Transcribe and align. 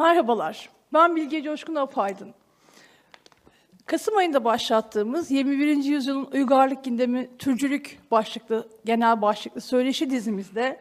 Merhabalar, 0.00 0.70
ben 0.92 1.16
Bilge 1.16 1.42
Coşkun 1.42 1.74
Apaydın. 1.74 2.34
Kasım 3.86 4.16
ayında 4.16 4.44
başlattığımız 4.44 5.30
21. 5.30 5.76
yüzyılın 5.84 6.28
uygarlık 6.32 6.84
gündemi 6.84 7.30
türcülük 7.38 7.98
başlıklı, 8.10 8.68
genel 8.84 9.22
başlıklı 9.22 9.60
söyleşi 9.60 10.10
dizimizde 10.10 10.80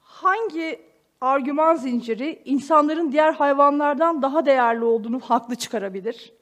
hangi 0.00 0.80
argüman 1.20 1.74
zinciri 1.74 2.42
insanların 2.44 3.12
diğer 3.12 3.32
hayvanlardan 3.32 4.22
daha 4.22 4.46
değerli 4.46 4.84
olduğunu 4.84 5.20
haklı 5.20 5.54
çıkarabilir? 5.54 6.32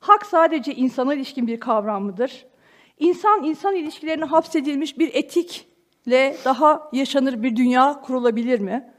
Hak 0.00 0.26
sadece 0.26 0.74
insana 0.74 1.14
ilişkin 1.14 1.46
bir 1.46 1.60
kavram 1.60 2.04
mıdır? 2.04 2.46
İnsan 2.98 3.44
insan 3.44 3.74
ilişkilerine 3.74 4.24
hapsedilmiş 4.24 4.98
bir 4.98 5.14
etikle 5.14 6.36
daha 6.44 6.90
yaşanır 6.92 7.42
bir 7.42 7.56
dünya 7.56 8.00
kurulabilir 8.00 8.60
mi? 8.60 8.91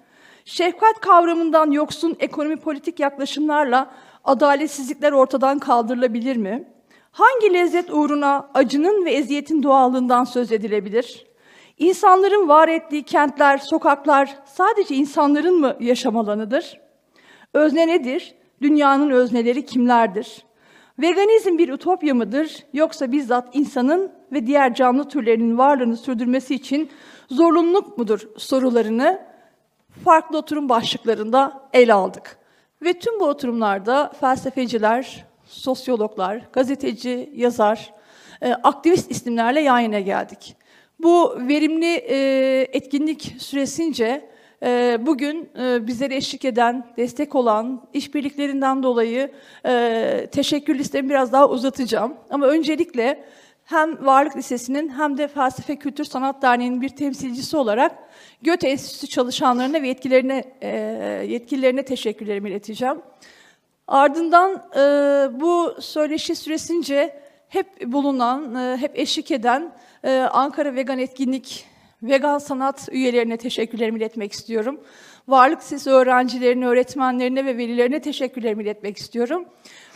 Şefkat 0.46 1.00
kavramından 1.00 1.72
yoksun 1.72 2.16
ekonomi 2.20 2.56
politik 2.56 3.00
yaklaşımlarla 3.00 3.92
adaletsizlikler 4.24 5.12
ortadan 5.12 5.60
kaldırılabilir 5.60 6.38
mi? 6.38 6.64
Hangi 7.12 7.54
lezzet 7.54 7.94
uğruna 7.94 8.50
acının 8.54 9.06
ve 9.06 9.12
eziyetin 9.12 9.64
doğallığından 9.64 10.24
söz 10.24 10.52
edilebilir? 10.52 11.26
İnsanların 11.78 12.48
var 12.48 12.68
ettiği 12.68 13.04
kentler, 13.04 13.58
sokaklar 13.58 14.38
sadece 14.46 14.96
insanların 14.96 15.60
mı 15.60 15.76
yaşam 15.80 16.18
alanıdır? 16.18 16.80
Özne 17.54 17.88
nedir? 17.88 18.36
Dünyanın 18.62 19.10
özneleri 19.10 19.66
kimlerdir? 19.66 20.46
Veganizm 21.00 21.58
bir 21.58 21.70
ütopya 21.70 22.14
mıdır 22.14 22.58
yoksa 22.74 23.12
bizzat 23.12 23.56
insanın 23.56 24.12
ve 24.32 24.48
diğer 24.48 24.74
canlı 24.76 25.10
türlerinin 25.10 25.58
varlığını 25.58 25.98
sürdürmesi 25.98 26.56
için 26.56 26.90
zorunluluk 27.30 27.98
mudur 27.98 28.20
sorularını 28.38 29.33
farklı 30.06 30.38
oturum 30.38 30.70
başlıklarında 30.70 31.70
ele 31.74 31.94
aldık. 31.94 32.38
Ve 32.82 32.94
tüm 32.94 33.20
bu 33.20 33.26
oturumlarda 33.26 34.12
felsefeciler, 34.20 35.26
sosyologlar, 35.46 36.42
gazeteci, 36.54 37.30
yazar, 37.36 37.94
e, 38.42 38.54
aktivist 38.54 39.12
isimlerle 39.12 39.62
yayına 39.62 40.00
geldik. 40.00 40.56
Bu 41.00 41.38
verimli 41.48 41.96
e, 41.96 42.18
etkinlik 42.74 43.36
süresince 43.40 44.30
e, 44.64 44.98
bugün 45.06 45.50
bizlere 45.88 46.16
eşlik 46.16 46.46
eden, 46.46 46.88
destek 46.98 47.36
olan 47.36 47.88
işbirliklerinden 47.94 48.84
dolayı 48.84 49.32
teşekkür 50.32 50.80
listemi 50.80 51.10
biraz 51.10 51.32
daha 51.32 51.50
uzatacağım. 51.50 52.14
Ama 52.30 52.48
öncelikle 52.48 53.24
hem 53.66 54.06
Varlık 54.06 54.38
Lisesi'nin 54.38 54.90
hem 54.90 55.18
de 55.18 55.28
Felsefe 55.28 55.76
Kültür 55.76 56.04
Sanat 56.04 56.42
Derneği'nin 56.42 56.82
bir 56.82 56.90
temsilcisi 56.90 57.58
olarak 57.58 57.92
Göte 58.42 58.70
Enstitüsü 58.70 59.08
çalışanlarına 59.08 59.82
ve 59.82 59.88
yetkilerine, 59.88 60.44
e, 60.62 60.70
yetkililerine 61.28 61.86
teşekkürlerimi 61.86 62.50
ileteceğim. 62.50 63.02
Ardından 63.88 64.52
e, 64.76 64.80
bu 65.40 65.76
söyleşi 65.82 66.36
süresince 66.36 67.20
hep 67.50 67.68
bulunan, 67.86 68.56
e, 68.56 68.78
hep 68.78 69.00
eşlik 69.00 69.32
eden 69.32 69.72
Ankara 70.32 70.76
Vegan 70.76 71.00
Etkinlik 71.00 71.66
Vegan 72.04 72.38
Sanat 72.38 72.90
üyelerine 72.92 73.38
teşekkürlerimi 73.38 74.00
iletmek 74.00 74.32
istiyorum. 74.32 74.80
Varlık 75.28 75.62
Lisesi 75.62 75.90
öğrencilerine, 75.90 76.68
öğretmenlerine 76.68 77.46
ve 77.46 77.58
velilerine 77.58 78.02
teşekkürlerimi 78.02 78.64
iletmek 78.64 78.98
istiyorum. 78.98 79.46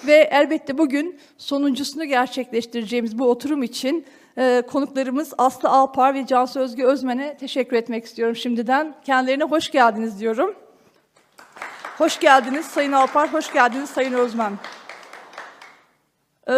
Ve 0.05 0.29
elbette 0.31 0.77
bugün 0.77 1.19
sonuncusunu 1.37 2.05
gerçekleştireceğimiz 2.05 3.19
bu 3.19 3.29
oturum 3.29 3.63
için 3.63 4.05
e, 4.37 4.63
konuklarımız 4.71 5.33
Aslı 5.37 5.69
Alpar 5.69 6.13
ve 6.13 6.25
Cansu 6.25 6.59
Özge 6.59 6.83
Özmen'e 6.83 7.37
teşekkür 7.37 7.77
etmek 7.77 8.05
istiyorum 8.05 8.35
şimdiden. 8.35 8.95
Kendilerine 9.05 9.43
hoş 9.43 9.71
geldiniz 9.71 10.19
diyorum. 10.19 10.55
Hoş 11.97 12.19
geldiniz 12.19 12.65
Sayın 12.65 12.91
Alpar, 12.91 13.33
hoş 13.33 13.53
geldiniz 13.53 13.89
Sayın 13.89 14.13
Özmen. 14.13 14.53
Ee, 16.47 16.53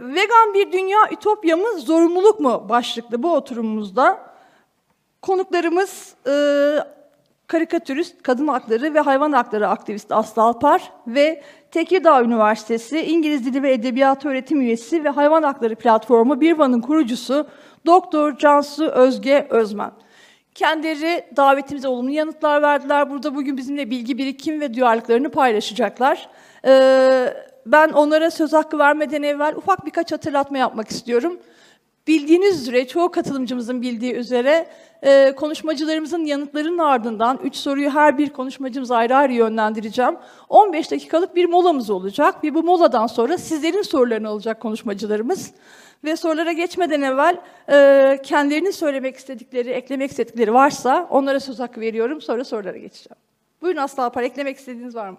vegan 0.00 0.54
bir 0.54 0.72
dünya 0.72 0.98
ütopya 1.12 1.56
mı, 1.56 1.78
zorunluluk 1.78 2.40
mu 2.40 2.66
başlıklı 2.68 3.22
bu 3.22 3.34
oturumumuzda 3.34 4.34
konuklarımız 5.22 6.14
e, 6.26 6.32
karikatürist, 7.46 8.22
kadın 8.22 8.48
hakları 8.48 8.94
ve 8.94 9.00
hayvan 9.00 9.32
hakları 9.32 9.68
aktivisti 9.68 10.14
Aslı 10.14 10.42
Alpar 10.42 10.92
ve 11.06 11.42
Tekirdağ 11.70 12.22
Üniversitesi 12.22 13.00
İngiliz 13.00 13.46
Dili 13.46 13.62
ve 13.62 13.72
Edebiyatı 13.72 14.28
Öğretim 14.28 14.60
Üyesi 14.60 15.04
ve 15.04 15.08
Hayvan 15.08 15.42
Hakları 15.42 15.74
Platformu 15.74 16.40
Birvan'ın 16.40 16.80
kurucusu 16.80 17.46
Doktor 17.86 18.38
Cansu 18.38 18.86
Özge 18.86 19.46
Özmen. 19.50 19.90
Kendileri 20.54 21.26
davetimize 21.36 21.88
olumlu 21.88 22.10
yanıtlar 22.10 22.62
verdiler. 22.62 23.10
Burada 23.10 23.34
bugün 23.34 23.56
bizimle 23.56 23.90
bilgi 23.90 24.18
birikim 24.18 24.60
ve 24.60 24.74
duyarlılıklarını 24.74 25.30
paylaşacaklar. 25.30 26.28
Ee, 26.66 27.34
ben 27.66 27.88
onlara 27.88 28.30
söz 28.30 28.52
hakkı 28.52 28.78
vermeden 28.78 29.22
evvel 29.22 29.56
ufak 29.56 29.86
birkaç 29.86 30.12
hatırlatma 30.12 30.58
yapmak 30.58 30.88
istiyorum. 30.88 31.38
Bildiğiniz 32.06 32.60
üzere, 32.62 32.86
çoğu 32.86 33.10
katılımcımızın 33.10 33.82
bildiği 33.82 34.14
üzere 34.14 34.66
e, 35.02 35.32
konuşmacılarımızın 35.36 36.24
yanıtlarının 36.24 36.78
ardından 36.78 37.40
üç 37.44 37.56
soruyu 37.56 37.90
her 37.90 38.18
bir 38.18 38.30
konuşmacımız 38.30 38.90
ayrı 38.90 39.16
ayrı 39.16 39.32
yönlendireceğim. 39.32 40.16
15 40.48 40.90
dakikalık 40.90 41.36
bir 41.36 41.44
molamız 41.44 41.90
olacak 41.90 42.44
ve 42.44 42.54
bu 42.54 42.62
moladan 42.62 43.06
sonra 43.06 43.38
sizlerin 43.38 43.82
sorularını 43.82 44.28
alacak 44.28 44.60
konuşmacılarımız. 44.60 45.50
Ve 46.04 46.16
sorulara 46.16 46.52
geçmeden 46.52 47.02
evvel 47.02 47.40
e, 47.72 48.18
kendilerinin 48.22 48.70
söylemek 48.70 49.16
istedikleri, 49.16 49.70
eklemek 49.70 50.10
istedikleri 50.10 50.54
varsa 50.54 51.08
onlara 51.10 51.40
söz 51.40 51.58
hakkı 51.58 51.80
veriyorum. 51.80 52.20
Sonra 52.20 52.44
sorulara 52.44 52.78
geçeceğim. 52.78 53.16
Buyurun 53.62 53.80
Aslı 53.80 54.04
Alpar, 54.04 54.22
eklemek 54.22 54.56
istediğiniz 54.56 54.94
var 54.94 55.10
mı? 55.10 55.18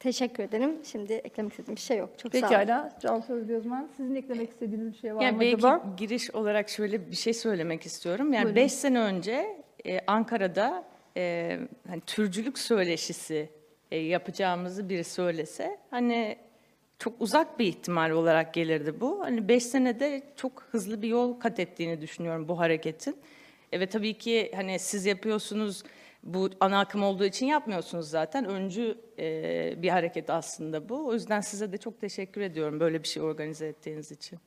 Teşekkür 0.00 0.42
ederim. 0.42 0.76
Şimdi 0.84 1.12
eklemek 1.12 1.52
istediğim 1.52 1.76
bir 1.76 1.80
şey 1.80 1.96
yok. 1.98 2.10
Çok 2.18 2.32
sağ 2.32 2.38
olun. 2.38 2.48
Pekala. 2.48 2.98
Cansu 3.00 3.32
Özge 3.32 3.54
Özmen, 3.54 3.88
sizin 3.96 4.14
eklemek 4.14 4.50
istediğiniz 4.50 4.92
bir 4.92 4.98
şey 4.98 5.14
var 5.16 5.22
Yani 5.22 5.34
mı 5.34 5.40
belki 5.40 5.56
acaba? 5.56 5.94
giriş 5.96 6.30
olarak 6.30 6.68
şöyle 6.68 7.10
bir 7.10 7.16
şey 7.16 7.34
söylemek 7.34 7.86
istiyorum. 7.86 8.32
Yani 8.32 8.44
Buyurun. 8.44 8.56
beş 8.56 8.72
sene 8.72 9.00
önce 9.00 9.62
e, 9.86 10.00
Ankara'da 10.06 10.84
e, 11.16 11.58
hani 11.88 12.00
türcülük 12.06 12.58
söyleşisi 12.58 13.48
e, 13.90 13.96
yapacağımızı 13.98 14.88
biri 14.88 15.04
söylese 15.04 15.78
hani 15.90 16.36
çok 16.98 17.20
uzak 17.20 17.58
bir 17.58 17.66
ihtimal 17.66 18.10
olarak 18.10 18.54
gelirdi 18.54 19.00
bu. 19.00 19.20
Hani 19.24 19.48
beş 19.48 19.62
senede 19.62 20.22
çok 20.36 20.62
hızlı 20.70 21.02
bir 21.02 21.08
yol 21.08 21.40
kat 21.40 21.60
ettiğini 21.60 22.00
düşünüyorum 22.00 22.48
bu 22.48 22.58
hareketin. 22.58 23.16
E, 23.72 23.80
ve 23.80 23.86
tabii 23.86 24.14
ki 24.14 24.52
hani 24.54 24.78
siz 24.78 25.06
yapıyorsunuz 25.06 25.82
bu 26.22 26.50
ana 26.60 26.80
akım 26.80 27.02
olduğu 27.02 27.24
için 27.24 27.46
yapmıyorsunuz 27.46 28.10
zaten. 28.10 28.44
Öncü 28.44 28.98
e, 29.18 29.74
bir 29.82 29.88
hareket 29.88 30.30
aslında 30.30 30.88
bu. 30.88 31.06
O 31.06 31.14
yüzden 31.14 31.40
size 31.40 31.72
de 31.72 31.78
çok 31.78 32.00
teşekkür 32.00 32.40
ediyorum 32.40 32.80
böyle 32.80 33.02
bir 33.02 33.08
şey 33.08 33.22
organize 33.22 33.66
ettiğiniz 33.66 34.12
için. 34.12 34.38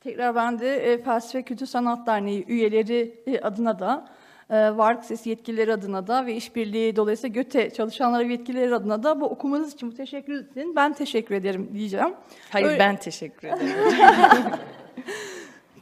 Tekrar 0.00 0.34
ben 0.34 0.58
de 0.58 0.92
e, 0.92 1.02
Felsefe 1.02 1.42
Kültür 1.42 1.66
Sanat 1.66 2.06
Derneği 2.06 2.44
üyeleri 2.48 3.22
e, 3.26 3.40
adına 3.40 3.78
da, 3.78 4.08
e, 4.50 4.76
Varlık 4.76 5.04
Sesi 5.04 5.30
yetkilileri 5.30 5.72
adına 5.72 6.06
da 6.06 6.26
ve 6.26 6.34
işbirliği 6.34 6.96
dolayısıyla 6.96 7.42
GÖTE 7.42 7.70
çalışanları 7.70 8.28
ve 8.28 8.32
yetkilileri 8.32 8.74
adına 8.74 9.02
da 9.02 9.20
bu 9.20 9.24
okumanız 9.24 9.74
için 9.74 9.90
bu 9.90 9.94
teşekkür 9.94 10.44
edin. 10.44 10.76
Ben 10.76 10.92
teşekkür 10.92 11.34
ederim 11.34 11.70
diyeceğim. 11.74 12.14
Hayır 12.50 12.66
Öyle- 12.66 12.78
ben 12.78 12.96
teşekkür 12.96 13.48
ederim. 13.48 13.76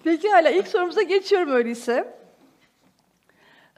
Peki 0.04 0.28
hala 0.28 0.50
ilk 0.50 0.68
sorumuza 0.68 1.02
geçiyorum 1.02 1.52
öyleyse. 1.52 2.23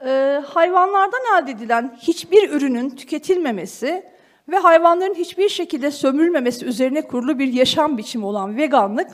Ee, 0.05 0.41
hayvanlardan 0.47 1.21
elde 1.37 1.51
edilen 1.51 1.97
hiçbir 2.01 2.49
ürünün 2.49 2.89
tüketilmemesi 2.89 4.03
ve 4.49 4.57
hayvanların 4.57 5.13
hiçbir 5.13 5.49
şekilde 5.49 5.91
sömürülmemesi 5.91 6.65
üzerine 6.65 7.01
kurulu 7.01 7.39
bir 7.39 7.53
yaşam 7.53 7.97
biçimi 7.97 8.25
olan 8.25 8.57
veganlık, 8.57 9.07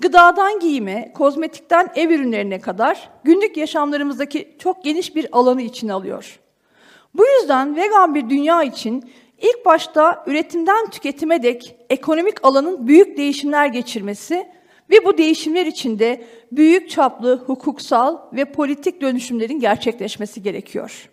gıdadan 0.00 0.60
giyime, 0.60 1.12
kozmetikten 1.16 1.88
ev 1.94 2.10
ürünlerine 2.10 2.60
kadar 2.60 3.10
günlük 3.24 3.56
yaşamlarımızdaki 3.56 4.56
çok 4.58 4.84
geniş 4.84 5.16
bir 5.16 5.28
alanı 5.32 5.62
içine 5.62 5.92
alıyor. 5.92 6.40
Bu 7.14 7.24
yüzden 7.26 7.76
vegan 7.76 8.14
bir 8.14 8.30
dünya 8.30 8.62
için 8.62 9.10
ilk 9.38 9.66
başta 9.66 10.24
üretimden 10.26 10.90
tüketime 10.90 11.42
dek 11.42 11.76
ekonomik 11.90 12.44
alanın 12.44 12.86
büyük 12.86 13.16
değişimler 13.16 13.66
geçirmesi 13.66 14.46
ve 14.90 15.04
bu 15.04 15.18
değişimler 15.18 15.66
içinde 15.66 16.24
büyük 16.52 16.90
çaplı 16.90 17.36
hukuksal 17.46 18.18
ve 18.32 18.44
politik 18.44 19.00
dönüşümlerin 19.00 19.60
gerçekleşmesi 19.60 20.42
gerekiyor. 20.42 21.10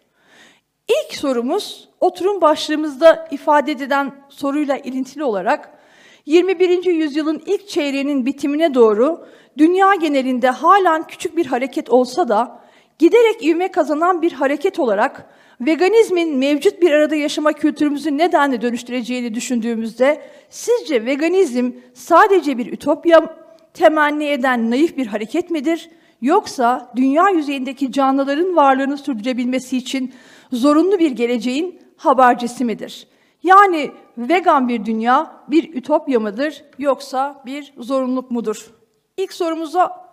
İlk 0.87 1.15
sorumuz 1.15 1.89
oturum 1.99 2.41
başlığımızda 2.41 3.27
ifade 3.31 3.71
edilen 3.71 4.11
soruyla 4.29 4.77
ilintili 4.77 5.23
olarak 5.23 5.81
21. 6.25 6.85
yüzyılın 6.85 7.41
ilk 7.45 7.67
çeyreğinin 7.67 8.25
bitimine 8.25 8.73
doğru 8.73 9.25
dünya 9.57 9.95
genelinde 9.95 10.49
halen 10.49 11.07
küçük 11.07 11.37
bir 11.37 11.45
hareket 11.45 11.89
olsa 11.89 12.29
da 12.29 12.61
giderek 12.99 13.43
ivme 13.43 13.71
kazanan 13.71 14.21
bir 14.21 14.31
hareket 14.31 14.79
olarak 14.79 15.29
veganizmin 15.61 16.37
mevcut 16.37 16.81
bir 16.81 16.91
arada 16.91 17.15
yaşama 17.15 17.53
kültürümüzü 17.53 18.17
nedenle 18.17 18.61
dönüştüreceğini 18.61 19.33
düşündüğümüzde 19.33 20.21
sizce 20.49 21.05
veganizm 21.05 21.71
sadece 21.93 22.57
bir 22.57 22.73
ütopya 22.73 23.40
temenni 23.73 24.25
eden 24.25 24.71
naif 24.71 24.97
bir 24.97 25.07
hareket 25.07 25.51
midir? 25.51 25.89
Yoksa 26.21 26.91
dünya 26.95 27.29
yüzeyindeki 27.29 27.91
canlıların 27.91 28.55
varlığını 28.55 28.97
sürdürebilmesi 28.97 29.77
için 29.77 30.13
zorunlu 30.51 30.99
bir 30.99 31.11
geleceğin 31.11 31.81
habercisi 31.97 32.65
midir? 32.65 33.07
Yani 33.43 33.91
vegan 34.17 34.69
bir 34.69 34.85
dünya 34.85 35.43
bir 35.47 35.75
ütopya 35.75 36.19
mıdır 36.19 36.63
yoksa 36.77 37.43
bir 37.45 37.73
zorunluluk 37.77 38.31
mudur? 38.31 38.71
İlk 39.17 39.33
sorumuza 39.33 40.11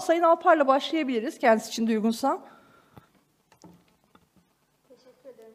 Sayın 0.00 0.22
Alpar'la 0.22 0.66
başlayabiliriz 0.66 1.38
kendisi 1.38 1.68
için 1.68 1.86
de 1.86 1.92
uygunsa. 1.92 2.38
Teşekkür 4.88 5.28
ederim. 5.28 5.54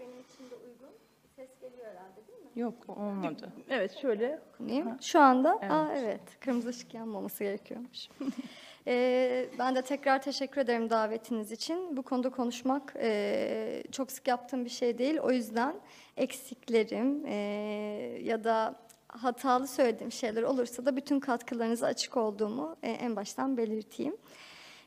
Benim 0.00 0.20
için 0.20 0.50
de 0.50 0.54
uygun. 0.54 0.94
Ses 1.36 1.48
geliyor 1.60 1.86
herhalde 1.86 2.28
değil 2.28 2.38
mi? 2.38 2.44
Yok 2.56 2.74
olmadı. 2.88 3.52
Evet 3.68 3.96
şöyle. 3.98 4.40
Dokunayım. 4.52 4.96
Şu 5.00 5.20
anda, 5.20 5.50
aa 5.50 5.92
evet, 5.96 6.20
kırmızı 6.40 6.68
ışık 6.68 6.94
yanmaması 6.94 7.44
gerekiyormuş. 7.44 8.08
Ee, 8.88 9.46
ben 9.58 9.74
de 9.74 9.82
tekrar 9.82 10.22
teşekkür 10.22 10.60
ederim 10.60 10.90
davetiniz 10.90 11.52
için. 11.52 11.96
Bu 11.96 12.02
konuda 12.02 12.30
konuşmak 12.30 12.94
e, 12.96 13.82
çok 13.92 14.12
sık 14.12 14.28
yaptığım 14.28 14.64
bir 14.64 14.70
şey 14.70 14.98
değil. 14.98 15.18
O 15.18 15.30
yüzden 15.30 15.74
eksiklerim 16.16 17.26
e, 17.26 17.34
ya 18.22 18.44
da 18.44 18.74
hatalı 19.08 19.66
söylediğim 19.66 20.12
şeyler 20.12 20.42
olursa 20.42 20.86
da 20.86 20.96
bütün 20.96 21.20
katkılarınıza 21.20 21.86
açık 21.86 22.16
olduğumu 22.16 22.76
e, 22.82 22.90
en 22.90 23.16
baştan 23.16 23.56
belirteyim. 23.56 24.16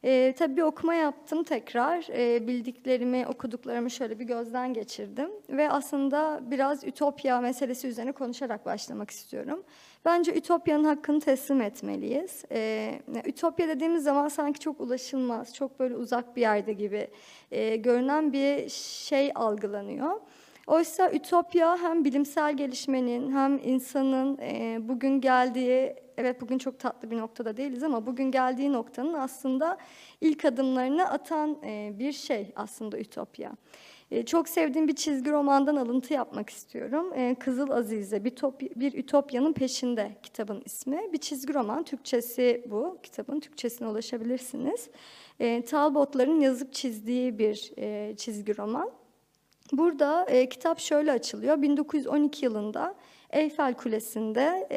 Ee, 0.03 0.33
tabii 0.37 0.57
bir 0.57 0.61
okuma 0.61 0.93
yaptım 0.93 1.43
tekrar. 1.43 2.07
Ee, 2.09 2.47
bildiklerimi, 2.47 3.27
okuduklarımı 3.27 3.91
şöyle 3.91 4.19
bir 4.19 4.25
gözden 4.25 4.73
geçirdim. 4.73 5.29
Ve 5.49 5.69
aslında 5.69 6.39
biraz 6.43 6.83
ütopya 6.83 7.41
meselesi 7.41 7.87
üzerine 7.87 8.11
konuşarak 8.11 8.65
başlamak 8.65 9.11
istiyorum. 9.11 9.63
Bence 10.05 10.35
ütopyanın 10.35 10.83
hakkını 10.83 11.19
teslim 11.19 11.61
etmeliyiz. 11.61 12.45
Ee, 12.51 13.01
ütopya 13.25 13.67
dediğimiz 13.67 14.03
zaman 14.03 14.27
sanki 14.27 14.59
çok 14.59 14.81
ulaşılmaz, 14.81 15.53
çok 15.53 15.79
böyle 15.79 15.95
uzak 15.95 16.35
bir 16.35 16.41
yerde 16.41 16.73
gibi 16.73 17.07
e, 17.51 17.75
görünen 17.75 18.33
bir 18.33 18.69
şey 18.69 19.31
algılanıyor. 19.35 20.21
Oysa 20.67 21.11
ütopya 21.11 21.77
hem 21.77 22.05
bilimsel 22.05 22.57
gelişmenin 22.57 23.31
hem 23.31 23.59
insanın 23.63 24.37
e, 24.37 24.77
bugün 24.81 25.21
geldiği, 25.21 25.95
evet 26.19 26.41
bugün 26.41 26.57
çok 26.57 26.79
tatlı 26.79 27.11
bir 27.11 27.17
noktada 27.17 27.57
değiliz 27.57 27.83
ama 27.83 28.05
bugün 28.05 28.31
geldiği 28.31 28.73
noktanın 28.73 29.13
aslında 29.13 29.77
ilk 30.21 30.45
adımlarını 30.45 31.09
atan 31.09 31.57
e, 31.65 31.93
bir 31.99 32.11
şey 32.11 32.51
aslında 32.55 32.99
ütopya. 32.99 33.51
E, 34.11 34.25
çok 34.25 34.49
sevdiğim 34.49 34.87
bir 34.87 34.95
çizgi 34.95 35.31
romandan 35.31 35.75
alıntı 35.75 36.13
yapmak 36.13 36.49
istiyorum. 36.49 37.13
E, 37.15 37.35
Kızıl 37.39 37.69
Azize, 37.69 38.25
bir, 38.25 38.35
top- 38.35 38.75
bir 38.75 38.93
ütopyanın 38.93 39.53
peşinde 39.53 40.11
kitabın 40.23 40.61
ismi. 40.65 41.13
Bir 41.13 41.17
çizgi 41.17 41.53
roman, 41.53 41.83
Türkçesi 41.83 42.63
bu. 42.69 42.97
Kitabın 43.03 43.39
Türkçesine 43.39 43.87
ulaşabilirsiniz. 43.87 44.89
Talbot'ların 45.67 46.39
yazıp 46.39 46.73
çizdiği 46.73 47.39
bir 47.39 47.55
çizgi 48.15 48.57
roman. 48.57 48.91
Burada 49.71 50.27
kitap 50.49 50.79
şöyle 50.79 51.11
açılıyor. 51.11 51.61
1912 51.61 52.45
yılında 52.45 52.95
Eyfel 53.29 53.73
Kulesi'nde 53.73 54.67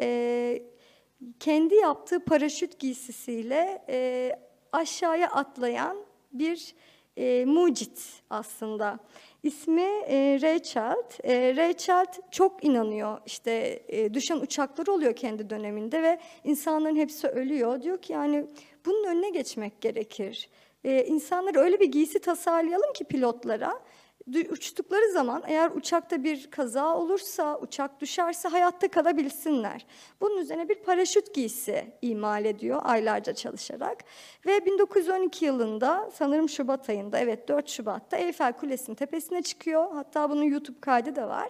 kendi 1.39 1.75
yaptığı 1.75 2.25
paraşüt 2.25 2.79
giysisiyle 2.79 3.85
e, 3.89 4.31
aşağıya 4.71 5.27
atlayan 5.27 5.97
bir 6.31 6.75
e, 7.17 7.45
mucit 7.45 8.21
aslında. 8.29 8.99
İsmi 9.43 9.81
e, 9.81 10.39
Rachel. 10.41 11.03
E, 11.23 11.55
Rachel 11.55 12.05
çok 12.31 12.65
inanıyor 12.65 13.17
işte 13.25 13.83
e, 13.87 14.13
düşen 14.13 14.37
uçaklar 14.37 14.87
oluyor 14.87 15.15
kendi 15.15 15.49
döneminde 15.49 16.03
ve 16.03 16.19
insanların 16.43 16.95
hepsi 16.95 17.27
ölüyor. 17.27 17.81
Diyor 17.81 18.01
ki 18.01 18.13
yani 18.13 18.45
bunun 18.85 19.03
önüne 19.03 19.29
geçmek 19.29 19.81
gerekir. 19.81 20.49
E, 20.83 21.05
insanlara 21.05 21.59
öyle 21.59 21.79
bir 21.79 21.91
giysi 21.91 22.19
tasarlayalım 22.19 22.93
ki 22.93 23.03
pilotlara 23.03 23.79
uçtukları 24.27 25.11
zaman 25.11 25.43
eğer 25.47 25.71
uçakta 25.71 26.23
bir 26.23 26.51
kaza 26.51 26.97
olursa, 26.97 27.59
uçak 27.59 28.01
düşerse 28.01 28.49
hayatta 28.49 28.87
kalabilsinler. 28.87 29.85
Bunun 30.21 30.37
üzerine 30.37 30.69
bir 30.69 30.75
paraşüt 30.75 31.33
giysi 31.33 31.85
imal 32.01 32.45
ediyor 32.45 32.81
aylarca 32.83 33.33
çalışarak. 33.33 34.03
Ve 34.45 34.65
1912 34.65 35.45
yılında 35.45 36.09
sanırım 36.13 36.49
Şubat 36.49 36.89
ayında, 36.89 37.19
evet 37.19 37.47
4 37.47 37.69
Şubat'ta 37.69 38.17
Eyfel 38.17 38.53
Kulesi'nin 38.53 38.95
tepesine 38.95 39.41
çıkıyor. 39.41 39.93
Hatta 39.93 40.29
bunun 40.29 40.43
YouTube 40.43 40.79
kaydı 40.79 41.15
da 41.15 41.29
var. 41.29 41.49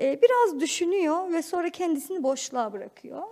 Ee, 0.00 0.22
biraz 0.22 0.60
düşünüyor 0.60 1.32
ve 1.32 1.42
sonra 1.42 1.70
kendisini 1.70 2.22
boşluğa 2.22 2.72
bırakıyor. 2.72 3.22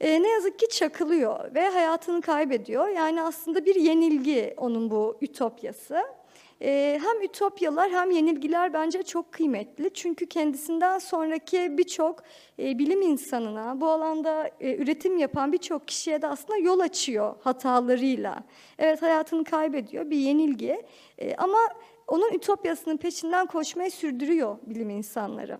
Ee, 0.00 0.22
ne 0.22 0.28
yazık 0.28 0.58
ki 0.58 0.68
çakılıyor 0.68 1.54
ve 1.54 1.68
hayatını 1.68 2.20
kaybediyor. 2.20 2.88
Yani 2.88 3.22
aslında 3.22 3.64
bir 3.64 3.74
yenilgi 3.74 4.54
onun 4.56 4.90
bu 4.90 5.18
ütopyası. 5.20 6.17
Ee, 6.62 7.00
hem 7.02 7.22
ütopyalar 7.22 7.90
hem 7.90 8.10
yenilgiler 8.10 8.72
bence 8.72 9.02
çok 9.02 9.32
kıymetli. 9.32 9.90
Çünkü 9.94 10.26
kendisinden 10.26 10.98
sonraki 10.98 11.78
birçok 11.78 12.22
e, 12.58 12.78
bilim 12.78 13.02
insanına, 13.02 13.80
bu 13.80 13.88
alanda 13.88 14.50
e, 14.60 14.76
üretim 14.76 15.18
yapan 15.18 15.52
birçok 15.52 15.88
kişiye 15.88 16.22
de 16.22 16.26
aslında 16.26 16.58
yol 16.58 16.80
açıyor 16.80 17.34
hatalarıyla. 17.40 18.44
Evet 18.78 19.02
hayatını 19.02 19.44
kaybediyor, 19.44 20.10
bir 20.10 20.18
yenilgi. 20.18 20.82
E, 21.18 21.34
ama 21.34 21.58
onun 22.06 22.32
ütopyasının 22.32 22.96
peşinden 22.96 23.46
koşmayı 23.46 23.90
sürdürüyor 23.90 24.58
bilim 24.66 24.90
insanları 24.90 25.58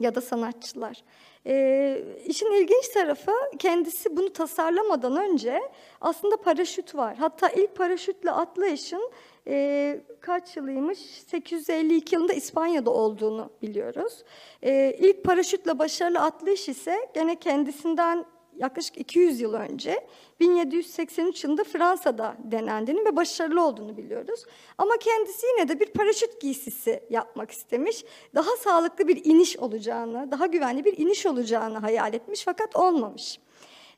ya 0.00 0.14
da 0.14 0.20
sanatçılar. 0.20 1.04
Ee, 1.46 2.02
işin 2.26 2.52
ilginç 2.52 2.88
tarafı 2.88 3.32
kendisi 3.58 4.16
bunu 4.16 4.32
tasarlamadan 4.32 5.16
önce 5.16 5.60
aslında 6.00 6.36
paraşüt 6.36 6.94
var. 6.94 7.16
Hatta 7.16 7.48
ilk 7.48 7.76
paraşütle 7.76 8.30
atlayışın 8.30 9.10
e, 9.48 10.00
kaç 10.20 10.56
yılıymış? 10.56 10.98
852 10.98 12.14
yılında 12.14 12.32
İspanya'da 12.32 12.90
olduğunu 12.90 13.50
biliyoruz. 13.62 14.24
Ee, 14.62 14.96
ilk 14.98 15.24
paraşütle 15.24 15.78
başarılı 15.78 16.20
atlayış 16.20 16.68
ise 16.68 17.08
gene 17.14 17.38
kendisinden 17.38 18.24
yaklaşık 18.56 18.98
200 18.98 19.40
yıl 19.40 19.54
önce 19.54 20.06
1783 20.40 21.44
yılında 21.44 21.64
Fransa'da 21.64 22.36
denendiğini 22.44 23.04
ve 23.04 23.16
başarılı 23.16 23.66
olduğunu 23.66 23.96
biliyoruz. 23.96 24.44
Ama 24.78 24.96
kendisi 24.96 25.46
yine 25.46 25.68
de 25.68 25.80
bir 25.80 25.86
paraşüt 25.86 26.40
giysisi 26.40 27.04
yapmak 27.10 27.50
istemiş. 27.50 28.04
Daha 28.34 28.56
sağlıklı 28.56 29.08
bir 29.08 29.24
iniş 29.24 29.56
olacağını, 29.56 30.30
daha 30.30 30.46
güvenli 30.46 30.84
bir 30.84 30.98
iniş 30.98 31.26
olacağını 31.26 31.78
hayal 31.78 32.14
etmiş 32.14 32.44
fakat 32.44 32.76
olmamış. 32.76 33.38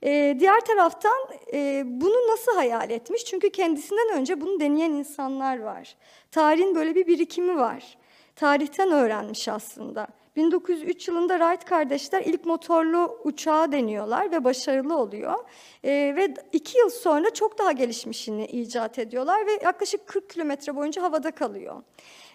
Ee, 0.02 0.36
diğer 0.40 0.60
taraftan 0.60 1.28
e, 1.52 1.82
bunu 1.86 2.32
nasıl 2.32 2.54
hayal 2.54 2.90
etmiş? 2.90 3.24
Çünkü 3.24 3.50
kendisinden 3.50 4.18
önce 4.18 4.40
bunu 4.40 4.60
deneyen 4.60 4.90
insanlar 4.90 5.60
var. 5.60 5.96
Tarihin 6.30 6.74
böyle 6.74 6.94
bir 6.94 7.06
birikimi 7.06 7.56
var. 7.56 7.98
Tarihten 8.36 8.90
öğrenmiş 8.90 9.48
aslında. 9.48 10.06
1903 10.36 11.08
yılında 11.08 11.38
Wright 11.38 11.64
kardeşler 11.64 12.22
ilk 12.22 12.44
motorlu 12.44 13.20
uçağı 13.24 13.72
deniyorlar 13.72 14.32
ve 14.32 14.44
başarılı 14.44 14.96
oluyor. 14.96 15.34
Ee, 15.84 15.90
ve 16.16 16.34
iki 16.52 16.78
yıl 16.78 16.90
sonra 16.90 17.30
çok 17.30 17.58
daha 17.58 17.72
gelişmişini 17.72 18.46
icat 18.46 18.98
ediyorlar 18.98 19.46
ve 19.46 19.52
yaklaşık 19.62 20.06
40 20.06 20.30
kilometre 20.30 20.76
boyunca 20.76 21.02
havada 21.02 21.30
kalıyor. 21.30 21.82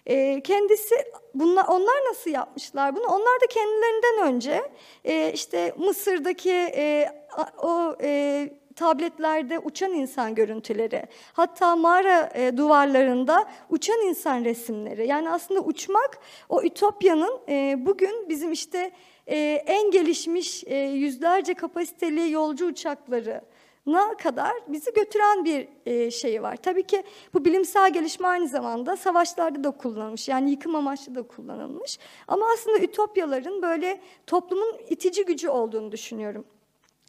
Ee, 0.06 0.42
kendisi, 0.44 0.96
bunlar, 1.34 1.66
onlar 1.68 2.10
nasıl 2.10 2.32
yapmışlar 2.32 2.96
bunu? 2.96 3.06
Onlar 3.06 3.42
da 3.42 3.48
kendilerinden 3.50 4.34
önce 4.34 4.72
e, 5.06 5.34
işte 5.34 5.74
Mısır'daki 5.78 6.52
e, 6.52 7.10
o 7.58 7.96
e, 8.02 8.50
tabletlerde 8.76 9.60
uçan 9.60 9.94
insan 9.94 10.36
görüntüleri, 10.36 11.04
hatta 11.34 11.76
mağara 11.76 12.30
e, 12.36 12.58
duvarlarında 12.58 13.46
uçan 13.70 14.02
insan 14.02 14.46
resimleri. 14.46 15.08
Yani 15.08 15.30
aslında 15.30 15.62
uçmak 15.62 16.20
o 16.50 16.64
ütopyanın 16.64 17.40
e, 17.50 17.76
bugün 17.86 18.30
bizim 18.30 18.52
işte 18.52 18.92
e, 19.28 19.38
en 19.66 19.92
gelişmiş 19.92 20.64
e, 20.68 20.76
yüzlerce 20.78 21.54
kapasiteli 21.54 22.32
yolcu 22.32 22.66
uçakları 22.66 23.42
na 23.86 24.18
kadar 24.18 24.54
bizi 24.68 24.94
götüren 24.94 25.46
bir 25.46 25.68
e, 25.86 26.12
şeyi 26.12 26.42
var. 26.42 26.56
Tabii 26.56 26.84
ki 26.84 27.04
bu 27.34 27.46
bilimsel 27.46 27.94
gelişme 27.94 28.28
aynı 28.28 28.48
zamanda 28.48 28.98
savaşlarda 28.98 29.64
da 29.64 29.72
kullanılmış. 29.72 30.28
Yani 30.28 30.52
yıkım 30.52 30.76
amaçlı 30.76 31.16
da 31.16 31.24
kullanılmış. 31.24 32.00
Ama 32.28 32.46
aslında 32.54 32.80
ütopyaların 32.80 33.62
böyle 33.62 34.02
toplumun 34.28 34.78
itici 34.90 35.26
gücü 35.26 35.50
olduğunu 35.50 35.92
düşünüyorum. 35.92 36.46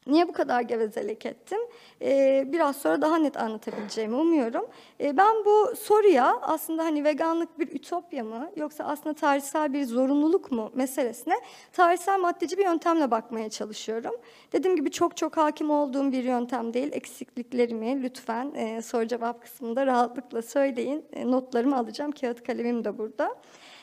Niye 0.07 0.29
bu 0.29 0.33
kadar 0.33 0.61
gevezelik 0.61 1.27
ettim? 1.27 1.59
Ee, 2.03 2.45
biraz 2.47 2.77
sonra 2.77 3.03
daha 3.03 3.17
net 3.17 3.37
anlatabileceğimi 3.37 4.17
umuyorum. 4.17 4.67
Ee, 5.01 5.17
ben 5.17 5.45
bu 5.45 5.77
soruya 5.77 6.39
aslında 6.43 6.85
hani 6.85 7.05
veganlık 7.05 7.59
bir 7.59 7.69
ütopya 7.69 8.25
mı 8.25 8.51
yoksa 8.57 8.85
aslında 8.85 9.15
tarihsel 9.15 9.73
bir 9.73 9.85
zorunluluk 9.85 10.53
mu 10.53 10.71
meselesine 10.75 11.35
tarihsel 11.73 12.19
maddeci 12.19 12.59
bir 12.59 12.65
yöntemle 12.65 13.11
bakmaya 13.11 13.51
çalışıyorum. 13.51 14.15
Dediğim 14.53 14.77
gibi 14.77 14.91
çok 14.91 15.17
çok 15.17 15.37
hakim 15.37 15.71
olduğum 15.71 16.13
bir 16.13 16.25
yöntem 16.25 16.75
değil. 16.75 16.89
Eksikliklerimi 16.93 18.03
lütfen 18.03 18.55
e, 18.55 18.83
soru 18.83 19.07
cevap 19.07 19.43
kısmında 19.43 19.87
rahatlıkla 19.87 20.43
söyleyin. 20.43 21.05
E, 21.13 21.31
notlarımı 21.31 21.77
alacağım. 21.77 22.13
Kağıt 22.13 22.43
kalemim 22.43 22.85
de 22.85 22.99
burada. 22.99 23.37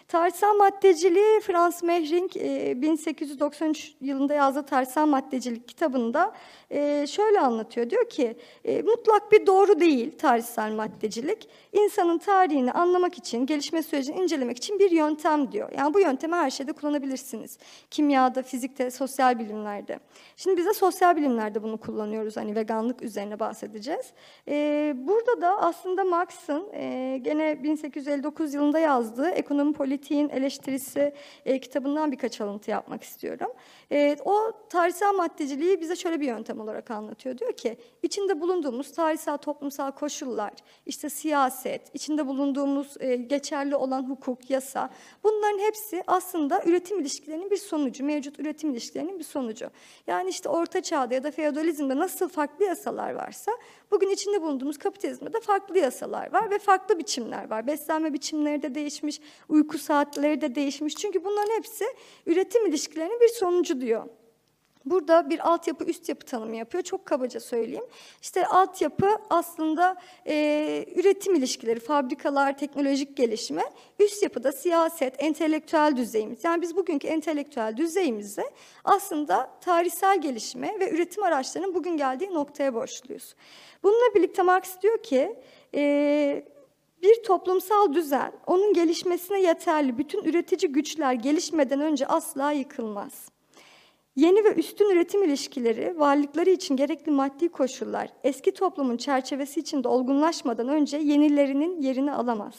Tarihsel 0.09 0.55
maddeciliği 0.55 1.39
Frans 1.39 1.83
Mehring 1.83 2.37
e, 2.37 2.81
1893 2.81 3.95
yılında 4.01 4.33
yazdığı 4.33 4.65
Tarihsel 4.65 5.05
Maddecilik 5.05 5.67
kitabında 5.67 6.33
e, 6.71 7.07
şöyle 7.07 7.39
anlatıyor. 7.39 7.89
Diyor 7.89 8.09
ki 8.09 8.37
e, 8.65 8.81
mutlak 8.81 9.31
bir 9.31 9.47
doğru 9.47 9.79
değil 9.79 10.17
tarihsel 10.17 10.71
maddecilik. 10.71 11.49
İnsanın 11.73 12.17
tarihini 12.17 12.71
anlamak 12.71 13.17
için, 13.17 13.45
gelişme 13.45 13.83
sürecini 13.83 14.15
incelemek 14.15 14.57
için 14.57 14.79
bir 14.79 14.91
yöntem 14.91 15.51
diyor. 15.51 15.69
Yani 15.77 15.93
bu 15.93 15.99
yöntemi 15.99 16.35
her 16.35 16.49
şeyde 16.49 16.73
kullanabilirsiniz. 16.73 17.57
Kimyada, 17.91 18.43
fizikte, 18.43 18.91
sosyal 18.91 19.39
bilimlerde. 19.39 19.99
Şimdi 20.35 20.57
biz 20.57 20.65
de 20.65 20.73
sosyal 20.73 21.15
bilimlerde 21.15 21.63
bunu 21.63 21.77
kullanıyoruz. 21.77 22.37
Hani 22.37 22.55
veganlık 22.55 23.01
üzerine 23.01 23.39
bahsedeceğiz. 23.39 24.05
E, 24.47 24.93
burada 24.97 25.41
da 25.41 25.61
aslında 25.61 26.03
Marx'ın 26.03 26.73
e, 26.73 27.17
gene 27.21 27.63
1859 27.63 28.53
yılında 28.53 28.79
yazdığı 28.79 29.29
Ekonomi 29.29 29.73
Politiğin 29.99 30.29
Eleştirisi 30.29 31.13
e, 31.45 31.59
kitabından 31.59 32.11
birkaç 32.11 32.41
alıntı 32.41 32.71
yapmak 32.71 33.03
istiyorum. 33.03 33.51
E, 33.91 34.17
o 34.25 34.51
tarihsel 34.69 35.13
maddeciliği 35.13 35.81
bize 35.81 35.95
şöyle 35.95 36.19
bir 36.19 36.27
yöntem 36.27 36.59
olarak 36.59 36.91
anlatıyor. 36.91 37.37
Diyor 37.37 37.53
ki 37.53 37.77
içinde 38.03 38.41
bulunduğumuz 38.41 38.91
tarihsel 38.91 39.37
toplumsal 39.37 39.91
koşullar, 39.91 40.53
işte 40.85 41.09
siyaset, 41.09 41.95
içinde 41.95 42.27
bulunduğumuz 42.27 42.97
e, 42.99 43.15
geçerli 43.15 43.75
olan 43.75 44.09
hukuk, 44.09 44.49
yasa 44.49 44.89
bunların 45.23 45.59
hepsi 45.59 46.03
aslında 46.07 46.63
üretim 46.65 46.99
ilişkilerinin 46.99 47.51
bir 47.51 47.57
sonucu, 47.57 48.05
mevcut 48.05 48.39
üretim 48.39 48.71
ilişkilerinin 48.71 49.19
bir 49.19 49.23
sonucu. 49.23 49.69
Yani 50.07 50.29
işte 50.29 50.49
orta 50.49 50.81
çağda 50.81 51.13
ya 51.13 51.23
da 51.23 51.31
feodalizmde 51.31 51.95
nasıl 51.95 52.29
farklı 52.29 52.65
yasalar 52.65 53.13
varsa 53.13 53.51
bugün 53.91 54.09
içinde 54.09 54.41
bulunduğumuz 54.41 54.77
kapitalizmde 54.77 55.33
de 55.33 55.39
farklı 55.39 55.77
yasalar 55.77 56.33
var 56.33 56.51
ve 56.51 56.59
farklı 56.59 56.99
biçimler 56.99 57.49
var. 57.49 57.67
Beslenme 57.67 58.13
biçimleri 58.13 58.61
de 58.61 58.75
değişmiş, 58.75 59.21
uyku 59.49 59.77
saatleri 59.89 60.41
de 60.41 60.55
değişmiş. 60.55 60.95
Çünkü 60.95 61.23
bunların 61.23 61.55
hepsi 61.57 61.85
üretim 62.25 62.65
ilişkilerinin 62.65 63.19
bir 63.19 63.27
sonucu 63.27 63.81
diyor. 63.81 64.05
Burada 64.85 65.29
bir 65.29 65.49
altyapı 65.49 65.83
üst 65.83 66.09
yapı 66.09 66.25
tanımı 66.25 66.55
yapıyor. 66.55 66.83
Çok 66.83 67.05
kabaca 67.05 67.39
söyleyeyim. 67.39 67.83
İşte 68.21 68.45
altyapı 68.45 69.17
aslında 69.29 69.95
e, 70.27 70.85
üretim 70.95 71.35
ilişkileri, 71.35 71.79
fabrikalar, 71.79 72.57
teknolojik 72.57 73.17
gelişme. 73.17 73.63
Üst 73.99 74.23
yapıda 74.23 74.51
siyaset, 74.51 75.23
entelektüel 75.23 75.97
düzeyimiz. 75.97 76.43
Yani 76.43 76.61
biz 76.61 76.75
bugünkü 76.75 77.07
entelektüel 77.07 77.77
düzeyimizi 77.77 78.43
aslında 78.83 79.49
tarihsel 79.61 80.21
gelişme 80.21 80.79
ve 80.79 80.91
üretim 80.91 81.23
araçlarının 81.23 81.75
bugün 81.75 81.97
geldiği 81.97 82.33
noktaya 82.33 82.73
borçluyuz. 82.73 83.35
Bununla 83.83 84.15
birlikte 84.15 84.41
Marx 84.41 84.81
diyor 84.81 85.03
ki 85.03 85.35
e, 85.75 86.43
bir 87.03 87.23
toplumsal 87.23 87.93
düzen 87.93 88.31
onun 88.47 88.73
gelişmesine 88.73 89.41
yeterli 89.41 89.97
bütün 89.97 90.23
üretici 90.23 90.71
güçler 90.71 91.13
gelişmeden 91.13 91.81
önce 91.81 92.07
asla 92.07 92.51
yıkılmaz. 92.51 93.29
Yeni 94.15 94.43
ve 94.43 94.53
üstün 94.53 94.89
üretim 94.89 95.23
ilişkileri, 95.23 95.99
varlıkları 95.99 96.49
için 96.49 96.75
gerekli 96.75 97.11
maddi 97.11 97.49
koşullar, 97.49 98.09
eski 98.23 98.53
toplumun 98.53 98.97
çerçevesi 98.97 99.59
içinde 99.59 99.87
olgunlaşmadan 99.87 100.67
önce 100.67 100.97
yenilerinin 100.97 101.81
yerini 101.81 102.11
alamaz. 102.11 102.55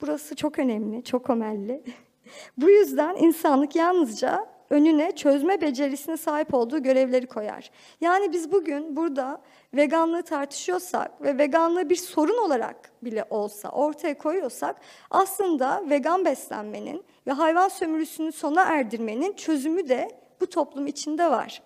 Burası 0.00 0.36
çok 0.36 0.58
önemli, 0.58 1.04
çok 1.04 1.30
ömelli. 1.30 1.82
Bu 2.56 2.70
yüzden 2.70 3.16
insanlık 3.16 3.76
yalnızca 3.76 4.53
önüne 4.74 5.12
çözme 5.12 5.60
becerisine 5.60 6.16
sahip 6.16 6.54
olduğu 6.54 6.82
görevleri 6.82 7.26
koyar. 7.26 7.70
Yani 8.00 8.32
biz 8.32 8.52
bugün 8.52 8.96
burada 8.96 9.42
veganlığı 9.74 10.22
tartışıyorsak 10.22 11.22
ve 11.22 11.38
veganlığı 11.38 11.90
bir 11.90 11.96
sorun 11.96 12.38
olarak 12.38 12.92
bile 13.02 13.24
olsa 13.30 13.68
ortaya 13.68 14.18
koyuyorsak 14.18 14.76
aslında 15.10 15.82
vegan 15.90 16.24
beslenmenin 16.24 17.04
ve 17.26 17.32
hayvan 17.32 17.68
sömürüsünü 17.68 18.32
sona 18.32 18.62
erdirmenin 18.62 19.32
çözümü 19.32 19.88
de 19.88 20.08
bu 20.40 20.46
toplum 20.46 20.86
içinde 20.86 21.30
var. 21.30 21.62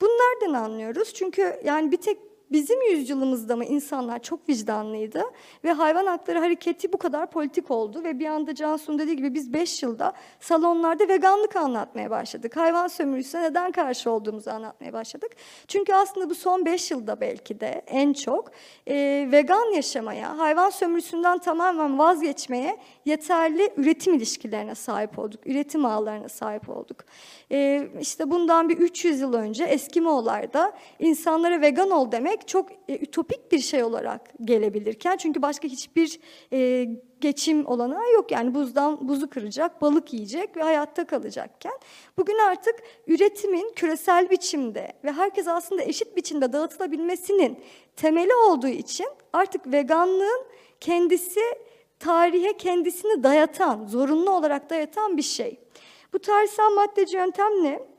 Bunu 0.00 0.10
nereden 0.10 0.54
anlıyoruz? 0.54 1.14
Çünkü 1.14 1.60
yani 1.64 1.92
bir 1.92 1.96
tek 1.96 2.18
bizim 2.52 2.82
yüzyılımızda 2.82 3.56
mı 3.56 3.64
insanlar 3.64 4.22
çok 4.22 4.48
vicdanlıydı 4.48 5.22
ve 5.64 5.72
hayvan 5.72 6.06
hakları 6.06 6.38
hareketi 6.38 6.92
bu 6.92 6.98
kadar 6.98 7.30
politik 7.30 7.70
oldu 7.70 8.04
ve 8.04 8.18
bir 8.18 8.26
anda 8.26 8.54
Cansu'nun 8.54 8.98
dediği 8.98 9.16
gibi 9.16 9.34
biz 9.34 9.52
5 9.52 9.82
yılda 9.82 10.12
salonlarda 10.40 11.08
veganlık 11.08 11.56
anlatmaya 11.56 12.10
başladık. 12.10 12.56
Hayvan 12.56 12.88
sömürüsüne 12.88 13.42
neden 13.42 13.72
karşı 13.72 14.10
olduğumuzu 14.10 14.50
anlatmaya 14.50 14.92
başladık. 14.92 15.30
Çünkü 15.68 15.94
aslında 15.94 16.30
bu 16.30 16.34
son 16.34 16.64
5 16.64 16.90
yılda 16.90 17.20
belki 17.20 17.60
de 17.60 17.82
en 17.86 18.12
çok 18.12 18.50
e, 18.86 19.28
vegan 19.32 19.74
yaşamaya, 19.74 20.38
hayvan 20.38 20.70
sömürüsünden 20.70 21.38
tamamen 21.38 21.98
vazgeçmeye 21.98 22.76
yeterli 23.04 23.70
üretim 23.76 24.14
ilişkilerine 24.14 24.74
sahip 24.74 25.18
olduk. 25.18 25.46
Üretim 25.46 25.84
ağlarına 25.84 26.28
sahip 26.28 26.68
olduk. 26.68 26.96
E, 27.52 27.88
işte 28.00 28.30
bundan 28.30 28.68
bir 28.68 28.78
300 28.78 29.20
yıl 29.20 29.34
önce 29.34 29.64
Eskimoğullarda 29.64 30.72
insanlara 30.98 31.60
vegan 31.60 31.90
ol 31.90 32.12
demek 32.12 32.41
çok 32.46 32.68
e, 32.88 32.98
ütopik 32.98 33.52
bir 33.52 33.58
şey 33.58 33.84
olarak 33.84 34.20
gelebilirken 34.44 35.16
çünkü 35.16 35.42
başka 35.42 35.68
hiçbir 35.68 36.20
e, 36.52 36.88
geçim 37.20 37.66
olanağı 37.66 38.12
yok. 38.12 38.30
Yani 38.30 38.54
buzdan 38.54 39.08
buzu 39.08 39.30
kıracak, 39.30 39.82
balık 39.82 40.12
yiyecek 40.12 40.56
ve 40.56 40.62
hayatta 40.62 41.06
kalacakken 41.06 41.72
bugün 42.18 42.38
artık 42.38 42.74
üretimin 43.06 43.72
küresel 43.76 44.30
biçimde 44.30 44.92
ve 45.04 45.12
herkes 45.12 45.48
aslında 45.48 45.82
eşit 45.82 46.16
biçimde 46.16 46.52
dağıtılabilmesinin 46.52 47.58
temeli 47.96 48.34
olduğu 48.34 48.68
için 48.68 49.06
artık 49.32 49.72
veganlığın 49.72 50.46
kendisi 50.80 51.40
tarihe 51.98 52.56
kendisini 52.56 53.22
dayatan, 53.22 53.86
zorunlu 53.86 54.30
olarak 54.30 54.70
dayatan 54.70 55.16
bir 55.16 55.22
şey. 55.22 55.60
Bu 56.12 56.18
tarihsel 56.18 56.70
maddeci 56.70 57.16
yöntem 57.16 57.64
ne? 57.64 57.91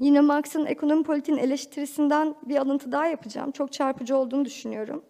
Yine 0.00 0.20
Marx'ın 0.20 0.66
ekonomi 0.66 1.02
politiğin 1.02 1.38
eleştirisinden 1.38 2.34
bir 2.42 2.56
alıntı 2.56 2.92
daha 2.92 3.06
yapacağım. 3.06 3.50
Çok 3.50 3.72
çarpıcı 3.72 4.16
olduğunu 4.16 4.44
düşünüyorum. 4.44 5.04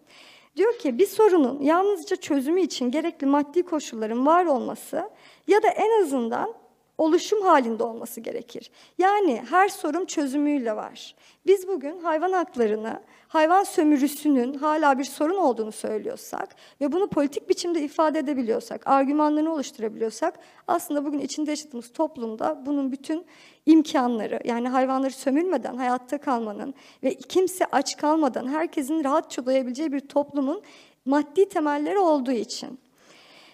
Diyor 0.55 0.77
ki 0.79 0.97
bir 0.97 1.05
sorunun 1.05 1.61
yalnızca 1.61 2.15
çözümü 2.15 2.61
için 2.61 2.91
gerekli 2.91 3.27
maddi 3.27 3.63
koşulların 3.63 4.25
var 4.25 4.45
olması 4.45 5.09
ya 5.47 5.63
da 5.63 5.67
en 5.67 6.03
azından 6.03 6.53
oluşum 6.97 7.41
halinde 7.41 7.83
olması 7.83 8.21
gerekir. 8.21 8.71
Yani 8.97 9.43
her 9.49 9.69
sorun 9.69 10.05
çözümüyle 10.05 10.75
var. 10.75 11.15
Biz 11.45 11.67
bugün 11.67 11.99
hayvan 11.99 12.31
haklarını, 12.31 13.01
hayvan 13.27 13.63
sömürüsünün 13.63 14.53
hala 14.53 14.99
bir 14.99 15.03
sorun 15.03 15.37
olduğunu 15.37 15.71
söylüyorsak 15.71 16.55
ve 16.81 16.91
bunu 16.91 17.07
politik 17.07 17.49
biçimde 17.49 17.81
ifade 17.81 18.19
edebiliyorsak, 18.19 18.87
argümanlarını 18.87 19.53
oluşturabiliyorsak 19.53 20.39
aslında 20.67 21.05
bugün 21.05 21.19
içinde 21.19 21.49
yaşadığımız 21.49 21.93
toplumda 21.93 22.63
bunun 22.65 22.91
bütün 22.91 23.25
imkanları 23.65 24.39
yani 24.45 24.69
hayvanları 24.69 25.13
sömürmeden 25.13 25.75
hayatta 25.75 26.17
kalmanın 26.17 26.73
ve 27.03 27.15
kimse 27.15 27.65
aç 27.71 27.97
kalmadan 27.97 28.47
herkesin 28.47 29.03
rahatça 29.03 29.45
doyabileceği 29.45 29.91
bir 29.93 29.99
toplumun 29.99 30.61
maddi 31.05 31.49
temelleri 31.49 31.99
olduğu 31.99 32.31
için. 32.31 32.79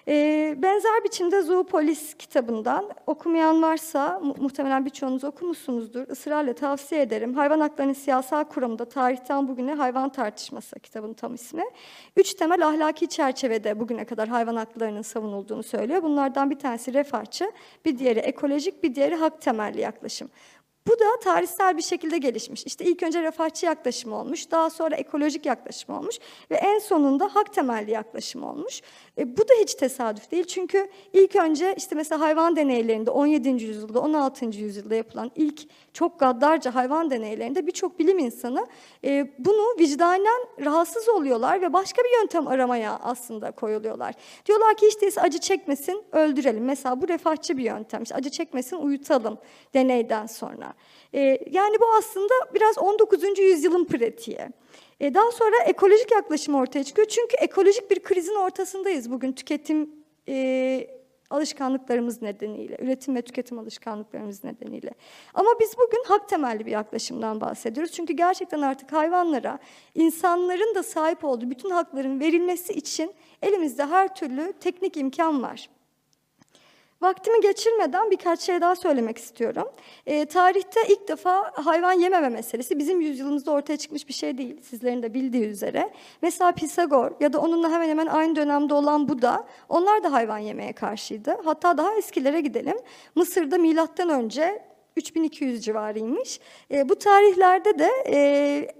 E, 0.08 0.56
benzer 0.58 1.04
biçimde 1.04 1.42
Zoopolis 1.42 2.14
kitabından 2.14 2.90
okumayan 3.08 3.62
varsa 3.62 4.20
mu 4.20 4.36
muhtemelen 4.40 4.86
birçoğunuz 4.86 5.24
okumuşsunuzdur. 5.24 6.08
Israrla 6.08 6.54
tavsiye 6.54 7.02
ederim. 7.02 7.34
Hayvan 7.34 7.60
haklarının 7.60 7.94
siyasal 7.94 8.44
kuramında 8.44 8.86
tarihten 8.86 9.48
bugüne 9.48 9.74
hayvan 9.74 10.10
tartışması 10.10 10.80
kitabın 10.80 11.14
tam 11.14 11.34
ismi. 11.34 11.64
Üç 12.18 12.34
temel 12.34 12.68
ahlaki 12.68 13.08
çerçevede 13.08 13.80
bugüne 13.80 14.06
kadar 14.06 14.30
hayvan 14.30 14.56
haklarının 14.56 15.02
savunulduğunu 15.02 15.64
söylüyor. 15.64 16.04
Bunlardan 16.04 16.50
bir 16.50 16.60
tanesi 16.60 16.94
refahçı, 16.94 17.52
bir 17.86 18.00
diğeri 18.00 18.20
ekolojik, 18.20 18.84
bir 18.84 18.96
diğeri 18.96 19.16
hak 19.16 19.42
temelli 19.42 19.82
yaklaşım. 19.82 20.30
Bu 20.88 21.00
da 21.00 21.20
tarihsel 21.24 21.78
bir 21.78 21.82
şekilde 21.82 22.18
gelişmiş. 22.18 22.64
İşte 22.66 22.86
ilk 22.86 23.04
önce 23.04 23.22
refahçı 23.22 23.66
yaklaşım 23.66 24.14
olmuş, 24.14 24.52
daha 24.52 24.70
sonra 24.70 24.96
ekolojik 24.96 25.46
yaklaşım 25.46 25.96
olmuş 25.96 26.16
ve 26.52 26.56
en 26.56 26.80
sonunda 26.80 27.36
hak 27.36 27.54
temelli 27.54 27.92
yaklaşım 27.92 28.44
olmuş. 28.44 28.82
E, 29.18 29.38
bu 29.38 29.42
da 29.42 29.54
hiç 29.62 29.74
tesadüf 29.74 30.32
değil 30.32 30.44
çünkü 30.44 30.90
ilk 31.14 31.36
önce 31.36 31.74
işte 31.78 31.96
mesela 31.96 32.22
hayvan 32.22 32.56
deneylerinde 32.56 33.12
17. 33.12 33.50
yüzyılda, 33.50 34.00
16. 34.00 34.46
yüzyılda 34.46 34.96
yapılan 34.96 35.32
ilk 35.36 35.62
çok 35.94 36.20
gaddarca 36.20 36.76
hayvan 36.76 37.12
deneylerinde 37.12 37.68
birçok 37.68 38.00
bilim 38.00 38.20
insanı 38.20 38.68
e, 39.06 39.28
bunu 39.40 39.80
vicdanen 39.80 40.48
rahatsız 40.60 41.10
oluyorlar 41.10 41.62
ve 41.62 41.74
başka 41.74 42.02
bir 42.04 42.22
yöntem 42.22 42.48
aramaya 42.48 43.00
aslında 43.04 43.52
koyuluyorlar. 43.52 44.14
Diyorlar 44.46 44.78
ki 44.78 44.88
hiç 44.88 45.02
değilse 45.02 45.22
acı 45.22 45.40
çekmesin, 45.40 46.04
öldürelim. 46.12 46.66
Mesela 46.66 47.02
bu 47.02 47.08
refahçı 47.08 47.58
bir 47.58 47.64
yöntem. 47.64 48.04
İşte 48.04 48.16
acı 48.16 48.30
çekmesin, 48.30 48.78
uyutalım 48.78 49.38
deneyden 49.74 50.26
sonra. 50.26 50.73
E, 51.14 51.40
yani 51.52 51.76
bu 51.80 51.86
aslında 51.98 52.34
biraz 52.54 52.78
19. 52.78 53.40
yüzyılın 53.40 53.86
pratiği. 53.86 54.40
E, 55.00 55.14
daha 55.14 55.32
sonra 55.32 55.56
ekolojik 55.66 56.12
yaklaşım 56.12 56.56
ortaya 56.56 56.84
çıkıyor. 56.84 57.08
Çünkü 57.08 57.36
ekolojik 57.36 57.92
bir 57.92 58.00
krizin 58.00 58.36
ortasındayız 58.36 59.12
bugün 59.12 59.34
tüketim 59.34 59.90
e, 60.30 60.88
alışkanlıklarımız 61.30 62.22
nedeniyle, 62.22 62.78
üretim 62.80 63.16
ve 63.16 63.22
tüketim 63.22 63.60
alışkanlıklarımız 63.60 64.44
nedeniyle. 64.44 64.92
Ama 65.34 65.50
biz 65.60 65.78
bugün 65.78 66.04
hak 66.08 66.30
temelli 66.30 66.66
bir 66.66 66.72
yaklaşımdan 66.72 67.42
bahsediyoruz. 67.42 67.92
Çünkü 67.92 68.14
gerçekten 68.14 68.62
artık 68.62 68.94
hayvanlara, 68.94 69.60
insanların 69.96 70.76
da 70.76 70.84
sahip 70.84 71.24
olduğu 71.24 71.50
bütün 71.50 71.70
hakların 71.70 72.20
verilmesi 72.20 72.74
için 72.74 73.14
elimizde 73.42 73.86
her 73.86 74.16
türlü 74.16 74.54
teknik 74.60 74.98
imkan 74.98 75.44
var. 75.44 75.70
Vaktimi 77.04 77.42
geçirmeden 77.42 78.12
birkaç 78.12 78.40
şey 78.40 78.62
daha 78.62 78.76
söylemek 78.76 79.18
istiyorum. 79.18 79.70
Ee, 80.06 80.26
tarihte 80.26 80.80
ilk 80.90 81.08
defa 81.08 81.52
hayvan 81.54 81.92
yememe 81.92 82.30
meselesi 82.30 82.80
bizim 82.80 83.02
yüzyılımızda 83.02 83.52
ortaya 83.52 83.78
çıkmış 83.78 84.08
bir 84.08 84.14
şey 84.14 84.38
değil. 84.38 84.62
Sizlerin 84.62 85.04
de 85.04 85.14
bildiği 85.14 85.46
üzere. 85.46 85.94
Mesela 86.22 86.52
Pisagor 86.52 87.12
ya 87.20 87.34
da 87.34 87.40
onunla 87.40 87.72
hemen 87.72 87.90
hemen 87.90 88.08
aynı 88.08 88.36
dönemde 88.36 88.74
olan 88.74 89.10
Buda, 89.10 89.48
onlar 89.70 90.04
da 90.04 90.12
hayvan 90.12 90.38
yemeye 90.38 90.74
karşıydı. 90.74 91.38
Hatta 91.46 91.78
daha 91.78 91.96
eskilere 91.96 92.42
gidelim. 92.42 92.78
Mısır'da 93.16 93.58
milattan 93.58 94.10
önce 94.10 94.73
3200 94.98 95.66
civarıymış. 95.66 96.40
E, 96.72 96.90
bu 96.90 96.96
tarihlerde 96.96 97.80
de 97.80 97.90
e, 98.08 98.18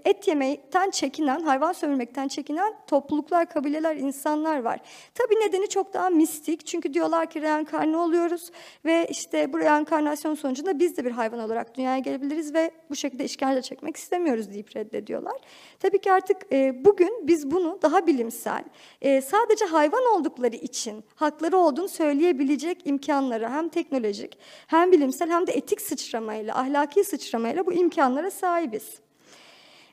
et 0.04 0.28
yemekten 0.28 0.90
çekinen, 0.90 1.40
hayvan 1.40 1.72
sömürmekten 1.72 2.28
çekinen 2.28 2.74
topluluklar, 2.86 3.50
kabileler, 3.50 3.96
insanlar 3.96 4.58
var. 4.58 4.80
Tabii 5.14 5.34
nedeni 5.34 5.68
çok 5.68 5.94
daha 5.94 6.10
mistik. 6.10 6.66
Çünkü 6.66 6.94
diyorlar 6.94 7.30
ki 7.30 7.42
reenkarne 7.42 7.96
oluyoruz 7.96 8.50
ve 8.84 9.06
işte 9.10 9.52
bu 9.52 9.58
reenkarnasyon 9.58 10.34
sonucunda 10.34 10.78
biz 10.78 10.96
de 10.96 11.04
bir 11.04 11.10
hayvan 11.10 11.40
olarak 11.40 11.76
dünyaya 11.76 11.98
gelebiliriz 11.98 12.54
ve 12.54 12.70
bu 12.90 12.96
şekilde 12.96 13.24
işkence 13.24 13.62
çekmek 13.62 13.96
istemiyoruz 13.96 14.52
deyip 14.52 14.76
reddediyorlar. 14.76 15.36
Tabii 15.80 15.98
ki 15.98 16.12
artık 16.12 16.36
e, 16.52 16.84
bugün 16.84 17.26
biz 17.26 17.50
bunu 17.50 17.78
daha 17.82 18.06
bilimsel, 18.06 18.64
e, 19.00 19.20
sadece 19.20 19.64
hayvan 19.64 20.04
oldukları 20.14 20.56
için 20.56 21.04
hakları 21.14 21.56
olduğunu 21.56 21.88
söyleyebilecek 21.88 22.86
imkanlara 22.86 23.50
hem 23.50 23.68
teknolojik 23.68 24.38
hem 24.66 24.92
bilimsel 24.92 25.30
hem 25.30 25.46
de 25.46 25.52
etik 25.52 25.80
sıçramayla, 26.04 26.58
ahlaki 26.58 27.04
sıçramayla 27.04 27.66
bu 27.66 27.72
imkanlara 27.72 28.30
sahibiz. 28.30 28.98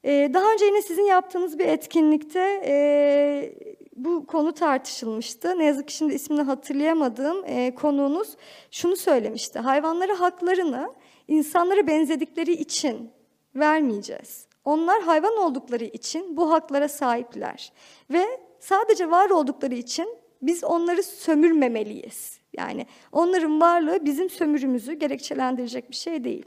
Ee, 0.05 0.31
daha 0.33 0.53
önce 0.53 0.65
yine 0.65 0.81
sizin 0.81 1.03
yaptığınız 1.03 1.59
bir 1.59 1.65
etkinlikte 1.65 2.61
e, 2.65 3.53
bu 3.95 4.27
konu 4.27 4.53
tartışılmıştı. 4.53 5.59
Ne 5.59 5.65
yazık 5.65 5.87
ki 5.87 5.93
şimdi 5.95 6.13
ismini 6.13 6.41
hatırlayamadığım 6.41 7.45
e, 7.45 7.75
konuğunuz 7.75 8.35
şunu 8.71 8.95
söylemişti. 8.95 9.59
Hayvanlara 9.59 10.19
haklarını 10.19 10.93
insanlara 11.27 11.87
benzedikleri 11.87 12.51
için 12.51 13.11
vermeyeceğiz. 13.55 14.47
Onlar 14.65 15.01
hayvan 15.01 15.37
oldukları 15.37 15.83
için 15.83 16.37
bu 16.37 16.51
haklara 16.51 16.87
sahipler. 16.87 17.71
Ve 18.09 18.25
sadece 18.59 19.11
var 19.11 19.29
oldukları 19.29 19.75
için 19.75 20.17
biz 20.41 20.63
onları 20.63 21.03
sömürmemeliyiz. 21.03 22.40
Yani 22.57 22.85
onların 23.11 23.61
varlığı 23.61 24.05
bizim 24.05 24.29
sömürümüzü 24.29 24.93
gerekçelendirecek 24.93 25.89
bir 25.89 25.95
şey 25.95 26.23
değil. 26.23 26.45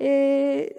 Ee, 0.00 0.70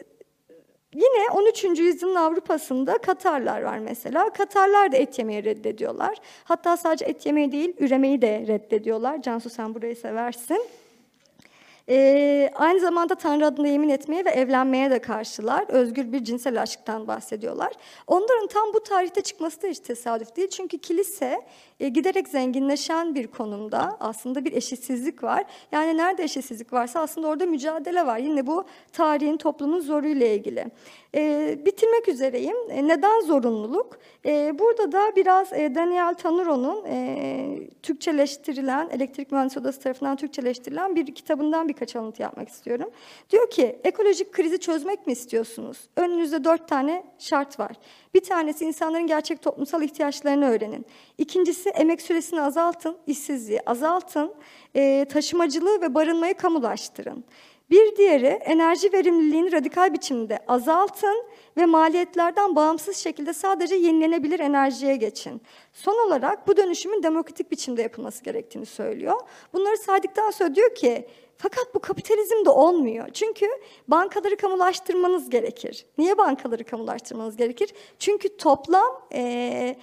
Yine 0.95 1.29
13. 1.31 1.63
yüzyılın 1.63 2.15
Avrupa'sında 2.15 2.97
Katarlar 2.97 3.61
var 3.61 3.77
mesela. 3.77 4.29
Katarlar 4.29 4.91
da 4.91 4.97
et 4.97 5.19
yemeyi 5.19 5.43
reddediyorlar. 5.43 6.17
Hatta 6.43 6.77
sadece 6.77 7.05
et 7.05 7.25
yemeyi 7.25 7.51
değil, 7.51 7.73
üremeyi 7.79 8.21
de 8.21 8.43
reddediyorlar. 8.47 9.21
Cansu 9.21 9.49
sen 9.49 9.75
burayı 9.75 9.95
seversin. 9.95 10.65
Ee, 11.89 12.49
aynı 12.55 12.79
zamanda 12.79 13.15
Tanrı 13.15 13.45
adına 13.45 13.67
yemin 13.67 13.89
etmeye 13.89 14.25
ve 14.25 14.29
evlenmeye 14.29 14.91
de 14.91 14.99
karşılar. 14.99 15.65
Özgür 15.67 16.11
bir 16.11 16.23
cinsel 16.23 16.61
aşktan 16.61 17.07
bahsediyorlar. 17.07 17.73
Onların 18.07 18.47
tam 18.47 18.73
bu 18.73 18.83
tarihte 18.83 19.21
çıkması 19.21 19.61
da 19.61 19.67
hiç 19.67 19.79
tesadüf 19.79 20.35
değil. 20.35 20.49
Çünkü 20.49 20.77
kilise 20.77 21.41
e, 21.81 21.89
giderek 21.89 22.27
zenginleşen 22.27 23.15
bir 23.15 23.27
konumda. 23.27 23.97
Aslında 23.99 24.45
bir 24.45 24.53
eşitsizlik 24.53 25.23
var. 25.23 25.43
Yani 25.71 25.97
nerede 25.97 26.23
eşitsizlik 26.23 26.73
varsa 26.73 26.99
aslında 26.99 27.27
orada 27.27 27.45
mücadele 27.45 28.05
var. 28.05 28.17
Yine 28.17 28.47
bu 28.47 28.63
tarihin, 28.91 29.37
toplumun 29.37 29.79
zoruyla 29.79 30.27
ilgili. 30.27 30.65
E, 31.15 31.57
bitirmek 31.65 32.07
üzereyim. 32.07 32.57
E, 32.69 32.87
neden 32.87 33.21
zorunluluk? 33.21 33.99
E, 34.25 34.59
burada 34.59 34.91
da 34.91 35.15
biraz 35.15 35.53
e, 35.53 35.75
Daniel 35.75 36.13
Tanuro'nun 36.13 36.85
e, 36.85 37.69
Türkçeleştirilen, 37.83 38.89
Elektrik 38.89 39.31
Mühendisi 39.31 39.59
Odası 39.59 39.79
tarafından 39.79 40.15
Türkçeleştirilen 40.15 40.95
bir 40.95 41.15
kitabından 41.15 41.69
birkaç 41.69 41.95
alıntı 41.95 42.21
yapmak 42.21 42.49
istiyorum. 42.49 42.89
Diyor 43.29 43.49
ki, 43.49 43.79
ekolojik 43.83 44.31
krizi 44.31 44.59
çözmek 44.59 45.07
mi 45.07 45.13
istiyorsunuz? 45.13 45.77
Önünüzde 45.95 46.43
dört 46.43 46.67
tane 46.67 47.03
şart 47.19 47.59
var. 47.59 47.71
Bir 48.13 48.23
tanesi 48.23 48.65
insanların 48.65 49.07
gerçek 49.07 49.41
toplumsal 49.41 49.83
ihtiyaçlarını 49.83 50.45
öğrenin. 50.49 50.85
İkincisi 51.17 51.69
emek 51.69 52.01
süresini 52.01 52.41
azaltın, 52.41 52.97
işsizliği 53.07 53.61
azaltın, 53.65 54.33
e, 54.75 55.05
taşımacılığı 55.05 55.81
ve 55.81 55.95
barınmayı 55.95 56.33
kamulaştırın. 56.33 57.23
Bir 57.71 57.95
diğeri 57.95 58.25
enerji 58.25 58.93
verimliliğini 58.93 59.51
radikal 59.51 59.93
biçimde 59.93 60.39
azaltın 60.47 61.23
ve 61.57 61.65
maliyetlerden 61.65 62.55
bağımsız 62.55 62.97
şekilde 62.97 63.33
sadece 63.33 63.75
yenilenebilir 63.75 64.39
enerjiye 64.39 64.95
geçin. 64.95 65.41
Son 65.73 66.07
olarak 66.07 66.47
bu 66.47 66.57
dönüşümün 66.57 67.03
demokratik 67.03 67.51
biçimde 67.51 67.81
yapılması 67.81 68.23
gerektiğini 68.23 68.65
söylüyor. 68.65 69.15
Bunları 69.53 69.77
saydıktan 69.77 70.31
sonra 70.31 70.55
diyor 70.55 70.75
ki 70.75 71.07
fakat 71.37 71.75
bu 71.75 71.79
kapitalizm 71.79 72.45
de 72.45 72.49
olmuyor. 72.49 73.09
Çünkü 73.13 73.45
bankaları 73.87 74.37
kamulaştırmanız 74.37 75.29
gerekir. 75.29 75.85
Niye 75.97 76.17
bankaları 76.17 76.63
kamulaştırmanız 76.63 77.37
gerekir? 77.37 77.73
Çünkü 77.99 78.37
toplam 78.37 79.07
e, 79.13 79.75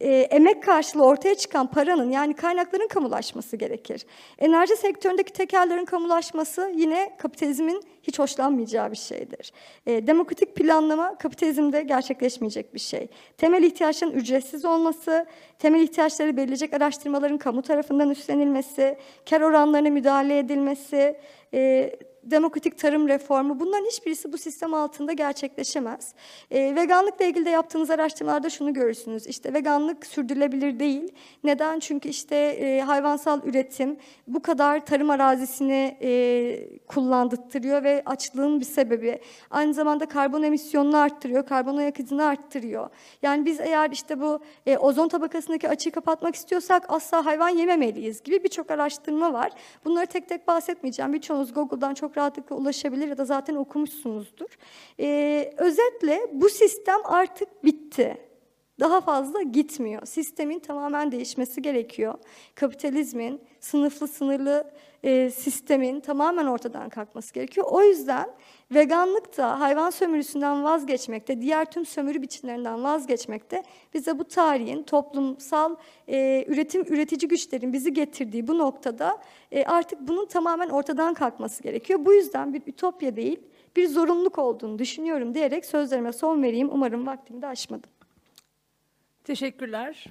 e, 0.00 0.08
emek 0.08 0.62
karşılığı 0.62 1.04
ortaya 1.04 1.34
çıkan 1.34 1.66
paranın 1.66 2.10
yani 2.10 2.34
kaynakların 2.34 2.88
kamulaşması 2.88 3.56
gerekir. 3.56 4.06
Enerji 4.38 4.76
sektöründeki 4.76 5.32
tekerlerin 5.32 5.84
kamulaşması 5.84 6.72
yine 6.76 7.16
kapitalizmin 7.18 7.82
hiç 8.02 8.18
hoşlanmayacağı 8.18 8.90
bir 8.90 8.96
şeydir. 8.96 9.52
E, 9.86 10.06
demokratik 10.06 10.56
planlama 10.56 11.18
kapitalizmde 11.18 11.82
gerçekleşmeyecek 11.82 12.74
bir 12.74 12.80
şey. 12.80 13.08
Temel 13.36 13.62
ihtiyaçların 13.62 14.12
ücretsiz 14.12 14.64
olması, 14.64 15.26
temel 15.58 15.80
ihtiyaçları 15.80 16.36
belirleyecek 16.36 16.72
araştırmaların 16.74 17.38
kamu 17.38 17.62
tarafından 17.62 18.10
üstlenilmesi, 18.10 18.98
kar 19.30 19.40
oranlarına 19.40 19.90
müdahale 19.90 20.38
edilmesi, 20.38 21.16
e, 21.54 21.92
demokratik 22.30 22.78
tarım 22.78 23.08
reformu 23.08 23.60
bunların 23.60 23.84
hiçbirisi 23.84 24.32
bu 24.32 24.38
sistem 24.38 24.74
altında 24.74 25.12
gerçekleşemez. 25.12 26.14
E, 26.50 26.74
veganlıkla 26.76 27.24
ilgili 27.24 27.44
de 27.44 27.50
yaptığınız 27.50 27.90
araştırmalarda 27.90 28.50
şunu 28.50 28.74
görürsünüz. 28.74 29.26
İşte 29.26 29.54
veganlık 29.54 30.06
sürdürülebilir 30.06 30.78
değil. 30.78 31.12
Neden? 31.44 31.78
Çünkü 31.78 32.08
işte 32.08 32.36
e, 32.36 32.80
hayvansal 32.80 33.40
üretim 33.44 33.96
bu 34.26 34.42
kadar 34.42 34.86
tarım 34.86 35.10
arazisini 35.10 35.96
e, 36.02 36.78
kullandırtırıyor 36.86 37.82
ve 37.82 38.02
açlığın 38.06 38.60
bir 38.60 38.64
sebebi. 38.64 39.20
Aynı 39.50 39.74
zamanda 39.74 40.06
karbon 40.06 40.42
emisyonunu 40.42 40.96
arttırıyor, 40.96 41.46
karbon 41.46 41.76
ayak 41.76 42.00
izini 42.00 42.22
arttırıyor. 42.22 42.90
Yani 43.22 43.44
biz 43.44 43.60
eğer 43.60 43.90
işte 43.90 44.20
bu 44.20 44.40
e, 44.66 44.78
ozon 44.78 45.08
tabakasındaki 45.08 45.68
açığı 45.68 45.90
kapatmak 45.90 46.34
istiyorsak 46.34 46.84
asla 46.88 47.26
hayvan 47.26 47.48
yememeliyiz 47.48 48.22
gibi 48.22 48.44
birçok 48.44 48.70
araştırma 48.70 49.32
var. 49.32 49.52
Bunları 49.84 50.06
tek 50.06 50.28
tek 50.28 50.48
bahsetmeyeceğim. 50.48 51.12
Birçoğunuz 51.12 51.54
Google'dan 51.54 51.94
çok 51.94 52.15
rahatlıkla 52.16 52.56
ulaşabilir 52.56 53.08
ya 53.08 53.18
da 53.18 53.24
zaten 53.24 53.54
okumuşsunuzdur. 53.54 54.58
Ee, 55.00 55.52
özetle 55.58 56.20
bu 56.32 56.48
sistem 56.48 56.98
artık 57.04 57.64
bitti. 57.64 58.16
Daha 58.80 59.00
fazla 59.00 59.42
gitmiyor. 59.42 60.06
Sistemin 60.06 60.58
tamamen 60.58 61.12
değişmesi 61.12 61.62
gerekiyor. 61.62 62.14
Kapitalizmin, 62.54 63.40
sınıflı 63.60 64.08
sınırlı 64.08 64.70
e, 65.06 65.30
sistemin 65.30 66.00
tamamen 66.00 66.46
ortadan 66.46 66.88
kalkması 66.88 67.34
gerekiyor. 67.34 67.66
O 67.70 67.82
yüzden 67.82 68.30
veganlık 68.74 69.36
da 69.36 69.60
hayvan 69.60 69.90
sömürüsünden 69.90 70.64
vazgeçmekte, 70.64 71.40
diğer 71.40 71.64
tüm 71.64 71.86
sömürü 71.86 72.22
biçimlerinden 72.22 72.84
vazgeçmekte 72.84 73.62
bize 73.94 74.18
bu 74.18 74.24
tarihin 74.24 74.82
toplumsal 74.82 75.76
e, 76.08 76.44
üretim 76.48 76.82
üretici 76.82 77.28
güçlerin 77.28 77.72
bizi 77.72 77.92
getirdiği 77.92 78.48
bu 78.48 78.58
noktada 78.58 79.18
e, 79.52 79.64
artık 79.64 80.00
bunun 80.00 80.26
tamamen 80.26 80.68
ortadan 80.68 81.14
kalkması 81.14 81.62
gerekiyor. 81.62 82.00
Bu 82.04 82.14
yüzden 82.14 82.54
bir 82.54 82.62
ütopya 82.66 83.16
değil, 83.16 83.40
bir 83.76 83.88
zorunluluk 83.88 84.38
olduğunu 84.38 84.78
düşünüyorum 84.78 85.34
diyerek 85.34 85.66
sözlerime 85.66 86.12
son 86.12 86.42
vereyim. 86.42 86.68
Umarım 86.72 87.06
vaktimi 87.06 87.42
de 87.42 87.46
aşmadım. 87.46 87.90
Teşekkürler. 89.24 90.06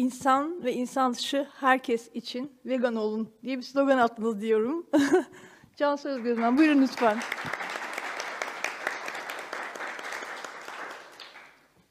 İnsan 0.00 0.64
ve 0.64 0.72
insan 0.72 1.14
dışı 1.14 1.48
herkes 1.60 2.10
için 2.14 2.52
vegan 2.66 2.96
olun 2.96 3.32
diye 3.42 3.56
bir 3.56 3.62
slogan 3.62 3.98
attınız 3.98 4.40
diyorum. 4.40 4.86
Cansu 5.76 6.08
Özgözmen, 6.08 6.58
buyurun 6.58 6.82
lütfen. 6.82 7.18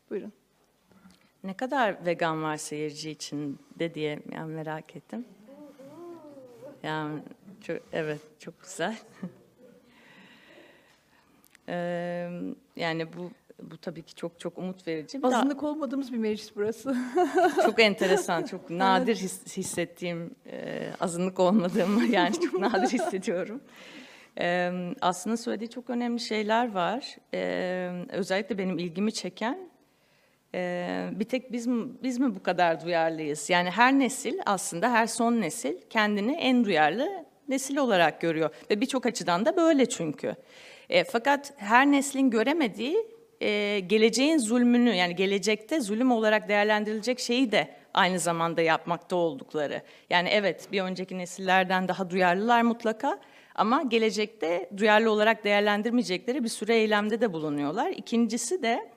Buyurun. 0.10 0.34
Ne 1.44 1.58
kadar 1.58 2.06
vegan 2.06 2.44
var 2.44 2.58
seyirci 2.58 3.12
için 3.12 3.60
de 3.80 3.94
diye 3.94 4.20
yani 4.32 4.54
merak 4.54 4.96
ettim. 4.96 5.26
Yani 6.84 7.22
çok, 7.62 7.78
evet 7.94 8.22
çok 8.40 8.64
güzel. 8.64 8.98
Eee, 11.68 12.56
yani 12.76 13.14
bu 13.14 13.32
bu 13.62 13.78
tabii 13.78 14.02
ki 14.04 14.16
çok 14.16 14.40
çok 14.40 14.58
umut 14.58 14.88
verici. 14.88 15.18
Bir 15.18 15.24
daha- 15.24 15.38
Azınlık 15.40 15.64
olmadığımız 15.64 16.14
bir 16.14 16.18
meclis 16.18 16.56
burası. 16.56 16.96
çok 17.66 17.80
enteresan, 17.82 18.44
çok 18.44 18.70
nadir 18.70 19.16
his- 19.16 19.58
hissettiğim 19.58 20.36
e, 20.52 20.88
azınlık 21.00 21.40
olmadığımı 21.40 22.06
yani 22.12 22.40
çok 22.40 22.60
nadir 22.60 22.88
hissediyorum. 23.00 23.62
E, 24.40 24.72
aslında 25.02 25.38
söylediği 25.38 25.70
çok 25.70 25.90
önemli 25.90 26.20
şeyler 26.20 26.74
var. 26.74 27.18
E, 27.34 27.92
özellikle 28.10 28.58
benim 28.58 28.80
ilgimi 28.80 29.12
çeken 29.12 29.70
Ee, 30.56 31.10
bir 31.12 31.26
tek 31.26 31.52
biz 31.52 31.68
mi, 31.68 31.88
biz 32.04 32.20
mi 32.20 32.36
bu 32.36 32.44
kadar 32.44 32.86
duyarlıyız? 32.86 33.50
Yani 33.50 33.70
her 33.70 33.94
nesil 34.00 34.40
aslında 34.46 34.92
her 34.92 35.08
son 35.08 35.42
nesil 35.42 35.76
kendini 35.90 36.32
en 36.36 36.66
duyarlı 36.66 37.26
nesil 37.48 37.78
olarak 37.78 38.22
görüyor 38.22 38.50
ve 38.72 38.82
birçok 38.82 39.06
açıdan 39.06 39.46
da 39.46 39.58
böyle 39.58 39.86
çünkü. 39.90 40.36
E, 40.90 41.04
fakat 41.04 41.54
her 41.58 41.86
neslin 41.92 42.30
göremediği 42.30 42.98
e, 43.42 43.80
geleceğin 43.80 44.38
zulmünü 44.38 44.96
yani 44.96 45.16
gelecekte 45.16 45.82
zulüm 45.82 46.12
olarak 46.12 46.50
değerlendirilecek 46.50 47.20
şeyi 47.20 47.52
de 47.52 47.68
aynı 47.94 48.20
zamanda 48.20 48.62
yapmakta 48.62 49.16
oldukları. 49.16 49.82
Yani 50.10 50.30
evet 50.30 50.68
bir 50.72 50.82
önceki 50.82 51.18
nesillerden 51.18 51.88
daha 51.88 52.10
duyarlılar 52.10 52.62
mutlaka 52.62 53.20
ama 53.56 53.84
gelecekte 53.84 54.70
duyarlı 54.78 55.12
olarak 55.12 55.44
değerlendirmeyecekleri 55.44 56.44
bir 56.44 56.50
sürü 56.50 56.72
eylemde 56.72 57.22
de 57.22 57.34
bulunuyorlar. 57.34 57.90
İkincisi 57.90 58.64
de 58.64 58.90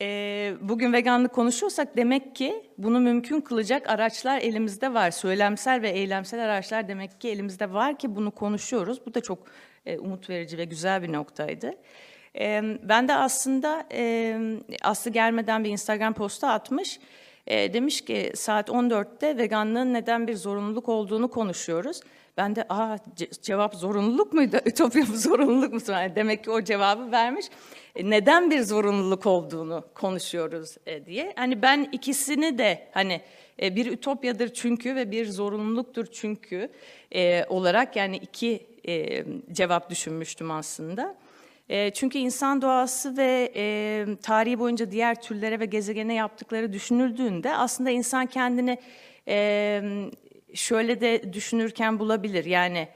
e, 0.00 0.54
bugün 0.60 0.92
veganlık 0.92 1.32
konuşuyorsak 1.32 1.96
demek 1.96 2.36
ki 2.36 2.62
bunu 2.78 3.00
mümkün 3.00 3.40
kılacak 3.40 3.88
araçlar 3.88 4.38
elimizde 4.38 4.94
var. 4.94 5.10
Söylemsel 5.10 5.82
ve 5.82 5.90
eylemsel 5.90 6.44
araçlar 6.44 6.88
demek 6.88 7.20
ki 7.20 7.28
elimizde 7.28 7.72
var 7.72 7.98
ki 7.98 8.16
bunu 8.16 8.30
konuşuyoruz. 8.30 9.06
Bu 9.06 9.14
da 9.14 9.20
çok 9.20 9.38
e, 9.86 9.98
umut 9.98 10.30
verici 10.30 10.58
ve 10.58 10.64
güzel 10.64 11.02
bir 11.02 11.12
noktaydı. 11.12 11.74
E, 12.40 12.62
ben 12.82 13.08
de 13.08 13.14
aslında 13.14 13.86
e, 13.92 14.38
Aslı 14.82 15.10
gelmeden 15.10 15.64
bir 15.64 15.70
Instagram 15.70 16.14
postu 16.14 16.46
atmış. 16.46 17.00
E, 17.46 17.72
demiş 17.72 18.00
ki 18.00 18.32
saat 18.34 18.68
14'te 18.68 19.38
veganlığın 19.38 19.94
neden 19.94 20.26
bir 20.28 20.34
zorunluluk 20.34 20.88
olduğunu 20.88 21.30
konuşuyoruz. 21.30 22.00
Ben 22.36 22.56
de 22.56 22.64
aa 22.68 22.96
ce- 23.16 23.42
cevap 23.42 23.74
zorunluluk 23.74 24.32
muydu? 24.32 24.56
Ütopya 24.66 25.04
mı 25.04 25.16
zorunluluk 25.16 25.72
mu? 25.72 25.80
Yani 25.88 26.16
demek 26.16 26.44
ki 26.44 26.50
o 26.50 26.62
cevabı 26.62 27.12
vermiş. 27.12 27.46
E, 27.96 28.10
neden 28.10 28.50
bir 28.50 28.60
zorunluluk 28.60 29.26
olduğunu 29.26 29.84
konuşuyoruz 29.94 30.76
e, 30.86 31.06
diye. 31.06 31.32
Hani 31.36 31.62
ben 31.62 31.88
ikisini 31.92 32.58
de 32.58 32.88
hani 32.92 33.20
e, 33.62 33.76
bir 33.76 33.86
ütopyadır 33.86 34.48
çünkü 34.48 34.94
ve 34.94 35.10
bir 35.10 35.26
zorunluluktur 35.26 36.06
çünkü 36.06 36.68
e, 37.14 37.44
olarak 37.44 37.96
yani 37.96 38.16
iki 38.16 38.66
e, 38.88 39.24
cevap 39.52 39.90
düşünmüştüm 39.90 40.50
aslında. 40.50 41.16
Çünkü 41.94 42.18
insan 42.18 42.62
doğası 42.62 43.16
ve 43.16 43.52
tarihi 44.22 44.58
boyunca 44.58 44.90
diğer 44.90 45.22
türlere 45.22 45.60
ve 45.60 45.64
gezegene 45.64 46.14
yaptıkları 46.14 46.72
düşünüldüğünde 46.72 47.56
aslında 47.56 47.90
insan 47.90 48.26
kendini 48.26 48.78
şöyle 50.54 51.00
de 51.00 51.32
düşünürken 51.32 51.98
bulabilir. 51.98 52.44
Yani 52.44 52.88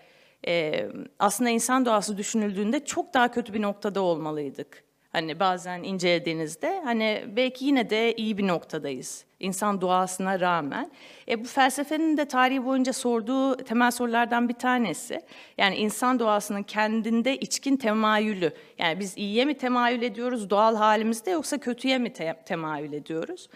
aslında 1.18 1.50
insan 1.50 1.86
doğası 1.86 2.18
düşünüldüğünde 2.18 2.84
çok 2.84 3.14
daha 3.14 3.30
kötü 3.30 3.54
bir 3.54 3.62
noktada 3.62 4.00
olmalıydık. 4.00 4.84
Hani 5.12 5.40
bazen 5.40 5.82
incelediğinizde 5.82 6.80
hani 6.84 7.24
belki 7.36 7.64
yine 7.64 7.90
de 7.90 8.14
iyi 8.14 8.38
bir 8.38 8.46
noktadayız. 8.46 9.24
İnsan 9.40 9.80
doğasına 9.80 10.40
rağmen. 10.40 10.90
E, 11.28 11.40
bu 11.40 11.44
felsefenin 11.44 12.16
de 12.16 12.24
tarihi 12.24 12.64
boyunca 12.64 12.92
sorduğu 12.92 13.56
temel 13.56 13.90
sorulardan 13.90 14.48
bir 14.48 14.54
tanesi. 14.54 15.20
Yani 15.58 15.76
insan 15.76 16.18
doğasının 16.18 16.62
kendinde 16.62 17.36
içkin 17.36 17.76
temayülü. 17.76 18.52
Yani 18.78 19.00
biz 19.00 19.16
iyiye 19.16 19.44
mi 19.44 19.54
temayül 19.54 20.02
ediyoruz 20.02 20.50
doğal 20.50 20.76
halimizde 20.76 21.30
yoksa 21.30 21.58
kötüye 21.58 21.98
mi 21.98 22.12
te- 22.12 22.42
temayül 22.46 22.92
ediyoruz? 22.92 23.48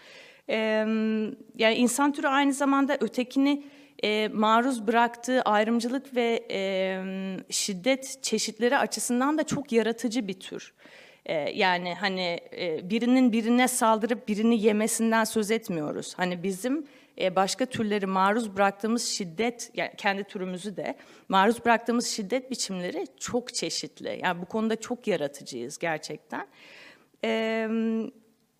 E, 0.49 0.57
yani 1.55 1.75
insan 1.75 2.13
türü 2.13 2.27
aynı 2.27 2.53
zamanda 2.53 2.97
ötekini 2.99 3.63
e, 4.03 4.27
maruz 4.27 4.87
bıraktığı 4.87 5.41
ayrımcılık 5.41 6.15
ve 6.15 6.45
e, 6.51 7.01
şiddet 7.49 8.23
çeşitleri 8.23 8.77
açısından 8.77 9.37
da 9.37 9.43
çok 9.43 9.71
yaratıcı 9.71 10.27
bir 10.27 10.39
tür. 10.39 10.73
E, 11.25 11.33
yani 11.33 11.93
hani 11.93 12.39
e, 12.57 12.89
birinin 12.89 13.31
birine 13.31 13.67
saldırıp 13.67 14.27
birini 14.27 14.61
yemesinden 14.61 15.23
söz 15.23 15.51
etmiyoruz. 15.51 16.13
Hani 16.17 16.43
bizim 16.43 16.87
e, 17.21 17.35
başka 17.35 17.65
türleri 17.65 18.05
maruz 18.05 18.55
bıraktığımız 18.55 19.05
şiddet, 19.05 19.71
yani 19.73 19.91
kendi 19.97 20.23
türümüzü 20.23 20.77
de 20.77 20.95
maruz 21.29 21.65
bıraktığımız 21.65 22.07
şiddet 22.07 22.51
biçimleri 22.51 23.07
çok 23.19 23.53
çeşitli. 23.53 24.19
Yani 24.23 24.41
bu 24.41 24.45
konuda 24.45 24.75
çok 24.75 25.07
yaratıcıyız 25.07 25.77
gerçekten. 25.77 26.47
E, 27.23 27.67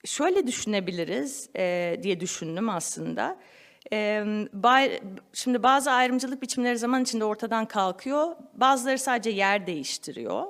şöyle 0.05 0.47
düşünebiliriz 0.47 1.49
e, 1.55 1.95
diye 2.03 2.19
düşündüm 2.19 2.69
aslında. 2.69 3.37
E, 3.93 4.23
bay, 4.53 4.99
şimdi 5.33 5.63
bazı 5.63 5.91
ayrımcılık 5.91 6.41
biçimleri 6.41 6.77
zaman 6.77 7.03
içinde 7.03 7.25
ortadan 7.25 7.65
kalkıyor. 7.65 8.35
Bazıları 8.53 8.99
sadece 8.99 9.29
yer 9.29 9.67
değiştiriyor. 9.67 10.45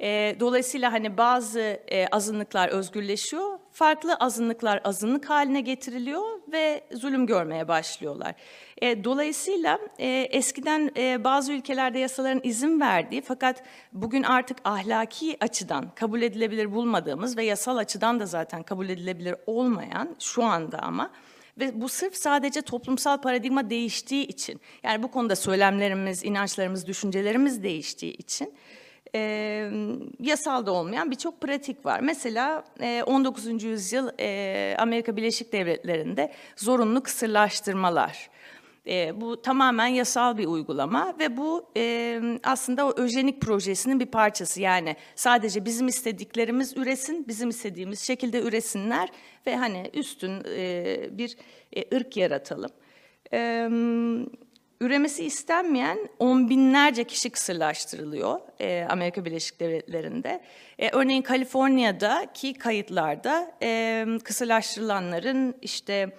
E, 0.00 0.36
dolayısıyla 0.40 0.92
hani 0.92 1.16
bazı 1.16 1.60
e, 1.60 2.06
azınlıklar 2.06 2.68
özgürleşiyor, 2.68 3.58
farklı 3.72 4.14
azınlıklar 4.14 4.80
azınlık 4.84 5.30
haline 5.30 5.60
getiriliyor 5.60 6.22
ve 6.52 6.84
zulüm 6.92 7.26
görmeye 7.26 7.68
başlıyorlar. 7.68 8.34
E, 8.82 9.04
dolayısıyla 9.04 9.78
e, 9.98 10.06
eskiden 10.30 10.90
e, 10.96 11.24
bazı 11.24 11.52
ülkelerde 11.52 11.98
yasaların 11.98 12.40
izin 12.44 12.80
verdiği 12.80 13.22
fakat 13.22 13.62
bugün 13.92 14.22
artık 14.22 14.58
ahlaki 14.64 15.36
açıdan 15.40 15.90
kabul 15.94 16.22
edilebilir 16.22 16.72
bulmadığımız 16.72 17.36
ve 17.36 17.44
yasal 17.44 17.76
açıdan 17.76 18.20
da 18.20 18.26
zaten 18.26 18.62
kabul 18.62 18.88
edilebilir 18.88 19.34
olmayan 19.46 20.16
şu 20.18 20.44
anda 20.44 20.78
ama 20.78 21.10
ve 21.58 21.80
bu 21.80 21.88
sırf 21.88 22.16
sadece 22.16 22.62
toplumsal 22.62 23.20
paradigma 23.20 23.70
değiştiği 23.70 24.26
için, 24.26 24.60
yani 24.82 25.02
bu 25.02 25.10
konuda 25.10 25.36
söylemlerimiz, 25.36 26.24
inançlarımız, 26.24 26.86
düşüncelerimiz 26.86 27.62
değiştiği 27.62 28.12
için 28.12 28.54
e, 29.14 29.70
yasal 30.20 30.66
da 30.66 30.72
olmayan 30.72 31.10
birçok 31.10 31.40
pratik 31.40 31.86
var. 31.86 32.00
Mesela 32.00 32.64
e, 32.80 33.02
19. 33.06 33.62
yüzyıl 33.62 34.08
e, 34.20 34.76
Amerika 34.78 35.16
Birleşik 35.16 35.52
Devletleri'nde 35.52 36.32
zorunlu 36.56 37.02
kısırlaştırmalar. 37.02 38.30
E, 38.86 39.20
bu 39.20 39.42
tamamen 39.42 39.86
yasal 39.86 40.38
bir 40.38 40.46
uygulama 40.46 41.14
ve 41.18 41.36
bu 41.36 41.70
e, 41.76 42.20
aslında 42.44 42.86
o 42.86 42.92
öjenik 42.96 43.40
projesinin 43.40 44.00
bir 44.00 44.06
parçası. 44.06 44.60
Yani 44.60 44.96
sadece 45.14 45.64
bizim 45.64 45.88
istediklerimiz 45.88 46.76
üresin, 46.76 47.28
bizim 47.28 47.48
istediğimiz 47.48 48.00
şekilde 48.00 48.40
üresinler 48.42 49.08
ve 49.46 49.56
hani 49.56 49.90
üstün 49.94 50.42
e, 50.56 51.08
bir 51.18 51.36
e, 51.76 51.96
ırk 51.96 52.16
yaratalım. 52.16 52.70
E, 53.32 53.68
üremesi 54.80 55.24
istenmeyen 55.24 55.98
on 56.18 56.50
binlerce 56.50 57.04
kişi 57.04 57.30
kısırlaştırılıyor 57.30 58.40
e, 58.60 58.86
Amerika 58.90 59.24
Birleşik 59.24 59.60
Devletleri'nde. 59.60 60.40
E, 60.78 60.90
örneğin 60.90 61.22
Kaliforniya'daki 61.22 62.54
kayıtlarda 62.54 63.54
e, 63.62 64.06
kısırlaştırılanların 64.24 65.54
işte 65.62 66.16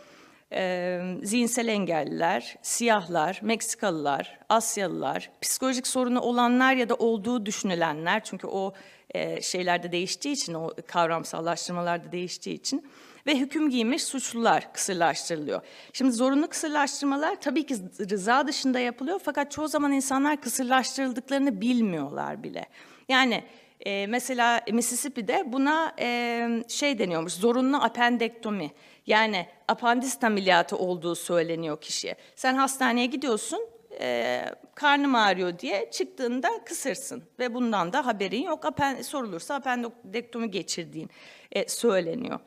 e, 0.53 1.01
zihinsel 1.23 1.67
engelliler, 1.67 2.55
siyahlar, 2.61 3.39
Meksikalılar, 3.43 4.39
Asyalılar, 4.49 5.31
psikolojik 5.41 5.87
sorunu 5.87 6.21
olanlar 6.21 6.73
ya 6.73 6.89
da 6.89 6.95
olduğu 6.95 7.45
düşünülenler 7.45 8.23
çünkü 8.23 8.47
o 8.47 8.73
e, 9.13 9.41
şeylerde 9.41 9.91
değiştiği 9.91 10.33
için, 10.33 10.53
o 10.53 10.73
kavramsallaştırmalarda 10.87 12.11
değiştiği 12.11 12.55
için 12.55 12.87
ve 13.27 13.39
hüküm 13.39 13.69
giymiş 13.69 14.03
suçlular 14.03 14.73
kısırlaştırılıyor. 14.73 15.61
Şimdi 15.93 16.11
zorunlu 16.11 16.47
kısırlaştırmalar 16.47 17.41
tabii 17.41 17.65
ki 17.65 17.75
rıza 18.11 18.47
dışında 18.47 18.79
yapılıyor 18.79 19.21
fakat 19.23 19.51
çoğu 19.51 19.67
zaman 19.67 19.91
insanlar 19.91 20.41
kısırlaştırıldıklarını 20.41 21.61
bilmiyorlar 21.61 22.43
bile. 22.43 22.65
Yani 23.09 23.43
e, 23.85 24.07
mesela 24.07 24.61
Mississippi'de 24.71 25.43
buna 25.53 25.93
e, 25.99 26.47
şey 26.67 26.99
deniyormuş, 26.99 27.33
zorunlu 27.33 27.77
apendektomi. 27.77 28.71
Yani 29.07 29.47
apandist 29.67 30.23
ameliyatı 30.23 30.77
olduğu 30.77 31.15
söyleniyor 31.15 31.81
kişiye. 31.81 32.15
Sen 32.35 32.55
hastaneye 32.55 33.05
gidiyorsun, 33.05 33.59
e, 33.99 34.45
karnım 34.75 35.15
ağrıyor 35.15 35.59
diye 35.59 35.91
çıktığında 35.91 36.49
kısırsın 36.65 37.23
ve 37.39 37.53
bundan 37.53 37.93
da 37.93 38.05
haberin 38.05 38.43
yok. 38.43 38.65
Apen, 38.65 39.01
sorulursa 39.01 39.55
apendektomi 39.55 40.51
geçirdiğin 40.51 41.09
e, 41.51 41.67
söyleniyor. 41.67 42.39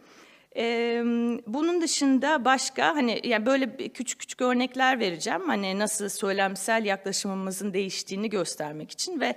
Ee, 0.56 1.02
bunun 1.46 1.82
dışında 1.82 2.44
başka 2.44 2.96
hani 2.96 3.20
yani 3.24 3.46
böyle 3.46 3.76
küçük 3.76 4.20
küçük 4.20 4.40
örnekler 4.40 5.00
vereceğim 5.00 5.42
hani 5.46 5.78
nasıl 5.78 6.08
söylemsel 6.08 6.84
yaklaşımımızın 6.84 7.74
değiştiğini 7.74 8.30
göstermek 8.30 8.90
için 8.90 9.20
ve 9.20 9.34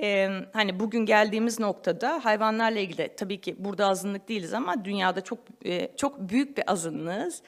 e, 0.00 0.28
hani 0.52 0.80
bugün 0.80 1.06
geldiğimiz 1.06 1.60
noktada 1.60 2.24
hayvanlarla 2.24 2.78
ilgili 2.78 3.10
tabii 3.16 3.40
ki 3.40 3.56
burada 3.58 3.86
azınlık 3.86 4.28
değiliz 4.28 4.54
ama 4.54 4.84
dünyada 4.84 5.20
çok 5.20 5.38
e, 5.64 5.96
çok 5.96 6.20
büyük 6.20 6.56
bir 6.56 6.72
azınlığız. 6.72 7.42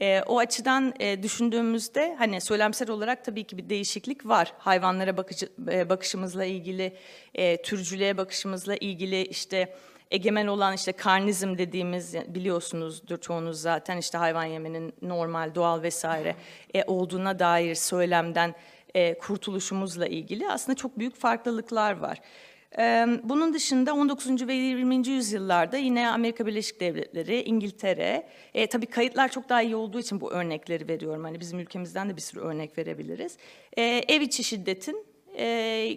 E, 0.00 0.22
o 0.22 0.38
açıdan 0.38 0.94
e, 1.00 1.22
düşündüğümüzde 1.22 2.14
hani 2.18 2.40
söylemsel 2.40 2.90
olarak 2.90 3.24
tabii 3.24 3.44
ki 3.44 3.58
bir 3.58 3.68
değişiklik 3.68 4.26
var. 4.26 4.52
Hayvanlara 4.58 5.16
bakıcı, 5.16 5.48
e, 5.70 5.88
bakışımızla 5.88 6.44
ilgili, 6.44 6.96
e, 7.34 7.62
türcülüğe 7.62 8.16
bakışımızla 8.16 8.76
ilgili 8.76 9.22
işte 9.22 9.76
egemen 10.10 10.46
olan 10.46 10.74
işte 10.74 10.92
karnizm 10.92 11.58
dediğimiz 11.58 12.14
biliyorsunuzdur 12.14 13.18
çoğunuz 13.18 13.60
zaten 13.60 13.96
işte 13.96 14.18
hayvan 14.18 14.44
yemenin 14.44 14.94
normal, 15.02 15.54
doğal 15.54 15.82
vesaire 15.82 16.36
e, 16.74 16.84
olduğuna 16.84 17.38
dair 17.38 17.74
söylemden 17.74 18.54
e, 18.94 19.18
kurtuluşumuzla 19.18 20.06
ilgili 20.06 20.48
aslında 20.48 20.76
çok 20.76 20.98
büyük 20.98 21.16
farklılıklar 21.16 21.98
var. 21.98 22.20
Ee, 22.78 23.06
Bunun 23.22 23.54
dışında 23.54 23.94
19. 23.94 24.48
ve 24.48 24.54
20. 24.54 25.08
yüzyıllarda 25.08 25.76
yine 25.76 26.08
Amerika 26.08 26.46
Birleşik 26.46 26.80
Devletleri, 26.80 27.42
İngiltere, 27.42 28.28
e, 28.54 28.66
tabii 28.66 28.86
kayıtlar 28.86 29.28
çok 29.28 29.48
daha 29.48 29.62
iyi 29.62 29.76
olduğu 29.76 30.00
için 30.00 30.20
bu 30.20 30.32
örnekleri 30.32 30.88
veriyorum. 30.88 31.24
Hani 31.24 31.40
bizim 31.40 31.58
ülkemizden 31.58 32.10
de 32.10 32.16
bir 32.16 32.20
sürü 32.20 32.40
örnek 32.40 32.78
verebiliriz. 32.78 33.36
Ee, 33.78 33.82
ev 34.08 34.20
içi 34.20 34.44
şiddetin 34.44 35.06
e, 35.36 35.46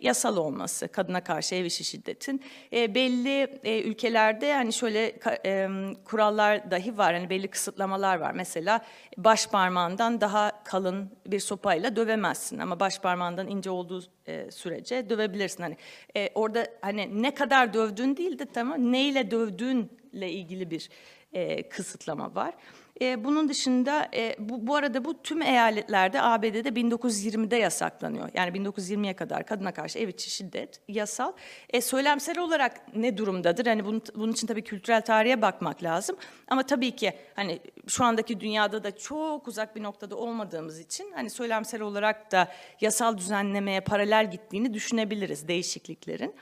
yasal 0.01 0.37
olması, 0.37 0.87
kadına 0.87 1.23
karşı 1.23 1.55
ev 1.55 1.65
işi 1.65 1.83
şiddetin 1.83 2.41
e, 2.73 2.95
belli 2.95 3.59
e, 3.63 3.81
ülkelerde 3.81 4.53
hani 4.53 4.73
şöyle 4.73 5.19
e, 5.45 5.69
kurallar 6.05 6.71
dahi 6.71 6.97
var, 6.97 7.13
hani 7.13 7.29
belli 7.29 7.47
kısıtlamalar 7.47 8.17
var. 8.17 8.31
Mesela 8.31 8.85
baş 9.17 9.47
parmağından 9.47 10.21
daha 10.21 10.63
kalın 10.63 11.11
bir 11.27 11.39
sopayla 11.39 11.95
dövemezsin 11.95 12.59
ama 12.59 12.79
baş 12.79 12.99
parmağından 12.99 13.47
ince 13.47 13.69
olduğu 13.69 14.03
e, 14.27 14.51
sürece 14.51 15.09
dövebilirsin. 15.09 15.63
Hani 15.63 15.77
e, 16.15 16.29
orada 16.35 16.67
hani 16.81 17.21
ne 17.23 17.33
kadar 17.33 17.73
dövdüğün 17.73 18.17
değil 18.17 18.39
de 18.39 18.45
tamam 18.45 18.91
neyle 18.91 19.31
dövdüğünle 19.31 20.31
ilgili 20.31 20.71
bir 20.71 20.89
e, 21.33 21.69
kısıtlama 21.69 22.35
var. 22.35 22.53
E, 23.01 23.23
bunun 23.23 23.49
dışında 23.49 24.09
e, 24.13 24.35
bu, 24.39 24.67
bu 24.67 24.75
arada 24.75 25.05
bu 25.05 25.21
tüm 25.21 25.41
eyaletlerde 25.41 26.21
ABD'de 26.21 26.69
1920'de 26.69 27.55
yasaklanıyor. 27.55 28.29
Yani 28.33 28.57
1920'ye 28.57 29.15
kadar 29.15 29.45
kadına 29.45 29.73
karşı 29.73 29.99
ev 29.99 30.07
içi 30.07 30.29
şiddet 30.29 30.81
yasal. 30.87 31.33
E, 31.69 31.81
söylemsel 31.81 32.39
olarak 32.39 32.95
ne 32.95 33.17
durumdadır? 33.17 33.65
Hani 33.65 33.85
bunun, 33.85 34.01
bunun 34.15 34.31
için 34.31 34.47
tabii 34.47 34.61
kültürel 34.61 35.01
tarihe 35.01 35.41
bakmak 35.41 35.83
lazım. 35.83 36.17
Ama 36.47 36.63
tabii 36.63 36.95
ki 36.95 37.13
hani 37.35 37.59
şu 37.87 38.05
andaki 38.05 38.39
dünyada 38.39 38.83
da 38.83 38.97
çok 38.97 39.47
uzak 39.47 39.75
bir 39.75 39.83
noktada 39.83 40.15
olmadığımız 40.15 40.79
için 40.79 41.11
hani 41.15 41.29
söylemsel 41.29 41.81
olarak 41.81 42.31
da 42.31 42.51
yasal 42.81 43.17
düzenlemeye 43.17 43.81
paralel 43.81 44.31
gittiğini 44.31 44.73
düşünebiliriz 44.73 45.47
değişikliklerin. 45.47 46.35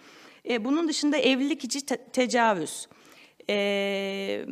E, 0.49 0.65
bunun 0.65 0.87
dışında 0.87 1.17
evlilik 1.17 1.63
içi 1.63 1.85
te- 1.85 2.05
tecavüz. 2.13 2.87
E, 3.49 4.45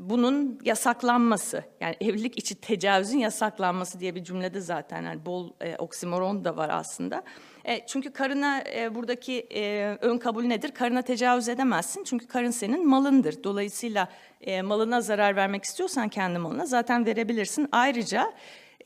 bunun 0.00 0.58
yasaklanması 0.64 1.64
yani 1.80 1.96
evlilik 2.00 2.38
içi 2.38 2.54
tecavüzün 2.54 3.18
yasaklanması 3.18 4.00
diye 4.00 4.14
bir 4.14 4.24
cümlede 4.24 4.60
zaten 4.60 5.02
yani 5.02 5.26
bol 5.26 5.50
e, 5.60 5.76
oksimoron 5.76 6.44
da 6.44 6.56
var 6.56 6.70
aslında. 6.72 7.22
E, 7.64 7.86
çünkü 7.86 8.12
karına 8.12 8.62
e, 8.74 8.94
buradaki 8.94 9.46
e, 9.54 9.96
ön 10.00 10.18
kabul 10.18 10.44
nedir? 10.44 10.70
Karına 10.70 11.02
tecavüz 11.02 11.48
edemezsin 11.48 12.04
çünkü 12.04 12.26
karın 12.26 12.50
senin 12.50 12.88
malındır. 12.88 13.44
Dolayısıyla 13.44 14.08
e, 14.40 14.62
malına 14.62 15.00
zarar 15.00 15.36
vermek 15.36 15.64
istiyorsan 15.64 16.08
kendi 16.08 16.38
malına 16.38 16.66
zaten 16.66 17.06
verebilirsin. 17.06 17.68
Ayrıca 17.72 18.32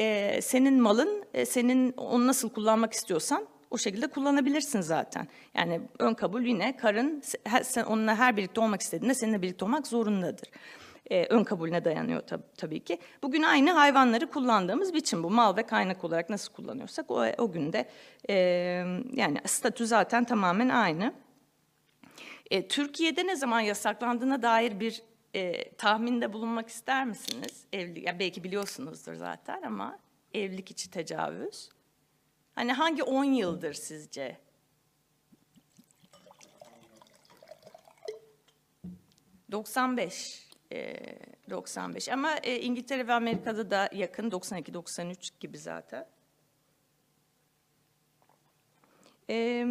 e, 0.00 0.40
senin 0.42 0.82
malın 0.82 1.24
e, 1.34 1.46
senin 1.46 1.92
onu 1.92 2.26
nasıl 2.26 2.50
kullanmak 2.50 2.92
istiyorsan 2.92 3.46
o 3.70 3.78
şekilde 3.78 4.06
kullanabilirsin 4.06 4.80
zaten. 4.80 5.28
Yani 5.54 5.80
ön 5.98 6.14
kabul 6.14 6.42
yine 6.42 6.76
karın 6.76 7.20
se- 7.20 7.64
sen 7.64 7.84
onunla 7.84 8.16
her 8.16 8.36
birlikte 8.36 8.60
olmak 8.60 8.82
istediğinde 8.82 9.14
seninle 9.14 9.42
birlikte 9.42 9.64
olmak 9.64 9.86
zorundadır. 9.86 10.48
Ee, 11.10 11.26
ön 11.30 11.44
kabulüne 11.44 11.84
dayanıyor 11.84 12.22
tab- 12.22 12.56
tabii 12.56 12.84
ki. 12.84 12.98
Bugün 13.22 13.42
aynı 13.42 13.70
hayvanları 13.70 14.30
kullandığımız 14.30 14.94
biçim 14.94 15.22
bu. 15.22 15.30
Mal 15.30 15.56
ve 15.56 15.62
kaynak 15.62 16.04
olarak 16.04 16.30
nasıl 16.30 16.52
kullanıyorsak 16.52 17.10
o, 17.10 17.26
o 17.38 17.52
günde 17.52 17.88
e, 18.28 18.34
yani 19.12 19.38
statü 19.46 19.86
zaten 19.86 20.24
tamamen 20.24 20.68
aynı. 20.68 21.14
E, 22.50 22.68
Türkiye'de 22.68 23.26
ne 23.26 23.36
zaman 23.36 23.60
yasaklandığına 23.60 24.42
dair 24.42 24.80
bir 24.80 25.02
e, 25.34 25.72
tahminde 25.72 26.32
bulunmak 26.32 26.68
ister 26.68 27.04
misiniz? 27.04 27.64
Evli, 27.72 28.06
ya 28.06 28.18
belki 28.18 28.44
biliyorsunuzdur 28.44 29.14
zaten 29.14 29.62
ama 29.62 29.98
evlilik 30.34 30.70
içi 30.70 30.90
tecavüz. 30.90 31.68
Hani 32.54 32.72
hangi 32.72 33.02
10 33.02 33.24
yıldır 33.24 33.74
sizce? 33.74 34.44
...95. 39.52 40.53
e, 40.74 40.96
95 41.50 42.08
ama 42.08 42.36
e, 42.36 42.60
İngiltere 42.60 43.08
ve 43.08 43.12
Amerika'da 43.12 43.70
da 43.70 43.90
yakın 43.92 44.30
92-93 44.30 45.30
gibi 45.40 45.58
zaten. 45.58 46.06
E, 49.30 49.66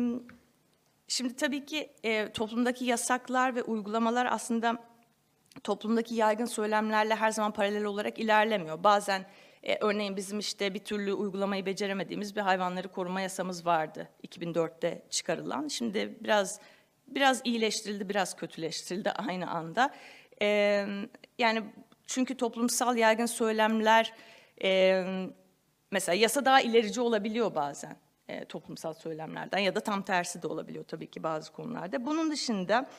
şimdi 1.08 1.36
tabii 1.36 1.66
ki 1.66 1.92
e, 2.04 2.32
toplumdaki 2.32 2.86
yasaklar 2.86 3.56
ve 3.56 3.64
uygulamalar 3.64 4.28
aslında 4.32 4.78
toplumdaki 5.64 6.16
yaygın 6.16 6.46
söylemlerle 6.46 7.16
her 7.16 7.32
zaman 7.32 7.54
paralel 7.54 7.84
olarak 7.84 8.20
ilerlemiyor. 8.20 8.84
Bazen 8.84 9.26
e, 9.64 9.78
örneğin 9.82 10.16
bizim 10.16 10.40
işte 10.40 10.74
bir 10.74 10.80
türlü 10.80 11.14
uygulamayı 11.14 11.66
beceremediğimiz 11.66 12.36
bir 12.36 12.42
hayvanları 12.42 12.88
koruma 12.88 13.22
yasamız 13.22 13.66
vardı 13.66 14.10
2004'te 14.28 15.04
çıkarılan. 15.10 15.68
Şimdi 15.68 16.18
biraz 16.22 16.60
biraz 17.08 17.42
iyileştirildi, 17.44 18.10
biraz 18.10 18.36
kötüleştirildi 18.36 19.12
aynı 19.12 19.50
anda. 19.50 19.94
E, 20.42 20.86
yani 21.38 21.64
çünkü 22.08 22.38
toplumsal 22.38 22.98
yaygın 22.98 23.26
söylemler 23.26 24.14
e, 24.64 25.04
mesela 25.92 26.16
yasa 26.16 26.46
daha 26.46 26.62
ilerici 26.62 27.02
olabiliyor 27.02 27.56
bazen 27.56 27.98
e, 28.28 28.46
toplumsal 28.46 28.94
söylemlerden 28.94 29.60
ya 29.60 29.76
da 29.76 29.80
tam 29.80 30.02
tersi 30.02 30.42
de 30.42 30.48
olabiliyor 30.48 30.86
tabii 30.86 31.08
ki 31.08 31.24
bazı 31.24 31.52
konularda. 31.52 32.06
Bunun 32.06 32.32
dışında 32.32 32.90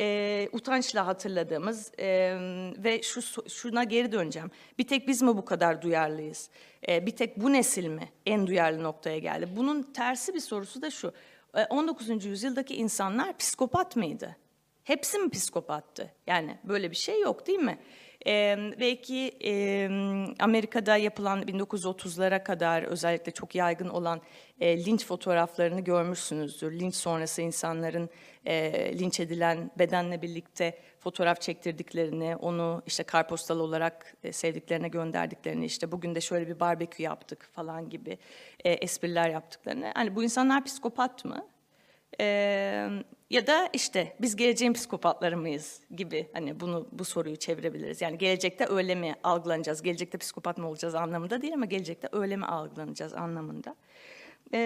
e, 0.00 0.48
utançla 0.52 1.06
hatırladığımız 1.06 1.92
e, 1.98 2.36
ve 2.78 3.02
şu 3.02 3.48
şuna 3.48 3.84
geri 3.84 4.12
döneceğim. 4.12 4.50
Bir 4.78 4.86
tek 4.86 5.08
biz 5.08 5.22
mi 5.22 5.36
bu 5.36 5.44
kadar 5.44 5.82
duyarlıyız? 5.82 6.50
E, 6.88 7.06
bir 7.06 7.16
tek 7.16 7.36
bu 7.36 7.52
nesil 7.52 7.86
mi 7.86 8.08
en 8.26 8.46
duyarlı 8.46 8.82
noktaya 8.82 9.18
geldi? 9.18 9.48
Bunun 9.56 9.82
tersi 9.82 10.34
bir 10.34 10.40
sorusu 10.40 10.82
da 10.82 10.90
şu. 10.90 11.12
E, 11.54 11.64
19. 11.64 12.24
yüzyıldaki 12.24 12.76
insanlar 12.76 13.38
psikopat 13.38 13.96
mıydı? 13.96 14.36
Hepsi 14.84 15.18
mi 15.18 15.30
psikopattı? 15.30 16.12
Yani 16.26 16.58
böyle 16.64 16.90
bir 16.90 16.96
şey 16.96 17.20
yok 17.20 17.46
değil 17.46 17.58
mi? 17.58 17.78
Ee, 18.26 18.56
belki 18.80 19.32
e, 19.44 19.88
Amerika'da 20.40 20.96
yapılan 20.96 21.42
1930'lara 21.42 22.44
kadar 22.44 22.82
özellikle 22.82 23.32
çok 23.32 23.54
yaygın 23.54 23.88
olan 23.88 24.20
e, 24.60 24.84
linç 24.84 25.06
fotoğraflarını 25.06 25.80
görmüşsünüzdür. 25.80 26.80
Linç 26.80 26.94
sonrası 26.94 27.42
insanların 27.42 28.10
e, 28.44 28.98
linç 28.98 29.20
edilen 29.20 29.70
bedenle 29.78 30.22
birlikte 30.22 30.78
fotoğraf 30.98 31.40
çektirdiklerini, 31.40 32.36
onu 32.36 32.82
işte 32.86 33.02
karpostal 33.02 33.60
olarak 33.60 34.14
e, 34.24 34.32
sevdiklerine 34.32 34.88
gönderdiklerini, 34.88 35.64
işte 35.64 35.92
bugün 35.92 36.14
de 36.14 36.20
şöyle 36.20 36.48
bir 36.48 36.60
barbekü 36.60 37.02
yaptık 37.02 37.48
falan 37.52 37.90
gibi 37.90 38.18
e, 38.64 38.72
espriler 38.72 39.30
yaptıklarını. 39.30 39.92
Hani 39.94 40.16
bu 40.16 40.22
insanlar 40.22 40.64
psikopat 40.64 41.24
mı? 41.24 41.46
Ee, 42.20 42.88
ya 43.30 43.46
da 43.46 43.68
işte 43.72 44.16
biz 44.20 44.36
geleceğin 44.36 44.72
psikopatları 44.72 45.36
mıyız 45.36 45.80
gibi 45.96 46.28
hani 46.32 46.60
bunu 46.60 46.88
bu 46.92 47.04
soruyu 47.04 47.36
çevirebiliriz. 47.36 48.00
Yani 48.00 48.18
gelecekte 48.18 48.66
öyle 48.68 48.94
mi 48.94 49.14
algılanacağız, 49.22 49.82
gelecekte 49.82 50.18
psikopat 50.18 50.58
mı 50.58 50.68
olacağız 50.68 50.94
anlamında 50.94 51.42
değil 51.42 51.54
ama 51.54 51.64
gelecekte 51.64 52.08
öyle 52.12 52.36
mi 52.36 52.46
algılanacağız 52.46 53.14
anlamında. 53.14 53.76
Ee, 54.54 54.58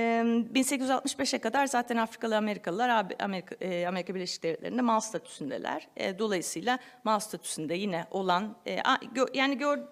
1865'e 0.54 1.38
kadar 1.38 1.66
zaten 1.66 1.96
Afrikalı 1.96 2.36
Amerikalılar 2.36 3.06
Amerika, 3.18 3.56
Amerika 3.88 4.14
Birleşik 4.14 4.42
Devletleri'nde 4.42 4.82
mal 4.82 5.00
statüsündeler. 5.00 5.88
Dolayısıyla 6.18 6.78
mal 7.04 7.18
statüsünde 7.18 7.74
yine 7.74 8.06
olan 8.10 8.56
yani 9.34 9.58
gör 9.58 9.82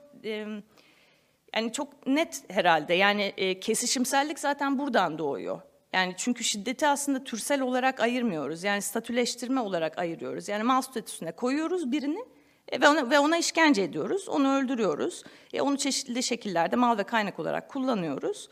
yani 1.53 1.73
çok 1.73 2.07
net 2.07 2.45
herhalde. 2.49 2.95
Yani 2.95 3.59
kesişimsellik 3.61 4.39
zaten 4.39 4.79
buradan 4.79 5.19
doğuyor. 5.19 5.61
Yani 5.93 6.15
çünkü 6.17 6.45
şiddeti 6.45 6.87
aslında 6.87 7.25
türsel 7.25 7.61
olarak 7.61 8.01
ayırmıyoruz. 8.01 8.65
Yani 8.65 8.83
statüleştirme 8.83 9.61
olarak 9.61 9.99
ayırıyoruz. 9.99 10.49
Yani 10.49 10.63
mal 10.63 10.83
statüsüne 10.83 11.33
koyuyoruz 11.33 11.93
birini 11.93 12.25
e, 12.69 12.81
ve 12.81 12.89
ona, 12.89 13.11
ve 13.11 13.19
ona 13.19 13.37
işkence 13.37 13.83
ediyoruz. 13.83 14.29
Onu 14.29 14.55
öldürüyoruz. 14.55 15.25
E, 15.53 15.61
onu 15.61 15.79
çeşitli 15.79 16.23
şekillerde 16.23 16.77
mal 16.77 16.99
ve 16.99 17.05
kaynak 17.05 17.39
olarak 17.39 17.69
kullanıyoruz. 17.69 18.49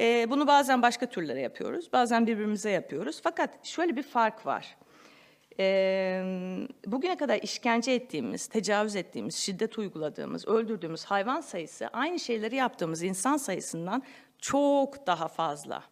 E, 0.00 0.30
bunu 0.30 0.46
bazen 0.46 0.82
başka 0.82 1.06
türlere 1.06 1.40
yapıyoruz. 1.40 1.92
Bazen 1.92 2.26
birbirimize 2.26 2.70
yapıyoruz. 2.70 3.20
Fakat 3.22 3.66
şöyle 3.66 3.96
bir 3.96 4.02
fark 4.02 4.46
var. 4.46 4.76
Ee, 5.58 6.22
bugüne 6.86 7.16
kadar 7.16 7.38
işkence 7.42 7.92
ettiğimiz, 7.92 8.46
tecavüz 8.46 8.96
ettiğimiz, 8.96 9.34
şiddet 9.34 9.78
uyguladığımız, 9.78 10.48
öldürdüğümüz 10.48 11.04
hayvan 11.04 11.40
sayısı 11.40 11.88
aynı 11.88 12.20
şeyleri 12.20 12.56
yaptığımız 12.56 13.02
insan 13.02 13.36
sayısından 13.36 14.02
çok 14.38 15.06
daha 15.06 15.28
fazla. 15.28 15.91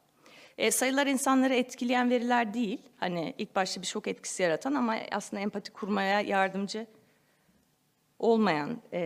Ee, 0.61 0.71
sayılar 0.71 1.07
insanları 1.07 1.55
etkileyen 1.55 2.11
veriler 2.11 2.55
değil. 2.55 2.81
Hani 2.97 3.35
ilk 3.39 3.57
başta 3.57 3.83
bir 3.83 3.87
şok 3.87 4.09
etkisi 4.09 4.43
yaratan 4.43 4.75
ama 4.75 4.97
aslında 5.13 5.43
empati 5.43 5.73
kurmaya 5.73 6.21
yardımcı 6.21 6.87
olmayan 8.19 8.83
e, 8.93 9.01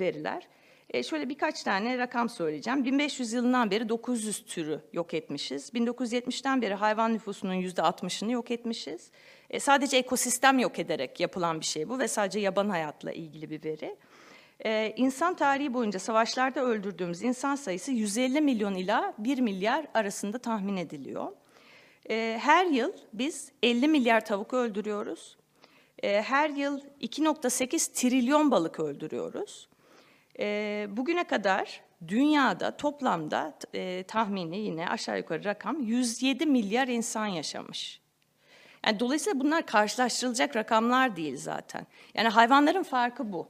veriler. 0.00 0.48
E, 0.90 1.02
şöyle 1.02 1.28
birkaç 1.28 1.62
tane 1.62 1.98
rakam 1.98 2.28
söyleyeceğim. 2.28 2.84
1500 2.84 3.32
yılından 3.32 3.70
beri 3.70 3.88
900 3.88 4.44
türü 4.44 4.80
yok 4.92 5.14
etmişiz. 5.14 5.70
1970'ten 5.70 6.62
beri 6.62 6.74
hayvan 6.74 7.14
nüfusunun 7.14 7.54
%60'ını 7.54 8.32
yok 8.32 8.50
etmişiz. 8.50 9.10
E, 9.50 9.60
sadece 9.60 9.96
ekosistem 9.96 10.58
yok 10.58 10.78
ederek 10.78 11.20
yapılan 11.20 11.60
bir 11.60 11.66
şey 11.66 11.88
bu 11.88 11.98
ve 11.98 12.08
sadece 12.08 12.40
yaban 12.40 12.68
hayatla 12.68 13.12
ilgili 13.12 13.50
bir 13.50 13.64
veri. 13.64 13.96
E, 14.64 14.92
insan 14.96 15.36
tarihi 15.36 15.74
boyunca 15.74 15.98
savaşlarda 15.98 16.60
öldürdüğümüz 16.60 17.22
insan 17.22 17.54
sayısı 17.54 17.92
150 17.92 18.40
milyon 18.40 18.74
ila 18.74 19.14
1 19.18 19.38
milyar 19.38 19.86
arasında 19.94 20.38
tahmin 20.38 20.76
ediliyor. 20.76 21.32
Ee, 22.10 22.38
her 22.42 22.66
yıl 22.66 22.92
biz 23.12 23.52
50 23.62 23.88
milyar 23.88 24.24
tavuk 24.24 24.54
öldürüyoruz. 24.54 25.36
Ee, 26.02 26.22
her 26.22 26.50
yıl 26.50 26.80
2.8 27.00 27.94
trilyon 27.94 28.50
balık 28.50 28.80
öldürüyoruz. 28.80 29.68
Ee, 30.38 30.86
bugüne 30.90 31.24
kadar 31.24 31.80
dünyada 32.08 32.76
toplamda 32.76 33.58
e, 33.74 34.02
tahmini 34.02 34.58
yine 34.58 34.88
aşağı 34.88 35.18
yukarı 35.18 35.44
rakam 35.44 35.80
107 35.82 36.46
milyar 36.46 36.88
insan 36.88 37.26
yaşamış. 37.26 38.00
Yani 38.86 39.00
dolayısıyla 39.00 39.40
bunlar 39.40 39.66
karşılaştırılacak 39.66 40.56
rakamlar 40.56 41.16
değil 41.16 41.36
zaten. 41.36 41.86
Yani 42.14 42.28
hayvanların 42.28 42.82
farkı 42.82 43.32
bu. 43.32 43.48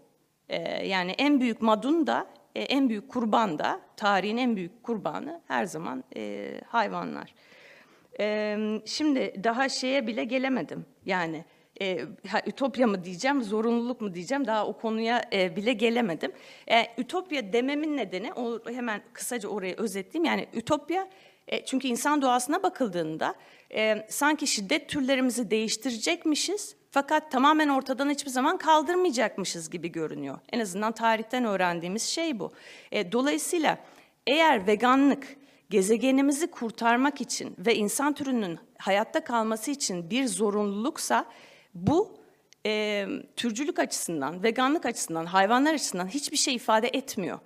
Ee, 0.51 0.87
yani 0.87 1.11
en 1.19 1.41
büyük 1.41 1.63
madun 1.63 2.07
da, 2.07 2.27
e, 2.55 2.63
en 2.63 2.89
büyük 2.89 3.09
kurban 3.09 3.59
da, 3.59 3.81
tarihin 3.97 4.37
en 4.37 4.57
büyük 4.57 4.83
kurbanı 4.83 5.41
her 5.49 5.65
zaman 5.65 6.05
e, 6.17 6.53
hayvanlar. 6.67 7.35
Ee, 8.21 8.59
şimdi 8.87 9.35
daha 9.45 9.69
şeye 9.69 10.07
bile 10.07 10.25
gelemedim. 10.25 10.87
Yani 11.07 11.45
e, 11.81 12.01
ha, 12.29 12.41
ütopya 12.47 12.87
mı 12.87 13.05
diyeceğim, 13.05 13.43
zorunluluk 13.43 14.01
mu 14.01 14.15
diyeceğim 14.15 14.47
daha 14.47 14.67
o 14.67 14.73
konuya 14.79 15.23
e, 15.33 15.57
bile 15.57 15.73
gelemedim. 15.73 16.33
E, 16.71 16.87
ütopya 16.99 17.53
dememin 17.53 17.97
nedeni, 17.97 18.33
o, 18.33 18.71
hemen 18.71 19.03
kısaca 19.13 19.49
orayı 19.49 19.77
özetleyeyim. 19.77 20.25
Yani 20.25 20.47
ütopya 20.55 21.09
e, 21.49 21.65
çünkü 21.65 21.89
insan 21.89 22.23
doğasına 22.23 22.63
bakıldığında 22.63 23.35
e, 23.75 24.07
sanki 24.09 24.47
şiddet 24.47 24.89
türlerimizi 24.89 25.51
değiştirecekmişiz 25.51 26.80
fakat 26.91 27.31
tamamen 27.31 27.69
ortadan 27.69 28.11
hiçbir 28.11 28.31
zaman 28.31 28.59
kaldırmayacakmışız 28.59 29.71
gibi 29.71 29.93
görünüyor. 29.93 30.39
En 30.53 30.61
azından 30.61 30.93
tarihten 30.93 31.45
öğrendiğimiz 31.45 32.03
şey 32.03 32.39
bu. 32.39 32.53
E, 32.93 33.13
dolayısıyla 33.13 33.79
eğer 34.27 34.67
veganlık 34.67 35.37
gezegenimizi 35.71 36.47
kurtarmak 36.47 37.21
için 37.21 37.57
ve 37.59 37.75
insan 37.75 38.13
türünün 38.13 38.59
hayatta 38.79 39.25
kalması 39.25 39.71
için 39.71 40.11
bir 40.11 40.27
zorunluluksa 40.27 41.25
bu 41.75 42.21
e, 42.67 43.07
türcülük 43.37 43.79
açısından, 43.79 44.43
veganlık 44.43 44.87
açısından, 44.87 45.27
hayvanlar 45.27 45.75
açısından 45.75 46.07
hiçbir 46.07 46.37
şey 46.37 46.55
ifade 46.55 46.89
etmiyor. 46.89 47.39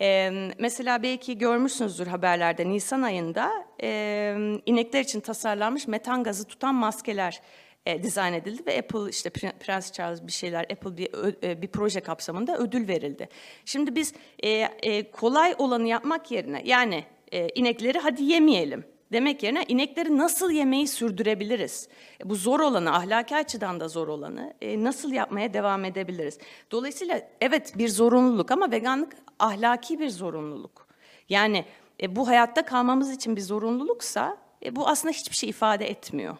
E, 0.00 0.30
mesela 0.58 1.02
belki 1.02 1.38
görmüşsünüzdür 1.38 2.06
haberlerde 2.06 2.68
Nisan 2.68 3.02
ayında 3.02 3.52
e, 3.82 4.60
inekler 4.66 5.00
için 5.00 5.20
tasarlanmış 5.20 5.86
metan 5.86 6.24
gazı 6.24 6.44
tutan 6.44 6.74
maskeler 6.74 7.40
e, 7.86 8.02
dizayn 8.02 8.32
edildi 8.32 8.66
ve 8.66 8.78
Apple 8.78 9.10
işte 9.10 9.28
Pre- 9.28 9.58
Prens 9.58 9.92
Charles 9.92 10.22
bir 10.22 10.32
şeyler 10.32 10.62
Apple 10.62 10.96
bir 10.96 11.08
ö- 11.12 11.32
e, 11.42 11.62
bir 11.62 11.68
proje 11.68 12.00
kapsamında 12.00 12.58
ödül 12.58 12.88
verildi. 12.88 13.28
Şimdi 13.64 13.96
biz 13.96 14.12
e, 14.42 14.50
e, 14.50 15.10
kolay 15.10 15.54
olanı 15.58 15.88
yapmak 15.88 16.30
yerine 16.30 16.62
yani 16.64 17.04
e, 17.32 17.48
inekleri 17.48 17.98
hadi 17.98 18.22
yemeyelim 18.24 18.84
demek 19.12 19.42
yerine 19.42 19.64
inekleri 19.68 20.18
nasıl 20.18 20.50
yemeyi 20.50 20.88
sürdürebiliriz? 20.88 21.88
E, 22.24 22.28
bu 22.30 22.34
zor 22.34 22.60
olanı, 22.60 22.96
ahlaki 22.96 23.36
açıdan 23.36 23.80
da 23.80 23.88
zor 23.88 24.08
olanı 24.08 24.54
e, 24.60 24.84
nasıl 24.84 25.12
yapmaya 25.12 25.54
devam 25.54 25.84
edebiliriz? 25.84 26.38
Dolayısıyla 26.70 27.20
evet 27.40 27.78
bir 27.78 27.88
zorunluluk 27.88 28.50
ama 28.50 28.70
veganlık 28.70 29.12
ahlaki 29.38 29.98
bir 29.98 30.10
zorunluluk. 30.10 30.88
Yani 31.28 31.64
e, 32.02 32.16
bu 32.16 32.28
hayatta 32.28 32.64
kalmamız 32.64 33.10
için 33.10 33.36
bir 33.36 33.40
zorunluluksa 33.40 34.36
e, 34.64 34.76
bu 34.76 34.88
aslında 34.88 35.12
hiçbir 35.12 35.36
şey 35.36 35.48
ifade 35.48 35.90
etmiyor. 35.90 36.36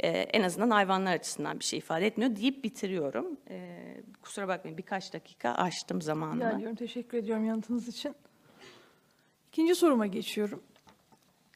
E, 0.00 0.08
en 0.08 0.42
azından 0.42 0.70
hayvanlar 0.70 1.14
açısından 1.14 1.58
bir 1.58 1.64
şey 1.64 1.78
ifade 1.78 2.06
etmiyor 2.06 2.36
deyip 2.36 2.64
bitiriyorum. 2.64 3.36
E, 3.50 3.78
kusura 4.22 4.48
bakmayın 4.48 4.78
birkaç 4.78 5.12
dakika 5.12 5.54
aştım 5.54 6.02
zamanımı. 6.02 6.44
Rica 6.44 6.56
ediyorum. 6.56 6.76
Teşekkür 6.76 7.18
ediyorum 7.18 7.44
yanıtınız 7.44 7.88
için. 7.88 8.14
İkinci 9.48 9.74
soruma 9.74 10.06
geçiyorum. 10.06 10.62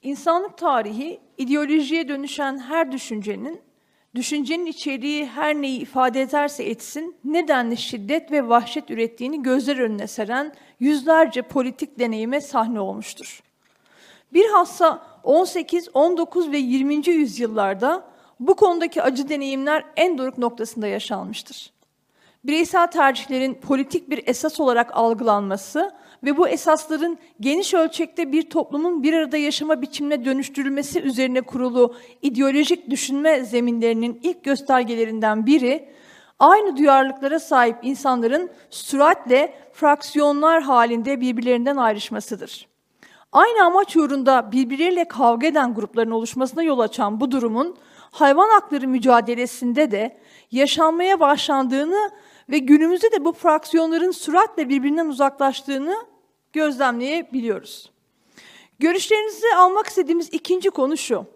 İnsanlık 0.02 0.58
tarihi 0.58 1.20
ideolojiye 1.38 2.08
dönüşen 2.08 2.58
her 2.58 2.92
düşüncenin, 2.92 3.60
düşüncenin 4.14 4.66
içeriği 4.66 5.26
her 5.26 5.54
neyi 5.54 5.80
ifade 5.80 6.20
ederse 6.20 6.64
etsin, 6.64 7.16
nedenli 7.24 7.76
şiddet 7.76 8.32
ve 8.32 8.48
vahşet 8.48 8.90
ürettiğini 8.90 9.42
gözler 9.42 9.78
önüne 9.78 10.06
seren 10.06 10.54
yüzlerce 10.80 11.42
politik 11.42 11.98
deneyime 11.98 12.40
sahne 12.40 12.80
olmuştur. 12.80 13.42
Bilhassa 14.32 15.06
18, 15.22 15.88
19 15.94 16.52
ve 16.52 16.58
20. 16.58 17.08
yüzyıllarda 17.08 18.10
bu 18.40 18.54
konudaki 18.54 19.02
acı 19.02 19.28
deneyimler 19.28 19.84
en 19.96 20.18
doruk 20.18 20.38
noktasında 20.38 20.86
yaşanmıştır. 20.86 21.72
Bireysel 22.44 22.86
tercihlerin 22.86 23.54
politik 23.54 24.10
bir 24.10 24.22
esas 24.26 24.60
olarak 24.60 24.96
algılanması 24.96 25.92
ve 26.24 26.36
bu 26.36 26.48
esasların 26.48 27.18
geniş 27.40 27.74
ölçekte 27.74 28.32
bir 28.32 28.50
toplumun 28.50 29.02
bir 29.02 29.12
arada 29.12 29.36
yaşama 29.36 29.82
biçimine 29.82 30.24
dönüştürülmesi 30.24 31.00
üzerine 31.00 31.40
kurulu 31.40 31.94
ideolojik 32.22 32.90
düşünme 32.90 33.44
zeminlerinin 33.44 34.20
ilk 34.22 34.44
göstergelerinden 34.44 35.46
biri, 35.46 35.88
aynı 36.38 36.76
duyarlılıklara 36.76 37.40
sahip 37.40 37.76
insanların 37.82 38.50
süratle 38.70 39.54
fraksiyonlar 39.72 40.62
halinde 40.62 41.20
birbirlerinden 41.20 41.76
ayrışmasıdır. 41.76 42.68
Aynı 43.32 43.64
amaç 43.64 43.96
uğrunda 43.96 44.52
birbirleriyle 44.52 45.04
kavga 45.04 45.46
eden 45.46 45.74
grupların 45.74 46.10
oluşmasına 46.10 46.62
yol 46.62 46.78
açan 46.78 47.20
bu 47.20 47.30
durumun 47.30 47.76
hayvan 48.10 48.48
hakları 48.48 48.88
mücadelesinde 48.88 49.90
de 49.90 50.18
yaşanmaya 50.50 51.20
başlandığını 51.20 52.10
ve 52.50 52.58
günümüzde 52.58 53.12
de 53.12 53.24
bu 53.24 53.32
fraksiyonların 53.32 54.10
süratle 54.10 54.68
birbirinden 54.68 55.06
uzaklaştığını 55.06 55.96
gözlemleyebiliyoruz. 56.52 57.90
Görüşlerinizi 58.78 59.46
almak 59.56 59.86
istediğimiz 59.86 60.28
ikinci 60.32 60.70
konu 60.70 60.96
şu. 60.96 61.26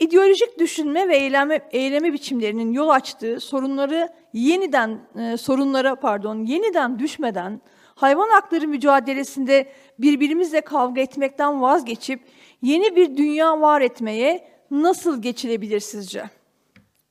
İdeolojik 0.00 0.58
düşünme 0.58 1.08
ve 1.08 1.16
eyleme, 1.16 1.68
eyleme 1.70 2.12
biçimlerinin 2.12 2.72
yol 2.72 2.88
açtığı 2.88 3.40
sorunları 3.40 4.08
yeniden 4.32 5.00
e, 5.18 5.36
sorunlara 5.36 5.94
pardon 5.94 6.44
yeniden 6.44 6.98
düşmeden 6.98 7.60
hayvan 7.94 8.28
hakları 8.28 8.68
mücadelesinde 8.68 9.72
birbirimizle 9.98 10.60
kavga 10.60 11.00
etmekten 11.00 11.62
vazgeçip 11.62 12.20
yeni 12.62 12.96
bir 12.96 13.16
dünya 13.16 13.60
var 13.60 13.80
etmeye 13.80 14.48
nasıl 14.70 15.22
geçilebilir 15.22 15.80
sizce? 15.80 16.30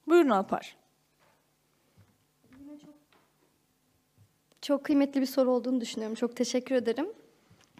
Buyurun 0.08 0.30
Alpar. 0.30 0.76
Çok 4.62 4.84
kıymetli 4.84 5.22
bir 5.22 5.26
soru 5.26 5.52
olduğunu 5.52 5.82
düşünüyorum. 5.82 6.16
Çok 6.16 6.36
teşekkür 6.36 6.76
ederim. 6.76 7.08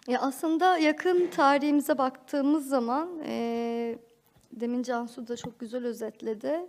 Ya 0.08 0.22
aslında 0.22 0.78
yakın 0.78 1.28
tarihimize 1.28 1.98
baktığımız 1.98 2.68
zaman, 2.68 3.10
e, 3.26 3.98
demin 4.52 4.84
Cansu 4.84 5.28
da 5.28 5.38
çok 5.38 5.60
güzel 5.60 5.86
özetledi. 5.86 6.68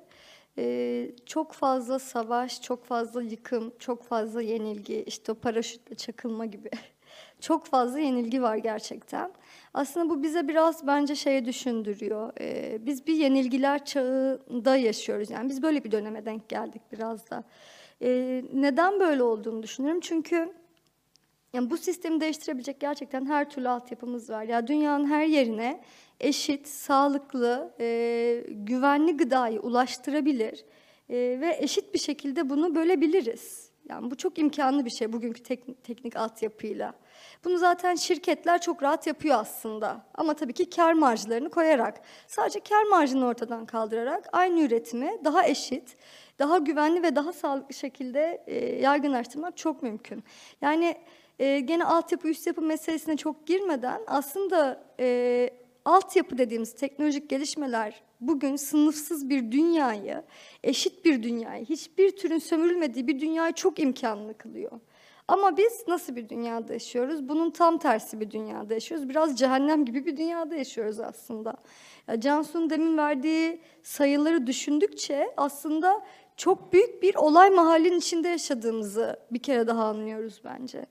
E, 0.59 1.07
çok 1.27 1.53
fazla 1.53 1.99
savaş, 1.99 2.62
çok 2.62 2.85
fazla 2.85 3.23
yıkım, 3.23 3.73
çok 3.79 4.05
fazla 4.05 4.42
yenilgi, 4.42 5.05
işte 5.07 5.33
o 5.33 5.35
paraşütle 5.35 5.94
çakılma 5.94 6.46
gibi. 6.46 6.70
çok 7.40 7.66
fazla 7.66 7.99
yenilgi 8.01 8.42
var 8.42 8.57
gerçekten. 8.57 9.33
Aslında 9.74 10.11
bu 10.11 10.22
bize 10.22 10.48
biraz 10.48 10.87
bence 10.87 11.14
şeye 11.14 11.44
düşündürüyor. 11.44 12.33
E, 12.40 12.78
biz 12.87 13.06
bir 13.06 13.14
yenilgiler 13.14 13.85
çağında 13.85 14.76
yaşıyoruz. 14.76 15.30
Yani 15.30 15.48
biz 15.48 15.62
böyle 15.62 15.85
bir 15.85 15.90
döneme 15.90 16.24
denk 16.24 16.48
geldik 16.48 16.83
biraz 16.92 17.30
da. 17.30 17.44
E, 18.02 18.42
neden 18.52 19.00
böyle 19.00 19.22
olduğunu 19.22 19.62
düşünüyorum. 19.62 20.00
Çünkü 20.00 20.52
yani 21.52 21.70
bu 21.70 21.76
sistemi 21.76 22.20
değiştirebilecek 22.20 22.80
gerçekten 22.80 23.26
her 23.26 23.50
türlü 23.50 23.68
altyapımız 23.68 24.30
var. 24.30 24.42
Ya 24.42 24.66
dünyanın 24.66 25.06
her 25.06 25.26
yerine 25.26 25.80
eşit, 26.20 26.68
sağlıklı, 26.68 27.74
e, 27.80 28.44
güvenli 28.48 29.16
gıdayı 29.16 29.61
ulaştırabilir 29.61 30.64
e, 31.09 31.16
ve 31.16 31.56
eşit 31.61 31.94
bir 31.94 31.98
şekilde 31.98 32.50
bunu 32.50 32.74
bölebiliriz. 32.74 33.70
Yani 33.88 34.11
bu 34.11 34.16
çok 34.16 34.38
imkanlı 34.38 34.85
bir 34.85 34.90
şey 34.90 35.12
bugünkü 35.12 35.42
tek, 35.42 35.85
teknik 35.85 36.16
altyapıyla. 36.16 36.94
Bunu 37.44 37.59
zaten 37.59 37.94
şirketler 37.94 38.61
çok 38.61 38.83
rahat 38.83 39.07
yapıyor 39.07 39.38
aslında. 39.38 40.07
Ama 40.14 40.35
tabii 40.35 40.53
ki 40.53 40.70
kar 40.70 40.92
marjlarını 40.92 41.50
koyarak, 41.50 42.00
sadece 42.26 42.61
kar 42.61 42.83
marjını 42.83 43.26
ortadan 43.26 43.66
kaldırarak 43.66 44.29
aynı 44.33 44.61
üretimi 44.61 45.11
daha 45.24 45.46
eşit, 45.46 45.96
daha 46.38 46.59
güvenli 46.59 47.03
ve 47.03 47.16
daha 47.16 47.33
sağlıklı 47.33 47.74
şekilde 47.74 48.44
e, 48.46 48.81
yaygınlaştırmak 48.81 49.57
çok 49.57 49.83
mümkün. 49.83 50.24
Yani 50.62 50.96
e, 51.38 51.61
gene 51.61 51.85
altyapı, 51.85 52.29
üst 52.29 52.46
yapı 52.46 52.62
meselesine 52.62 53.16
çok 53.16 53.46
girmeden 53.46 54.00
aslında 54.07 54.85
e, 55.00 55.50
altyapı 55.85 56.38
dediğimiz 56.38 56.74
teknolojik 56.74 57.31
gelişmeler 57.31 58.03
bugün 58.21 58.56
sınıfsız 58.56 59.29
bir 59.31 59.52
dünyayı, 59.52 60.23
eşit 60.65 61.04
bir 61.04 61.23
dünyayı, 61.23 61.65
hiçbir 61.65 62.17
türün 62.17 62.38
sömürülmediği 62.38 63.06
bir 63.06 63.21
dünyayı 63.21 63.52
çok 63.52 63.79
imkanlı 63.79 64.38
kılıyor. 64.38 64.81
Ama 65.31 65.56
biz 65.56 65.85
nasıl 65.88 66.16
bir 66.16 66.28
dünyada 66.28 66.72
yaşıyoruz? 66.72 67.28
Bunun 67.28 67.50
tam 67.50 67.78
tersi 67.78 68.20
bir 68.20 68.31
dünyada 68.31 68.74
yaşıyoruz. 68.74 69.08
Biraz 69.08 69.38
cehennem 69.38 69.85
gibi 69.85 70.06
bir 70.06 70.16
dünyada 70.16 70.56
yaşıyoruz 70.56 71.00
aslında. 71.00 71.54
Ya 72.08 72.20
Cansu'nun 72.20 72.70
demin 72.70 72.98
verdiği 72.98 73.60
sayıları 73.83 74.46
düşündükçe 74.46 75.31
aslında 75.37 76.02
çok 76.37 76.72
büyük 76.72 77.02
bir 77.02 77.14
olay 77.14 77.50
mahallinin 77.50 77.98
içinde 77.98 78.28
yaşadığımızı 78.28 79.16
bir 79.31 79.38
kere 79.38 79.66
daha 79.66 79.85
anlıyoruz 79.85 80.40
bence. 80.44 80.87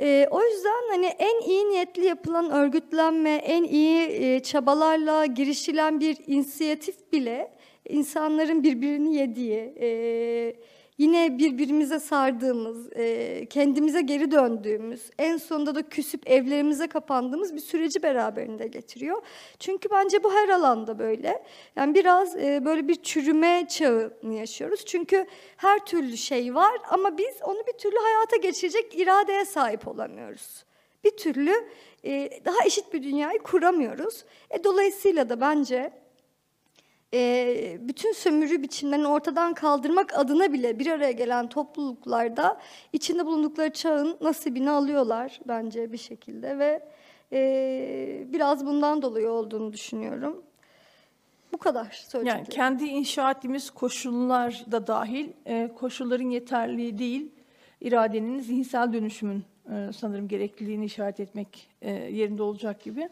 E, 0.00 0.28
o 0.30 0.42
yüzden 0.42 0.88
hani 0.90 1.06
en 1.06 1.40
iyi 1.40 1.70
niyetli 1.70 2.04
yapılan 2.04 2.50
örgütlenme, 2.50 3.34
en 3.34 3.64
iyi 3.64 4.08
e, 4.08 4.40
çabalarla 4.40 5.26
girişilen 5.26 6.00
bir 6.00 6.16
inisiyatif 6.26 7.12
bile 7.12 7.52
insanların 7.88 8.62
birbirini 8.62 9.14
yediği, 9.14 9.74
e, 9.80 10.56
yine 11.02 11.38
birbirimize 11.38 12.00
sardığımız, 12.00 12.92
e, 12.92 13.46
kendimize 13.46 14.00
geri 14.00 14.30
döndüğümüz, 14.30 15.10
en 15.18 15.36
sonunda 15.36 15.74
da 15.74 15.88
küsüp 15.88 16.30
evlerimize 16.30 16.86
kapandığımız 16.86 17.54
bir 17.54 17.60
süreci 17.60 18.02
beraberinde 18.02 18.66
getiriyor. 18.66 19.22
Çünkü 19.58 19.90
bence 19.90 20.24
bu 20.24 20.34
her 20.34 20.48
alanda 20.48 20.98
böyle. 20.98 21.42
Yani 21.76 21.94
biraz 21.94 22.36
e, 22.36 22.64
böyle 22.64 22.88
bir 22.88 23.02
çürüme 23.02 23.66
çağını 23.68 24.34
yaşıyoruz. 24.34 24.84
Çünkü 24.86 25.26
her 25.56 25.78
türlü 25.86 26.16
şey 26.16 26.54
var 26.54 26.72
ama 26.90 27.18
biz 27.18 27.34
onu 27.44 27.58
bir 27.66 27.78
türlü 27.78 27.96
hayata 27.96 28.36
geçirecek 28.36 29.00
iradeye 29.00 29.44
sahip 29.44 29.88
olamıyoruz. 29.88 30.64
Bir 31.04 31.16
türlü 31.16 31.54
e, 32.04 32.30
daha 32.44 32.64
eşit 32.66 32.92
bir 32.92 33.02
dünyayı 33.02 33.38
kuramıyoruz. 33.38 34.24
E, 34.50 34.64
dolayısıyla 34.64 35.28
da 35.28 35.40
bence 35.40 36.01
e, 37.14 37.78
bütün 37.80 38.12
sömürü 38.12 38.62
biçimlerini 38.62 39.06
ortadan 39.06 39.54
kaldırmak 39.54 40.18
adına 40.18 40.52
bile 40.52 40.78
bir 40.78 40.86
araya 40.86 41.12
gelen 41.12 41.48
topluluklarda 41.48 42.60
içinde 42.92 43.26
bulundukları 43.26 43.72
çağın 43.72 44.16
nasibini 44.20 44.70
alıyorlar 44.70 45.40
bence 45.48 45.92
bir 45.92 45.98
şekilde 45.98 46.58
ve 46.58 46.88
e, 47.32 48.26
biraz 48.32 48.66
bundan 48.66 49.02
dolayı 49.02 49.30
olduğunu 49.30 49.72
düşünüyorum. 49.72 50.42
Bu 51.52 51.58
kadar 51.58 51.84
söyleyeceklerim. 51.84 52.44
Yani 52.44 52.54
kendi 52.54 52.84
inşa 52.84 53.30
ettiğimiz 53.30 53.70
koşullar 53.70 54.64
da 54.70 54.86
dahil, 54.86 55.28
e, 55.46 55.70
koşulların 55.78 56.30
yeterliliği 56.30 56.98
değil, 56.98 57.30
iradenin 57.80 58.40
zihinsel 58.40 58.92
dönüşümün 58.92 59.44
e, 59.70 59.92
sanırım 59.92 60.28
gerekliliğini 60.28 60.84
işaret 60.84 61.20
etmek 61.20 61.68
e, 61.82 61.90
yerinde 61.90 62.42
olacak 62.42 62.84
gibi. 62.84 63.08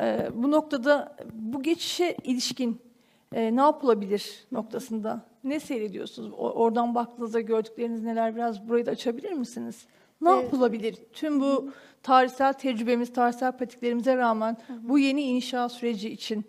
E, 0.00 0.28
bu 0.34 0.50
noktada 0.50 1.16
bu 1.32 1.62
geçişe 1.62 2.16
ilişkin 2.24 2.87
e, 3.32 3.56
ne 3.56 3.60
yapılabilir 3.60 4.44
noktasında 4.52 5.20
ne 5.44 5.60
seyrediyorsunuz? 5.60 6.32
O- 6.32 6.50
oradan 6.52 6.94
baktığınızda 6.94 7.40
gördükleriniz 7.40 8.02
neler? 8.02 8.36
Biraz 8.36 8.68
burayı 8.68 8.86
da 8.86 8.90
açabilir 8.90 9.32
misiniz? 9.32 9.86
Ne 10.20 10.30
Evet. 10.30 10.42
yapılabilir? 10.44 10.96
Tüm 11.12 11.40
bu 11.40 11.70
tarihsel 12.02 12.52
tecrübemiz, 12.52 13.12
tarihsel 13.12 13.52
pratiklerimize 13.52 14.16
rağmen 14.16 14.56
bu 14.82 14.98
yeni 14.98 15.22
inşa 15.22 15.68
süreci 15.68 16.10
için 16.10 16.44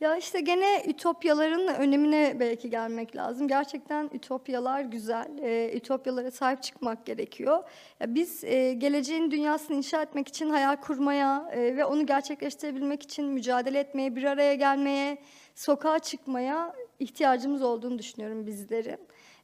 Ya 0.00 0.16
işte 0.16 0.40
gene 0.40 0.82
ütopyaların 0.86 1.66
önemine 1.74 2.36
belki 2.40 2.70
gelmek 2.70 3.16
lazım. 3.16 3.48
Gerçekten 3.48 4.10
ütopyalar 4.12 4.80
güzel. 4.80 5.28
Ee, 5.42 5.70
ütopyalara 5.76 6.30
sahip 6.30 6.62
çıkmak 6.62 7.06
gerekiyor. 7.06 7.62
Ya 8.00 8.14
biz 8.14 8.44
e, 8.44 8.72
geleceğin 8.72 9.30
dünyasını 9.30 9.76
inşa 9.76 10.02
etmek 10.02 10.28
için 10.28 10.50
hayal 10.50 10.76
kurmaya 10.76 11.50
e, 11.52 11.76
ve 11.76 11.84
onu 11.84 12.06
gerçekleştirebilmek 12.06 13.02
için 13.02 13.24
mücadele 13.24 13.78
etmeye, 13.78 14.16
bir 14.16 14.24
araya 14.24 14.54
gelmeye, 14.54 15.18
sokağa 15.58 15.98
çıkmaya 15.98 16.74
ihtiyacımız 17.00 17.62
olduğunu 17.62 17.98
düşünüyorum 17.98 18.46
bizlerin. 18.46 18.98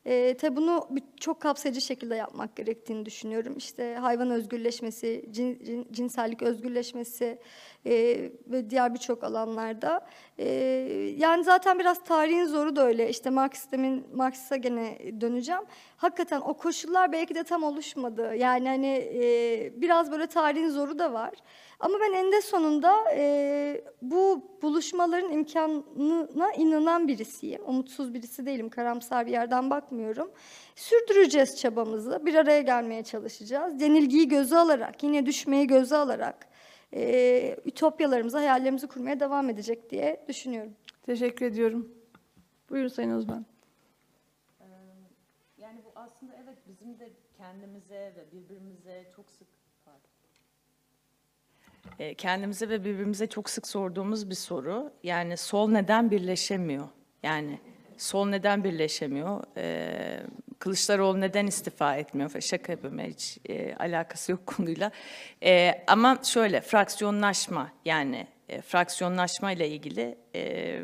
E, 0.07 0.37
tabii 0.37 0.57
bunu 0.57 0.87
bir- 0.91 1.03
çok 1.21 1.41
kapsayıcı 1.41 1.81
şekilde 1.81 2.15
yapmak 2.15 2.57
gerektiğini 2.57 3.07
düşünüyorum. 3.07 3.57
İşte 3.57 3.95
hayvan 3.95 4.31
özgürleşmesi, 4.31 5.25
cin- 5.31 5.65
cin- 5.65 5.93
cinsellik 5.93 6.43
özgürleşmesi 6.43 7.39
e, 7.87 7.93
ve 8.47 8.71
diğer 8.71 8.95
birçok 8.95 9.25
alanlarda. 9.25 10.07
E, 10.39 10.49
yani 11.17 11.45
zaten 11.45 11.79
biraz 11.79 12.05
tarihin 12.05 12.45
zoru 12.45 12.77
da 12.77 12.87
öyle. 12.87 13.09
İşte 13.11 13.31
Marksizmin 13.31 14.07
Marks'a 14.15 14.57
gene 14.57 14.99
döneceğim. 15.21 15.63
Hakikaten 15.97 16.41
o 16.41 16.55
koşullar 16.55 17.13
belki 17.13 17.35
de 17.35 17.45
tam 17.45 17.63
oluşmadı. 17.63 18.35
Yani 18.35 18.69
hani 18.69 19.11
e, 19.15 19.73
biraz 19.77 20.13
böyle 20.13 20.27
tarihin 20.27 20.69
zoru 20.69 20.99
da 20.99 21.13
var. 21.13 21.33
Ama 21.81 21.95
ben 22.01 22.13
eninde 22.13 22.43
sonunda 22.43 23.05
e, 23.17 23.85
bu 24.03 24.51
buluşmaların 24.63 25.33
imkanına 25.33 26.53
inanan 26.53 27.09
birisiyim. 27.09 27.63
Umutsuz 27.67 28.15
birisi 28.15 28.47
değilim. 28.47 28.69
Karamsar 28.69 29.27
bir 29.27 29.33
yerden 29.33 29.71
bakmıyorum. 29.71 30.31
Sürdüreceğiz 30.77 31.57
çabamızı. 31.61 32.27
Bir 32.27 32.35
araya 32.35 32.61
gelmeye 32.61 33.05
çalışacağız. 33.05 33.83
Yenilgiyi 33.83 34.29
göze 34.29 34.59
alarak, 34.59 35.03
yine 35.03 35.27
düşmeyi 35.27 35.67
göze 35.67 35.97
alarak 35.97 36.54
e, 36.95 37.57
ütopyalarımızı, 37.65 38.37
hayallerimizi 38.37 38.87
kurmaya 38.87 39.21
devam 39.21 39.51
edecek 39.51 39.91
diye 39.91 40.25
düşünüyorum. 40.29 40.73
Teşekkür 41.07 41.47
ediyorum. 41.47 41.95
Buyurun 42.71 42.89
Sayın 42.89 43.11
Özben. 43.11 43.47
Yani 45.59 45.81
bu 45.85 45.93
aslında 45.95 46.33
evet 46.45 46.59
bizim 46.69 46.99
de 46.99 47.13
kendimize 47.37 48.13
ve 48.17 48.33
birbirimize 48.33 49.07
çok 49.17 49.31
sık 49.31 49.49
E, 51.99 52.15
kendimize 52.15 52.69
ve 52.69 52.85
birbirimize 52.85 53.27
çok 53.27 53.51
sık 53.51 53.67
sorduğumuz 53.67 54.31
bir 54.31 54.35
soru. 54.35 54.93
Yani 55.03 55.37
sol 55.37 55.69
neden 55.69 56.11
birleşemiyor? 56.11 56.89
Yani 57.23 57.59
sol 57.97 58.27
neden 58.27 58.65
birleşemiyor? 58.65 59.45
E, 59.57 60.27
Kılıçdaroğlu 60.59 61.21
neden 61.21 61.47
istifa 61.47 61.97
etmiyor? 61.97 62.31
Şaka 62.41 62.73
yapıyorum 62.73 62.99
hiç 62.99 63.39
e, 63.49 63.75
alakası 63.75 64.33
yok 64.33 64.47
konuyla. 64.47 64.91
E, 65.43 65.85
ama 65.87 66.19
şöyle 66.25 66.61
fraksiyonlaşma 66.61 67.73
yani 67.85 68.27
e, 68.49 68.61
fraksiyonlaşma 68.61 69.53
ile 69.53 69.69
ilgili 69.69 70.19
e, 70.35 70.83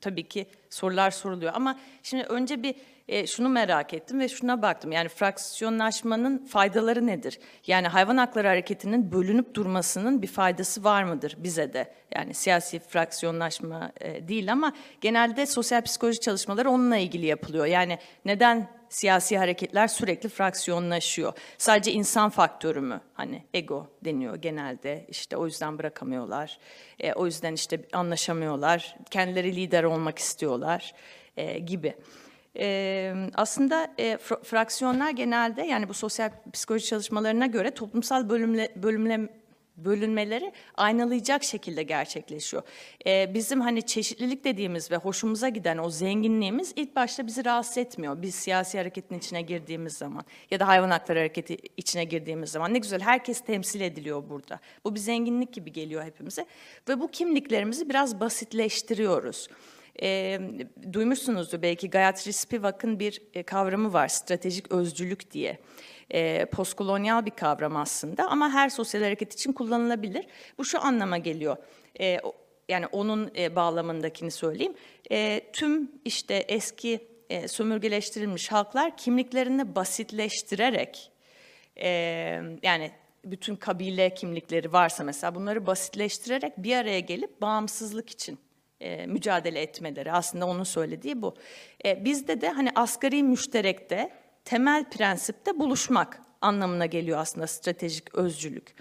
tabii 0.00 0.28
ki 0.28 0.46
sorular 0.70 1.10
soruluyor. 1.10 1.52
Ama 1.54 1.78
şimdi 2.02 2.24
önce 2.24 2.62
bir 2.62 2.74
e, 3.08 3.26
şunu 3.26 3.48
merak 3.48 3.94
ettim 3.94 4.20
ve 4.20 4.28
şuna 4.28 4.62
baktım. 4.62 4.92
Yani 4.92 5.08
fraksiyonlaşmanın 5.08 6.38
faydaları 6.38 7.06
nedir? 7.06 7.38
Yani 7.66 7.88
hayvan 7.88 8.16
hakları 8.16 8.48
hareketinin 8.48 9.12
bölünüp 9.12 9.54
durmasının 9.54 10.22
bir 10.22 10.26
faydası 10.26 10.84
var 10.84 11.04
mıdır 11.04 11.36
bize 11.38 11.72
de? 11.72 11.94
Yani 12.14 12.34
siyasi 12.34 12.78
fraksiyonlaşma 12.78 13.92
e, 14.00 14.28
değil 14.28 14.52
ama 14.52 14.72
genelde 15.00 15.46
sosyal 15.46 15.82
psikoloji 15.82 16.20
çalışmaları 16.20 16.70
onunla 16.70 16.96
ilgili 16.96 17.26
yapılıyor. 17.26 17.66
Yani 17.66 17.98
neden 18.24 18.68
siyasi 18.92 19.38
hareketler 19.38 19.88
sürekli 19.88 20.28
fraksiyonlaşıyor? 20.28 21.32
Sadece 21.58 21.92
insan 21.92 22.30
faktörü 22.30 22.80
mü? 22.80 23.00
Hani 23.14 23.42
ego 23.54 23.86
deniyor 24.04 24.36
genelde. 24.36 25.06
İşte 25.08 25.36
o 25.36 25.46
yüzden 25.46 25.78
bırakamıyorlar. 25.78 26.58
E, 26.98 27.12
o 27.12 27.26
yüzden 27.26 27.52
işte 27.52 27.80
anlaşamıyorlar. 27.92 28.96
Kendileri 29.10 29.56
lider 29.56 29.84
olmak 29.84 30.18
istiyorlar 30.18 30.94
e, 31.36 31.58
gibi. 31.58 31.94
E, 32.58 33.14
aslında 33.34 33.94
e, 33.98 34.12
fra- 34.12 34.44
fraksiyonlar 34.44 35.10
genelde 35.10 35.62
yani 35.62 35.88
bu 35.88 35.94
sosyal 35.94 36.30
psikoloji 36.52 36.86
çalışmalarına 36.86 37.46
göre 37.46 37.70
toplumsal 37.70 38.28
bölümle, 38.28 38.68
bölümle 38.76 39.28
bölünmeleri 39.76 40.52
aynalayacak 40.74 41.44
şekilde 41.44 41.82
gerçekleşiyor. 41.82 42.62
Ee, 43.06 43.34
bizim 43.34 43.60
hani 43.60 43.86
çeşitlilik 43.86 44.44
dediğimiz 44.44 44.90
ve 44.90 44.96
hoşumuza 44.96 45.48
giden 45.48 45.78
o 45.78 45.90
zenginliğimiz 45.90 46.72
ilk 46.76 46.96
başta 46.96 47.26
bizi 47.26 47.44
rahatsız 47.44 47.78
etmiyor. 47.78 48.22
Biz 48.22 48.34
siyasi 48.34 48.78
hareketin 48.78 49.18
içine 49.18 49.42
girdiğimiz 49.42 49.92
zaman 49.92 50.24
ya 50.50 50.60
da 50.60 50.68
hayvan 50.68 50.90
hakları 50.90 51.18
hareketi 51.18 51.56
içine 51.76 52.04
girdiğimiz 52.04 52.50
zaman 52.50 52.74
ne 52.74 52.78
güzel 52.78 53.00
herkes 53.00 53.40
temsil 53.40 53.80
ediliyor 53.80 54.28
burada. 54.28 54.60
Bu 54.84 54.94
bir 54.94 55.00
zenginlik 55.00 55.52
gibi 55.52 55.72
geliyor 55.72 56.04
hepimize 56.04 56.46
ve 56.88 57.00
bu 57.00 57.08
kimliklerimizi 57.08 57.88
biraz 57.88 58.20
basitleştiriyoruz. 58.20 59.48
E, 60.02 60.40
duymuşsunuzdur 60.92 61.62
belki 61.62 61.90
Gayatri 61.90 62.32
Spivak'ın 62.32 62.98
bir 62.98 63.22
e, 63.34 63.42
kavramı 63.42 63.92
var, 63.92 64.08
stratejik 64.08 64.72
özcülük 64.72 65.30
diye. 65.30 65.58
E, 66.12 66.44
postkolonyal 66.44 67.26
bir 67.26 67.30
kavram 67.30 67.76
aslında 67.76 68.28
ama 68.28 68.50
her 68.50 68.68
sosyal 68.68 69.02
hareket 69.02 69.32
için 69.32 69.52
kullanılabilir. 69.52 70.26
Bu 70.58 70.64
şu 70.64 70.84
anlama 70.84 71.18
geliyor. 71.18 71.56
E, 72.00 72.18
yani 72.68 72.86
onun 72.86 73.30
e, 73.36 73.56
bağlamındakini 73.56 74.30
söyleyeyim. 74.30 74.74
E, 75.10 75.40
tüm 75.52 75.90
işte 76.04 76.34
eski 76.34 77.08
e, 77.30 77.48
sömürgeleştirilmiş 77.48 78.52
halklar 78.52 78.96
kimliklerini 78.96 79.74
basitleştirerek 79.74 81.10
e, 81.76 81.88
yani 82.62 82.90
bütün 83.24 83.56
kabile 83.56 84.14
kimlikleri 84.14 84.72
varsa 84.72 85.04
mesela 85.04 85.34
bunları 85.34 85.66
basitleştirerek 85.66 86.58
bir 86.58 86.76
araya 86.76 87.00
gelip 87.00 87.40
bağımsızlık 87.40 88.10
için 88.10 88.38
e, 88.80 89.06
mücadele 89.06 89.60
etmeleri 89.60 90.12
aslında 90.12 90.46
onun 90.46 90.64
söylediği 90.64 91.22
bu. 91.22 91.34
E, 91.84 92.04
bizde 92.04 92.40
de 92.40 92.48
hani 92.48 92.70
asgari 92.74 93.22
müşterekte 93.22 94.10
temel 94.44 94.84
prensipte 94.90 95.58
buluşmak 95.58 96.20
anlamına 96.40 96.86
geliyor 96.86 97.18
aslında 97.18 97.46
stratejik 97.46 98.14
özcülük. 98.14 98.74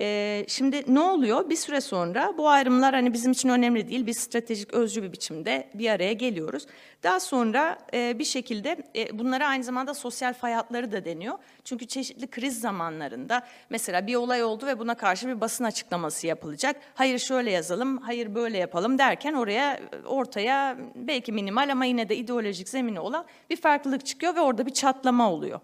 E, 0.00 0.44
şimdi 0.48 0.94
ne 0.94 1.00
oluyor? 1.00 1.50
Bir 1.50 1.56
süre 1.56 1.80
sonra 1.80 2.34
bu 2.38 2.48
ayrımlar 2.48 2.94
hani 2.94 3.12
bizim 3.12 3.32
için 3.32 3.48
önemli 3.48 3.88
değil. 3.88 4.06
Biz 4.06 4.16
stratejik 4.16 4.74
özcü 4.74 5.02
bir 5.02 5.12
biçimde 5.12 5.68
bir 5.74 5.90
araya 5.90 6.12
geliyoruz. 6.12 6.66
Daha 7.02 7.20
sonra 7.20 7.78
e, 7.94 8.18
bir 8.18 8.24
şekilde 8.24 8.76
e, 8.96 9.18
bunlara 9.18 9.46
aynı 9.46 9.64
zamanda 9.64 9.94
sosyal 9.94 10.34
fay 10.34 10.52
hatları 10.52 10.92
da 10.92 11.04
deniyor. 11.04 11.38
Çünkü 11.64 11.86
çeşitli 11.86 12.26
kriz 12.26 12.60
zamanlarında 12.60 13.42
mesela 13.70 14.06
bir 14.06 14.14
olay 14.14 14.44
oldu 14.44 14.66
ve 14.66 14.78
buna 14.78 14.94
karşı 14.94 15.28
bir 15.28 15.40
basın 15.40 15.64
açıklaması 15.64 16.26
yapılacak. 16.26 16.76
Hayır 16.94 17.18
şöyle 17.18 17.50
yazalım, 17.50 17.98
hayır 17.98 18.34
böyle 18.34 18.58
yapalım 18.58 18.98
derken 18.98 19.34
oraya 19.34 19.80
ortaya 20.06 20.76
belki 20.94 21.32
minimal 21.32 21.68
ama 21.72 21.84
yine 21.84 22.08
de 22.08 22.16
ideolojik 22.16 22.68
zemini 22.68 23.00
olan 23.00 23.24
bir 23.50 23.56
farklılık 23.56 24.06
çıkıyor 24.06 24.36
ve 24.36 24.40
orada 24.40 24.66
bir 24.66 24.72
çatlama 24.72 25.32
oluyor. 25.32 25.60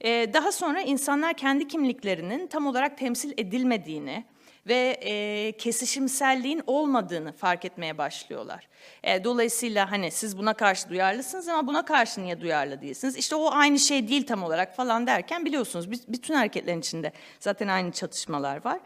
E, 0.00 0.32
daha 0.32 0.52
sonra 0.52 0.80
insanlar 0.80 1.34
kendi 1.34 1.68
kimliklerinin 1.68 2.46
tam 2.46 2.66
olarak 2.66 2.98
temsil 2.98 3.32
edilmediğini 3.38 4.24
ve 4.66 4.98
e, 5.02 5.52
kesişimselliğin 5.52 6.62
olmadığını 6.66 7.32
fark 7.32 7.64
etmeye 7.64 7.98
başlıyorlar. 7.98 8.68
E, 9.02 9.24
dolayısıyla 9.24 9.90
hani 9.90 10.10
siz 10.10 10.38
buna 10.38 10.54
karşı 10.54 10.88
duyarlısınız 10.88 11.48
ama 11.48 11.66
buna 11.66 11.84
karşı 11.84 12.22
niye 12.22 12.40
duyarlı 12.40 12.80
değilsiniz? 12.80 13.16
İşte 13.16 13.36
o 13.36 13.50
aynı 13.52 13.78
şey 13.78 14.08
değil 14.08 14.26
tam 14.26 14.42
olarak 14.42 14.76
falan 14.76 15.06
derken 15.06 15.44
biliyorsunuz 15.44 15.90
bütün 16.08 16.34
hareketlerin 16.34 16.80
içinde 16.80 17.12
zaten 17.40 17.68
aynı 17.68 17.92
çatışmalar 17.92 18.64
var. 18.64 18.80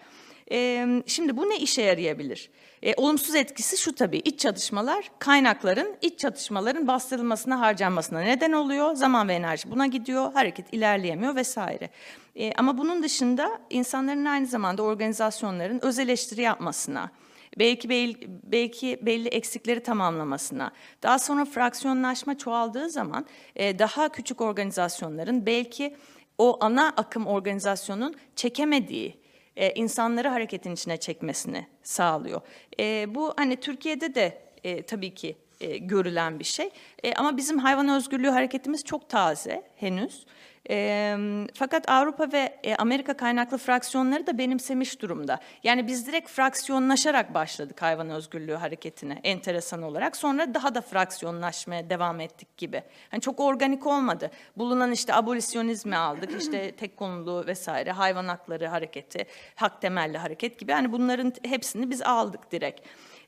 E, 0.50 0.86
şimdi 1.06 1.36
bu 1.36 1.50
ne 1.50 1.59
işe 1.59 1.82
yarayabilir? 1.82 2.50
E, 2.82 2.94
olumsuz 2.96 3.34
etkisi 3.34 3.76
şu 3.76 3.94
tabii 3.94 4.18
iç 4.18 4.40
çatışmalar 4.40 5.10
kaynakların 5.18 5.96
iç 6.02 6.18
çatışmaların 6.18 6.86
bastırılmasına 6.86 7.60
harcanmasına 7.60 8.20
neden 8.20 8.52
oluyor. 8.52 8.94
Zaman 8.94 9.28
ve 9.28 9.34
enerji 9.34 9.70
buna 9.70 9.86
gidiyor, 9.86 10.32
hareket 10.32 10.74
ilerleyemiyor 10.74 11.36
vesaire. 11.36 11.90
E, 12.36 12.52
ama 12.52 12.78
bunun 12.78 13.02
dışında 13.02 13.60
insanların 13.70 14.24
aynı 14.24 14.46
zamanda 14.46 14.82
organizasyonların 14.82 15.80
öz 15.82 15.98
eleştiri 15.98 16.40
yapmasına, 16.40 17.10
belki 17.58 17.88
belli, 17.88 18.16
belki 18.42 18.98
belli 19.02 19.28
eksikleri 19.28 19.82
tamamlamasına, 19.82 20.72
daha 21.02 21.18
sonra 21.18 21.44
fraksiyonlaşma 21.44 22.38
çoğaldığı 22.38 22.90
zaman 22.90 23.26
e, 23.56 23.78
daha 23.78 24.08
küçük 24.08 24.40
organizasyonların 24.40 25.46
belki 25.46 25.96
o 26.38 26.64
ana 26.64 26.88
akım 26.88 27.26
organizasyonun 27.26 28.14
çekemediği 28.36 29.20
e, 29.59 29.70
insanları 29.74 30.28
hareketin 30.28 30.72
içine 30.72 30.96
çekmesini 30.96 31.66
sağlıyor. 31.82 32.40
E, 32.80 33.14
bu 33.14 33.34
hani 33.36 33.56
Türkiye'de 33.56 34.14
de 34.14 34.42
e, 34.64 34.82
tabii 34.82 35.14
ki 35.14 35.36
e, 35.61 35.78
görülen 35.78 36.38
bir 36.38 36.44
şey. 36.44 36.70
E, 37.02 37.14
ama 37.14 37.36
bizim 37.36 37.59
hayvan 37.59 37.88
özgürlüğü 37.88 38.30
hareketimiz 38.30 38.84
çok 38.84 39.09
taze 39.09 39.62
henüz. 39.76 40.26
E, 40.70 41.16
fakat 41.54 41.90
Avrupa 41.90 42.32
ve 42.32 42.59
e, 42.64 42.76
Amerika 42.76 43.16
kaynaklı 43.16 43.59
fraksiyonları 43.59 44.26
da 44.26 44.38
benimsemiş 44.38 45.02
durumda. 45.02 45.40
Yani 45.64 45.86
biz 45.86 46.06
direkt 46.06 46.30
fraksiyonlaşarak 46.30 47.34
başladık 47.34 47.82
hayvan 47.82 48.11
özgürlüğü 48.11 48.54
hareketine 48.54 49.20
enteresan 49.24 49.82
olarak. 49.82 50.16
Sonra 50.16 50.54
daha 50.54 50.74
da 50.74 50.80
fraksiyonlaşmaya 50.80 51.90
devam 51.90 52.20
ettik 52.20 52.56
gibi. 52.56 52.82
Yani 53.12 53.20
çok 53.20 53.40
organik 53.40 53.86
olmadı. 53.86 54.30
Bulunan 54.56 54.92
işte 54.92 55.14
abolisyonizmi 55.14 55.96
aldık, 55.96 56.42
işte 56.42 56.72
tek 56.76 56.96
konulu 56.96 57.46
vesaire, 57.46 57.92
hayvan 57.92 58.28
hakları 58.28 58.66
hareketi, 58.66 59.26
hak 59.54 59.80
temelli 59.80 60.18
hareket 60.18 60.59
gibi. 60.59 60.70
Yani 60.70 60.92
bunların 60.92 61.32
hepsini 61.42 61.90
biz 61.90 62.02
aldık 62.02 62.52
direkt. 62.52 62.80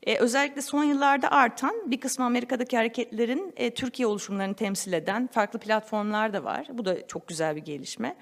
Ee, 0.07 0.17
özellikle 0.17 0.61
son 0.61 0.83
yıllarda 0.83 1.31
artan 1.31 1.91
bir 1.91 1.99
kısmı 1.99 2.25
Amerika'daki 2.25 2.77
hareketlerin 2.77 3.53
e, 3.57 3.73
Türkiye 3.73 4.07
oluşumlarını 4.07 4.55
temsil 4.55 4.93
eden 4.93 5.27
farklı 5.27 5.59
platformlar 5.59 6.33
da 6.33 6.43
var. 6.43 6.67
Bu 6.73 6.85
da 6.85 7.07
çok 7.07 7.27
güzel 7.27 7.55
bir 7.55 7.61
gelişme. 7.61 8.15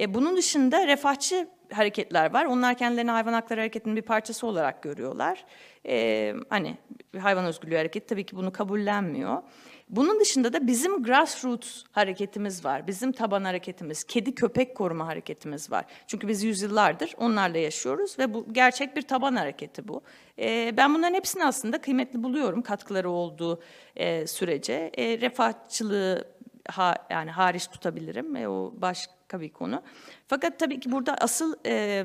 E, 0.00 0.14
bunun 0.14 0.36
dışında 0.36 0.86
refahçı 0.86 1.48
hareketler 1.72 2.32
var. 2.32 2.44
Onlar 2.44 2.74
kendilerini 2.74 3.10
hayvan 3.10 3.32
hakları 3.32 3.60
hareketinin 3.60 3.96
bir 3.96 4.02
parçası 4.02 4.46
olarak 4.46 4.82
görüyorlar. 4.82 5.44
E, 5.86 6.34
hani 6.48 6.76
hayvan 7.18 7.44
özgürlüğü 7.44 7.76
hareketi 7.76 8.06
tabii 8.06 8.26
ki 8.26 8.36
bunu 8.36 8.52
kabullenmiyor. 8.52 9.42
Bunun 9.90 10.20
dışında 10.20 10.52
da 10.52 10.66
bizim 10.66 11.02
grassroots 11.02 11.82
hareketimiz 11.92 12.64
var. 12.64 12.86
Bizim 12.86 13.12
taban 13.12 13.44
hareketimiz, 13.44 14.04
kedi 14.04 14.34
köpek 14.34 14.76
koruma 14.76 15.06
hareketimiz 15.06 15.70
var. 15.70 15.84
Çünkü 16.06 16.28
biz 16.28 16.42
yüzyıllardır 16.44 17.14
onlarla 17.18 17.58
yaşıyoruz 17.58 18.18
ve 18.18 18.34
bu 18.34 18.52
gerçek 18.52 18.96
bir 18.96 19.02
taban 19.02 19.36
hareketi 19.36 19.88
bu. 19.88 20.02
Ee, 20.38 20.74
ben 20.76 20.94
bunların 20.94 21.14
hepsini 21.14 21.44
aslında 21.44 21.80
kıymetli 21.80 22.22
buluyorum 22.22 22.62
katkıları 22.62 23.10
olduğu 23.10 23.62
e, 23.96 24.26
sürece. 24.26 24.90
E, 24.94 25.20
refahçılığı 25.20 26.24
ha, 26.68 26.94
yani 27.10 27.30
hariç 27.30 27.66
tutabilirim. 27.66 28.36
E, 28.36 28.48
o 28.48 28.74
başka 28.76 29.40
bir 29.40 29.48
konu. 29.48 29.82
Fakat 30.28 30.58
tabii 30.58 30.80
ki 30.80 30.92
burada 30.92 31.14
asıl 31.14 31.54
e, 31.66 32.04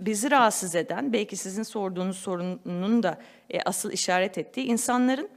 bizi 0.00 0.30
rahatsız 0.30 0.74
eden, 0.74 1.12
belki 1.12 1.36
sizin 1.36 1.62
sorduğunuz 1.62 2.16
sorunun 2.16 3.02
da 3.02 3.18
e, 3.50 3.60
asıl 3.62 3.92
işaret 3.92 4.38
ettiği 4.38 4.66
insanların 4.66 5.28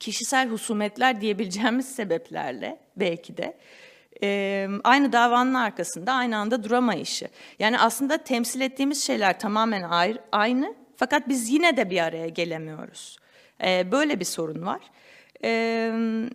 kişisel 0.00 0.48
husumetler 0.48 1.20
diyebileceğimiz 1.20 1.94
sebeplerle 1.94 2.78
belki 2.96 3.36
de 3.36 3.56
e, 4.22 4.68
aynı 4.84 5.12
davanın 5.12 5.54
arkasında 5.54 6.12
aynı 6.12 6.36
anda 6.36 6.64
duramayışı. 6.64 7.28
Yani 7.58 7.78
aslında 7.78 8.18
temsil 8.18 8.60
ettiğimiz 8.60 9.04
şeyler 9.04 9.38
tamamen 9.38 9.82
ayrı, 9.82 10.18
aynı 10.32 10.74
fakat 10.96 11.28
biz 11.28 11.50
yine 11.50 11.76
de 11.76 11.90
bir 11.90 11.98
araya 11.98 12.28
gelemiyoruz. 12.28 13.18
E, 13.64 13.92
böyle 13.92 14.20
bir 14.20 14.24
sorun 14.24 14.66
var. 14.66 14.80
E, 15.44 15.50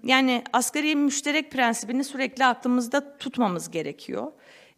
yani 0.03 0.43
asgari 0.53 0.95
müşterek 0.95 1.51
prensibini 1.51 2.03
sürekli 2.03 2.45
aklımızda 2.45 3.18
tutmamız 3.18 3.72
gerekiyor. 3.72 4.32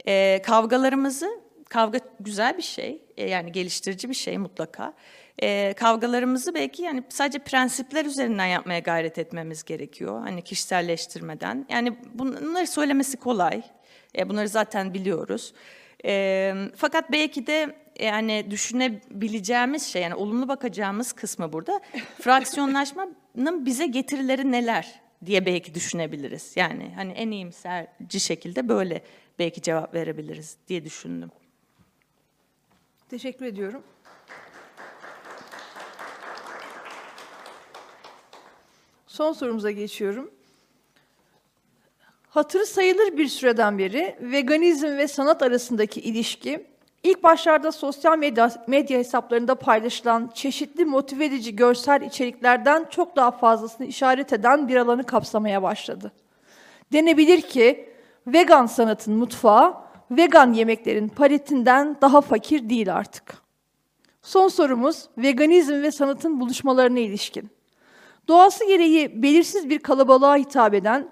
E, 0.07 0.41
kavgalarımızı, 0.45 1.29
kavga 1.69 1.99
güzel 2.19 2.57
bir 2.57 2.63
şey, 2.63 3.01
e, 3.17 3.29
yani 3.29 3.51
geliştirici 3.51 4.09
bir 4.09 4.13
şey 4.13 4.37
mutlaka 4.37 4.93
e, 5.41 5.73
kavgalarımızı 5.73 6.53
belki 6.53 6.81
yani 6.81 7.03
sadece 7.09 7.39
prensipler 7.39 8.05
üzerinden 8.05 8.45
yapmaya 8.45 8.79
gayret 8.79 9.17
etmemiz 9.17 9.63
gerekiyor. 9.63 10.21
Hani 10.21 10.41
kişiselleştirmeden. 10.41 11.65
Yani 11.69 11.97
bunları 12.13 12.67
söylemesi 12.67 13.17
kolay. 13.17 13.61
E, 14.17 14.29
bunları 14.29 14.47
zaten 14.47 14.93
biliyoruz. 14.93 15.53
E, 16.05 16.53
fakat 16.75 17.11
belki 17.11 17.47
de 17.47 17.75
yani 17.99 18.51
düşünebileceğimiz 18.51 19.83
şey 19.83 20.01
yani 20.01 20.15
olumlu 20.15 20.47
bakacağımız 20.47 21.13
kısmı 21.13 21.53
burada 21.53 21.81
fraksiyonlaşmanın 22.21 23.65
bize 23.65 23.85
getirileri 23.85 24.51
neler 24.51 25.01
diye 25.25 25.45
belki 25.45 25.75
düşünebiliriz. 25.75 26.53
Yani 26.55 26.91
hani 26.95 27.11
en 27.11 27.31
iyimserci 27.31 28.19
şekilde 28.19 28.67
böyle 28.67 29.01
belki 29.39 29.61
cevap 29.61 29.93
verebiliriz 29.93 30.57
diye 30.67 30.85
düşündüm. 30.85 31.31
Teşekkür 33.09 33.45
ediyorum. 33.45 33.83
Son 39.09 39.33
sorumuza 39.33 39.71
geçiyorum. 39.71 40.31
Hatırı 42.29 42.65
sayılır 42.65 43.17
bir 43.17 43.27
süreden 43.27 43.77
beri 43.77 44.15
veganizm 44.21 44.87
ve 44.87 45.07
sanat 45.07 45.41
arasındaki 45.41 46.01
ilişki, 46.01 46.67
ilk 47.03 47.23
başlarda 47.23 47.71
sosyal 47.71 48.17
medya, 48.17 48.51
medya 48.67 48.99
hesaplarında 48.99 49.55
paylaşılan 49.55 50.31
çeşitli 50.33 50.85
motive 50.85 51.25
edici 51.25 51.55
görsel 51.55 52.01
içeriklerden 52.01 52.85
çok 52.89 53.15
daha 53.15 53.31
fazlasını 53.31 53.87
işaret 53.87 54.33
eden 54.33 54.67
bir 54.67 54.75
alanı 54.75 55.03
kapsamaya 55.03 55.63
başladı. 55.63 56.11
Denebilir 56.93 57.41
ki 57.41 57.89
vegan 58.27 58.65
sanatın 58.65 59.13
mutfağı, 59.13 59.73
vegan 60.11 60.53
yemeklerin 60.53 61.07
paletinden 61.07 61.97
daha 62.01 62.21
fakir 62.21 62.69
değil 62.69 62.95
artık. 62.95 63.37
Son 64.21 64.47
sorumuz 64.47 65.09
veganizm 65.17 65.73
ve 65.73 65.91
sanatın 65.91 66.39
buluşmalarına 66.39 66.99
ilişkin. 66.99 67.58
Doğası 68.29 68.65
gereği 68.67 69.23
belirsiz 69.23 69.69
bir 69.69 69.79
kalabalığa 69.79 70.35
hitap 70.35 70.73
eden 70.73 71.11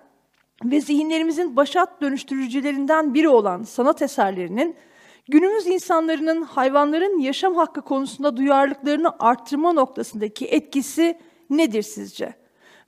ve 0.64 0.82
zihinlerimizin 0.82 1.56
başat 1.56 2.02
dönüştürücülerinden 2.02 3.14
biri 3.14 3.30
olan 3.30 3.64
sanat 3.64 4.02
eserlerinin 4.02 4.76
günümüz 5.30 5.68
insanların 5.68 6.42
hayvanların 6.42 7.20
yaşam 7.20 7.56
hakkı 7.56 7.82
konusunda 7.82 8.38
duyarlılıklarını 8.38 9.16
arttırma 9.20 9.74
noktasındaki 9.74 10.46
etkisi 10.46 11.18
nedir 11.50 11.82
sizce? 11.82 12.34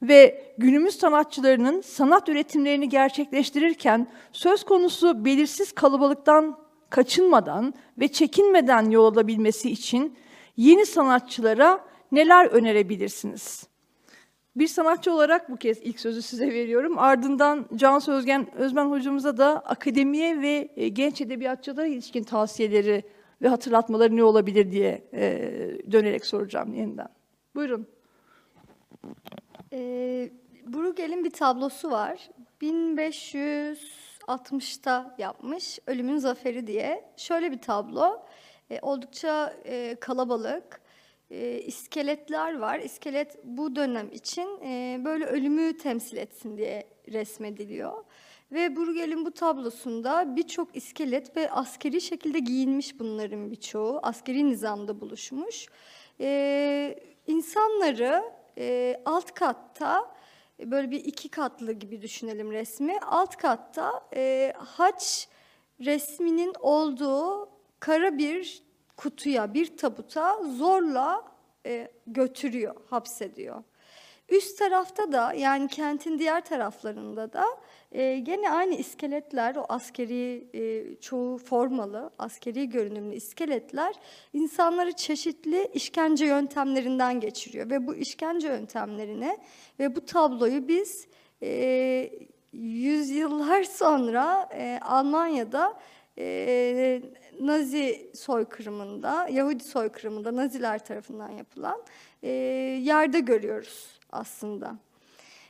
Ve 0.02 0.54
günümüz 0.58 0.96
sanatçılarının 0.96 1.82
sanat 1.82 2.30
üretimlerini 2.30 2.90
gerçekleştirirken 2.90 4.08
söz 4.32 4.64
konusu 4.64 5.26
belirsiz 5.26 5.72
kalabalıktan 5.72 6.58
kaçınmadan 6.90 7.74
ve 8.00 8.08
çekinmeden 8.08 8.90
yol 8.90 9.14
alabilmesi 9.14 9.72
için 9.72 10.18
yeni 10.58 10.86
sanatçılara 10.86 11.86
neler 12.12 12.46
önerebilirsiniz? 12.46 13.69
Bir 14.56 14.68
sanatçı 14.68 15.14
olarak 15.14 15.52
bu 15.52 15.58
kez 15.58 15.82
ilk 15.82 16.00
sözü 16.00 16.22
size 16.22 16.54
veriyorum. 16.54 17.00
Ardından 17.00 17.66
Cansu 17.76 18.12
Özgen 18.12 18.56
Özmen 18.56 18.86
hocamıza 18.86 19.38
da 19.38 19.60
akademiye 19.60 20.42
ve 20.42 20.70
e, 20.76 20.88
genç 20.88 21.22
edebiyatçılara 21.22 21.88
ilişkin 21.88 22.24
tavsiyeleri 22.24 23.04
ve 23.42 23.48
hatırlatmaları 23.48 24.16
ne 24.16 24.24
olabilir 24.24 24.72
diye 24.72 25.10
e, 25.14 25.22
dönerek 25.92 26.26
soracağım 26.26 26.74
yeniden. 26.74 27.10
Buyurun. 27.56 27.88
Ee, 29.74 30.30
Bruegel'in 30.66 31.24
bir 31.24 31.32
tablosu 31.32 31.92
var. 31.92 32.30
1560'ta 32.62 35.16
yapmış 35.18 35.80
Ölümün 35.88 36.18
Zaferi 36.18 36.68
diye. 36.68 37.12
Şöyle 37.18 37.52
bir 37.52 37.62
tablo. 37.62 38.26
Ee, 38.70 38.80
oldukça 38.82 39.54
e, 39.66 39.96
kalabalık. 39.96 40.82
E, 41.32 41.62
iskeletler 41.62 42.58
var. 42.58 42.80
İskelet 42.80 43.38
bu 43.44 43.76
dönem 43.76 44.12
için 44.12 44.60
e, 44.64 45.02
böyle 45.06 45.26
ölümü 45.26 45.78
temsil 45.78 46.18
etsin 46.18 46.58
diye 46.58 46.88
resmediliyor. 47.12 48.04
Ve 48.52 48.76
Bruegel'in 48.76 49.26
bu 49.26 49.32
tablosunda 49.32 50.36
birçok 50.36 50.76
iskelet 50.76 51.38
ve 51.38 51.52
askeri 51.52 52.02
şekilde 52.02 52.40
giyinmiş 52.40 53.00
bunların 53.00 53.52
birçoğu. 53.52 54.00
Askeri 54.04 54.50
nizamda 54.50 55.02
buluşmuş. 55.02 55.68
E, 56.20 57.00
insanları 57.28 58.24
e, 58.58 58.96
alt 59.06 59.34
katta 59.34 60.16
böyle 60.60 60.92
bir 60.92 61.06
iki 61.06 61.30
katlı 61.30 61.72
gibi 61.72 62.02
düşünelim 62.02 62.52
resmi. 62.52 63.00
Alt 63.00 63.36
katta 63.36 64.08
e, 64.16 64.54
haç 64.58 65.28
resminin 65.80 66.54
olduğu 66.60 67.50
kara 67.80 68.18
bir 68.18 68.69
kutuya, 69.00 69.54
bir 69.54 69.78
tabuta 69.78 70.44
zorla 70.44 71.24
e, 71.66 71.92
götürüyor, 72.08 72.76
hapsediyor. 72.90 73.64
Üst 74.30 74.60
tarafta 74.60 75.12
da 75.12 75.34
yani 75.34 75.68
kentin 75.68 76.20
diğer 76.20 76.46
taraflarında 76.46 77.34
da 77.34 77.46
e, 77.92 78.20
gene 78.20 78.52
aynı 78.52 78.76
iskeletler, 78.76 79.56
o 79.56 79.66
askeri 79.70 80.48
e, 80.54 80.96
çoğu 80.96 81.38
formalı, 81.38 82.12
askeri 82.18 82.70
görünümlü 82.70 83.16
iskeletler 83.16 83.96
insanları 84.34 84.92
çeşitli 84.92 85.70
işkence 85.74 86.26
yöntemlerinden 86.26 87.20
geçiriyor. 87.20 87.70
Ve 87.70 87.88
bu 87.88 87.96
işkence 87.96 88.48
yöntemlerini 88.48 89.38
ve 89.80 89.96
bu 89.96 90.06
tabloyu 90.06 90.68
biz 90.68 91.08
e, 91.44 92.12
yüzyıllar 92.54 93.64
sonra 93.64 94.50
e, 94.54 94.80
Almanya'da 94.82 95.80
e, 96.18 97.02
Nazi 97.40 98.12
soykırımında, 98.16 99.28
Yahudi 99.28 99.64
soykırımında 99.64 100.36
Naziler 100.36 100.86
tarafından 100.86 101.30
yapılan 101.30 101.82
e, 102.24 102.30
yerde 102.82 103.20
görüyoruz 103.20 104.00
aslında. 104.12 104.76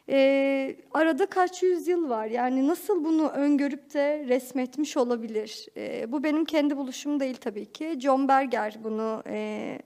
E, 0.10 0.76
arada 0.94 1.26
kaç 1.26 1.64
yüzyıl 1.64 2.10
var 2.10 2.26
yani 2.26 2.68
nasıl 2.68 3.04
bunu 3.04 3.30
öngörüp 3.30 3.94
de 3.94 4.26
resmetmiş 4.28 4.98
olabilir? 4.98 5.68
E, 5.78 6.12
bu 6.12 6.24
benim 6.24 6.46
kendi 6.46 6.78
buluşum 6.78 7.20
değil 7.20 7.36
tabii 7.36 7.66
ki. 7.66 7.98
John 8.00 8.28
Berger 8.28 8.78
bunu 8.84 9.24
e, 9.28 9.80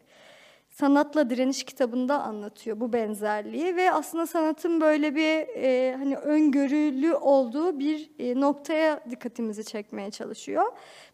Sanatla 0.73 1.29
Direniş 1.29 1.63
kitabında 1.63 2.21
anlatıyor 2.21 2.79
bu 2.79 2.93
benzerliği 2.93 3.75
ve 3.75 3.91
aslında 3.91 4.27
sanatın 4.27 4.81
böyle 4.81 5.15
bir 5.15 5.47
e, 5.55 5.95
hani 5.97 6.17
öngörülü 6.17 7.13
olduğu 7.13 7.79
bir 7.79 8.11
e, 8.19 8.39
noktaya 8.39 8.99
dikkatimizi 9.09 9.63
çekmeye 9.65 10.11
çalışıyor. 10.11 10.63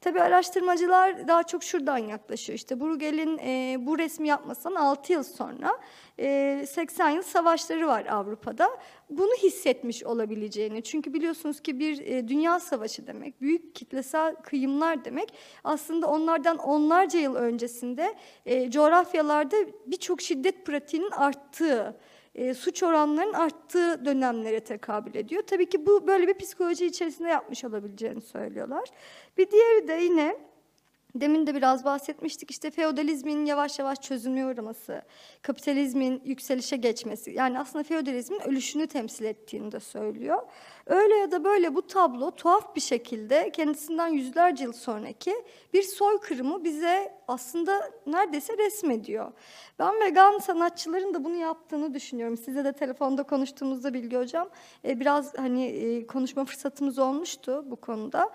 Tabii 0.01 0.21
araştırmacılar 0.21 1.27
daha 1.27 1.43
çok 1.43 1.63
şuradan 1.63 1.97
yaklaşıyor. 1.97 2.57
İşte 2.57 2.79
Bruegel'in 2.79 3.37
e, 3.37 3.77
bu 3.79 3.99
resmi 3.99 4.27
yapmasından 4.27 4.75
6 4.75 5.13
yıl 5.13 5.23
sonra 5.23 5.79
e, 6.19 6.65
80 6.69 7.09
yıl 7.09 7.23
savaşları 7.23 7.87
var 7.87 8.05
Avrupa'da. 8.05 8.69
Bunu 9.09 9.33
hissetmiş 9.43 10.03
olabileceğini. 10.03 10.83
Çünkü 10.83 11.13
biliyorsunuz 11.13 11.59
ki 11.59 11.79
bir 11.79 11.99
e, 12.07 12.27
dünya 12.27 12.59
savaşı 12.59 13.07
demek, 13.07 13.41
büyük 13.41 13.75
kitlesel 13.75 14.35
kıyımlar 14.35 15.05
demek. 15.05 15.33
Aslında 15.63 16.07
onlardan 16.07 16.57
onlarca 16.57 17.19
yıl 17.19 17.35
öncesinde 17.35 18.15
e, 18.45 18.71
coğrafyalarda 18.71 19.55
birçok 19.85 20.21
şiddet 20.21 20.65
pratiğinin 20.65 21.11
arttığı, 21.11 21.97
e, 22.35 22.53
suç 22.53 22.83
oranlarının 22.83 23.33
arttığı 23.33 24.05
dönemlere 24.05 24.59
tekabül 24.59 25.15
ediyor. 25.15 25.43
Tabii 25.47 25.69
ki 25.69 25.85
bu 25.85 26.07
böyle 26.07 26.27
bir 26.27 26.33
psikoloji 26.33 26.85
içerisinde 26.85 27.29
yapmış 27.29 27.63
olabileceğini 27.63 28.21
söylüyorlar. 28.21 28.89
Bir 29.37 29.51
diğeri 29.51 29.87
de 29.87 29.93
yine 29.93 30.48
Demin 31.15 31.47
de 31.47 31.55
biraz 31.55 31.85
bahsetmiştik 31.85 32.51
işte 32.51 32.71
feodalizmin 32.71 33.45
yavaş 33.45 33.79
yavaş 33.79 34.01
çözülmeye 34.01 34.45
uğraması, 34.45 35.01
kapitalizmin 35.41 36.21
yükselişe 36.25 36.77
geçmesi 36.77 37.31
yani 37.31 37.59
aslında 37.59 37.83
feodalizmin 37.83 38.39
ölüşünü 38.39 38.87
temsil 38.87 39.25
ettiğini 39.25 39.71
de 39.71 39.79
söylüyor. 39.79 40.41
Öyle 40.85 41.15
ya 41.15 41.31
da 41.31 41.43
böyle 41.43 41.75
bu 41.75 41.87
tablo 41.87 42.31
tuhaf 42.31 42.75
bir 42.75 42.81
şekilde 42.81 43.51
kendisinden 43.51 44.07
yüzlerce 44.07 44.63
yıl 44.63 44.73
sonraki 44.73 45.35
bir 45.73 45.83
soykırımı 45.83 46.63
bize 46.63 47.13
aslında 47.27 47.91
neredeyse 48.07 48.57
resmediyor. 48.57 49.31
Ben 49.79 49.99
vegan 50.01 50.37
sanatçıların 50.37 51.13
da 51.13 51.23
bunu 51.23 51.35
yaptığını 51.35 51.93
düşünüyorum. 51.93 52.37
Size 52.37 52.65
de 52.65 52.73
telefonda 52.73 53.23
konuştuğumuzda 53.23 53.93
Bilgi 53.93 54.17
Hocam 54.17 54.49
e, 54.85 54.99
biraz 54.99 55.37
hani 55.37 55.65
e, 55.65 56.07
konuşma 56.07 56.45
fırsatımız 56.45 56.99
olmuştu 56.99 57.65
bu 57.65 57.75
konuda. 57.75 58.29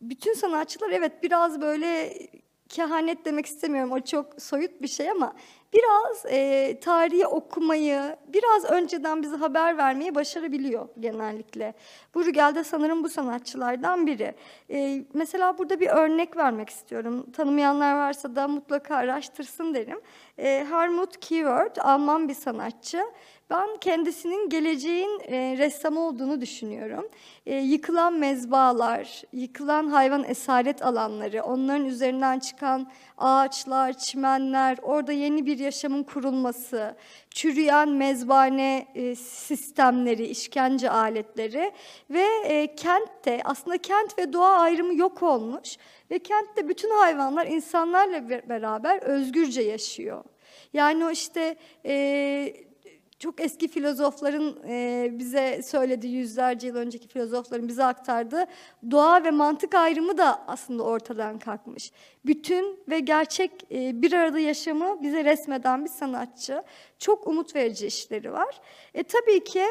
Bütün 0.00 0.32
sanatçılar 0.32 0.90
evet 0.90 1.22
biraz 1.22 1.60
böyle 1.60 2.12
kehanet 2.68 3.24
demek 3.24 3.46
istemiyorum 3.46 3.92
o 3.92 4.00
çok 4.00 4.42
soyut 4.42 4.82
bir 4.82 4.88
şey 4.88 5.10
ama 5.10 5.34
biraz 5.72 6.26
e, 6.26 6.78
tarihi 6.80 7.26
okumayı 7.26 8.16
biraz 8.28 8.64
önceden 8.64 9.22
bize 9.22 9.36
haber 9.36 9.76
vermeyi 9.76 10.14
başarabiliyor 10.14 10.88
genellikle. 11.00 11.74
Bruegel 12.14 12.54
de 12.54 12.64
sanırım 12.64 13.04
bu 13.04 13.08
sanatçılardan 13.08 14.06
biri. 14.06 14.34
E, 14.70 15.04
mesela 15.14 15.58
burada 15.58 15.80
bir 15.80 15.88
örnek 15.88 16.36
vermek 16.36 16.70
istiyorum. 16.70 17.26
Tanımayanlar 17.32 17.96
varsa 17.96 18.36
da 18.36 18.48
mutlaka 18.48 18.96
araştırsın 18.96 19.74
derim. 19.74 20.00
E, 20.38 20.66
Helmut 20.70 21.20
Keyword 21.20 21.76
Alman 21.76 22.28
bir 22.28 22.34
sanatçı. 22.34 23.04
Ben 23.50 23.76
kendisinin 23.80 24.48
geleceğin 24.48 25.20
e, 25.28 25.54
ressamı 25.58 26.00
olduğunu 26.00 26.40
düşünüyorum. 26.40 27.08
E, 27.46 27.54
yıkılan 27.56 28.12
mezbalar, 28.12 29.22
yıkılan 29.32 29.86
hayvan 29.88 30.24
esaret 30.24 30.82
alanları, 30.82 31.42
onların 31.42 31.84
üzerinden 31.84 32.38
çıkan 32.38 32.90
ağaçlar, 33.18 33.98
çimenler, 33.98 34.78
orada 34.82 35.12
yeni 35.12 35.46
bir 35.46 35.58
yaşamın 35.58 36.02
kurulması, 36.02 36.96
çürüyen 37.30 37.88
mezbane 37.88 38.86
e, 38.94 39.14
sistemleri, 39.16 40.26
işkence 40.26 40.90
aletleri 40.90 41.72
ve 42.10 42.26
e, 42.44 42.74
kentte 42.74 43.40
aslında 43.44 43.78
kent 43.78 44.18
ve 44.18 44.32
doğa 44.32 44.58
ayrımı 44.58 44.94
yok 44.94 45.22
olmuş 45.22 45.76
ve 46.10 46.18
kentte 46.18 46.68
bütün 46.68 46.90
hayvanlar 46.90 47.46
insanlarla 47.46 48.28
beraber 48.28 49.02
özgürce 49.02 49.62
yaşıyor. 49.62 50.24
Yani 50.72 51.04
o 51.04 51.10
işte 51.10 51.56
e, 51.86 52.67
çok 53.18 53.40
eski 53.40 53.68
filozofların 53.68 54.56
e, 54.68 55.08
bize 55.12 55.60
söylediği 55.62 56.14
yüzlerce 56.14 56.66
yıl 56.66 56.76
önceki 56.76 57.08
filozofların 57.08 57.68
bize 57.68 57.84
aktardığı 57.84 58.46
doğa 58.90 59.24
ve 59.24 59.30
mantık 59.30 59.74
ayrımı 59.74 60.18
da 60.18 60.48
aslında 60.48 60.82
ortadan 60.82 61.38
kalkmış. 61.38 61.92
Bütün 62.26 62.80
ve 62.88 63.00
gerçek 63.00 63.50
e, 63.72 64.02
bir 64.02 64.12
arada 64.12 64.38
yaşamı 64.38 65.02
bize 65.02 65.24
resmeden 65.24 65.84
bir 65.84 65.90
sanatçı. 65.90 66.62
Çok 66.98 67.26
umut 67.26 67.54
verici 67.56 67.86
işleri 67.86 68.32
var. 68.32 68.60
E, 68.94 69.02
tabii 69.02 69.44
ki 69.44 69.64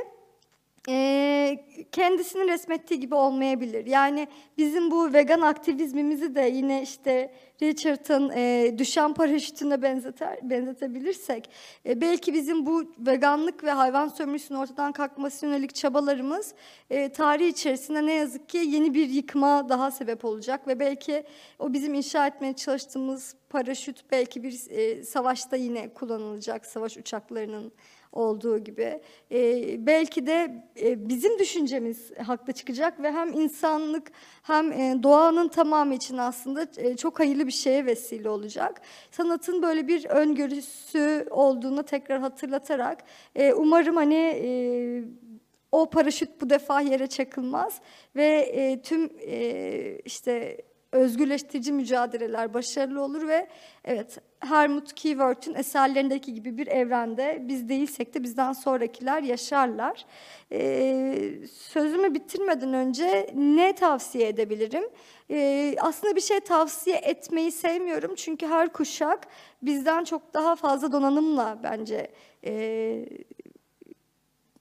e, 0.90 1.66
kendisini 1.92 2.48
resmettiği 2.48 3.00
gibi 3.00 3.16
olmayabilir. 3.16 3.86
Yani 3.86 4.28
bizim 4.58 4.92
bu 4.92 5.14
vegan 5.14 5.42
aktivizmimizi 5.42 6.36
de 6.36 6.42
yine 6.42 6.82
işte 6.82 7.34
Richard'ın 7.62 8.32
e, 8.36 8.76
düşen 8.78 9.14
paraşütüne 9.14 9.82
benzeter, 9.82 10.40
benzetebilirsek 10.44 11.50
e, 11.86 12.02
belki 12.02 12.34
bizim 12.34 12.66
bu 12.66 12.94
veganlık 13.00 13.64
ve 13.64 13.72
hayvan 13.72 14.08
sömürüsünün 14.08 14.60
ortadan 14.60 14.92
kalkması 14.92 15.46
yönelik 15.46 15.76
çabalarımız 15.76 16.54
e, 16.90 17.10
tarih 17.10 17.48
içerisinde 17.48 18.06
ne 18.06 18.14
yazık 18.14 18.50
ki 18.50 18.58
yeni 18.58 18.94
bir 18.94 19.10
yıkıma 19.10 19.70
daha 19.70 19.92
sebep 19.92 20.26
olacak 20.26 20.68
ve 20.68 20.80
belki 20.80 21.24
o 21.60 21.74
bizim 21.74 21.94
inşa 21.94 22.28
etmeye 22.28 22.54
çalıştığımız 22.54 23.36
paraşüt 23.50 24.06
belki 24.12 24.44
bir 24.44 24.70
e, 24.70 25.04
savaşta 25.04 25.56
yine 25.56 25.94
kullanılacak 25.94 26.66
savaş 26.66 26.98
uçaklarının 26.98 27.74
olduğu 28.12 28.60
gibi 28.60 29.02
e, 29.32 29.86
belki 29.86 30.28
de 30.28 30.66
e, 30.82 31.10
bizim 31.10 31.40
düşüncemiz 31.40 32.12
haklı 32.18 32.54
çıkacak 32.54 33.04
ve 33.04 33.12
hem 33.12 33.34
insanlık 33.34 34.12
hem 34.44 34.72
e, 34.72 35.04
doğanın 35.04 35.48
tamamı 35.48 35.94
için 35.94 36.18
aslında 36.18 36.68
e, 36.78 36.98
çok 36.98 37.20
hayırlı 37.20 37.48
bir 37.48 37.52
şeye 37.52 37.86
vesile 37.86 38.30
olacak. 38.30 38.82
Sanatın 39.12 39.62
böyle 39.62 39.88
bir 39.88 40.06
öngörüsü 40.06 41.28
olduğunu 41.30 41.84
tekrar 41.84 42.20
hatırlatarak 42.20 43.04
e, 43.36 43.54
umarım 43.54 43.96
hani 43.96 44.16
e, 44.44 44.50
o 45.72 45.90
paraşüt 45.90 46.42
bu 46.42 46.50
defa 46.50 46.82
yere 46.82 47.08
çakılmaz 47.08 47.82
ve 48.16 48.26
e, 48.40 48.82
tüm 48.82 49.10
e, 49.22 50.00
işte 50.06 50.58
özgürleştirici 50.92 51.72
mücadeleler 51.72 52.54
başarılı 52.54 53.04
olur 53.04 53.28
ve 53.28 53.48
evet 53.86 54.18
Helmut 54.40 54.94
Kiewert'ün 54.94 55.54
eserlerindeki 55.54 56.34
gibi 56.34 56.58
bir 56.58 56.68
evrende 56.68 57.38
biz 57.42 57.70
değilsek 57.70 58.14
de 58.14 58.24
bizden 58.24 58.54
sonrakiler 58.54 59.24
yaşarlar. 59.24 60.06
Ee, 60.52 61.16
sözümü 61.52 62.14
bitirmeden 62.14 62.74
önce 62.74 63.30
ne 63.36 63.76
tavsiye 63.76 64.28
edebilirim? 64.28 64.84
Ee, 65.30 65.76
aslında 65.80 66.16
bir 66.16 66.22
şey 66.22 66.40
tavsiye 66.40 66.96
etmeyi 66.96 67.52
sevmiyorum 67.52 68.16
çünkü 68.16 68.48
her 68.48 68.74
kuşak 68.74 69.28
bizden 69.62 70.04
çok 70.04 70.34
daha 70.34 70.56
fazla 70.56 70.92
donanımla 70.92 71.60
bence 71.64 72.12
e, 72.46 73.06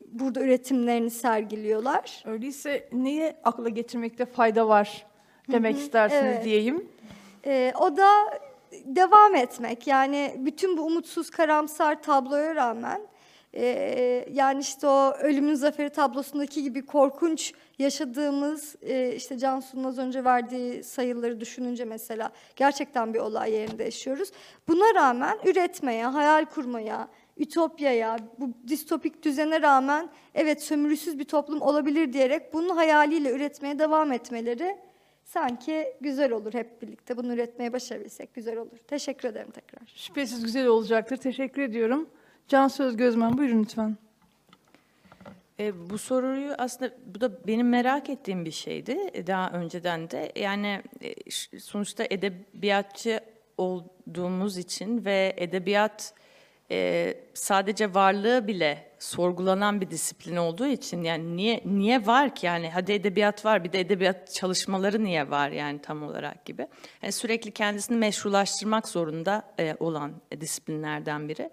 burada 0.07 0.41
üretimlerini 0.41 1.11
sergiliyorlar. 1.11 2.22
Öyleyse 2.27 2.89
niye 2.93 3.37
akla 3.45 3.68
getirmekte 3.68 4.27
fayda 4.27 4.68
var 4.68 5.07
demek 5.53 5.77
istersiniz 5.77 6.22
evet. 6.24 6.45
diyeyim. 6.45 6.89
Ee, 7.47 7.72
o 7.81 7.97
da 7.97 8.09
devam 8.73 9.35
etmek. 9.35 9.87
Yani 9.87 10.35
bütün 10.39 10.77
bu 10.77 10.83
umutsuz 10.83 11.31
karamsar 11.31 12.03
tabloya 12.03 12.55
rağmen 12.55 13.01
e, 13.57 14.29
yani 14.33 14.61
işte 14.61 14.87
o 14.87 15.12
ölümün 15.21 15.55
zaferi 15.55 15.91
tablosundaki 15.91 16.62
gibi 16.62 16.87
korkunç 16.87 17.53
yaşadığımız 17.79 18.77
e, 18.83 19.14
işte 19.14 19.39
Cansu'nun 19.39 19.85
az 19.85 19.99
önce 19.99 20.25
verdiği 20.25 20.85
sayıları 20.85 21.41
düşününce 21.41 21.85
mesela 21.85 22.31
gerçekten 22.57 23.14
bir 23.14 23.19
olay 23.19 23.53
yerinde 23.53 23.85
yaşıyoruz. 23.85 24.31
Buna 24.69 24.95
rağmen 24.95 25.39
üretmeye, 25.45 26.07
hayal 26.07 26.45
kurmaya, 26.45 27.09
ütopyaya, 27.37 28.17
bu 28.39 28.69
distopik 28.69 29.23
düzene 29.23 29.62
rağmen 29.62 30.09
evet 30.35 30.62
sömürüsüz 30.62 31.19
bir 31.19 31.25
toplum 31.25 31.62
olabilir 31.62 32.12
diyerek 32.12 32.55
bunun 32.55 32.77
hayaliyle 32.77 33.31
üretmeye 33.31 33.79
devam 33.79 34.12
etmeleri 34.12 34.79
sanki 35.27 35.95
güzel 36.01 36.33
olur 36.33 36.55
hep 36.55 36.83
birlikte. 36.83 37.16
Bunu 37.16 37.35
üretmeye 37.35 37.72
başarabilsek 37.72 38.35
güzel 38.35 38.57
olur. 38.57 38.79
Teşekkür 38.87 39.29
ederim 39.29 39.51
tekrar. 39.51 39.83
Şüphesiz 39.95 40.45
güzel 40.45 40.66
olacaktır. 40.66 41.16
Teşekkür 41.16 41.62
ediyorum. 41.62 42.09
Can 42.49 42.68
Söz 42.68 42.97
Gözmen 42.97 43.39
buyurun 43.39 43.62
lütfen. 43.62 43.97
E, 45.61 45.91
bu 45.91 45.99
soruyu 45.99 46.55
aslında 46.59 46.95
bu 47.07 47.20
da 47.20 47.47
benim 47.47 47.68
merak 47.68 48.11
ettiğim 48.11 48.45
bir 48.45 48.51
şeydi 48.51 49.11
e, 49.12 49.27
daha 49.27 49.51
önceden 49.51 50.11
de. 50.11 50.33
Yani 50.37 50.83
e, 51.03 51.31
sonuçta 51.61 52.05
edebiyatçı 52.11 53.20
olduğumuz 53.59 54.59
için 54.59 55.05
ve 55.05 55.35
edebiyat 55.37 56.14
e, 56.70 57.14
sadece 57.35 57.95
varlığı 57.95 58.47
bile 58.47 58.86
sorgulanan 58.99 59.80
bir 59.80 59.90
disiplin 59.90 60.36
olduğu 60.36 60.66
için 60.66 61.03
yani 61.03 61.36
niye 61.36 61.62
niye 61.64 62.07
var 62.07 62.34
ki 62.34 62.47
yani 62.47 62.70
hadi 62.70 62.92
edebiyat 62.92 63.44
var 63.44 63.64
bir 63.64 63.72
de 63.72 63.80
edebiyat 63.80 64.34
çalışmaları 64.34 65.05
niye 65.05 65.30
var 65.30 65.51
yani 65.51 65.82
tam 65.82 66.03
olarak 66.03 66.44
gibi. 66.44 66.66
Yani 67.03 67.12
sürekli 67.12 67.51
kendisini 67.51 67.97
meşrulaştırmak 67.97 68.88
zorunda 68.88 69.42
e, 69.59 69.76
olan 69.80 70.12
disiplinlerden 70.40 71.28
biri. 71.28 71.51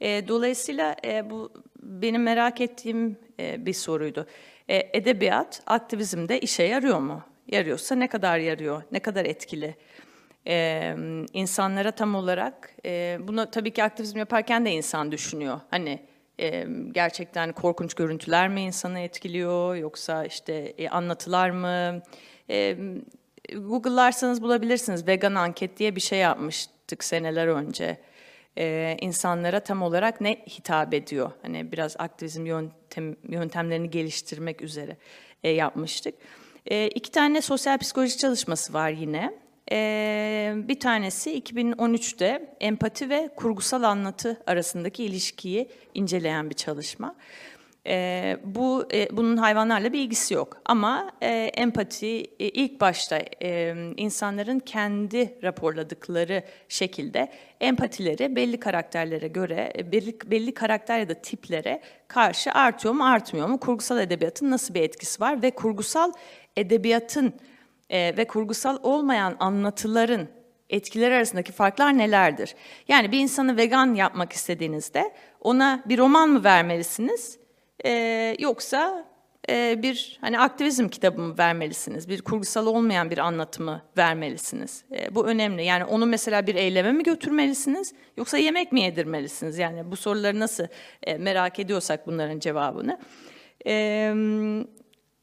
E, 0.00 0.28
dolayısıyla 0.28 0.96
e, 1.04 1.30
bu 1.30 1.52
benim 1.82 2.22
merak 2.22 2.60
ettiğim 2.60 3.18
e, 3.40 3.66
bir 3.66 3.72
soruydu. 3.72 4.26
E, 4.68 4.90
edebiyat 4.92 5.62
aktivizmde 5.66 6.40
işe 6.40 6.62
yarıyor 6.62 6.98
mu? 6.98 7.22
Yarıyorsa 7.48 7.94
ne 7.94 8.08
kadar 8.08 8.38
yarıyor? 8.38 8.82
Ne 8.92 9.00
kadar 9.00 9.24
etkili? 9.24 9.76
E, 10.46 10.96
insanlara 11.32 11.90
tam 11.90 12.14
olarak 12.14 12.74
e, 12.84 13.18
bunu 13.20 13.50
tabii 13.50 13.70
ki 13.70 13.84
aktivizm 13.84 14.18
yaparken 14.18 14.64
de 14.64 14.70
insan 14.70 15.12
düşünüyor. 15.12 15.60
Hani 15.70 16.00
gerçekten 16.92 17.52
korkunç 17.52 17.94
görüntüler 17.94 18.48
mi 18.48 18.60
insanı 18.62 18.98
etkiliyor 18.98 19.74
yoksa 19.76 20.24
işte 20.24 20.52
e, 20.78 20.88
anlatılar 20.88 21.50
mı? 21.50 22.02
E, 22.50 22.76
Google'larsanız 23.54 24.42
bulabilirsiniz. 24.42 25.06
Vegan 25.06 25.34
anket 25.34 25.78
diye 25.78 25.96
bir 25.96 26.00
şey 26.00 26.18
yapmıştık 26.18 27.04
seneler 27.04 27.46
önce 27.46 27.98
insanlara 29.00 29.60
tam 29.60 29.82
olarak 29.82 30.20
ne 30.20 30.32
hitap 30.32 30.94
ediyor? 30.94 31.30
Hani 31.42 31.72
biraz 31.72 31.96
aktivizm 31.98 32.46
yöntem, 32.46 33.16
yöntemlerini 33.28 33.90
geliştirmek 33.90 34.62
üzere 34.62 34.96
e, 35.42 35.50
yapmıştık. 35.50 36.14
E, 36.66 36.88
iki 36.88 37.10
tane 37.10 37.40
sosyal 37.40 37.78
psikoloji 37.78 38.16
çalışması 38.18 38.72
var 38.72 38.90
yine. 38.90 39.34
E, 39.72 40.52
bir 40.56 40.80
tanesi 40.80 41.38
2013'te 41.42 42.54
empati 42.60 43.10
ve 43.10 43.30
kurgusal 43.36 43.82
anlatı 43.82 44.42
arasındaki 44.46 45.04
ilişkiyi 45.04 45.68
inceleyen 45.94 46.50
bir 46.50 46.54
çalışma. 46.54 47.14
E, 47.86 48.36
bu 48.44 48.88
e, 48.92 49.16
bunun 49.16 49.36
hayvanlarla 49.36 49.92
bir 49.92 49.98
ilgisi 49.98 50.34
yok. 50.34 50.62
Ama 50.64 51.12
e, 51.20 51.28
empati 51.54 52.06
e, 52.06 52.48
ilk 52.48 52.80
başta 52.80 53.18
e, 53.42 53.74
insanların 53.96 54.58
kendi 54.58 55.38
raporladıkları 55.42 56.42
şekilde 56.68 57.32
empatileri 57.60 58.36
belli 58.36 58.60
karakterlere 58.60 59.28
göre 59.28 59.72
e, 59.78 59.92
belli, 59.92 60.18
belli 60.26 60.54
karakter 60.54 60.98
ya 60.98 61.08
da 61.08 61.14
tiplere 61.14 61.80
karşı 62.08 62.52
artıyor 62.52 62.94
mu 62.94 63.04
artmıyor 63.04 63.48
mu? 63.48 63.60
Kurgusal 63.60 64.00
edebiyatın 64.00 64.50
nasıl 64.50 64.74
bir 64.74 64.82
etkisi 64.82 65.20
var? 65.20 65.42
Ve 65.42 65.50
kurgusal 65.50 66.12
edebiyatın 66.56 67.34
e, 67.90 68.16
ve 68.16 68.26
kurgusal 68.26 68.78
olmayan 68.82 69.36
anlatıların 69.40 70.28
etkileri 70.70 71.14
arasındaki 71.14 71.52
farklar 71.52 71.98
nelerdir? 71.98 72.54
Yani 72.88 73.12
bir 73.12 73.18
insanı 73.18 73.56
vegan 73.56 73.94
yapmak 73.94 74.32
istediğinizde 74.32 75.12
ona 75.40 75.82
bir 75.86 75.98
roman 75.98 76.28
mı 76.28 76.44
vermelisiniz? 76.44 77.38
Ee, 77.84 78.36
yoksa 78.38 79.10
e, 79.48 79.82
bir 79.82 80.18
hani 80.20 80.38
aktivizm 80.38 80.88
kitabı 80.88 81.20
mı 81.20 81.38
vermelisiniz? 81.38 82.08
Bir 82.08 82.22
kurgusal 82.22 82.66
olmayan 82.66 83.10
bir 83.10 83.18
anlatımı 83.18 83.82
vermelisiniz. 83.96 84.84
E, 84.92 85.14
bu 85.14 85.26
önemli. 85.26 85.64
Yani 85.64 85.84
onu 85.84 86.06
mesela 86.06 86.46
bir 86.46 86.54
eyleme 86.54 86.92
mi 86.92 87.02
götürmelisiniz? 87.02 87.94
Yoksa 88.16 88.38
yemek 88.38 88.72
mi 88.72 88.80
yedirmelisiniz? 88.80 89.58
Yani 89.58 89.90
bu 89.90 89.96
soruları 89.96 90.40
nasıl 90.40 90.64
e, 91.02 91.18
merak 91.18 91.58
ediyorsak 91.58 92.06
bunların 92.06 92.38
cevabını. 92.38 92.98
E, 93.66 94.12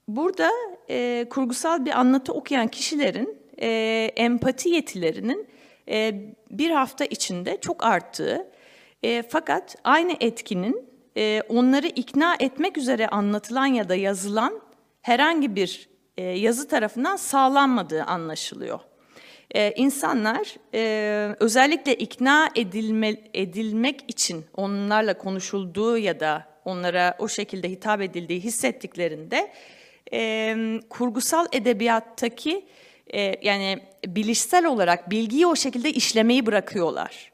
burada 0.08 0.52
e, 0.90 1.26
kurgusal 1.30 1.86
bir 1.86 2.00
anlatı 2.00 2.34
okuyan 2.34 2.68
kişilerin 2.68 3.38
e, 3.62 3.68
empati 4.16 4.70
yetilerinin 4.70 5.48
e, 5.90 6.22
bir 6.52 6.72
hafta 6.72 7.06
içinde 7.06 7.58
çok 7.62 7.84
arttığı 7.84 8.48
e, 9.04 9.24
fakat 9.30 9.76
aynı 9.84 10.16
etkinin 10.20 10.90
e, 11.18 11.42
onları 11.50 11.88
ikna 11.88 12.36
etmek 12.40 12.78
üzere 12.78 13.08
anlatılan 13.08 13.66
ya 13.66 13.90
da 13.90 13.96
yazılan 13.96 14.62
herhangi 15.02 15.56
bir 15.56 15.90
e, 16.18 16.24
yazı 16.24 16.68
tarafından 16.68 17.16
sağlanmadığı 17.16 18.04
anlaşılıyor. 18.04 18.80
E, 19.56 19.72
insanlar 19.72 20.56
e, 20.74 21.36
özellikle 21.40 21.96
ikna 21.96 22.50
edilme, 22.56 23.16
edilmek 23.34 24.04
için 24.08 24.46
onlarla 24.54 25.18
konuşulduğu 25.18 25.98
ya 25.98 26.20
da 26.20 26.46
onlara 26.66 27.16
o 27.20 27.28
şekilde 27.28 27.70
hitap 27.70 28.02
edildiği 28.02 28.40
hissettiklerinde 28.40 29.52
e, 30.14 30.56
kurgusal 30.90 31.46
edebiyattaki 31.52 32.66
e, 33.14 33.46
yani 33.48 33.80
bilişsel 34.06 34.66
olarak 34.66 35.10
bilgiyi 35.12 35.48
o 35.48 35.56
şekilde 35.56 35.92
işlemeyi 35.92 36.46
bırakıyorlar. 36.46 37.32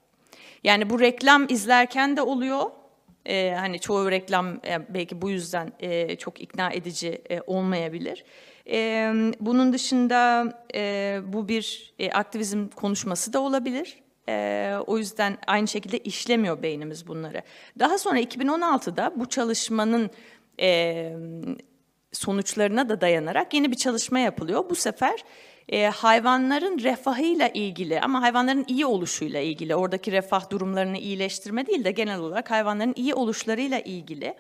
Yani 0.64 0.90
bu 0.90 1.00
reklam 1.00 1.46
izlerken 1.50 2.18
de 2.18 2.22
oluyor. 2.22 2.72
Ee, 3.26 3.56
hani 3.58 3.80
çoğu 3.80 4.12
reklam 4.12 4.48
e, 4.48 4.94
belki 4.94 5.22
bu 5.22 5.30
yüzden 5.30 5.72
e, 5.80 6.16
çok 6.16 6.42
ikna 6.42 6.72
edici 6.72 7.22
e, 7.30 7.42
olmayabilir. 7.42 8.24
E, 8.70 9.12
bunun 9.40 9.74
dışında 9.74 10.46
e, 10.76 11.20
bu 11.28 11.48
bir 11.48 11.94
e, 12.00 12.12
aktivizm 12.12 12.68
konuşması 12.68 13.34
da 13.34 13.40
olabilir. 13.40 13.98
E, 14.30 14.76
o 14.88 14.98
yüzden 14.98 15.38
aynı 15.48 15.68
şekilde 15.68 16.00
işlemiyor 16.00 16.64
beynimiz 16.64 17.08
bunları. 17.08 17.42
Daha 17.80 17.98
sonra 17.98 18.20
2016'da 18.20 19.14
bu 19.16 19.30
çalışmanın 19.30 20.10
e, 20.60 21.14
sonuçlarına 22.14 22.90
da 22.90 23.02
dayanarak 23.02 23.54
yeni 23.54 23.72
bir 23.72 23.78
çalışma 23.78 24.20
yapılıyor. 24.20 24.70
Bu 24.70 24.76
sefer 24.76 25.24
e, 25.70 25.86
hayvanların 25.86 26.80
refahıyla 26.80 27.48
ilgili 27.48 28.02
ama 28.02 28.22
hayvanların 28.22 28.66
iyi 28.68 28.86
oluşuyla 28.86 29.40
ilgili, 29.40 29.76
oradaki 29.76 30.12
refah 30.12 30.50
durumlarını 30.50 30.98
iyileştirme 30.98 31.68
değil 31.68 31.84
de 31.84 31.92
genel 31.92 32.20
olarak 32.20 32.52
hayvanların 32.52 32.94
iyi 32.96 33.14
oluşlarıyla 33.14 33.80
ilgili 33.80 34.36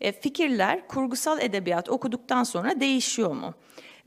e, 0.00 0.12
fikirler 0.12 0.88
kurgusal 0.88 1.40
edebiyat 1.40 1.88
okuduktan 1.88 2.44
sonra 2.44 2.80
değişiyor 2.80 3.30
mu? 3.30 3.54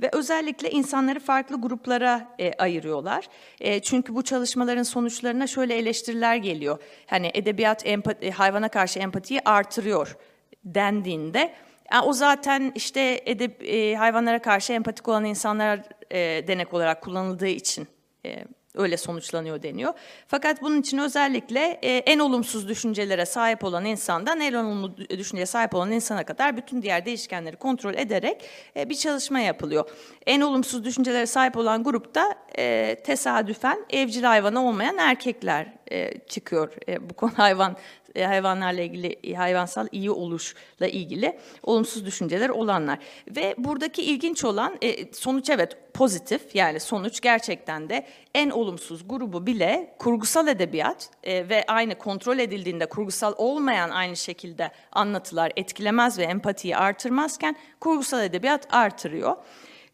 Ve 0.01 0.09
özellikle 0.13 0.71
insanları 0.71 1.19
farklı 1.19 1.61
gruplara 1.61 2.35
e, 2.39 2.53
ayırıyorlar. 2.53 3.27
E, 3.61 3.79
çünkü 3.79 4.15
bu 4.15 4.23
çalışmaların 4.23 4.83
sonuçlarına 4.83 5.47
şöyle 5.47 5.75
eleştiriler 5.75 6.35
geliyor. 6.35 6.77
Hani 7.07 7.31
edebiyat 7.33 7.87
empati, 7.87 8.31
hayvana 8.31 8.69
karşı 8.69 8.99
empatiyi 8.99 9.41
artırıyor 9.45 10.17
dendiğinde 10.65 11.53
yani 11.91 12.05
o 12.05 12.13
zaten 12.13 12.71
işte 12.75 13.21
edeb, 13.25 13.61
e, 13.61 13.95
hayvanlara 13.95 14.41
karşı 14.41 14.73
empatik 14.73 15.07
olan 15.07 15.25
insanlar 15.25 15.79
e, 16.11 16.47
denek 16.47 16.73
olarak 16.73 17.01
kullanıldığı 17.01 17.47
için 17.47 17.87
e, 18.25 18.45
öyle 18.77 18.97
sonuçlanıyor 18.97 19.63
deniyor. 19.63 19.93
Fakat 20.27 20.61
bunun 20.61 20.81
için 20.81 20.97
özellikle 20.97 21.79
e, 21.81 21.97
en 21.97 22.19
olumsuz 22.19 22.67
düşüncelere 22.67 23.25
sahip 23.25 23.63
olan 23.63 23.85
insandan 23.85 24.41
en 24.41 24.53
olumlu 24.53 24.97
düşünceye 24.97 25.45
sahip 25.45 25.75
olan 25.75 25.91
insana 25.91 26.25
kadar 26.25 26.57
bütün 26.57 26.81
diğer 26.81 27.05
değişkenleri 27.05 27.55
kontrol 27.55 27.93
ederek 27.93 28.49
e, 28.77 28.89
bir 28.89 28.95
çalışma 28.95 29.39
yapılıyor. 29.39 29.89
En 30.25 30.41
olumsuz 30.41 30.85
düşüncelere 30.85 31.25
sahip 31.25 31.57
olan 31.57 31.83
grupta 31.83 32.35
e, 32.57 32.95
tesadüfen 33.03 33.85
evcil 33.89 34.23
hayvanı 34.23 34.67
olmayan 34.67 34.97
erkekler 34.97 35.73
e, 35.91 36.11
çıkıyor. 36.27 36.73
E, 36.87 37.09
bu 37.09 37.13
konu 37.13 37.31
hayvan 37.37 37.77
e, 38.15 38.25
hayvanlarla 38.25 38.81
ilgili 38.81 39.19
e, 39.23 39.33
hayvansal 39.33 39.87
iyi 39.91 40.11
oluşla 40.11 40.87
ilgili 40.87 41.39
olumsuz 41.63 42.05
düşünceler 42.05 42.49
olanlar 42.49 42.99
ve 43.35 43.55
buradaki 43.57 44.01
ilginç 44.01 44.43
olan 44.43 44.77
e, 44.81 45.13
sonuç 45.13 45.49
evet 45.49 45.77
pozitif 45.93 46.55
yani 46.55 46.79
sonuç 46.79 47.21
gerçekten 47.21 47.89
de 47.89 48.07
en 48.35 48.49
olumsuz 48.49 49.07
grubu 49.07 49.47
bile 49.47 49.95
kurgusal 49.99 50.47
edebiyat 50.47 51.09
e, 51.23 51.49
ve 51.49 51.63
aynı 51.67 51.95
kontrol 51.95 52.39
edildiğinde 52.39 52.85
kurgusal 52.85 53.33
olmayan 53.37 53.89
aynı 53.89 54.15
şekilde 54.15 54.71
anlatılar 54.91 55.51
etkilemez 55.55 56.19
ve 56.19 56.23
empatiyi 56.23 56.77
artırmazken 56.77 57.55
kurgusal 57.79 58.23
edebiyat 58.23 58.67
artırıyor. 58.73 59.37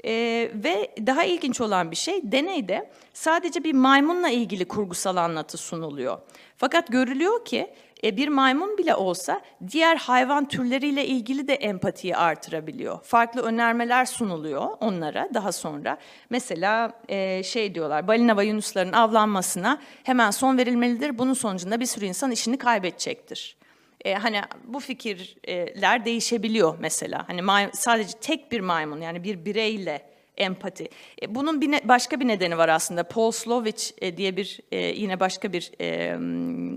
Ee, 0.06 0.52
ve 0.54 0.92
daha 1.08 1.24
ilginç 1.24 1.62
olan 1.62 1.92
bir 1.92 1.96
şey 1.96 2.32
deneyde 2.32 2.92
sadece 3.14 3.64
bir 3.64 3.74
maymunla 3.74 4.30
ilgili 4.30 4.66
kurgusal 4.66 5.16
anlatı 5.16 5.58
sunuluyor. 5.58 6.18
Fakat 6.58 6.88
görülüyor 6.88 7.46
ki 7.46 7.74
e, 8.04 8.18
bir 8.18 8.28
maymun 8.28 8.78
bile 8.78 8.96
olsa 8.96 9.42
diğer 9.72 9.96
hayvan 9.96 10.48
türleriyle 10.48 11.06
ilgili 11.06 11.48
de 11.48 11.54
empatiyi 11.54 12.16
artırabiliyor. 12.16 13.00
Farklı 13.04 13.42
önermeler 13.42 14.06
sunuluyor 14.06 14.68
onlara 14.80 15.30
daha 15.34 15.52
sonra. 15.52 15.98
Mesela 16.30 16.94
e, 17.10 17.44
şey 17.44 17.76
diyorlar 17.76 18.08
balina 18.08 18.38
ve 18.38 18.46
yunusların 18.46 18.94
avlanmasına 18.94 19.82
hemen 20.04 20.32
son 20.32 20.58
verilmelidir. 20.58 21.18
Bunun 21.18 21.34
sonucunda 21.34 21.80
bir 21.80 21.86
sürü 21.86 22.06
insan 22.06 22.32
işini 22.32 22.58
kaybedecektir. 22.58 23.61
E, 24.06 24.14
hani 24.14 24.42
bu 24.64 24.80
fikirler 24.80 26.06
değişebiliyor 26.06 26.78
mesela. 26.80 27.28
Hani 27.28 27.70
sadece 27.74 28.18
tek 28.22 28.52
bir 28.52 28.60
maymun 28.60 29.02
yani 29.02 29.24
bir 29.24 29.46
bireyle 29.46 30.12
empati. 30.38 30.90
E, 31.22 31.36
bunun 31.36 31.62
bir 31.62 31.72
ne- 31.72 31.88
başka 31.88 32.20
bir 32.20 32.28
nedeni 32.28 32.58
var 32.58 32.70
aslında. 32.70 33.04
Paul 33.04 33.32
Slovich 33.32 33.92
e, 34.02 34.18
diye 34.18 34.38
bir 34.38 34.60
e, 34.72 34.78
yine 34.78 35.20
başka 35.20 35.54
bir 35.54 35.72
e, 35.82 36.18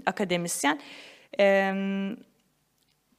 akademisyen. 0.07 0.81
E, 1.41 1.75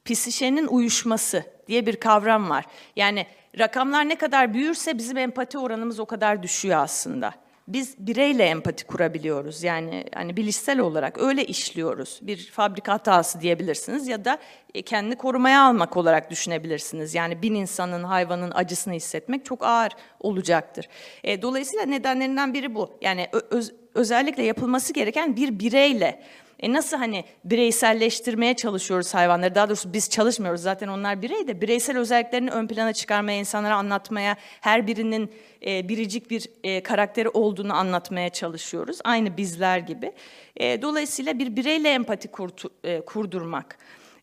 psişenin 0.04 0.66
uyuşması 0.66 1.44
diye 1.68 1.86
bir 1.86 1.96
kavram 1.96 2.50
var. 2.50 2.64
Yani 2.96 3.26
rakamlar 3.58 4.08
ne 4.08 4.14
kadar 4.18 4.54
büyürse 4.54 4.98
bizim 4.98 5.16
empati 5.16 5.58
oranımız 5.58 6.00
o 6.00 6.06
kadar 6.06 6.42
düşüyor 6.42 6.78
aslında. 6.78 7.45
Biz 7.68 7.94
bireyle 7.98 8.44
empati 8.44 8.86
kurabiliyoruz. 8.86 9.62
Yani 9.62 10.04
hani 10.14 10.36
bilişsel 10.36 10.78
olarak 10.78 11.18
öyle 11.18 11.44
işliyoruz. 11.44 12.18
Bir 12.22 12.50
fabrika 12.50 12.92
hatası 12.92 13.40
diyebilirsiniz 13.40 14.08
ya 14.08 14.24
da 14.24 14.38
e, 14.74 14.82
kendini 14.82 15.16
korumaya 15.16 15.62
almak 15.62 15.96
olarak 15.96 16.30
düşünebilirsiniz. 16.30 17.14
Yani 17.14 17.42
bin 17.42 17.54
insanın, 17.54 18.04
hayvanın 18.04 18.50
acısını 18.54 18.94
hissetmek 18.94 19.44
çok 19.44 19.64
ağır 19.64 19.92
olacaktır. 20.20 20.88
E, 21.24 21.42
dolayısıyla 21.42 21.84
nedenlerinden 21.86 22.54
biri 22.54 22.74
bu. 22.74 22.98
Yani 23.00 23.26
öz- 23.50 23.74
özellikle 23.94 24.42
yapılması 24.42 24.92
gereken 24.92 25.36
bir 25.36 25.58
bireyle 25.58 26.22
e 26.60 26.72
nasıl 26.72 26.96
hani 26.96 27.24
bireyselleştirmeye 27.44 28.54
çalışıyoruz 28.54 29.14
hayvanları? 29.14 29.54
Daha 29.54 29.68
doğrusu 29.68 29.92
biz 29.92 30.10
çalışmıyoruz 30.10 30.60
zaten 30.62 30.88
onlar 30.88 31.22
birey 31.22 31.48
de 31.48 31.60
bireysel 31.60 31.98
özelliklerini 31.98 32.50
ön 32.50 32.66
plana 32.66 32.92
çıkarmaya, 32.92 33.38
insanlara 33.38 33.76
anlatmaya, 33.76 34.36
her 34.60 34.86
birinin 34.86 35.32
e, 35.66 35.88
biricik 35.88 36.30
bir 36.30 36.46
e, 36.64 36.82
karakteri 36.82 37.28
olduğunu 37.28 37.74
anlatmaya 37.74 38.30
çalışıyoruz. 38.30 38.98
Aynı 39.04 39.36
bizler 39.36 39.78
gibi. 39.78 40.12
E, 40.56 40.82
dolayısıyla 40.82 41.38
bir 41.38 41.56
bireyle 41.56 41.90
empati 41.90 42.28
kurtu- 42.28 42.70
e, 42.84 43.00
kurdurmak. 43.00 43.78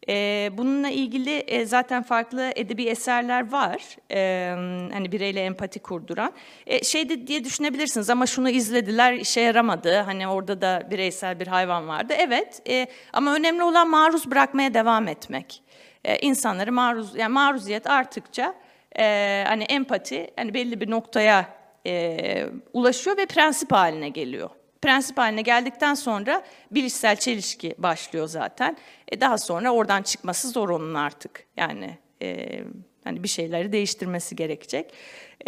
E, 0.09 0.49
bununla 0.53 0.89
ilgili 0.89 1.37
e, 1.37 1.65
zaten 1.65 2.03
farklı 2.03 2.51
edebi 2.55 2.83
eserler 2.83 3.51
var. 3.51 3.97
E, 4.11 4.49
hani 4.93 5.11
bireyle 5.11 5.41
empati 5.41 5.79
kurduran. 5.79 6.33
E, 6.67 6.83
şey 6.83 7.09
de 7.09 7.27
diye 7.27 7.43
düşünebilirsiniz 7.43 8.09
ama 8.09 8.25
şunu 8.25 8.49
izlediler 8.49 9.13
işe 9.13 9.41
yaramadı. 9.41 9.97
Hani 9.97 10.27
orada 10.27 10.61
da 10.61 10.87
bireysel 10.91 11.39
bir 11.39 11.47
hayvan 11.47 11.87
vardı. 11.87 12.13
Evet 12.17 12.61
e, 12.69 12.87
ama 13.13 13.35
önemli 13.35 13.63
olan 13.63 13.89
maruz 13.89 14.31
bırakmaya 14.31 14.73
devam 14.73 15.07
etmek. 15.07 15.63
E, 16.03 16.17
insanları 16.17 16.71
maruz, 16.71 17.15
yani 17.15 17.33
maruziyet 17.33 17.89
arttıkça 17.89 18.53
e, 18.99 19.43
hani 19.47 19.63
empati 19.63 20.31
hani 20.35 20.53
belli 20.53 20.81
bir 20.81 20.89
noktaya 20.89 21.45
e, 21.87 22.45
ulaşıyor 22.73 23.17
ve 23.17 23.25
prensip 23.25 23.71
haline 23.71 24.09
geliyor. 24.09 24.49
Prensip 24.83 25.17
haline 25.17 25.41
geldikten 25.41 25.93
sonra 25.93 26.43
bilişsel 26.71 27.15
çelişki 27.15 27.75
başlıyor 27.77 28.27
zaten. 28.27 28.77
E 29.11 29.21
daha 29.21 29.37
sonra 29.37 29.71
oradan 29.71 30.01
çıkması 30.01 30.49
zor 30.49 30.69
onun 30.69 30.93
artık. 30.93 31.45
Yani 31.57 31.97
e, 32.21 32.59
hani 33.03 33.23
bir 33.23 33.27
şeyleri 33.27 33.71
değiştirmesi 33.71 34.35
gerekecek. 34.35 34.93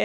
E, 0.00 0.04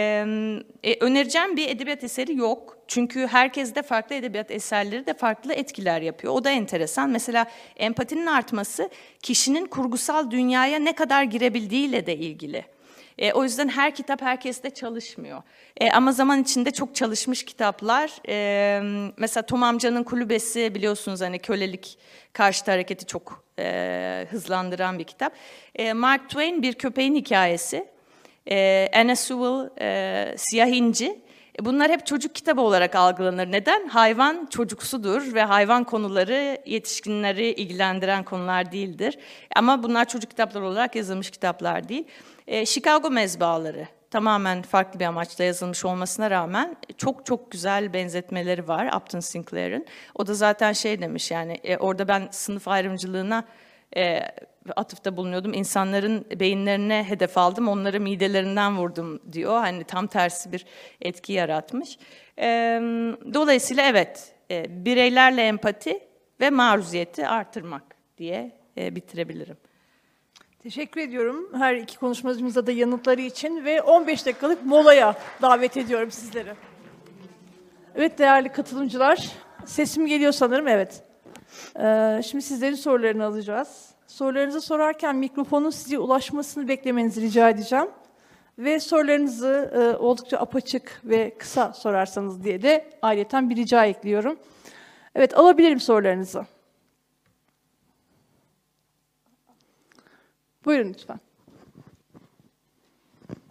e, 0.84 0.96
önereceğim 1.00 1.56
bir 1.56 1.68
edebiyat 1.68 2.04
eseri 2.04 2.36
yok. 2.36 2.78
Çünkü 2.88 3.26
herkes 3.26 3.74
de 3.74 3.82
farklı 3.82 4.14
edebiyat 4.14 4.50
eserleri 4.50 5.06
de 5.06 5.14
farklı 5.14 5.52
etkiler 5.52 6.02
yapıyor. 6.02 6.32
O 6.32 6.44
da 6.44 6.50
enteresan. 6.50 7.10
Mesela 7.10 7.46
empatinin 7.76 8.26
artması 8.26 8.90
kişinin 9.22 9.66
kurgusal 9.66 10.30
dünyaya 10.30 10.78
ne 10.78 10.92
kadar 10.92 11.22
girebildiğiyle 11.22 12.06
de 12.06 12.16
ilgili. 12.16 12.64
E, 13.18 13.32
o 13.32 13.44
yüzden 13.44 13.68
her 13.68 13.94
kitap 13.94 14.22
herkeste 14.22 14.70
çalışmıyor. 14.70 15.42
E, 15.80 15.90
ama 15.90 16.12
zaman 16.12 16.42
içinde 16.42 16.70
çok 16.70 16.94
çalışmış 16.94 17.44
kitaplar, 17.44 18.12
e, 18.28 19.12
mesela 19.16 19.46
Tom 19.46 19.62
amcanın 19.62 20.02
kulübesi 20.02 20.74
biliyorsunuz 20.74 21.20
hani 21.20 21.38
kölelik 21.38 21.98
karşıtı 22.32 22.70
hareketi 22.70 23.06
çok 23.06 23.44
e, 23.58 24.26
hızlandıran 24.30 24.98
bir 24.98 25.04
kitap. 25.04 25.32
E, 25.74 25.92
Mark 25.92 26.28
Twain 26.28 26.62
bir 26.62 26.74
köpeğin 26.74 27.14
hikayesi. 27.14 27.86
E, 28.50 28.88
Anna 28.94 29.16
Sewell 29.16 29.70
e, 29.80 30.34
Siyah 30.38 30.68
İnci. 30.68 31.22
E, 31.60 31.64
Bunlar 31.64 31.90
hep 31.90 32.06
çocuk 32.06 32.34
kitabı 32.34 32.60
olarak 32.60 32.94
algılanır. 32.94 33.52
Neden? 33.52 33.88
Hayvan 33.88 34.46
çocuksudur 34.46 35.34
ve 35.34 35.42
hayvan 35.42 35.84
konuları 35.84 36.58
yetişkinleri 36.66 37.46
ilgilendiren 37.46 38.24
konular 38.24 38.72
değildir. 38.72 39.18
Ama 39.56 39.82
bunlar 39.82 40.08
çocuk 40.08 40.30
kitapları 40.30 40.66
olarak 40.66 40.96
yazılmış 40.96 41.30
kitaplar 41.30 41.88
değil. 41.88 42.04
E, 42.46 42.66
Chicago 42.66 43.10
mezbaları 43.10 43.88
tamamen 44.10 44.62
farklı 44.62 45.00
bir 45.00 45.04
amaçla 45.04 45.44
yazılmış 45.44 45.84
olmasına 45.84 46.30
rağmen 46.30 46.76
çok 46.96 47.26
çok 47.26 47.50
güzel 47.50 47.92
benzetmeleri 47.92 48.68
var 48.68 48.96
Upton 48.96 49.20
Sinclair'ın. 49.20 49.86
O 50.14 50.26
da 50.26 50.34
zaten 50.34 50.72
şey 50.72 51.00
demiş 51.00 51.30
yani 51.30 51.52
e, 51.64 51.76
orada 51.76 52.08
ben 52.08 52.28
sınıf 52.30 52.68
ayrımcılığına 52.68 53.44
e, 53.96 54.20
atıfta 54.76 55.16
bulunuyordum. 55.16 55.54
İnsanların 55.54 56.24
beyinlerine 56.40 57.04
hedef 57.08 57.38
aldım, 57.38 57.68
onları 57.68 58.00
midelerinden 58.00 58.78
vurdum 58.78 59.20
diyor. 59.32 59.58
Hani 59.58 59.84
tam 59.84 60.06
tersi 60.06 60.52
bir 60.52 60.66
etki 61.00 61.32
yaratmış. 61.32 61.98
Dolayısıyla 63.34 63.82
evet, 63.82 64.34
e, 64.50 64.84
bireylerle 64.84 65.42
empati 65.42 66.00
ve 66.40 66.50
maruziyeti 66.50 67.28
artırmak 67.28 67.82
diye 68.18 68.52
e, 68.78 68.96
bitirebilirim. 68.96 69.56
Teşekkür 70.62 71.00
ediyorum 71.00 71.50
her 71.54 71.74
iki 71.74 71.98
konuşmacımıza 71.98 72.66
da 72.66 72.72
yanıtları 72.72 73.20
için 73.20 73.64
ve 73.64 73.82
15 73.82 74.26
dakikalık 74.26 74.64
molaya 74.64 75.14
davet 75.42 75.76
ediyorum 75.76 76.10
sizleri. 76.10 76.52
Evet 77.94 78.18
değerli 78.18 78.48
katılımcılar, 78.48 79.28
sesim 79.66 80.06
geliyor 80.06 80.32
sanırım, 80.32 80.68
evet. 80.68 81.02
Ee, 81.78 82.20
şimdi 82.26 82.44
sizlerin 82.44 82.74
sorularını 82.74 83.24
alacağız. 83.24 83.91
Sorularınızı 84.22 84.60
sorarken 84.60 85.16
mikrofonun 85.16 85.70
size 85.70 85.98
ulaşmasını 85.98 86.68
beklemenizi 86.68 87.20
rica 87.20 87.50
edeceğim. 87.50 87.88
Ve 88.58 88.80
sorularınızı 88.80 89.72
e, 89.74 89.96
oldukça 89.96 90.38
apaçık 90.38 91.00
ve 91.04 91.34
kısa 91.38 91.72
sorarsanız 91.72 92.44
diye 92.44 92.62
de 92.62 92.90
ayrıca 93.02 93.50
bir 93.50 93.56
rica 93.56 93.84
ekliyorum. 93.84 94.38
Evet, 95.14 95.38
alabilirim 95.38 95.80
sorularınızı. 95.80 96.46
Buyurun 100.64 100.88
lütfen. 100.88 101.20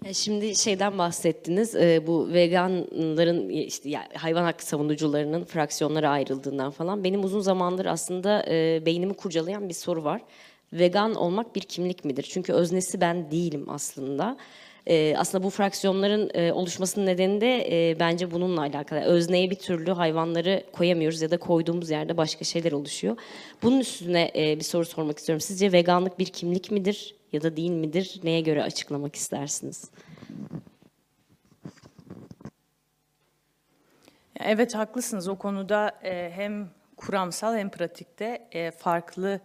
Ya 0.05 0.13
Şimdi 0.13 0.55
şeyden 0.55 0.97
bahsettiniz, 0.97 1.75
e, 1.75 2.07
bu 2.07 2.29
veganların 2.33 3.49
işte 3.49 3.91
hayvan 4.17 4.43
hakkı 4.43 4.65
savunucularının 4.65 5.43
fraksiyonlara 5.43 6.09
ayrıldığından 6.09 6.71
falan. 6.71 7.03
Benim 7.03 7.23
uzun 7.23 7.39
zamandır 7.41 7.85
aslında 7.85 8.45
e, 8.47 8.85
beynimi 8.85 9.13
kurcalayan 9.13 9.69
bir 9.69 9.73
soru 9.73 10.03
var. 10.03 10.21
Vegan 10.73 11.15
olmak 11.15 11.55
bir 11.55 11.61
kimlik 11.61 12.05
midir? 12.05 12.23
Çünkü 12.23 12.53
öznesi 12.53 13.01
ben 13.01 13.31
değilim 13.31 13.65
aslında. 13.69 14.37
E, 14.87 15.15
aslında 15.17 15.43
bu 15.43 15.49
fraksiyonların 15.49 16.31
e, 16.33 16.53
oluşmasının 16.53 17.05
nedeni 17.05 17.41
de 17.41 17.67
e, 17.71 17.99
bence 17.99 18.31
bununla 18.31 18.61
alakalı. 18.61 18.99
Özneye 18.99 19.49
bir 19.49 19.55
türlü 19.55 19.91
hayvanları 19.91 20.63
koyamıyoruz 20.71 21.21
ya 21.21 21.31
da 21.31 21.37
koyduğumuz 21.37 21.89
yerde 21.89 22.17
başka 22.17 22.45
şeyler 22.45 22.71
oluşuyor. 22.71 23.17
Bunun 23.63 23.79
üstüne 23.79 24.31
e, 24.35 24.59
bir 24.59 24.63
soru 24.63 24.85
sormak 24.85 25.19
istiyorum. 25.19 25.41
Sizce 25.41 25.71
veganlık 25.71 26.19
bir 26.19 26.25
kimlik 26.25 26.71
midir 26.71 27.15
ya 27.33 27.41
da 27.41 27.57
değil 27.57 27.71
midir? 27.71 28.19
Neye 28.23 28.41
göre 28.41 28.63
açıklamak 28.63 29.15
istersiniz? 29.15 29.91
Evet 34.39 34.75
haklısınız 34.75 35.27
o 35.27 35.35
konuda 35.35 35.91
e, 36.03 36.31
hem 36.35 36.69
kuramsal 36.97 37.57
hem 37.57 37.69
pratikte 37.69 38.47
e, 38.51 38.71
farklı 38.71 39.39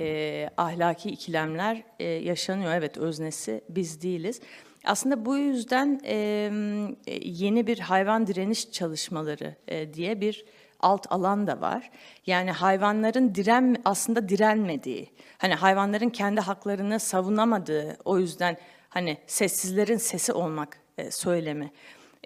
e, 0.00 0.50
ahlaki 0.56 1.10
ikilemler 1.10 1.82
e, 1.98 2.04
yaşanıyor. 2.04 2.72
Evet 2.74 2.96
öznesi 2.96 3.60
biz 3.68 4.02
değiliz. 4.02 4.40
Aslında 4.84 5.24
bu 5.24 5.36
yüzden 5.36 6.00
e, 6.04 6.14
yeni 7.22 7.66
bir 7.66 7.78
hayvan 7.78 8.26
direniş 8.26 8.72
çalışmaları 8.72 9.56
e, 9.68 9.94
diye 9.94 10.20
bir 10.20 10.44
alt 10.80 11.12
alan 11.12 11.46
da 11.46 11.60
var. 11.60 11.90
Yani 12.26 12.50
hayvanların 12.50 13.34
diren 13.34 13.76
aslında 13.84 14.28
direnmediği, 14.28 15.10
hani 15.38 15.54
hayvanların 15.54 16.08
kendi 16.08 16.40
haklarını 16.40 17.00
savunamadığı, 17.00 17.96
o 18.04 18.18
yüzden 18.18 18.56
hani 18.88 19.18
sessizlerin 19.26 19.96
sesi 19.96 20.32
olmak 20.32 20.80
e, 20.98 21.10
söylemi. 21.10 21.70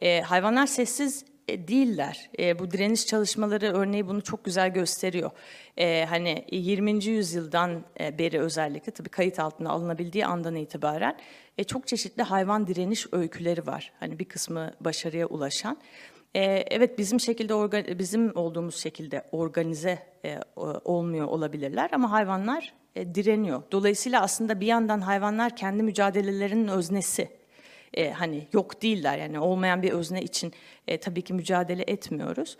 E, 0.02 0.20
hayvanlar 0.20 0.66
sessiz 0.66 1.24
e, 1.48 1.68
değiller. 1.68 2.30
E, 2.38 2.58
bu 2.58 2.70
direniş 2.70 3.06
çalışmaları 3.06 3.72
örneği 3.72 4.08
bunu 4.08 4.22
çok 4.22 4.44
güzel 4.44 4.72
gösteriyor. 4.72 5.30
E, 5.78 6.04
hani 6.08 6.44
20. 6.50 7.04
yüzyıldan 7.04 7.84
e, 8.00 8.18
beri 8.18 8.40
özellikle 8.40 8.92
tabii 8.92 9.08
kayıt 9.08 9.38
altına 9.38 9.70
alınabildiği 9.70 10.26
andan 10.26 10.54
itibaren 10.56 11.16
e, 11.58 11.64
çok 11.64 11.86
çeşitli 11.86 12.22
hayvan 12.22 12.66
direniş 12.66 13.06
öyküleri 13.12 13.66
var. 13.66 13.92
Hani 14.00 14.18
bir 14.18 14.24
kısmı 14.24 14.70
başarıya 14.80 15.26
ulaşan. 15.26 15.78
E, 16.34 16.42
evet 16.44 16.98
bizim 16.98 17.20
şekilde 17.20 17.52
orga- 17.52 17.98
bizim 17.98 18.36
olduğumuz 18.36 18.76
şekilde 18.76 19.22
organize 19.32 19.98
e, 20.24 20.38
olmuyor 20.84 21.26
olabilirler 21.26 21.90
ama 21.92 22.10
hayvanlar 22.10 22.74
e, 22.96 23.14
direniyor. 23.14 23.62
Dolayısıyla 23.72 24.22
aslında 24.22 24.60
bir 24.60 24.66
yandan 24.66 25.00
hayvanlar 25.00 25.56
kendi 25.56 25.82
mücadelelerinin 25.82 26.68
öznesi 26.68 27.28
e, 27.94 28.10
hani 28.10 28.48
yok 28.52 28.82
değiller 28.82 29.18
yani 29.18 29.40
olmayan 29.40 29.82
bir 29.82 29.92
özne 29.92 30.22
için 30.22 30.52
e, 30.88 30.98
tabii 30.98 31.22
ki 31.22 31.34
mücadele 31.34 31.82
etmiyoruz. 31.86 32.56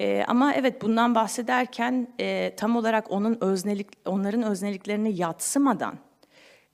E, 0.00 0.24
ama 0.28 0.54
evet 0.54 0.82
bundan 0.82 1.14
bahsederken 1.14 2.08
e, 2.20 2.52
tam 2.56 2.76
olarak 2.76 3.10
onun 3.10 3.38
öznelik, 3.40 3.88
onların 4.04 4.42
özneliklerini 4.42 5.20
yatsımadan 5.20 5.98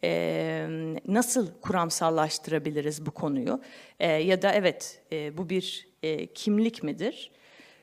e, 0.04 0.66
nasıl 1.08 1.48
kuramsallaştırabiliriz 1.60 3.06
bu 3.06 3.10
konuyu? 3.10 3.60
E, 4.00 4.08
ya 4.08 4.42
da 4.42 4.52
evet 4.52 5.02
e, 5.12 5.38
bu 5.38 5.50
bir 5.50 5.88
e, 6.02 6.26
kimlik 6.26 6.82
midir? 6.82 7.30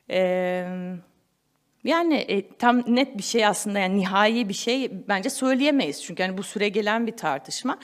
E, 0.09 0.19
yani 1.83 2.15
e, 2.15 2.57
tam 2.57 2.95
net 2.95 3.17
bir 3.17 3.23
şey 3.23 3.45
aslında 3.45 3.79
yani 3.79 3.97
nihai 3.97 4.49
bir 4.49 4.53
şey 4.53 4.91
bence 5.07 5.29
söyleyemeyiz. 5.29 6.03
Çünkü 6.03 6.23
hani 6.23 6.37
bu 6.37 6.43
süre 6.43 6.69
gelen 6.69 7.07
bir 7.07 7.17
tartışma. 7.17 7.79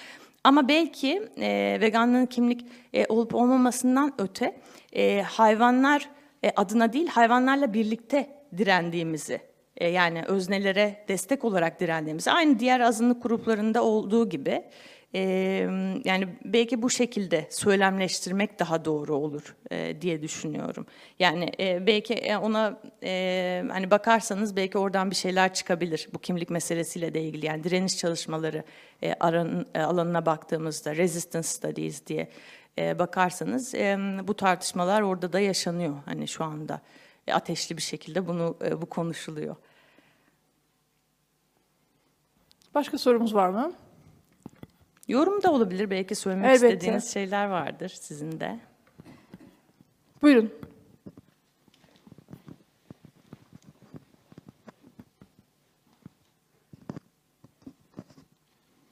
Ama 0.45 0.67
belki 0.67 1.29
e, 1.37 1.77
veganlığın 1.81 2.25
kimlik 2.25 2.65
e, 2.93 3.05
olup 3.05 3.35
olmamasından 3.35 4.13
öte 4.17 4.55
e, 4.93 5.21
hayvanlar 5.21 6.09
e, 6.43 6.51
adına 6.55 6.93
değil 6.93 7.07
hayvanlarla 7.07 7.73
birlikte 7.73 8.29
direndiğimizi 8.57 9.41
e, 9.77 9.87
yani 9.87 10.23
öznelere 10.27 11.05
destek 11.07 11.45
olarak 11.45 11.79
direndiğimizi 11.79 12.31
aynı 12.31 12.59
diğer 12.59 12.79
azınlık 12.79 13.23
gruplarında 13.23 13.83
olduğu 13.83 14.29
gibi 14.29 14.63
yani 16.05 16.27
belki 16.45 16.81
bu 16.81 16.89
şekilde 16.89 17.47
söylemleştirmek 17.49 18.59
daha 18.59 18.85
doğru 18.85 19.15
olur 19.15 19.55
e, 19.71 20.01
diye 20.01 20.21
düşünüyorum. 20.21 20.85
Yani 21.19 21.51
e, 21.59 21.87
belki 21.87 22.37
ona 22.37 22.81
e, 23.03 23.63
hani 23.69 23.91
bakarsanız 23.91 24.55
belki 24.55 24.77
oradan 24.77 25.11
bir 25.11 25.15
şeyler 25.15 25.53
çıkabilir 25.53 26.09
bu 26.13 26.19
kimlik 26.19 26.49
meselesiyle 26.49 27.13
de 27.13 27.21
ilgili. 27.21 27.45
Yani 27.45 27.63
direniş 27.63 27.97
çalışmaları 27.97 28.63
e, 29.03 29.13
aran, 29.19 29.65
e, 29.75 29.79
alanına 29.79 30.25
baktığımızda 30.25 30.95
resistance 30.95 31.47
studies 31.47 32.05
diye 32.05 32.29
e, 32.77 32.99
bakarsanız 32.99 33.75
e, 33.75 33.97
bu 34.23 34.33
tartışmalar 34.33 35.01
orada 35.01 35.33
da 35.33 35.39
yaşanıyor 35.39 35.95
hani 36.05 36.27
şu 36.27 36.43
anda 36.43 36.81
e, 37.27 37.33
ateşli 37.33 37.77
bir 37.77 37.81
şekilde 37.81 38.27
bunu 38.27 38.57
e, 38.65 38.81
bu 38.81 38.85
konuşuluyor. 38.85 39.55
Başka 42.75 42.97
sorumuz 42.97 43.35
var 43.35 43.49
mı? 43.49 43.73
Yorum 45.07 45.43
da 45.43 45.51
olabilir 45.51 45.89
belki 45.89 46.15
söylemek 46.15 46.49
Elbette. 46.49 46.73
istediğiniz 46.73 47.13
şeyler 47.13 47.45
vardır 47.45 47.89
sizin 47.89 48.39
de. 48.39 48.59
Buyurun. 50.21 50.53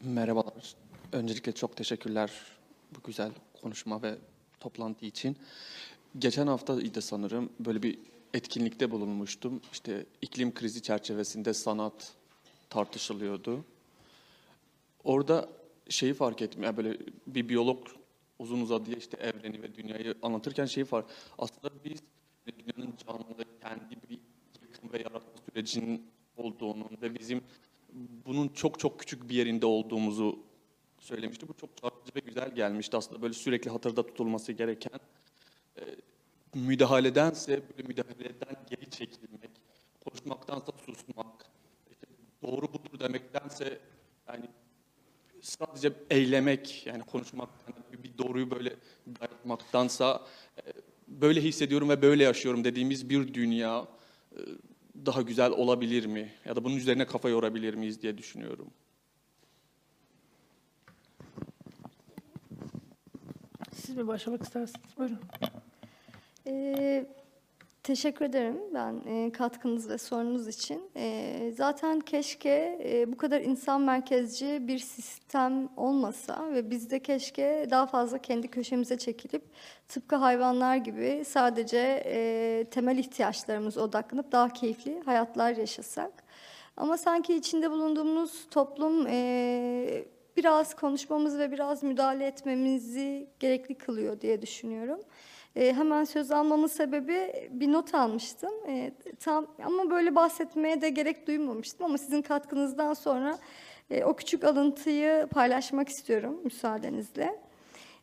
Merhabalar. 0.01 0.75
Öncelikle 1.11 1.51
çok 1.51 1.77
teşekkürler 1.77 2.31
bu 2.95 3.01
güzel 3.03 3.31
konuşma 3.61 4.01
ve 4.01 4.15
toplantı 4.59 5.05
için. 5.05 5.37
Geçen 6.19 6.47
haftaydı 6.47 7.01
sanırım 7.01 7.49
böyle 7.59 7.83
bir 7.83 7.99
etkinlikte 8.33 8.91
bulunmuştum. 8.91 9.61
İşte 9.71 10.05
iklim 10.21 10.53
krizi 10.53 10.81
çerçevesinde 10.81 11.53
sanat 11.53 12.13
tartışılıyordu. 12.69 13.65
Orada 15.03 15.49
şeyi 15.93 16.13
fark 16.13 16.41
ettim. 16.41 16.63
Yani 16.63 16.77
böyle 16.77 16.97
bir 17.27 17.49
biyolog 17.49 17.87
uzun 18.39 18.61
uzadıya 18.61 18.97
işte 18.97 19.17
evreni 19.17 19.61
ve 19.61 19.75
dünyayı 19.75 20.15
anlatırken 20.21 20.65
şeyi 20.65 20.85
fark 20.85 21.05
aslında 21.37 21.69
biz 21.85 21.99
dünyanın 22.45 22.93
canlı 23.07 23.45
kendi 23.61 23.95
bir 24.09 24.19
yıkım 24.61 24.93
ve 24.93 24.97
yaratma 24.97 25.41
sürecinin 25.49 26.07
olduğunu 26.37 26.89
ve 27.01 27.19
bizim 27.19 27.41
bunun 28.25 28.47
çok 28.47 28.79
çok 28.79 28.99
küçük 28.99 29.29
bir 29.29 29.35
yerinde 29.35 29.65
olduğumuzu 29.65 30.39
söylemişti. 30.99 31.47
Bu 31.47 31.53
çok 31.53 31.77
çarpıcı 31.77 32.15
ve 32.15 32.19
güzel 32.19 32.55
gelmişti. 32.55 32.97
Aslında 32.97 33.21
böyle 33.21 33.33
sürekli 33.33 33.71
hatırda 33.71 34.05
tutulması 34.05 34.51
gereken 34.51 34.99
e, 35.77 35.81
müdahaledense 36.53 37.63
böyle 37.69 37.87
müdahaleden 37.87 38.55
geri 38.69 38.89
çekilmek, 38.89 39.51
konuşmaktansa 40.05 40.71
susmak, 40.85 41.45
işte 41.91 42.07
doğru 42.41 42.73
budur 42.73 42.99
demektense 42.99 43.79
yani 44.27 44.45
sadece 45.43 45.93
eylemek 46.09 46.87
yani 46.87 47.03
konuşmak 47.03 47.49
yani 47.67 48.03
bir 48.03 48.17
doğruyu 48.17 48.51
böyle 48.51 48.75
dayatmaktansa 49.19 50.21
e, 50.57 50.61
böyle 51.07 51.41
hissediyorum 51.41 51.89
ve 51.89 52.01
böyle 52.01 52.23
yaşıyorum 52.23 52.63
dediğimiz 52.63 53.09
bir 53.09 53.33
dünya 53.33 53.87
e, 54.31 54.39
daha 55.05 55.21
güzel 55.21 55.51
olabilir 55.51 56.05
mi? 56.05 56.29
Ya 56.45 56.55
da 56.55 56.63
bunun 56.63 56.75
üzerine 56.75 57.05
kafa 57.05 57.29
yorabilir 57.29 57.73
miyiz 57.73 58.01
diye 58.01 58.17
düşünüyorum. 58.17 58.67
Siz 63.73 63.97
mi 63.97 64.07
başlamak 64.07 64.43
istersiniz? 64.43 64.97
Buyurun. 64.97 65.19
Ee, 66.47 67.05
teşekkür 67.83 68.25
ederim 68.25 68.57
ben 68.73 69.01
e, 69.07 69.31
katkınız 69.31 69.89
ve 69.89 69.97
sorunuz 69.97 70.47
için. 70.47 70.81
E, 70.95 71.51
zaten 71.57 71.99
keşke 71.99 72.79
e, 72.83 73.11
bu 73.11 73.17
kadar 73.17 73.41
insan 73.41 73.81
merkezci 73.81 74.67
bir 74.67 74.79
sistem 74.79 75.69
olmasa 75.77 76.53
ve 76.53 76.69
biz 76.69 76.91
de 76.91 76.99
keşke 76.99 77.67
daha 77.69 77.85
fazla 77.85 78.17
kendi 78.17 78.47
köşemize 78.47 78.97
çekilip 78.97 79.43
tıpkı 79.87 80.15
hayvanlar 80.15 80.75
gibi 80.75 81.23
sadece 81.25 82.03
e, 82.05 82.65
temel 82.71 82.97
ihtiyaçlarımız 82.97 83.77
odaklanıp 83.77 84.31
daha 84.31 84.49
keyifli 84.49 85.01
hayatlar 85.05 85.55
yaşasak. 85.55 86.23
Ama 86.77 86.97
sanki 86.97 87.35
içinde 87.35 87.71
bulunduğumuz 87.71 88.47
toplum 88.51 89.07
e, 89.07 90.05
biraz 90.37 90.73
konuşmamız 90.73 91.37
ve 91.37 91.51
biraz 91.51 91.83
müdahale 91.83 92.25
etmemizi 92.25 93.27
gerekli 93.39 93.75
kılıyor 93.75 94.21
diye 94.21 94.41
düşünüyorum. 94.41 94.99
E, 95.55 95.73
hemen 95.73 96.03
söz 96.03 96.31
almamın 96.31 96.67
sebebi 96.67 97.49
bir 97.51 97.71
not 97.71 97.95
almıştım. 97.95 98.51
E, 98.67 98.91
tam 99.19 99.47
ama 99.65 99.89
böyle 99.89 100.15
bahsetmeye 100.15 100.81
de 100.81 100.89
gerek 100.89 101.27
duymamıştım 101.27 101.85
ama 101.85 101.97
sizin 101.97 102.21
katkınızdan 102.21 102.93
sonra 102.93 103.37
e, 103.89 104.03
o 104.03 104.15
küçük 104.15 104.43
alıntıyı 104.43 105.27
paylaşmak 105.31 105.89
istiyorum 105.89 106.39
müsaadenizle. 106.43 107.39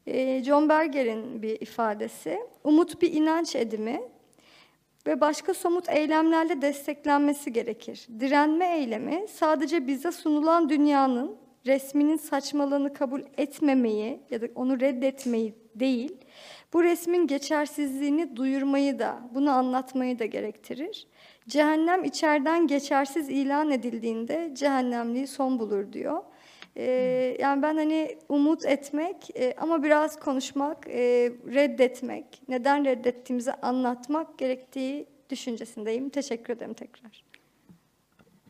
E, 0.07 0.43
John 0.45 0.69
Berger'in 0.69 1.43
bir 1.43 1.61
ifadesi. 1.61 2.41
Umut 2.65 3.03
bir 3.03 3.13
inanç 3.13 3.57
edimi 3.57 4.01
ve 5.07 5.21
başka 5.21 5.55
somut 5.55 5.89
eylemlerle 5.89 6.63
desteklenmesi 6.63 7.53
gerekir. 7.53 8.07
Direnme 8.21 8.79
eylemi 8.79 9.27
sadece 9.29 9.87
bize 9.87 10.13
sunulan 10.13 10.69
dünyanın 10.69 11.37
resminin 11.67 12.17
saçmalığını 12.17 12.95
kabul 12.95 13.21
etmemeyi 13.39 14.21
ya 14.31 14.41
da 14.41 14.47
onu 14.55 14.81
reddetmeyi 14.81 15.55
değil, 15.75 16.17
bu 16.73 16.85
resmin 16.85 17.27
geçersizliğini 17.27 18.37
duyurmayı 18.37 18.99
da, 18.99 19.21
bunu 19.35 19.51
anlatmayı 19.51 20.19
da 20.19 20.25
gerektirir. 20.25 21.07
Cehennem 21.49 22.05
içeriden 22.05 22.67
geçersiz 22.67 23.29
ilan 23.29 23.71
edildiğinde 23.71 24.51
cehennemliği 24.55 25.27
son 25.27 25.59
bulur 25.59 25.93
diyor. 25.93 26.23
Ee, 26.77 27.37
yani 27.41 27.63
ben 27.63 27.77
hani 27.77 28.19
umut 28.29 28.65
etmek 28.65 29.37
e, 29.37 29.55
ama 29.59 29.83
biraz 29.83 30.21
konuşmak, 30.21 30.89
e, 30.89 31.33
reddetmek, 31.55 32.43
neden 32.49 32.85
reddettiğimizi 32.85 33.53
anlatmak 33.53 34.39
gerektiği 34.39 35.07
düşüncesindeyim. 35.31 36.11
Teşekkür 36.11 36.57
ederim 36.57 36.75
tekrar. 36.75 37.25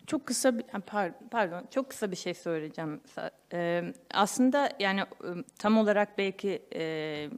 Çok 0.06 0.26
kısa 0.26 0.58
bir 0.58 0.64
pardon 1.30 1.66
çok 1.70 1.90
kısa 1.90 2.10
bir 2.10 2.16
şey 2.16 2.34
söyleyeceğim. 2.34 3.00
Ee, 3.52 3.82
aslında 4.14 4.68
yani 4.80 5.00
e, 5.00 5.30
tam 5.58 5.78
olarak 5.78 6.18
belki 6.18 6.62
e, 6.74 7.28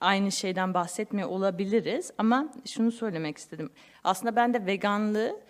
aynı 0.00 0.32
şeyden 0.32 0.74
bahsetmiyor 0.74 1.28
olabiliriz 1.28 2.12
ama 2.18 2.52
şunu 2.66 2.92
söylemek 2.92 3.38
istedim. 3.38 3.70
Aslında 4.04 4.36
ben 4.36 4.54
de 4.54 4.66
veganlığı 4.66 5.40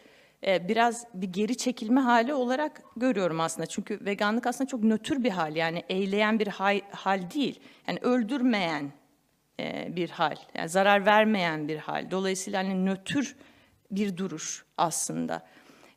e, 0.47 0.69
biraz 0.69 1.07
bir 1.15 1.33
geri 1.33 1.57
çekilme 1.57 2.01
hali 2.01 2.35
olarak 2.35 2.83
görüyorum 2.97 3.41
aslında. 3.41 3.67
Çünkü 3.67 4.05
veganlık 4.05 4.47
aslında 4.47 4.69
çok 4.69 4.85
nötr 4.85 5.25
bir 5.25 5.31
hal 5.31 5.57
yani 5.57 5.85
eyleyen 5.89 6.39
bir 6.39 6.47
hal, 6.47 6.81
hal 6.91 7.31
değil. 7.31 7.61
Yani 7.89 7.99
öldürmeyen 8.03 8.93
e, 9.61 9.97
bir 9.97 10.11
hal, 10.11 10.37
yani 10.55 10.69
zarar 10.69 11.07
vermeyen 11.07 11.69
bir 11.69 11.77
hal. 11.77 12.11
Dolayısıyla 12.11 12.59
hani 12.65 12.87
nötr 12.87 13.37
bir 13.91 14.17
duruş 14.17 14.65
aslında. 14.77 15.47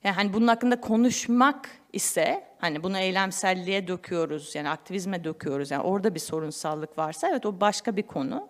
Yani 0.03 0.15
hani 0.15 0.33
bunun 0.33 0.47
hakkında 0.47 0.81
konuşmak 0.81 1.69
ise 1.93 2.43
hani 2.57 2.83
bunu 2.83 2.97
eylemselliğe 2.97 3.87
döküyoruz 3.87 4.55
yani 4.55 4.69
aktivizme 4.69 5.23
döküyoruz 5.23 5.71
yani 5.71 5.83
orada 5.83 6.15
bir 6.15 6.19
sorunsallık 6.19 6.97
varsa 6.97 7.29
evet 7.29 7.45
o 7.45 7.61
başka 7.61 7.95
bir 7.95 8.03
konu. 8.03 8.49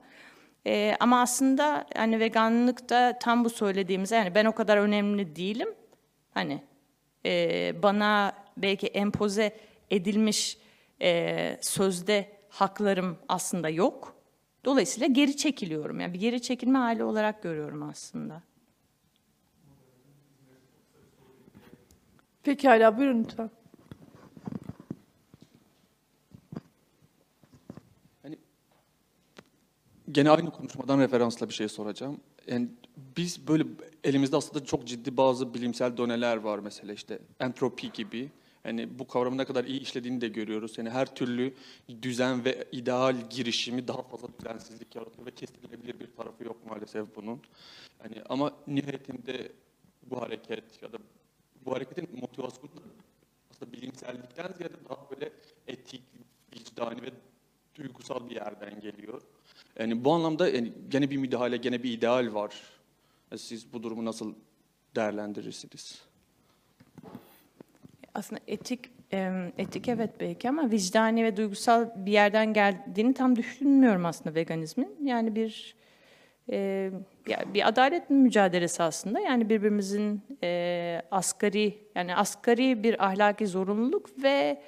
Ee, 0.67 0.95
ama 0.99 1.21
aslında 1.21 1.85
hani 1.95 2.19
veganlıkta 2.19 3.19
tam 3.19 3.45
bu 3.45 3.49
söylediğimiz 3.49 4.11
yani 4.11 4.35
ben 4.35 4.45
o 4.45 4.51
kadar 4.51 4.77
önemli 4.77 5.35
değilim. 5.35 5.69
Hani 6.33 6.63
e, 7.25 7.73
bana 7.83 8.33
belki 8.57 8.87
empoze 8.87 9.57
edilmiş 9.91 10.57
e, 11.01 11.57
sözde 11.61 12.29
haklarım 12.49 13.17
aslında 13.27 13.69
yok. 13.69 14.15
Dolayısıyla 14.65 15.07
geri 15.07 15.37
çekiliyorum. 15.37 15.99
Yani 15.99 16.13
bir 16.13 16.19
geri 16.19 16.41
çekilme 16.41 16.77
hali 16.77 17.03
olarak 17.03 17.43
görüyorum 17.43 17.83
aslında. 17.83 18.43
Pekala 22.49 22.97
buyurun 22.97 23.23
lütfen. 23.23 23.49
Gene 30.11 30.29
aynı 30.29 30.51
konuşmadan 30.51 30.99
referansla 30.99 31.49
bir 31.49 31.53
şey 31.53 31.69
soracağım. 31.69 32.19
Yani 32.47 32.67
biz 33.17 33.47
böyle 33.47 33.63
elimizde 34.03 34.37
aslında 34.37 34.65
çok 34.65 34.87
ciddi 34.87 35.17
bazı 35.17 35.53
bilimsel 35.53 35.97
doneler 35.97 36.37
var 36.37 36.59
mesela 36.59 36.93
işte 36.93 37.19
entropi 37.39 37.91
gibi. 37.91 38.29
Yani 38.65 38.99
bu 38.99 39.07
kavramı 39.07 39.37
ne 39.37 39.45
kadar 39.45 39.65
iyi 39.65 39.79
işlediğini 39.79 40.21
de 40.21 40.27
görüyoruz. 40.27 40.77
Yani 40.77 40.89
her 40.89 41.15
türlü 41.15 41.53
düzen 42.01 42.45
ve 42.45 42.65
ideal 42.71 43.29
girişimi 43.29 43.87
daha 43.87 44.01
fazla 44.01 44.27
düzensizlik 44.39 44.95
yaratıyor 44.95 45.25
ve 45.25 45.31
kestirilebilir 45.31 45.99
bir 45.99 46.07
tarafı 46.17 46.43
yok 46.43 46.57
maalesef 46.69 47.15
bunun. 47.15 47.41
Yani 48.03 48.23
ama 48.29 48.51
nihayetinde 48.67 49.51
bu 50.03 50.21
hareket 50.21 50.83
ya 50.83 50.93
da 50.93 50.97
bu 51.65 51.75
hareketin 51.75 52.09
motivasyonu 52.21 52.69
da 52.75 52.81
aslında 53.51 53.71
bilimsellikten 53.71 54.53
ziyade 54.57 54.73
daha 54.89 55.09
böyle 55.11 55.31
etik, 55.67 56.01
vicdani 56.55 57.01
ve 57.01 57.09
duygusal 57.75 58.29
bir 58.29 58.35
yerden 58.35 58.79
geliyor. 58.79 59.21
Yani 59.79 60.03
bu 60.03 60.13
anlamda 60.13 60.49
yani 60.49 60.73
gene 60.89 61.09
bir 61.09 61.17
müdahale, 61.17 61.57
gene 61.57 61.83
bir 61.83 61.93
ideal 61.93 62.33
var. 62.33 62.61
Siz 63.37 63.73
bu 63.73 63.83
durumu 63.83 64.05
nasıl 64.05 64.33
değerlendirirsiniz? 64.95 66.01
Aslında 68.13 68.41
etik 68.47 68.89
etik 69.57 69.87
evet 69.87 70.09
belki 70.19 70.49
ama 70.49 70.71
vicdani 70.71 71.23
ve 71.23 71.37
duygusal 71.37 72.05
bir 72.05 72.11
yerden 72.11 72.53
geldiğini 72.53 73.13
tam 73.13 73.35
düşünmüyorum 73.35 74.05
aslında 74.05 74.35
veganizmin. 74.35 74.97
Yani 75.03 75.35
bir 75.35 75.75
bir 77.53 77.67
adalet 77.67 78.09
mücadelesi 78.09 78.83
aslında. 78.83 79.19
Yani 79.19 79.49
birbirimizin 79.49 80.21
e, 80.43 81.01
asgari 81.11 81.77
yani 81.95 82.15
asgari 82.15 82.83
bir 82.83 83.05
ahlaki 83.05 83.47
zorunluluk 83.47 84.23
ve 84.23 84.61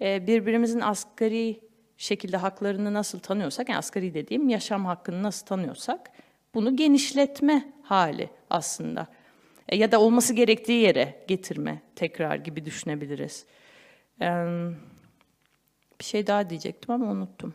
e, 0.00 0.26
birbirimizin 0.26 0.80
asgari 0.80 1.60
şekilde 1.96 2.36
haklarını 2.36 2.94
nasıl 2.94 3.18
tanıyorsak, 3.18 3.68
yani 3.68 3.78
asgari 3.78 4.14
dediğim 4.14 4.48
yaşam 4.48 4.84
hakkını 4.84 5.22
nasıl 5.22 5.46
tanıyorsak 5.46 6.10
bunu 6.54 6.76
genişletme 6.76 7.72
hali 7.82 8.30
aslında. 8.50 9.06
E, 9.68 9.76
ya 9.76 9.92
da 9.92 10.00
olması 10.00 10.34
gerektiği 10.34 10.82
yere 10.82 11.24
getirme 11.28 11.82
tekrar 11.96 12.36
gibi 12.36 12.64
düşünebiliriz. 12.64 13.46
Em, 14.20 14.76
bir 16.00 16.04
şey 16.04 16.26
daha 16.26 16.50
diyecektim 16.50 16.94
ama 16.94 17.06
unuttum. 17.06 17.54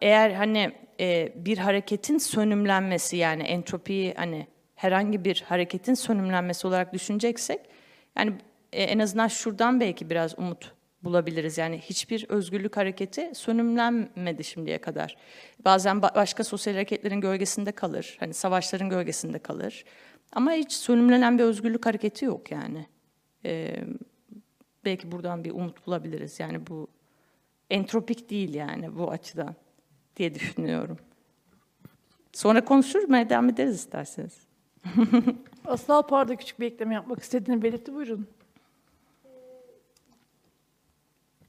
Eğer 0.00 0.30
hani 0.30 0.72
e, 1.00 1.32
bir 1.36 1.58
hareketin 1.58 2.18
sönümlenmesi 2.18 3.16
yani 3.16 3.42
entropiyi 3.42 4.14
hani 4.16 4.46
herhangi 4.74 5.24
bir 5.24 5.44
hareketin 5.48 5.94
sönümlenmesi 5.94 6.66
olarak 6.66 6.92
düşüneceksek 6.92 7.60
yani 8.18 8.32
e, 8.72 8.82
en 8.82 8.98
azından 8.98 9.28
şuradan 9.28 9.80
belki 9.80 10.10
biraz 10.10 10.38
umut 10.38 10.72
bulabiliriz. 11.04 11.58
Yani 11.58 11.78
hiçbir 11.78 12.26
özgürlük 12.28 12.76
hareketi 12.76 13.30
sönümlenmedi 13.34 14.44
şimdiye 14.44 14.78
kadar. 14.78 15.16
Bazen 15.64 15.96
ba- 15.96 16.14
başka 16.14 16.44
sosyal 16.44 16.74
hareketlerin 16.74 17.20
gölgesinde 17.20 17.72
kalır. 17.72 18.16
Hani 18.20 18.34
savaşların 18.34 18.88
gölgesinde 18.88 19.38
kalır. 19.38 19.84
Ama 20.32 20.52
hiç 20.52 20.72
sönümlenen 20.72 21.38
bir 21.38 21.44
özgürlük 21.44 21.86
hareketi 21.86 22.24
yok 22.24 22.50
yani. 22.50 22.86
E, 23.44 23.76
belki 24.84 25.12
buradan 25.12 25.44
bir 25.44 25.50
umut 25.50 25.86
bulabiliriz. 25.86 26.40
Yani 26.40 26.66
bu 26.66 26.88
entropik 27.70 28.30
değil 28.30 28.54
yani 28.54 28.96
bu 28.98 29.10
açıdan 29.10 29.54
diye 30.16 30.34
düşünüyorum. 30.34 30.98
Sonra 32.32 32.64
konuşur 32.64 33.08
mu? 33.08 33.28
Devam 33.28 33.48
ederiz 33.48 33.74
isterseniz. 33.74 34.38
Aslı 35.66 35.94
Alpar 35.94 36.28
da 36.28 36.36
küçük 36.36 36.60
bir 36.60 36.66
ekleme 36.66 36.94
yapmak 36.94 37.22
istediğini 37.22 37.62
belirtti. 37.62 37.94
Buyurun. 37.94 38.26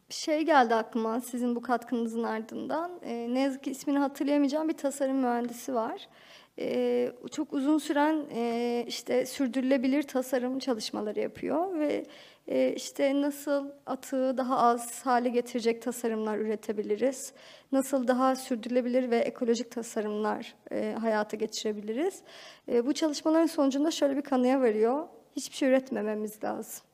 Bir 0.09 0.13
şey 0.13 0.41
geldi 0.41 0.75
aklıma 0.75 1.21
sizin 1.21 1.55
bu 1.55 1.61
katkınızın 1.61 2.23
ardından. 2.23 2.91
Ee, 3.03 3.27
ne 3.33 3.39
yazık 3.39 3.63
ki 3.63 3.71
ismini 3.71 3.99
hatırlayamayacağım 3.99 4.69
bir 4.69 4.77
tasarım 4.77 5.17
mühendisi 5.17 5.73
var. 5.73 6.07
Ee, 6.59 7.11
çok 7.31 7.53
uzun 7.53 7.77
süren 7.77 8.25
e, 8.35 8.85
işte 8.87 9.25
sürdürülebilir 9.25 10.03
tasarım 10.03 10.59
çalışmaları 10.59 11.19
yapıyor 11.19 11.79
ve 11.79 11.93
e, 11.93 12.05
işte 12.75 13.21
nasıl 13.21 13.69
atığı 13.85 14.37
daha 14.37 14.57
az 14.57 15.05
hale 15.05 15.29
getirecek 15.29 15.81
tasarımlar 15.81 16.37
üretebiliriz, 16.37 17.33
nasıl 17.71 18.07
daha 18.07 18.35
sürdürülebilir 18.35 19.11
ve 19.11 19.17
ekolojik 19.17 19.71
tasarımlar 19.71 20.55
e, 20.71 20.95
hayata 20.99 21.37
geçirebiliriz. 21.37 22.21
E, 22.71 22.85
bu 22.85 22.93
çalışmaların 22.93 23.45
sonucunda 23.45 23.91
şöyle 23.91 24.17
bir 24.17 24.21
kanıya 24.21 24.61
varıyor: 24.61 25.07
hiçbir 25.35 25.55
şey 25.55 25.69
üretmememiz 25.69 26.43
lazım 26.43 26.85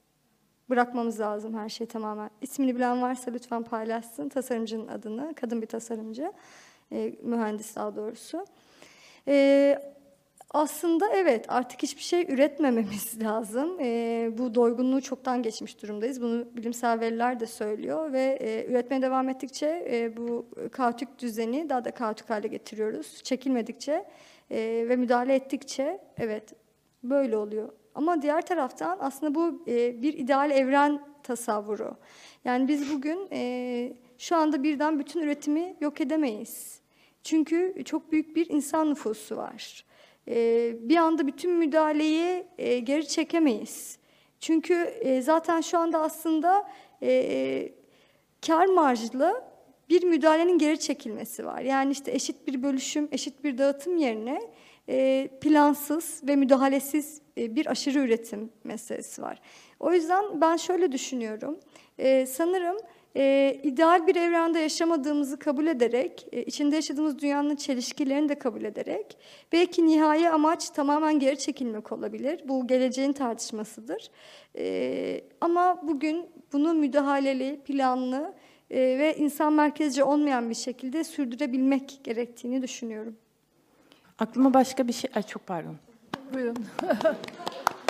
bırakmamız 0.71 1.19
lazım 1.19 1.57
her 1.57 1.69
şeyi 1.69 1.87
tamamen. 1.87 2.29
İsmini 2.41 2.75
bilen 2.75 3.01
varsa 3.01 3.31
lütfen 3.31 3.63
paylaşsın 3.63 4.29
tasarımcının 4.29 4.87
adını. 4.87 5.33
Kadın 5.35 5.61
bir 5.61 5.67
tasarımcı, 5.67 6.33
e, 6.91 7.13
mühendis 7.23 7.75
daha 7.75 7.95
doğrusu. 7.95 8.45
Aslında 10.53 11.09
evet 11.13 11.45
artık 11.47 11.83
hiçbir 11.83 12.01
şey 12.01 12.21
üretmememiz 12.21 13.21
lazım. 13.23 13.77
E, 13.79 14.29
bu 14.37 14.55
doygunluğu 14.55 15.01
çoktan 15.01 15.43
geçmiş 15.43 15.81
durumdayız. 15.81 16.21
Bunu 16.21 16.45
bilimsel 16.55 16.99
veriler 16.99 17.39
de 17.39 17.45
söylüyor 17.45 18.13
ve 18.13 18.37
e, 18.41 18.65
üretmeye 18.71 19.01
devam 19.01 19.29
ettikçe 19.29 19.87
e, 19.91 20.17
bu 20.17 20.47
kaotik 20.71 21.19
düzeni 21.19 21.69
daha 21.69 21.85
da 21.85 21.91
kaotik 21.91 22.29
hale 22.29 22.47
getiriyoruz. 22.47 23.23
Çekilmedikçe 23.23 24.05
e, 24.51 24.85
ve 24.89 24.95
müdahale 24.95 25.35
ettikçe 25.35 25.99
evet 26.17 26.53
böyle 27.03 27.37
oluyor. 27.37 27.69
Ama 27.95 28.21
diğer 28.21 28.45
taraftan 28.45 28.97
aslında 29.01 29.35
bu 29.35 29.63
e, 29.67 30.01
bir 30.01 30.13
ideal 30.13 30.51
evren 30.51 31.01
tasavvuru. 31.23 31.95
Yani 32.45 32.67
biz 32.67 32.93
bugün 32.93 33.27
e, 33.31 33.93
şu 34.17 34.35
anda 34.35 34.63
birden 34.63 34.99
bütün 34.99 35.21
üretimi 35.21 35.75
yok 35.81 36.01
edemeyiz. 36.01 36.81
Çünkü 37.23 37.83
çok 37.85 38.11
büyük 38.11 38.35
bir 38.35 38.49
insan 38.49 38.89
nüfusu 38.89 39.37
var. 39.37 39.90
E, 40.31 40.71
bir 40.79 40.97
anda 40.97 41.27
bütün 41.27 41.51
müdahaleyi 41.51 42.43
e, 42.57 42.79
geri 42.79 43.07
çekemeyiz. 43.07 43.97
Çünkü 44.39 44.73
e, 44.73 45.21
zaten 45.21 45.61
şu 45.61 45.79
anda 45.79 46.01
aslında 46.01 46.69
e, 47.01 47.71
kar 48.47 48.65
marjlı 48.65 49.43
bir 49.89 50.03
müdahalenin 50.03 50.57
geri 50.57 50.79
çekilmesi 50.79 51.45
var. 51.45 51.61
Yani 51.61 51.91
işte 51.91 52.11
eşit 52.11 52.47
bir 52.47 52.63
bölüşüm, 52.63 53.07
eşit 53.11 53.43
bir 53.43 53.57
dağıtım 53.57 53.97
yerine 53.97 54.41
plansız 55.41 56.21
ve 56.27 56.35
müdahalesiz 56.35 57.21
bir 57.37 57.65
aşırı 57.65 57.99
üretim 57.99 58.49
meselesi 58.63 59.21
var. 59.21 59.41
O 59.79 59.93
yüzden 59.93 60.41
ben 60.41 60.57
şöyle 60.57 60.91
düşünüyorum. 60.91 61.59
Sanırım 62.27 62.77
e, 63.15 63.57
ideal 63.63 64.07
bir 64.07 64.15
evrende 64.15 64.59
yaşamadığımızı 64.59 65.39
kabul 65.39 65.67
ederek, 65.67 66.27
e, 66.31 66.43
içinde 66.43 66.75
yaşadığımız 66.75 67.19
dünyanın 67.19 67.55
çelişkilerini 67.55 68.29
de 68.29 68.39
kabul 68.39 68.63
ederek, 68.63 69.17
belki 69.51 69.87
nihai 69.87 70.29
amaç 70.29 70.69
tamamen 70.69 71.19
geri 71.19 71.39
çekilmek 71.39 71.91
olabilir. 71.91 72.41
Bu 72.47 72.67
geleceğin 72.67 73.13
tartışmasıdır. 73.13 74.11
E, 74.57 75.21
ama 75.41 75.79
bugün 75.83 76.25
bunu 76.53 76.73
müdahaleli, 76.73 77.59
planlı 77.65 78.33
e, 78.69 78.79
ve 78.79 79.15
insan 79.17 79.53
merkezci 79.53 80.03
olmayan 80.03 80.49
bir 80.49 80.55
şekilde 80.55 81.03
sürdürebilmek 81.03 81.99
gerektiğini 82.03 82.61
düşünüyorum. 82.61 83.15
Aklıma 84.19 84.53
başka 84.53 84.87
bir 84.87 84.93
şey... 84.93 85.11
Ay 85.15 85.23
çok 85.23 85.47
pardon. 85.47 85.77
Buyurun. 86.33 86.55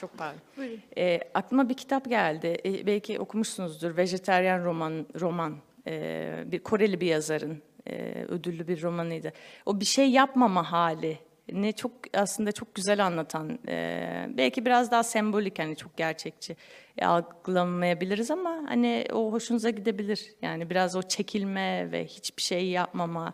Çok 0.00 0.18
pardon. 0.18 0.40
Buyurun. 0.56 0.80
E, 0.98 1.20
aklıma 1.34 1.68
bir 1.68 1.74
kitap 1.74 2.08
geldi. 2.08 2.56
E, 2.64 2.86
belki 2.86 3.18
okumuşsunuzdur. 3.18 3.96
Vejeteryan 3.96 4.64
roman 4.64 5.06
roman. 5.20 5.56
E, 5.86 6.44
bir 6.46 6.58
Koreli 6.58 7.00
bir 7.00 7.06
yazarın 7.06 7.62
e, 7.86 8.24
ödüllü 8.28 8.68
bir 8.68 8.82
romanıydı. 8.82 9.32
O 9.66 9.80
bir 9.80 9.84
şey 9.84 10.10
yapmama 10.10 10.72
hali 10.72 11.18
ne 11.52 11.72
çok 11.72 11.92
aslında 12.14 12.52
çok 12.52 12.74
güzel 12.74 13.06
anlatan. 13.06 13.58
e, 13.68 14.28
belki 14.36 14.66
biraz 14.66 14.90
daha 14.90 15.02
sembolik 15.02 15.58
hani 15.58 15.76
çok 15.76 15.96
gerçekçi 15.96 16.56
e, 16.98 17.06
algılamayabiliriz 17.06 18.30
ama 18.30 18.64
hani 18.68 19.06
o 19.12 19.32
hoşunuza 19.32 19.70
gidebilir. 19.70 20.34
Yani 20.42 20.70
biraz 20.70 20.96
o 20.96 21.02
çekilme 21.02 21.92
ve 21.92 22.06
hiçbir 22.06 22.42
şey 22.42 22.68
yapmama 22.68 23.32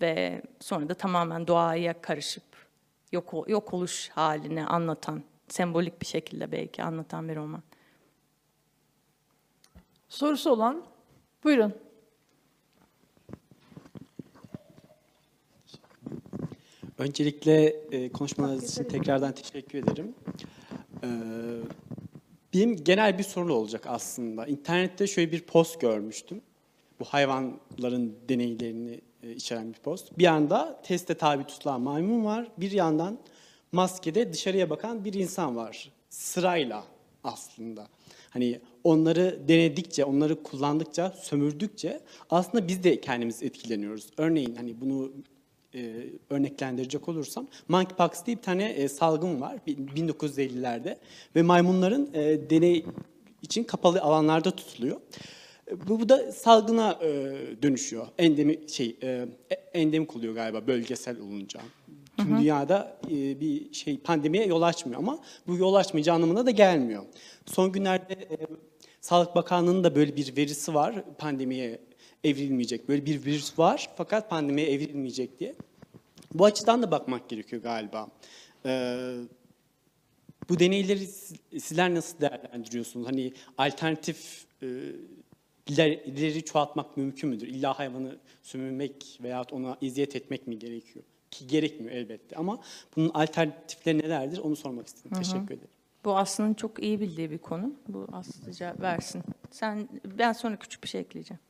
ve 0.00 0.42
sonra 0.60 0.88
da 0.88 0.94
tamamen 0.94 1.46
doğaya 1.46 2.00
karışıp 2.00 2.44
yok 3.12 3.34
yok 3.48 3.74
oluş 3.74 4.08
halini 4.08 4.66
anlatan, 4.66 5.22
sembolik 5.48 6.00
bir 6.00 6.06
şekilde 6.06 6.52
belki 6.52 6.82
anlatan 6.82 7.28
bir 7.28 7.36
roman. 7.36 7.62
Sorusu 10.08 10.50
olan? 10.50 10.84
Buyurun. 11.44 11.74
Öncelikle 16.98 17.66
e, 17.66 18.12
konuşmanız 18.12 18.70
için 18.72 18.84
tekrardan 18.84 19.32
teşekkür 19.32 19.78
ederim. 19.78 20.14
Ee, 21.04 21.08
benim 22.54 22.76
genel 22.84 23.18
bir 23.18 23.22
soru 23.22 23.54
olacak 23.54 23.86
aslında. 23.86 24.46
İnternette 24.46 25.06
şöyle 25.06 25.32
bir 25.32 25.42
post 25.42 25.80
görmüştüm. 25.80 26.40
Bu 27.00 27.04
hayvanların 27.04 28.16
deneylerini 28.28 29.00
e, 29.22 29.32
içeren 29.32 29.72
bir 29.72 29.78
post. 29.78 30.18
Bir 30.18 30.24
yanda 30.24 30.80
teste 30.84 31.14
tabi 31.14 31.44
tutulan 31.44 31.80
maymun 31.80 32.24
var. 32.24 32.48
Bir 32.58 32.70
yandan 32.70 33.18
maskede 33.72 34.32
dışarıya 34.32 34.70
bakan 34.70 35.04
bir 35.04 35.14
insan 35.14 35.56
var. 35.56 35.92
Sırayla 36.10 36.84
aslında. 37.24 37.88
Hani 38.30 38.60
onları 38.84 39.38
denedikçe, 39.48 40.04
onları 40.04 40.42
kullandıkça, 40.42 41.10
sömürdükçe 41.10 42.00
aslında 42.30 42.68
biz 42.68 42.84
de 42.84 43.00
kendimiz 43.00 43.42
etkileniyoruz. 43.42 44.06
Örneğin 44.16 44.54
hani 44.54 44.80
bunu 44.80 45.12
e, 45.74 45.94
örneklendirecek 46.30 47.08
olursam 47.08 47.46
monkeypox 47.68 48.26
diye 48.26 48.36
bir 48.36 48.42
tane 48.42 48.64
e, 48.70 48.88
salgın 48.88 49.40
var 49.40 49.58
bin- 49.66 49.86
1950'lerde 49.88 50.96
ve 51.36 51.42
maymunların 51.42 52.10
e, 52.14 52.50
deney 52.50 52.84
için 53.42 53.64
kapalı 53.64 54.00
alanlarda 54.00 54.50
tutuluyor. 54.50 55.00
Bu, 55.88 56.00
bu 56.00 56.08
da 56.08 56.32
salgına 56.32 56.98
e, 57.02 57.08
dönüşüyor. 57.62 58.06
Endemi 58.18 58.68
şey 58.68 58.96
e, 59.02 59.26
e- 59.50 59.54
endemik 59.54 60.16
oluyor 60.16 60.34
galiba 60.34 60.66
bölgesel 60.66 61.20
olunca. 61.20 61.60
Tüm 62.16 62.38
dünyada 62.38 62.98
e, 63.10 63.40
bir 63.40 63.72
şey 63.74 63.98
pandemiye 63.98 64.46
yol 64.46 64.62
açmıyor 64.62 64.98
ama 64.98 65.18
bu 65.46 65.56
yol 65.56 65.74
açmayacağı 65.74 66.16
anlamına 66.16 66.46
da 66.46 66.50
gelmiyor. 66.50 67.02
Son 67.46 67.72
günlerde 67.72 68.12
e, 68.14 68.36
Sağlık 69.00 69.34
Bakanlığı'nın 69.34 69.84
da 69.84 69.94
böyle 69.94 70.16
bir 70.16 70.36
verisi 70.36 70.74
var. 70.74 71.04
Pandemiye 71.18 71.80
evrilmeyecek. 72.24 72.88
Böyle 72.88 73.06
bir 73.06 73.24
virüs 73.24 73.58
var 73.58 73.90
fakat 73.96 74.30
pandemiye 74.30 74.72
evrilmeyecek 74.72 75.40
diye. 75.40 75.54
Bu 76.34 76.44
açıdan 76.44 76.82
da 76.82 76.90
bakmak 76.90 77.28
gerekiyor 77.28 77.62
galiba. 77.62 78.08
Ee, 78.66 79.14
bu 80.48 80.58
deneyleri 80.58 81.06
siz- 81.06 81.40
sizler 81.62 81.94
nasıl 81.94 82.20
değerlendiriyorsunuz? 82.20 83.06
Hani 83.06 83.32
alternatif 83.58 84.44
e, 85.76 86.42
çoğaltmak 86.44 86.96
mümkün 86.96 87.30
müdür? 87.30 87.46
İlla 87.46 87.78
hayvanı 87.78 88.18
sömürmek 88.42 89.18
veya 89.22 89.44
ona 89.52 89.76
eziyet 89.82 90.16
etmek 90.16 90.46
mi 90.46 90.58
gerekiyor? 90.58 91.04
Ki 91.30 91.46
gerekmiyor 91.46 91.92
elbette 91.96 92.36
ama 92.36 92.58
bunun 92.96 93.08
alternatifleri 93.08 93.98
nelerdir 93.98 94.38
onu 94.38 94.56
sormak 94.56 94.86
istedim. 94.86 95.10
Teşekkür 95.18 95.54
ederim. 95.54 95.68
Bu 96.04 96.16
Aslı'nın 96.16 96.54
çok 96.54 96.82
iyi 96.82 97.00
bildiği 97.00 97.30
bir 97.30 97.38
konu. 97.38 97.72
Bu 97.88 98.06
Aslıca 98.12 98.74
versin. 98.80 99.22
Sen, 99.50 99.88
ben 100.18 100.32
sonra 100.32 100.56
küçük 100.56 100.82
bir 100.82 100.88
şey 100.88 101.00
ekleyeceğim. 101.00 101.40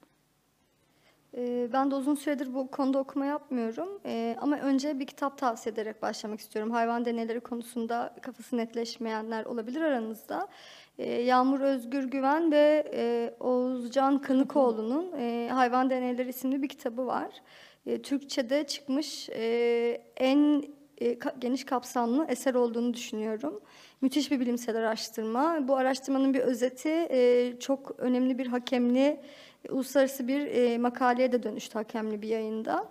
Ee, 1.36 1.68
Ben 1.72 1.90
de 1.90 1.94
uzun 1.94 2.14
süredir 2.14 2.54
bu 2.54 2.70
konuda 2.70 2.98
okuma 2.98 3.26
yapmıyorum. 3.26 3.88
Ee, 4.04 4.36
ama 4.40 4.56
önce 4.56 4.98
bir 4.98 5.06
kitap 5.06 5.38
tavsiye 5.38 5.72
ederek 5.72 6.02
başlamak 6.02 6.40
istiyorum. 6.40 6.70
Hayvan 6.72 7.04
deneyleri 7.04 7.40
konusunda 7.40 8.14
kafası 8.22 8.56
netleşmeyenler 8.56 9.44
olabilir 9.44 9.80
aranızda. 9.80 10.48
Ee, 10.98 11.12
Yağmur 11.12 11.60
Özgür 11.60 12.04
Güven 12.04 12.52
ve 12.52 12.90
e, 12.94 13.34
Oğuzcan 13.40 14.22
Kanıkoğlu'nun 14.22 15.12
e, 15.18 15.48
Hayvan 15.52 15.90
Deneyleri 15.90 16.28
isimli 16.28 16.62
bir 16.62 16.68
kitabı 16.68 17.06
var. 17.06 17.30
E, 17.86 18.02
Türkçe'de 18.02 18.66
çıkmış 18.66 19.28
e, 19.28 20.02
en 20.16 20.64
e, 21.00 21.18
geniş 21.38 21.64
kapsamlı 21.64 22.26
eser 22.28 22.54
olduğunu 22.54 22.94
düşünüyorum. 22.94 23.60
Müthiş 24.00 24.30
bir 24.30 24.40
bilimsel 24.40 24.76
araştırma. 24.76 25.68
Bu 25.68 25.76
araştırmanın 25.76 26.34
bir 26.34 26.40
özeti 26.40 27.08
çok 27.60 27.94
önemli 27.98 28.38
bir 28.38 28.46
hakemli, 28.46 29.20
uluslararası 29.70 30.28
bir 30.28 30.78
makaleye 30.78 31.32
de 31.32 31.42
dönüştü 31.42 31.74
hakemli 31.74 32.22
bir 32.22 32.28
yayında. 32.28 32.88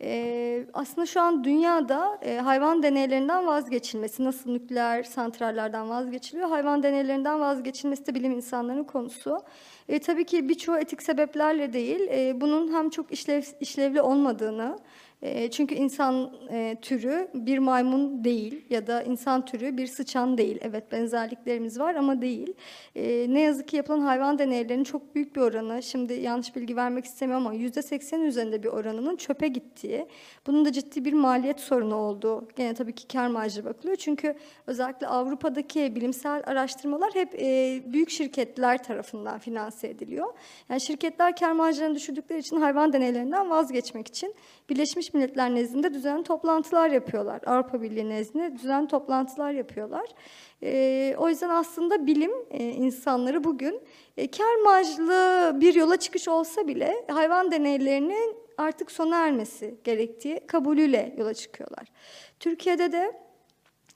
E, 0.00 0.66
aslında 0.72 1.06
şu 1.06 1.20
an 1.20 1.44
dünyada 1.44 2.18
e, 2.22 2.36
hayvan 2.36 2.82
deneylerinden 2.82 3.46
vazgeçilmesi, 3.46 4.24
nasıl 4.24 4.50
nükleer 4.50 5.02
santrallerden 5.02 5.90
vazgeçiliyor, 5.90 6.48
hayvan 6.48 6.82
deneylerinden 6.82 7.40
vazgeçilmesi 7.40 8.06
de 8.06 8.14
bilim 8.14 8.32
insanlarının 8.32 8.84
konusu. 8.84 9.42
E, 9.88 9.98
tabii 9.98 10.24
ki 10.24 10.48
birçoğu 10.48 10.76
etik 10.78 11.02
sebeplerle 11.02 11.72
değil, 11.72 12.00
e, 12.10 12.40
bunun 12.40 12.72
hem 12.72 12.90
çok 12.90 13.12
işlev, 13.12 13.42
işlevli 13.60 14.02
olmadığını, 14.02 14.78
çünkü 15.50 15.74
insan 15.74 16.32
e, 16.50 16.76
türü 16.82 17.28
bir 17.34 17.58
maymun 17.58 18.24
değil 18.24 18.64
ya 18.70 18.86
da 18.86 19.02
insan 19.02 19.44
türü 19.44 19.76
bir 19.76 19.86
sıçan 19.86 20.38
değil. 20.38 20.58
Evet 20.62 20.92
benzerliklerimiz 20.92 21.80
var 21.80 21.94
ama 21.94 22.22
değil. 22.22 22.54
E, 22.96 23.26
ne 23.28 23.40
yazık 23.40 23.68
ki 23.68 23.76
yapılan 23.76 24.00
hayvan 24.00 24.38
deneylerinin 24.38 24.84
çok 24.84 25.14
büyük 25.14 25.36
bir 25.36 25.40
oranı, 25.40 25.82
şimdi 25.82 26.12
yanlış 26.12 26.56
bilgi 26.56 26.76
vermek 26.76 27.04
istemiyorum 27.04 27.46
ama 27.46 27.56
%80'in 27.56 28.24
üzerinde 28.24 28.62
bir 28.62 28.68
oranının 28.68 29.16
çöpe 29.16 29.48
gittiği, 29.48 30.06
bunun 30.46 30.64
da 30.64 30.72
ciddi 30.72 31.04
bir 31.04 31.12
maliyet 31.12 31.60
sorunu 31.60 31.94
olduğu, 31.94 32.48
gene 32.56 32.74
tabii 32.74 32.94
ki 32.94 33.08
kar 33.08 33.26
marjı 33.26 33.64
bakılıyor. 33.64 33.96
Çünkü 33.96 34.34
özellikle 34.66 35.06
Avrupa'daki 35.06 35.96
bilimsel 35.96 36.42
araştırmalar 36.46 37.14
hep 37.14 37.34
e, 37.34 37.82
büyük 37.86 38.10
şirketler 38.10 38.82
tarafından 38.82 39.38
finanse 39.38 39.88
ediliyor. 39.88 40.32
Yani 40.68 40.80
şirketler 40.80 41.36
kar 41.36 41.52
marjlarını 41.52 41.94
düşürdükleri 41.94 42.38
için 42.38 42.56
hayvan 42.56 42.92
deneylerinden 42.92 43.50
vazgeçmek 43.50 44.08
için 44.08 44.34
Birleşmiş 44.70 45.14
Milletler 45.14 45.54
nezdinde 45.54 45.94
düzenli 45.94 46.24
toplantılar 46.24 46.88
yapıyorlar. 46.88 47.40
Avrupa 47.46 47.82
Birliği 47.82 48.08
nezdinde 48.08 48.56
düzenli 48.56 48.88
toplantılar 48.88 49.52
yapıyorlar. 49.52 50.06
Ee, 50.62 51.14
o 51.18 51.28
yüzden 51.28 51.48
aslında 51.48 52.06
bilim 52.06 52.32
e, 52.50 52.64
insanları 52.64 53.44
bugün 53.44 53.80
e, 54.16 54.30
kar 54.30 54.56
marjlı 54.64 55.52
bir 55.60 55.74
yola 55.74 55.96
çıkış 55.96 56.28
olsa 56.28 56.68
bile 56.68 57.04
hayvan 57.08 57.50
deneylerinin 57.50 58.36
artık 58.58 58.90
sona 58.90 59.16
ermesi 59.16 59.78
gerektiği 59.84 60.40
kabulüyle 60.46 61.14
yola 61.18 61.34
çıkıyorlar. 61.34 61.86
Türkiye'de 62.40 62.92
de 62.92 63.12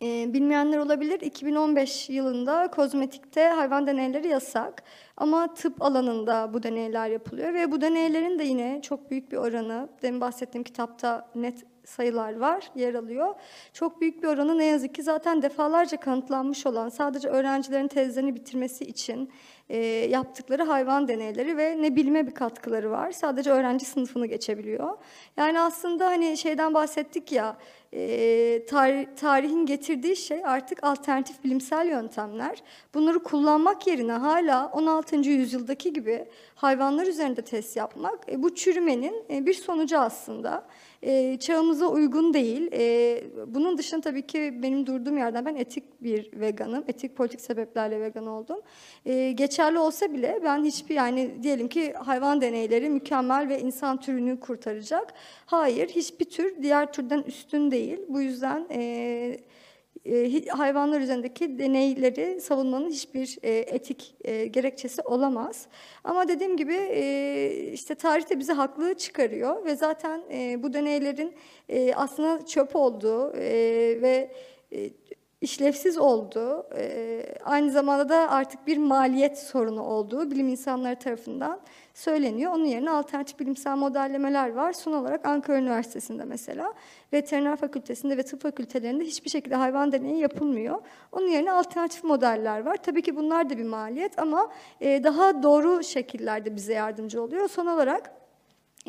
e, 0.02 0.32
bilmeyenler 0.32 0.78
olabilir. 0.78 1.20
2015 1.20 2.10
yılında 2.10 2.68
kozmetikte 2.70 3.48
hayvan 3.48 3.86
deneyleri 3.86 4.28
yasak. 4.28 4.82
Ama 5.16 5.54
tıp 5.54 5.82
alanında 5.82 6.54
bu 6.54 6.62
deneyler 6.62 7.08
yapılıyor 7.08 7.54
ve 7.54 7.70
bu 7.70 7.80
deneylerin 7.80 8.38
de 8.38 8.44
yine 8.44 8.80
çok 8.82 9.10
büyük 9.10 9.32
bir 9.32 9.36
oranı, 9.36 9.88
demin 10.02 10.20
bahsettiğim 10.20 10.64
kitapta 10.64 11.28
net 11.34 11.64
sayılar 11.88 12.36
var, 12.36 12.70
yer 12.74 12.94
alıyor. 12.94 13.34
Çok 13.72 14.00
büyük 14.00 14.22
bir 14.22 14.28
oranı 14.28 14.58
ne 14.58 14.64
yazık 14.64 14.94
ki 14.94 15.02
zaten 15.02 15.42
defalarca 15.42 16.00
kanıtlanmış 16.00 16.66
olan, 16.66 16.88
sadece 16.88 17.28
öğrencilerin 17.28 17.88
tezlerini 17.88 18.34
bitirmesi 18.34 18.84
için 18.84 19.30
e, 19.68 19.76
yaptıkları 20.10 20.62
hayvan 20.62 21.08
deneyleri 21.08 21.56
ve 21.56 21.82
ne 21.82 21.96
bilime 21.96 22.26
bir 22.26 22.34
katkıları 22.34 22.90
var. 22.90 23.12
Sadece 23.12 23.50
öğrenci 23.50 23.84
sınıfını 23.84 24.26
geçebiliyor. 24.26 24.96
Yani 25.36 25.60
aslında 25.60 26.06
hani 26.06 26.36
şeyden 26.36 26.74
bahsettik 26.74 27.32
ya, 27.32 27.56
e, 27.92 27.98
tar- 28.66 29.14
tarihin 29.16 29.66
getirdiği 29.66 30.16
şey 30.16 30.44
artık 30.44 30.84
alternatif 30.84 31.44
bilimsel 31.44 31.88
yöntemler. 31.88 32.62
Bunları 32.94 33.22
kullanmak 33.22 33.86
yerine 33.86 34.12
hala 34.12 34.66
16. 34.66 35.16
yüzyıldaki 35.16 35.92
gibi 35.92 36.24
hayvanlar 36.54 37.06
üzerinde 37.06 37.42
test 37.42 37.76
yapmak 37.76 38.32
e, 38.32 38.42
bu 38.42 38.54
çürümenin 38.54 39.24
e, 39.30 39.46
bir 39.46 39.54
sonucu 39.54 39.98
aslında. 39.98 40.64
E, 41.02 41.38
çağımıza 41.40 41.86
uygun 41.86 42.34
değil. 42.34 42.70
E, 42.72 43.24
bunun 43.46 43.78
dışında 43.78 44.00
tabii 44.00 44.26
ki 44.26 44.58
benim 44.62 44.86
durduğum 44.86 45.18
yerden 45.18 45.44
ben 45.46 45.54
etik 45.54 46.02
bir 46.02 46.40
veganım. 46.40 46.84
Etik 46.88 47.16
politik 47.16 47.40
sebeplerle 47.40 48.00
vegan 48.00 48.26
oldum. 48.26 48.60
E, 49.06 49.32
geçerli 49.32 49.78
olsa 49.78 50.12
bile 50.12 50.40
ben 50.44 50.64
hiçbir 50.64 50.94
yani 50.94 51.42
diyelim 51.42 51.68
ki 51.68 51.92
hayvan 51.92 52.40
deneyleri 52.40 52.90
mükemmel 52.90 53.48
ve 53.48 53.60
insan 53.60 54.00
türünü 54.00 54.40
kurtaracak. 54.40 55.14
Hayır, 55.46 55.88
hiçbir 55.88 56.24
tür 56.24 56.62
diğer 56.62 56.92
türden 56.92 57.22
üstün 57.22 57.70
değil. 57.70 57.98
Bu 58.08 58.20
yüzden 58.20 58.66
e, 58.70 59.36
hayvanlar 60.48 61.00
üzerindeki 61.00 61.58
deneyleri 61.58 62.40
savunmanın 62.40 62.90
hiçbir 62.90 63.38
e, 63.42 63.50
etik 63.50 64.14
e, 64.24 64.46
gerekçesi 64.46 65.02
olamaz. 65.02 65.66
Ama 66.04 66.28
dediğim 66.28 66.56
gibi 66.56 66.74
e, 66.74 67.70
işte 67.72 67.94
tarih 67.94 68.30
de 68.30 68.38
bize 68.38 68.52
haklı 68.52 68.94
çıkarıyor 68.94 69.64
ve 69.64 69.76
zaten 69.76 70.22
e, 70.32 70.62
bu 70.62 70.72
deneylerin 70.72 71.34
e, 71.68 71.94
aslında 71.94 72.46
çöp 72.46 72.76
olduğu 72.76 73.36
e, 73.36 73.48
ve 74.02 74.30
e, 74.72 74.90
işlevsiz 75.40 75.98
olduğu, 75.98 76.66
e, 76.76 77.24
aynı 77.44 77.70
zamanda 77.70 78.08
da 78.08 78.30
artık 78.30 78.66
bir 78.66 78.78
maliyet 78.78 79.38
sorunu 79.38 79.82
olduğu 79.82 80.30
bilim 80.30 80.48
insanları 80.48 80.96
tarafından 80.96 81.60
söyleniyor. 81.94 82.52
Onun 82.52 82.64
yerine 82.64 82.90
alternatif 82.90 83.40
bilimsel 83.40 83.76
modellemeler 83.76 84.52
var. 84.52 84.72
Son 84.72 84.92
olarak 84.92 85.26
Ankara 85.26 85.58
Üniversitesi'nde 85.58 86.24
mesela 86.24 86.74
veteriner 87.12 87.56
fakültesinde 87.56 88.16
ve 88.16 88.22
tıp 88.22 88.42
fakültelerinde 88.42 89.04
hiçbir 89.04 89.30
şekilde 89.30 89.54
hayvan 89.54 89.92
deneyi 89.92 90.18
yapılmıyor. 90.18 90.78
Onun 91.12 91.28
yerine 91.28 91.52
alternatif 91.52 92.04
modeller 92.04 92.64
var. 92.64 92.76
Tabii 92.82 93.02
ki 93.02 93.16
bunlar 93.16 93.50
da 93.50 93.58
bir 93.58 93.64
maliyet 93.64 94.18
ama 94.18 94.50
e, 94.80 95.04
daha 95.04 95.42
doğru 95.42 95.84
şekillerde 95.84 96.56
bize 96.56 96.72
yardımcı 96.72 97.22
oluyor. 97.22 97.48
Son 97.48 97.66
olarak 97.66 98.17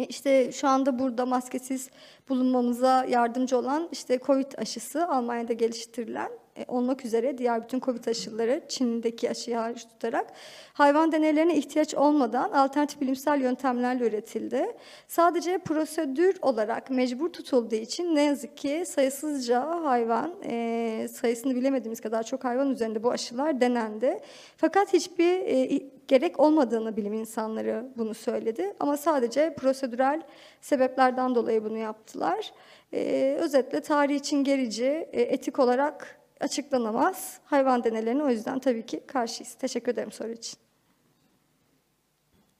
işte 0.05 0.51
şu 0.51 0.67
anda 0.67 0.99
burada 0.99 1.25
maskesiz 1.25 1.89
bulunmamıza 2.29 3.05
yardımcı 3.09 3.57
olan 3.57 3.89
işte 3.91 4.19
Covid 4.19 4.51
aşısı 4.57 5.07
Almanya'da 5.07 5.53
geliştirilen 5.53 6.31
e, 6.59 6.65
olmak 6.67 7.05
üzere 7.05 7.37
diğer 7.37 7.63
bütün 7.63 7.79
Covid 7.79 8.05
aşıları 8.05 8.61
Çin'deki 8.67 9.29
aşıyı 9.29 9.57
hariç 9.57 9.85
tutarak 9.85 10.27
hayvan 10.73 11.11
deneylerine 11.11 11.55
ihtiyaç 11.55 11.95
olmadan 11.95 12.51
alternatif 12.51 13.01
bilimsel 13.01 13.41
yöntemlerle 13.41 14.07
üretildi. 14.07 14.65
Sadece 15.07 15.57
prosedür 15.57 16.37
olarak 16.41 16.89
mecbur 16.89 17.29
tutulduğu 17.29 17.75
için 17.75 18.15
ne 18.15 18.23
yazık 18.23 18.57
ki 18.57 18.83
sayısızca 18.87 19.83
hayvan, 19.83 20.33
e, 20.43 21.07
sayısını 21.11 21.55
bilemediğimiz 21.55 22.01
kadar 22.01 22.23
çok 22.23 22.43
hayvan 22.43 22.71
üzerinde 22.71 23.03
bu 23.03 23.11
aşılar 23.11 23.61
denendi. 23.61 24.19
Fakat 24.57 24.93
hiçbir 24.93 25.39
e, 25.39 25.98
gerek 26.09 26.39
olmadığını 26.39 26.97
bilim 26.97 27.13
insanları 27.13 27.93
bunu 27.97 28.13
söyledi. 28.13 28.73
Ama 28.79 28.97
sadece 28.97 29.53
prosedürel 29.53 30.21
sebeplerden 30.61 31.35
dolayı 31.35 31.63
bunu 31.63 31.77
yaptılar. 31.77 32.53
Ee, 32.93 33.37
özetle 33.39 33.81
tarih 33.81 34.15
için 34.15 34.43
gerici, 34.43 35.09
e, 35.11 35.21
etik 35.21 35.59
olarak 35.59 36.19
açıklanamaz. 36.39 37.39
Hayvan 37.45 37.83
deneylerine 37.83 38.23
o 38.23 38.29
yüzden 38.29 38.59
tabii 38.59 38.85
ki 38.85 38.99
karşıyız. 39.07 39.53
Teşekkür 39.53 39.93
ederim 39.93 40.11
soru 40.11 40.31
için. 40.31 40.68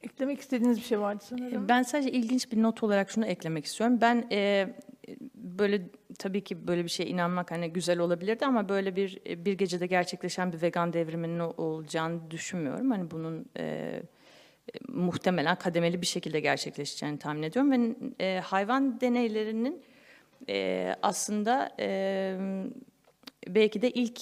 Eklemek 0.03 0.39
istediğiniz 0.39 0.77
bir 0.77 0.83
şey 0.83 0.99
vardı 0.99 1.23
sanırım. 1.27 1.69
Ben 1.69 1.83
sadece 1.83 2.11
ilginç 2.11 2.51
bir 2.51 2.61
not 2.61 2.83
olarak 2.83 3.11
şunu 3.11 3.25
eklemek 3.25 3.65
istiyorum. 3.65 3.97
Ben 4.01 4.27
e, 4.31 4.69
böyle 5.35 5.81
tabii 6.19 6.43
ki 6.43 6.67
böyle 6.67 6.83
bir 6.83 6.89
şeye 6.89 7.09
inanmak 7.09 7.51
hani 7.51 7.73
güzel 7.73 7.99
olabilirdi 7.99 8.45
ama 8.45 8.69
böyle 8.69 8.95
bir 8.95 9.21
bir 9.45 9.53
gecede 9.53 9.87
gerçekleşen 9.87 10.53
bir 10.53 10.61
vegan 10.61 10.93
devriminin 10.93 11.39
olacağını 11.39 12.31
düşünmüyorum. 12.31 12.91
Hani 12.91 13.11
bunun 13.11 13.45
e, 13.57 13.63
e, 13.63 14.01
muhtemelen 14.87 15.55
kademeli 15.55 16.01
bir 16.01 16.07
şekilde 16.07 16.39
gerçekleşeceğini 16.39 17.19
tahmin 17.19 17.43
ediyorum 17.43 17.71
ve 17.71 17.95
e, 18.19 18.39
hayvan 18.39 19.01
deneylerinin 19.01 19.81
e, 20.49 20.95
aslında 21.01 21.75
e, 21.79 22.37
belki 23.47 23.81
de 23.81 23.91
ilk 23.91 24.21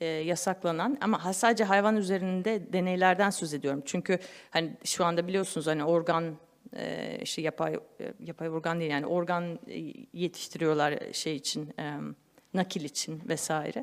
e, 0.00 0.06
yasaklanan 0.06 0.98
ama 1.00 1.32
sadece 1.32 1.64
hayvan 1.64 1.96
üzerinde 1.96 2.72
deneylerden 2.72 3.30
söz 3.30 3.54
ediyorum. 3.54 3.82
Çünkü 3.84 4.18
hani 4.50 4.72
şu 4.84 5.04
anda 5.04 5.26
biliyorsunuz 5.26 5.66
hani 5.66 5.84
organ 5.84 6.36
e, 6.76 7.18
işte 7.22 7.42
yapay 7.42 7.74
e, 7.74 8.12
yapay 8.20 8.48
organ 8.50 8.80
değil 8.80 8.90
yani 8.90 9.06
organ 9.06 9.58
e, 9.66 9.92
yetiştiriyorlar 10.12 10.98
şey 11.12 11.36
için 11.36 11.74
e, 11.78 11.96
nakil 12.54 12.84
için 12.84 13.22
vesaire. 13.28 13.80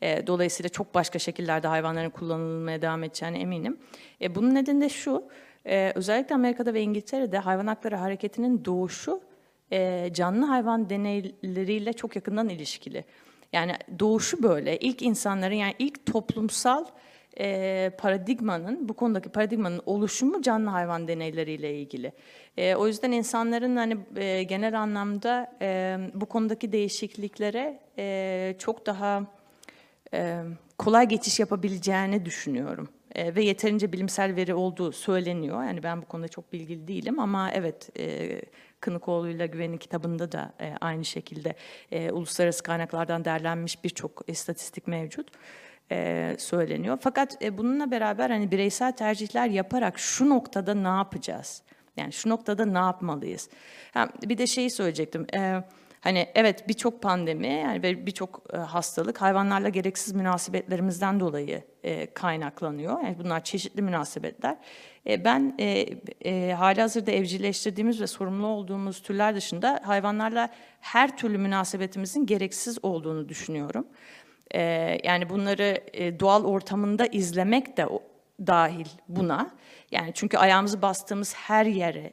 E, 0.00 0.26
dolayısıyla 0.26 0.68
çok 0.68 0.94
başka 0.94 1.18
şekillerde 1.18 1.68
hayvanların 1.68 2.10
kullanılmaya 2.10 2.82
devam 2.82 3.04
edeceğine 3.04 3.40
eminim. 3.40 3.78
E, 4.20 4.34
bunun 4.34 4.54
nedeni 4.54 4.80
de 4.80 4.88
şu. 4.88 5.24
e, 5.66 5.92
özellikle 5.94 6.34
Amerika'da 6.34 6.74
ve 6.74 6.82
İngiltere'de 6.82 7.38
hayvan 7.38 7.66
hakları 7.66 7.96
hareketinin 7.96 8.64
doğuşu 8.64 9.20
e, 9.72 10.10
canlı 10.12 10.46
hayvan 10.46 10.90
deneyleriyle 10.90 11.92
çok 11.92 12.16
yakından 12.16 12.48
ilişkili. 12.48 13.04
Yani 13.52 13.72
doğuşu 13.98 14.42
böyle. 14.42 14.78
İlk 14.78 15.02
insanların 15.02 15.54
yani 15.54 15.74
ilk 15.78 16.06
toplumsal 16.06 16.84
e, 17.40 17.90
paradigmanın, 17.98 18.88
bu 18.88 18.94
konudaki 18.94 19.28
paradigmanın 19.28 19.82
oluşumu 19.86 20.42
canlı 20.42 20.70
hayvan 20.70 21.08
deneyleriyle 21.08 21.74
ilgili. 21.78 22.12
E, 22.56 22.74
o 22.74 22.86
yüzden 22.86 23.12
insanların 23.12 23.76
hani 23.76 23.96
e, 24.16 24.42
genel 24.42 24.80
anlamda 24.80 25.52
e, 25.62 25.98
bu 26.14 26.26
konudaki 26.26 26.72
değişikliklere 26.72 27.80
e, 27.98 28.54
çok 28.58 28.86
daha 28.86 29.26
e, 30.14 30.42
kolay 30.78 31.08
geçiş 31.08 31.40
yapabileceğini 31.40 32.24
düşünüyorum. 32.24 32.88
E, 33.14 33.34
ve 33.34 33.44
yeterince 33.44 33.92
bilimsel 33.92 34.36
veri 34.36 34.54
olduğu 34.54 34.92
söyleniyor. 34.92 35.64
Yani 35.64 35.82
ben 35.82 36.02
bu 36.02 36.06
konuda 36.06 36.28
çok 36.28 36.52
bilgili 36.52 36.88
değilim 36.88 37.20
ama 37.20 37.50
evet 37.52 37.90
e, 37.98 38.40
Kınıkoğlu'yla 38.82 39.46
Güven'in 39.46 39.78
kitabında 39.78 40.32
da 40.32 40.52
e, 40.60 40.74
aynı 40.80 41.04
şekilde 41.04 41.54
e, 41.92 42.10
uluslararası 42.10 42.62
kaynaklardan 42.62 43.24
derlenmiş 43.24 43.84
birçok 43.84 44.22
istatistik 44.26 44.86
mevcut 44.86 45.30
e, 45.90 46.36
söyleniyor. 46.38 46.98
Fakat 47.00 47.42
e, 47.42 47.58
bununla 47.58 47.90
beraber 47.90 48.30
hani 48.30 48.50
bireysel 48.50 48.92
tercihler 48.92 49.48
yaparak 49.48 49.98
şu 49.98 50.28
noktada 50.28 50.74
ne 50.74 50.88
yapacağız? 50.88 51.62
Yani 51.96 52.12
şu 52.12 52.28
noktada 52.28 52.64
ne 52.64 52.78
yapmalıyız? 52.78 53.50
Ha, 53.94 54.08
bir 54.22 54.38
de 54.38 54.46
şeyi 54.46 54.70
söyleyecektim. 54.70 55.26
E, 55.34 55.62
Hani 56.02 56.28
evet 56.34 56.68
birçok 56.68 57.02
pandemi 57.02 57.46
yani 57.46 57.82
ve 57.82 58.06
birçok 58.06 58.42
e, 58.52 58.56
hastalık 58.56 59.20
hayvanlarla 59.20 59.68
gereksiz 59.68 60.14
münasebetlerimizden 60.14 61.20
dolayı 61.20 61.62
e, 61.82 62.14
kaynaklanıyor. 62.14 63.00
Yani 63.02 63.18
bunlar 63.18 63.44
çeşitli 63.44 63.82
münasebetler. 63.82 64.56
E, 65.06 65.24
ben 65.24 65.54
e, 65.58 65.86
e, 66.24 66.52
halihazırda 66.52 67.10
evcilleştirdiğimiz 67.10 68.00
ve 68.00 68.06
sorumlu 68.06 68.46
olduğumuz 68.46 69.02
türler 69.02 69.34
dışında 69.34 69.80
hayvanlarla 69.84 70.48
her 70.80 71.16
türlü 71.16 71.38
münasebetimizin 71.38 72.26
gereksiz 72.26 72.84
olduğunu 72.84 73.28
düşünüyorum. 73.28 73.86
E, 74.54 74.60
yani 75.04 75.28
bunları 75.28 75.80
e, 75.92 76.20
doğal 76.20 76.44
ortamında 76.44 77.06
izlemek 77.06 77.76
de 77.76 77.86
dahil 78.46 78.86
buna. 79.08 79.50
Yani 79.90 80.10
çünkü 80.14 80.36
ayağımızı 80.36 80.82
bastığımız 80.82 81.34
her 81.34 81.66
yere 81.66 82.12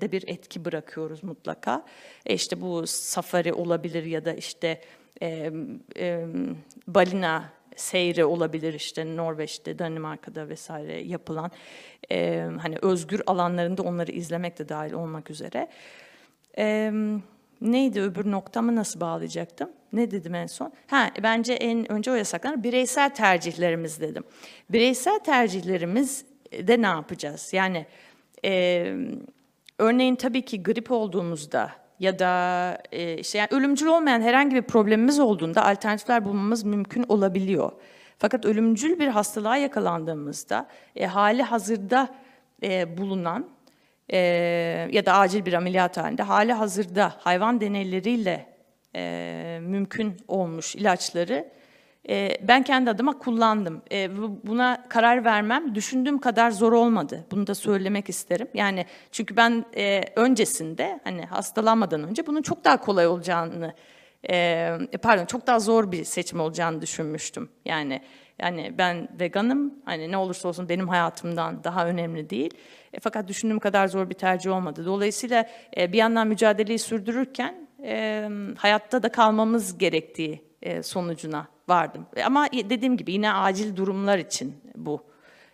de 0.00 0.12
bir 0.12 0.24
etki 0.26 0.64
bırakıyoruz 0.64 1.24
mutlaka. 1.24 1.84
E 2.26 2.34
işte 2.34 2.60
bu 2.60 2.86
safari 2.86 3.52
olabilir 3.52 4.04
ya 4.04 4.24
da 4.24 4.32
işte 4.32 4.80
e, 5.22 5.50
e, 5.96 6.26
balina 6.86 7.52
seyri 7.76 8.24
olabilir 8.24 8.74
işte 8.74 9.16
Norveç'te, 9.16 9.78
Danimarka'da 9.78 10.48
vesaire 10.48 11.00
yapılan 11.00 11.50
e, 12.12 12.48
hani 12.60 12.76
özgür 12.82 13.22
alanlarında 13.26 13.82
onları 13.82 14.12
izlemek 14.12 14.58
de 14.58 14.68
dahil 14.68 14.92
olmak 14.92 15.30
üzere. 15.30 15.68
E, 16.58 16.92
neydi 17.60 18.00
öbür 18.00 18.30
noktamı 18.30 18.76
nasıl 18.76 19.00
bağlayacaktım? 19.00 19.70
Ne 19.92 20.10
dedim 20.10 20.34
en 20.34 20.46
son? 20.46 20.72
Ha, 20.86 21.10
bence 21.22 21.52
en 21.52 21.92
önce 21.92 22.10
o 22.10 22.14
yasaklar 22.14 22.62
bireysel 22.62 23.14
tercihlerimiz 23.14 24.00
dedim. 24.00 24.24
Bireysel 24.70 25.18
tercihlerimiz 25.18 26.24
de 26.52 26.82
ne 26.82 26.86
yapacağız? 26.86 27.52
Yani 27.52 27.86
e, 28.44 28.94
örneğin 29.78 30.16
tabii 30.16 30.42
ki 30.42 30.62
grip 30.62 30.90
olduğumuzda 30.90 31.72
ya 32.00 32.18
da 32.18 32.78
e, 32.92 33.18
işte 33.18 33.38
yani 33.38 33.48
ölümcül 33.50 33.86
olmayan 33.86 34.20
herhangi 34.20 34.56
bir 34.56 34.62
problemimiz 34.62 35.18
olduğunda 35.18 35.66
alternatifler 35.66 36.24
bulmamız 36.24 36.64
mümkün 36.64 37.04
olabiliyor. 37.08 37.72
Fakat 38.18 38.44
ölümcül 38.44 38.98
bir 38.98 39.08
hastalığa 39.08 39.56
yakalandığımızda 39.56 40.68
e, 40.96 41.06
hali 41.06 41.42
hazırda 41.42 42.08
e, 42.62 42.98
bulunan 42.98 43.46
e, 44.12 44.18
ya 44.92 45.06
da 45.06 45.14
acil 45.14 45.44
bir 45.44 45.52
ameliyat 45.52 45.96
halinde 45.96 46.22
hali 46.22 46.52
hazırda 46.52 47.14
hayvan 47.18 47.60
deneyleriyle 47.60 48.46
e, 48.94 49.58
mümkün 49.62 50.16
olmuş 50.28 50.76
ilaçları 50.76 51.50
e, 52.08 52.38
ben 52.48 52.62
kendi 52.62 52.90
adıma 52.90 53.18
kullandım. 53.18 53.82
E, 53.92 54.16
bu- 54.18 54.40
buna 54.44 54.88
karar 54.88 55.24
vermem 55.24 55.74
düşündüğüm 55.74 56.18
kadar 56.18 56.50
zor 56.50 56.72
olmadı. 56.72 57.26
Bunu 57.30 57.46
da 57.46 57.54
söylemek 57.54 58.08
isterim. 58.08 58.48
Yani 58.54 58.86
çünkü 59.12 59.36
ben 59.36 59.64
e, 59.76 60.02
öncesinde 60.16 61.00
hani 61.04 61.24
hastalanmadan 61.24 62.04
önce 62.04 62.26
bunun 62.26 62.42
çok 62.42 62.64
daha 62.64 62.80
kolay 62.80 63.06
olacağını 63.06 63.74
e, 64.30 64.76
pardon 65.02 65.24
çok 65.24 65.46
daha 65.46 65.60
zor 65.60 65.92
bir 65.92 66.04
seçim 66.04 66.40
olacağını 66.40 66.82
düşünmüştüm. 66.82 67.48
Yani 67.64 68.00
yani 68.38 68.74
ben 68.78 69.08
veganım. 69.20 69.74
Hani 69.84 70.10
ne 70.10 70.16
olursa 70.16 70.48
olsun 70.48 70.68
benim 70.68 70.88
hayatımdan 70.88 71.64
daha 71.64 71.86
önemli 71.86 72.30
değil. 72.30 72.50
E, 72.92 73.00
fakat 73.00 73.28
düşündüğüm 73.28 73.58
kadar 73.58 73.88
zor 73.88 74.10
bir 74.10 74.14
tercih 74.14 74.50
olmadı. 74.52 74.84
Dolayısıyla 74.86 75.46
e, 75.76 75.92
bir 75.92 75.98
yandan 75.98 76.26
mücadeleyi 76.28 76.78
sürdürürken 76.78 77.68
e, 77.84 78.28
hayatta 78.58 79.02
da 79.02 79.08
kalmamız 79.12 79.78
gerektiği 79.78 80.32
e, 80.32 80.49
sonucuna 80.82 81.48
vardım. 81.68 82.06
E, 82.16 82.24
Ama 82.24 82.46
dediğim 82.52 82.96
gibi 82.96 83.12
yine 83.12 83.32
acil 83.32 83.76
durumlar 83.76 84.18
için 84.18 84.54
bu. 84.76 85.02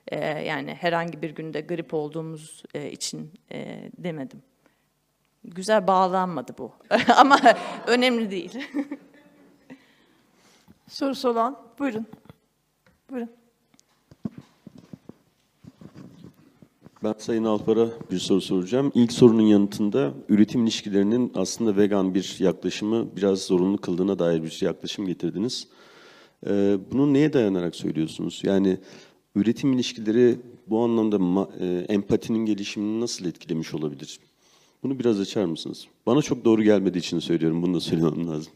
E, 0.08 0.18
yani 0.26 0.74
herhangi 0.74 1.22
bir 1.22 1.30
günde 1.30 1.60
grip 1.60 1.94
olduğumuz 1.94 2.62
e, 2.74 2.90
için 2.90 3.32
e, 3.52 3.90
demedim. 3.98 4.42
Güzel 5.44 5.86
bağlanmadı 5.86 6.54
bu. 6.58 6.72
Ama 7.16 7.38
önemli 7.86 8.30
değil. 8.30 8.58
Sorusu 10.88 11.28
olan 11.28 11.58
buyurun. 11.78 12.06
Buyurun. 13.10 13.30
Ben 17.04 17.14
Sayın 17.18 17.44
Alpar'a 17.44 17.88
bir 18.10 18.18
soru 18.18 18.40
soracağım. 18.40 18.92
İlk 18.94 19.12
sorunun 19.12 19.42
yanıtında 19.42 20.14
üretim 20.28 20.64
ilişkilerinin 20.64 21.32
aslında 21.34 21.76
vegan 21.76 22.14
bir 22.14 22.36
yaklaşımı 22.38 23.16
biraz 23.16 23.42
zorunlu 23.42 23.78
kıldığına 23.78 24.18
dair 24.18 24.42
bir 24.42 24.58
yaklaşım 24.62 25.06
getirdiniz. 25.06 25.68
Ee, 26.46 26.78
bunu 26.92 27.12
neye 27.12 27.32
dayanarak 27.32 27.76
söylüyorsunuz? 27.76 28.40
Yani 28.44 28.78
üretim 29.34 29.72
ilişkileri 29.72 30.38
bu 30.66 30.84
anlamda 30.84 31.48
e, 31.60 31.86
empatinin 31.88 32.46
gelişimini 32.46 33.00
nasıl 33.00 33.26
etkilemiş 33.26 33.74
olabilir? 33.74 34.20
Bunu 34.82 34.98
biraz 34.98 35.20
açar 35.20 35.44
mısınız? 35.44 35.86
Bana 36.06 36.22
çok 36.22 36.44
doğru 36.44 36.62
gelmediği 36.62 37.00
için 37.00 37.18
söylüyorum. 37.18 37.62
Bunu 37.62 37.74
da 37.74 37.80
söylemem 37.80 38.28
lazım. 38.28 38.52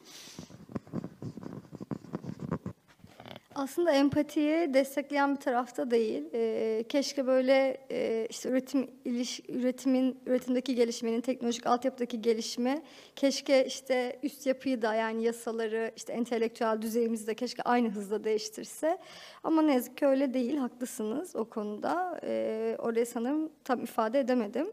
Aslında 3.61 3.93
empatiyi 3.93 4.75
destekleyen 4.75 5.35
bir 5.35 5.41
tarafta 5.41 5.91
değil. 5.91 6.25
Ee, 6.35 6.85
keşke 6.89 7.27
böyle 7.27 7.77
e, 7.91 8.27
işte 8.31 8.49
üretim 8.49 8.91
iliş, 9.05 9.41
üretimin 9.49 10.19
üretimdeki 10.27 10.75
gelişmenin 10.75 11.21
teknolojik 11.21 11.67
altyapıdaki 11.67 12.23
gelişme 12.23 12.83
keşke 13.17 13.67
işte 13.67 14.19
üst 14.23 14.47
yapıyı 14.47 14.83
da 14.83 14.95
yani 14.95 15.25
yasaları 15.25 15.93
işte 15.97 16.13
entelektüel 16.13 16.83
düzeyimizi 16.83 17.27
de 17.27 17.35
keşke 17.35 17.63
aynı 17.63 17.89
hızla 17.89 18.25
değiştirse. 18.25 18.99
Ama 19.45 19.63
ne 19.63 19.75
yazık 19.75 19.97
ki 19.97 20.07
öyle 20.07 20.35
değil. 20.35 20.57
Haklısınız 20.57 21.37
o 21.37 21.45
konuda. 21.45 22.21
Ee, 22.25 22.77
orayı 22.79 23.07
sanırım 23.07 23.51
tam 23.65 23.83
ifade 23.83 24.21
edemedim. 24.21 24.67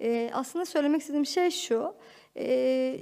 Ee, 0.00 0.30
aslında 0.32 0.64
söylemek 0.64 1.00
istediğim 1.00 1.26
şey 1.26 1.50
şu. 1.50 1.94
Ee, 2.36 2.98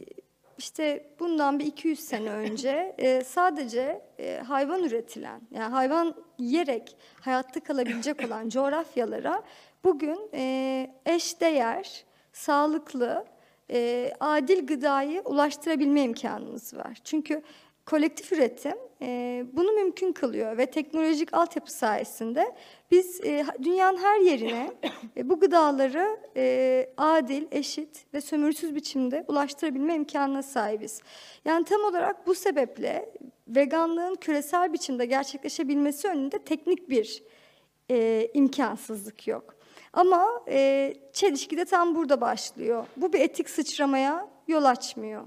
işte 0.59 1.07
bundan 1.21 1.59
bir 1.59 1.67
200 1.67 2.01
sene 2.01 2.31
önce 2.31 2.95
e, 2.99 3.25
sadece 3.25 4.03
e, 4.19 4.43
hayvan 4.47 4.85
üretilen, 4.85 5.41
yani 5.51 5.73
hayvan 5.73 6.15
yiyerek 6.39 6.97
hayatta 7.21 7.61
kalabilecek 7.61 8.25
olan 8.27 8.49
coğrafyalara 8.49 9.43
bugün 9.85 10.31
e, 10.35 10.95
eşdeğer, 11.07 12.05
sağlıklı, 12.33 13.25
e, 13.71 14.13
adil 14.21 14.67
gıdayı 14.67 15.23
ulaştırabilme 15.25 16.03
imkanımız 16.03 16.77
var. 16.77 16.99
Çünkü 17.05 17.43
kolektif 17.87 18.33
üretim 18.33 18.86
bunu 19.53 19.73
mümkün 19.73 20.13
kılıyor 20.13 20.59
ve 20.59 20.67
teknolojik 20.67 21.35
altyapı 21.35 21.73
sayesinde 21.73 22.55
biz 22.91 23.23
dünyanın 23.63 23.99
her 23.99 24.21
yerine 24.21 24.73
bu 25.25 25.41
gıdaları 25.41 26.19
adil, 26.97 27.47
eşit 27.51 28.15
ve 28.15 28.21
sömürüsüz 28.21 28.75
biçimde 28.75 29.25
ulaştırabilme 29.29 29.95
imkanına 29.95 30.43
sahibiz. 30.43 31.01
Yani 31.45 31.65
tam 31.65 31.85
olarak 31.85 32.27
bu 32.27 32.35
sebeple 32.35 33.13
veganlığın 33.49 34.15
küresel 34.15 34.73
biçimde 34.73 35.07
gerçekleşebilmesi 35.07 36.09
önünde 36.09 36.39
teknik 36.39 36.91
bir 36.91 37.23
imkansızlık 38.35 39.29
yok. 39.29 39.55
Ama 39.93 40.45
çelişki 41.13 41.57
de 41.57 41.65
tam 41.65 41.95
burada 41.95 42.21
başlıyor. 42.21 42.87
Bu 42.97 43.13
bir 43.13 43.21
etik 43.21 43.51
sıçramaya 43.51 44.29
yol 44.49 44.65
açmıyor. 44.65 45.25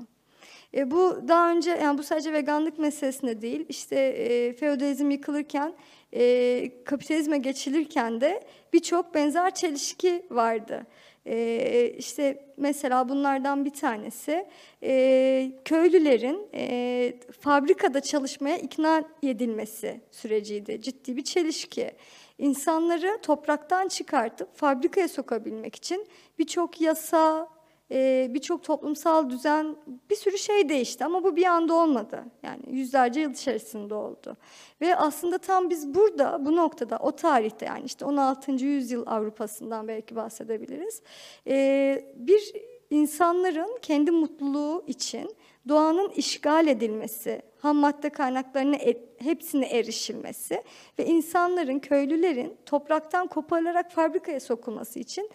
E, 0.73 0.91
bu 0.91 1.27
daha 1.27 1.51
önce 1.51 1.71
yani 1.71 1.97
bu 1.97 2.03
sadece 2.03 2.33
veganlık 2.33 2.79
meselesinde 2.79 3.41
değil. 3.41 3.65
İşte 3.69 3.95
e, 3.95 4.53
feodalizm 4.53 5.09
yıkılırken, 5.09 5.73
e, 6.13 6.83
kapitalizme 6.85 7.37
geçilirken 7.37 8.21
de 8.21 8.43
birçok 8.73 9.15
benzer 9.15 9.55
çelişki 9.55 10.25
vardı. 10.31 10.85
E, 11.25 11.93
işte 11.97 12.45
mesela 12.57 13.09
bunlardan 13.09 13.65
bir 13.65 13.73
tanesi 13.73 14.45
e, 14.83 15.51
köylülerin 15.65 16.47
e, 16.53 17.13
fabrikada 17.41 18.01
çalışmaya 18.01 18.57
ikna 18.57 19.03
edilmesi 19.23 20.01
süreciydi. 20.11 20.81
Ciddi 20.81 21.17
bir 21.17 21.23
çelişki. 21.23 21.91
İnsanları 22.37 23.19
topraktan 23.21 23.87
çıkartıp 23.87 24.57
fabrikaya 24.57 25.07
sokabilmek 25.07 25.75
için 25.75 26.07
birçok 26.39 26.81
yasa, 26.81 27.49
e, 27.91 28.27
birçok 28.29 28.63
toplumsal 28.63 29.29
düzen, 29.29 29.75
bir 30.09 30.15
sürü 30.15 30.37
şey 30.37 30.69
değişti 30.69 31.05
ama 31.05 31.23
bu 31.23 31.35
bir 31.35 31.45
anda 31.45 31.73
olmadı. 31.73 32.25
Yani 32.43 32.61
yüzlerce 32.67 33.19
yıl 33.19 33.31
içerisinde 33.31 33.93
oldu. 33.93 34.37
Ve 34.81 34.95
aslında 34.95 35.37
tam 35.37 35.69
biz 35.69 35.95
burada, 35.95 36.45
bu 36.45 36.55
noktada, 36.55 36.97
o 36.97 37.11
tarihte 37.11 37.65
yani 37.65 37.85
işte 37.85 38.05
16. 38.05 38.51
yüzyıl 38.51 39.03
Avrupa'sından 39.07 39.87
belki 39.87 40.15
bahsedebiliriz. 40.15 41.01
E, 41.47 42.13
bir 42.15 42.53
insanların 42.89 43.77
kendi 43.81 44.11
mutluluğu 44.11 44.83
için 44.87 45.35
doğanın 45.67 46.09
işgal 46.09 46.67
edilmesi, 46.67 47.41
ham 47.57 47.77
madde 47.77 48.09
kaynaklarına 48.09 48.75
e- 48.75 49.09
hepsine 49.19 49.65
erişilmesi 49.65 50.63
ve 50.99 51.05
insanların, 51.05 51.79
köylülerin 51.79 52.57
topraktan 52.65 53.27
koparılarak 53.27 53.91
fabrikaya 53.91 54.39
sokulması 54.39 54.99
için 54.99 55.29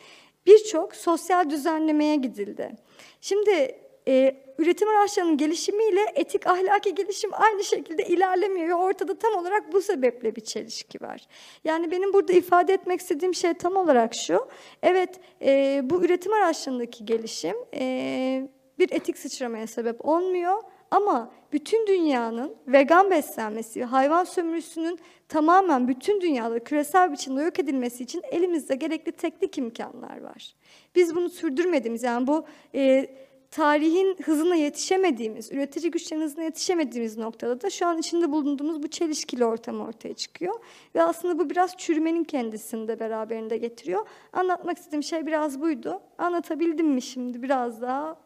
birçok 0.46 0.96
sosyal 0.96 1.50
düzenlemeye 1.50 2.16
gidildi. 2.16 2.76
Şimdi 3.20 3.78
e, 4.08 4.36
üretim 4.58 4.88
araçlarının 4.88 5.36
gelişimiyle 5.36 6.00
etik 6.14 6.46
ahlaki 6.46 6.94
gelişim 6.94 7.30
aynı 7.32 7.64
şekilde 7.64 8.06
ilerlemiyor 8.06 8.68
ve 8.68 8.74
ortada 8.74 9.18
tam 9.18 9.34
olarak 9.34 9.72
bu 9.72 9.80
sebeple 9.80 10.36
bir 10.36 10.40
çelişki 10.40 11.00
var. 11.00 11.26
Yani 11.64 11.90
benim 11.90 12.12
burada 12.12 12.32
ifade 12.32 12.74
etmek 12.74 13.00
istediğim 13.00 13.34
şey 13.34 13.54
tam 13.54 13.76
olarak 13.76 14.14
şu. 14.14 14.48
Evet 14.82 15.20
e, 15.42 15.80
bu 15.84 16.04
üretim 16.04 16.32
araçlarındaki 16.32 17.04
gelişim 17.04 17.56
e, 17.74 18.48
bir 18.78 18.92
etik 18.92 19.18
sıçramaya 19.18 19.66
sebep 19.66 20.04
olmuyor. 20.08 20.62
Ama 20.94 21.30
bütün 21.52 21.86
dünyanın 21.86 22.56
vegan 22.66 23.10
beslenmesi 23.10 23.84
hayvan 23.84 24.24
sömürüsünün 24.24 24.98
tamamen 25.28 25.88
bütün 25.88 26.20
dünyada 26.20 26.64
küresel 26.64 27.12
biçimde 27.12 27.42
yok 27.42 27.58
edilmesi 27.58 28.04
için 28.04 28.22
elimizde 28.30 28.74
gerekli 28.74 29.12
teknik 29.12 29.58
imkanlar 29.58 30.20
var. 30.20 30.54
Biz 30.94 31.14
bunu 31.14 31.28
sürdürmediğimiz 31.28 32.02
yani 32.02 32.26
bu 32.26 32.44
e, 32.74 33.10
tarihin 33.50 34.16
hızına 34.24 34.54
yetişemediğimiz, 34.54 35.52
üretici 35.52 35.90
güçlerin 35.90 36.20
hızına 36.20 36.44
yetişemediğimiz 36.44 37.18
noktada 37.18 37.60
da 37.60 37.70
şu 37.70 37.86
an 37.86 37.98
içinde 37.98 38.32
bulunduğumuz 38.32 38.82
bu 38.82 38.88
çelişkili 38.88 39.44
ortam 39.44 39.80
ortaya 39.80 40.14
çıkıyor. 40.14 40.54
Ve 40.94 41.02
aslında 41.02 41.38
bu 41.38 41.50
biraz 41.50 41.76
çürümenin 41.76 42.24
kendisini 42.24 42.88
de 42.88 43.00
beraberinde 43.00 43.56
getiriyor. 43.56 44.06
Anlatmak 44.32 44.78
istediğim 44.78 45.02
şey 45.02 45.26
biraz 45.26 45.60
buydu. 45.60 46.00
Anlatabildim 46.18 46.86
mi 46.86 47.02
şimdi 47.02 47.42
biraz 47.42 47.82
daha 47.82 48.16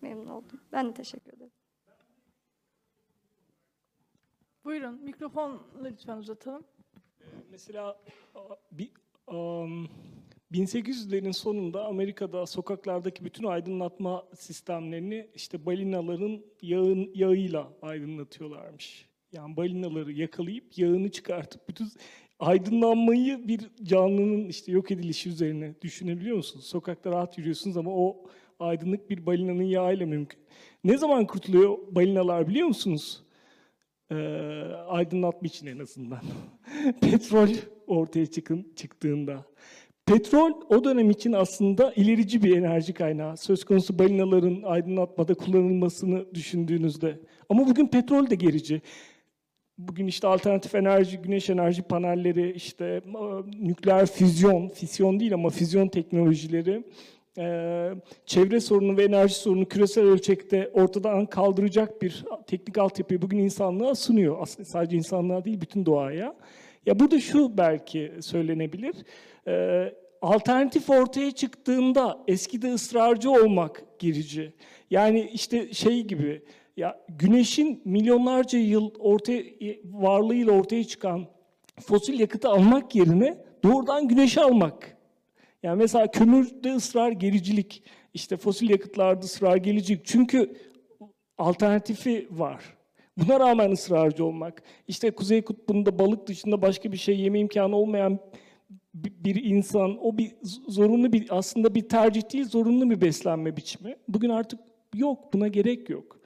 memnun 0.00 0.26
oldum. 0.26 0.60
Ben 0.72 0.88
de 0.88 0.94
teşekkür 0.94 1.32
ederim. 1.32 1.57
Buyurun 4.68 5.04
mikrofonla 5.04 5.60
lütfen 5.84 6.16
uzatalım. 6.16 6.64
Mesela 7.50 8.00
a, 8.34 8.40
bir, 8.72 8.90
am, 9.26 9.86
1800'lerin 10.52 11.32
sonunda 11.32 11.84
Amerika'da 11.84 12.46
sokaklardaki 12.46 13.24
bütün 13.24 13.44
aydınlatma 13.44 14.24
sistemlerini 14.34 15.30
işte 15.34 15.66
balinaların 15.66 16.40
yağın, 16.62 17.10
yağıyla 17.14 17.72
aydınlatıyorlarmış. 17.82 19.08
Yani 19.32 19.56
balinaları 19.56 20.12
yakalayıp 20.12 20.78
yağını 20.78 21.10
çıkartıp 21.10 21.68
bütün 21.68 21.88
aydınlanmayı 22.38 23.48
bir 23.48 23.70
canlının 23.82 24.48
işte 24.48 24.72
yok 24.72 24.90
edilişi 24.90 25.28
üzerine 25.28 25.74
düşünebiliyor 25.82 26.36
musunuz? 26.36 26.66
Sokakta 26.66 27.10
rahat 27.10 27.38
yürüyorsunuz 27.38 27.76
ama 27.76 27.90
o 27.90 28.24
aydınlık 28.58 29.10
bir 29.10 29.26
balinanın 29.26 29.62
yağıyla 29.62 30.06
mümkün. 30.06 30.40
Ne 30.84 30.98
zaman 30.98 31.26
kurtuluyor 31.26 31.78
balinalar 31.94 32.48
biliyor 32.48 32.68
musunuz? 32.68 33.27
Ee, 34.12 34.14
aydınlatma 34.88 35.46
için 35.46 35.66
en 35.66 35.78
azından. 35.78 36.20
Petrol 37.00 37.48
ortaya 37.86 38.26
çıkın, 38.26 38.72
çıktığında. 38.76 39.44
Petrol 40.06 40.52
o 40.68 40.84
dönem 40.84 41.10
için 41.10 41.32
aslında 41.32 41.92
ilerici 41.92 42.42
bir 42.42 42.56
enerji 42.56 42.92
kaynağı. 42.92 43.36
Söz 43.36 43.64
konusu 43.64 43.98
balinaların 43.98 44.62
aydınlatmada 44.62 45.34
kullanılmasını 45.34 46.34
düşündüğünüzde. 46.34 47.20
Ama 47.48 47.66
bugün 47.66 47.86
petrol 47.86 48.30
de 48.30 48.34
gerici. 48.34 48.82
Bugün 49.78 50.06
işte 50.06 50.28
alternatif 50.28 50.74
enerji, 50.74 51.18
güneş 51.18 51.50
enerji 51.50 51.82
panelleri, 51.82 52.52
işte 52.52 52.84
e, 52.84 53.10
nükleer 53.68 54.06
füzyon, 54.06 54.68
fisyon 54.68 55.20
değil 55.20 55.34
ama 55.34 55.50
füzyon 55.50 55.88
teknolojileri, 55.88 56.84
e, 57.38 57.90
çevre 58.26 58.60
sorunu 58.60 58.96
ve 58.96 59.04
enerji 59.04 59.34
sorunu 59.34 59.68
küresel 59.68 60.04
ölçekte 60.04 60.70
ortadan 60.74 61.26
kaldıracak 61.26 62.02
bir 62.02 62.24
teknik 62.46 62.78
altyapıyı 62.78 63.22
bugün 63.22 63.38
insanlığa 63.38 63.94
sunuyor. 63.94 64.36
Aslında 64.40 64.68
sadece 64.68 64.96
insanlığa 64.96 65.44
değil, 65.44 65.60
bütün 65.60 65.86
doğaya. 65.86 66.36
Ya 66.86 66.98
burada 66.98 67.20
şu 67.20 67.58
belki 67.58 68.12
söylenebilir. 68.20 68.94
E, 69.48 69.84
alternatif 70.22 70.90
ortaya 70.90 71.30
çıktığında 71.30 72.18
eskide 72.28 72.72
ısrarcı 72.72 73.30
olmak 73.30 73.84
gerici. 73.98 74.52
Yani 74.90 75.30
işte 75.32 75.72
şey 75.72 76.02
gibi 76.04 76.42
ya 76.76 77.00
güneşin 77.08 77.82
milyonlarca 77.84 78.58
yıl 78.58 78.90
ortaya 78.98 79.42
varlığıyla 79.84 80.52
ortaya 80.52 80.84
çıkan 80.84 81.26
fosil 81.80 82.20
yakıtı 82.20 82.48
almak 82.48 82.94
yerine 82.94 83.44
doğrudan 83.64 84.08
güneşi 84.08 84.40
almak. 84.40 84.97
Yani 85.62 85.78
mesela 85.78 86.10
kömürde 86.10 86.74
ısrar 86.74 87.12
gericilik, 87.12 87.82
işte 88.14 88.36
fosil 88.36 88.70
yakıtlarda 88.70 89.20
ısrar 89.20 89.56
gericilik. 89.56 90.04
Çünkü 90.04 90.56
alternatifi 91.38 92.28
var. 92.30 92.64
Buna 93.16 93.40
rağmen 93.40 93.70
ısrarcı 93.70 94.24
olmak. 94.24 94.62
İşte 94.88 95.10
Kuzey 95.10 95.42
Kutbu'nda 95.42 95.98
balık 95.98 96.26
dışında 96.26 96.62
başka 96.62 96.92
bir 96.92 96.96
şey 96.96 97.20
yeme 97.20 97.40
imkanı 97.40 97.76
olmayan 97.76 98.18
bi- 98.94 99.24
bir 99.24 99.44
insan, 99.44 100.06
o 100.06 100.18
bir 100.18 100.32
zorunlu 100.68 101.12
bir 101.12 101.26
aslında 101.30 101.74
bir 101.74 101.88
tercih 101.88 102.32
değil, 102.32 102.44
zorunlu 102.44 102.90
bir 102.90 103.00
beslenme 103.00 103.56
biçimi. 103.56 103.96
Bugün 104.08 104.28
artık 104.30 104.60
yok, 104.94 105.32
buna 105.32 105.48
gerek 105.48 105.90
yok. 105.90 106.17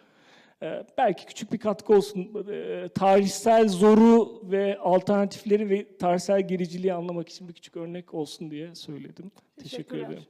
Ee, 0.62 0.84
belki 0.98 1.26
küçük 1.26 1.52
bir 1.52 1.58
katkı 1.58 1.92
olsun. 1.94 2.44
Ee, 2.50 2.88
tarihsel 2.94 3.68
zoru 3.68 4.40
ve 4.50 4.78
alternatifleri 4.78 5.70
ve 5.70 5.96
tarihsel 5.96 6.48
gericiliği 6.48 6.94
anlamak 6.94 7.28
için 7.28 7.48
bir 7.48 7.52
küçük 7.52 7.76
örnek 7.76 8.14
olsun 8.14 8.50
diye 8.50 8.74
söyledim. 8.74 9.30
Teşekkür 9.56 9.70
Teşekkürler. 9.70 10.06
ederim. 10.06 10.22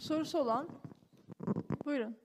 Sorusu 0.00 0.38
olan? 0.38 0.68
Buyurun. 1.84 2.16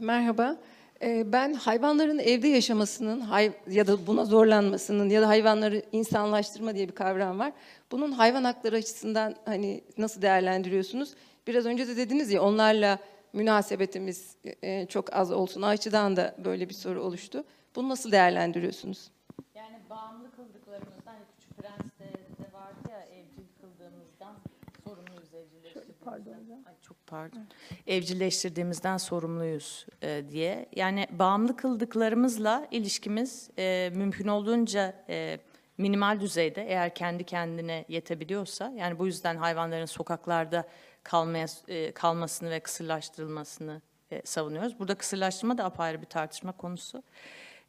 Merhaba. 0.00 0.56
Ee, 1.02 1.32
Ben 1.32 1.54
hayvanların 1.54 2.18
evde 2.18 2.48
yaşamasının 2.48 3.24
ya 3.70 3.86
da 3.86 4.06
buna 4.06 4.24
zorlanmasının 4.24 5.08
ya 5.10 5.22
da 5.22 5.28
hayvanları 5.28 5.82
insanlaştırma 5.92 6.74
diye 6.74 6.88
bir 6.88 6.94
kavram 6.94 7.38
var. 7.38 7.52
Bunun 7.92 8.12
hayvan 8.12 8.44
hakları 8.44 8.76
açısından 8.76 9.34
hani 9.44 9.84
nasıl 9.98 10.22
değerlendiriyorsunuz? 10.22 11.14
Biraz 11.46 11.66
önce 11.66 11.88
de 11.88 11.96
dediniz 11.96 12.32
ya 12.32 12.42
onlarla 12.42 12.98
münasebetimiz 13.32 14.36
e, 14.62 14.86
çok 14.86 15.12
az 15.12 15.32
olsun. 15.32 15.62
O 15.62 15.66
açıdan 15.66 16.16
da 16.16 16.34
böyle 16.44 16.68
bir 16.68 16.74
soru 16.74 17.02
oluştu. 17.02 17.44
Bunu 17.76 17.88
nasıl 17.88 18.12
değerlendiriyorsunuz? 18.12 19.10
Yani 19.54 19.78
bağımlı 19.90 20.30
kıldıklarımızdan, 20.30 21.12
hani 21.12 21.24
Küçük 21.38 21.56
Prens'te 21.56 22.04
de 22.04 22.52
vardı 22.52 22.90
ya 22.90 23.00
evcil 23.00 23.44
kıldığımızdan 23.60 24.36
sorumluyuz 24.84 25.34
evcilleştirdiğimizden. 25.34 26.64
Ay 26.66 26.74
çok 26.82 27.06
pardon. 27.06 27.46
Evcilleştirdiğimizden 27.86 28.96
sorumluyuz 28.96 29.86
e, 30.02 30.24
diye. 30.30 30.68
Yani 30.76 31.06
bağımlı 31.10 31.56
kıldıklarımızla 31.56 32.68
ilişkimiz 32.70 33.50
e, 33.58 33.92
mümkün 33.94 34.28
olduğunca 34.28 34.94
e, 35.08 35.38
minimal 35.78 36.20
düzeyde 36.20 36.62
eğer 36.62 36.94
kendi 36.94 37.24
kendine 37.24 37.84
yetebiliyorsa 37.88 38.72
yani 38.76 38.98
bu 38.98 39.06
yüzden 39.06 39.36
hayvanların 39.36 39.86
sokaklarda 39.86 40.68
kalmaya 41.04 41.46
e, 41.68 41.92
kalmasını 41.92 42.50
ve 42.50 42.60
kısırlaştırılmasını 42.60 43.82
e, 44.10 44.22
savunuyoruz. 44.24 44.78
Burada 44.78 44.94
kısırlaştırma 44.94 45.58
da 45.58 45.64
apayrı 45.64 46.00
bir 46.00 46.06
tartışma 46.06 46.52
konusu. 46.52 47.02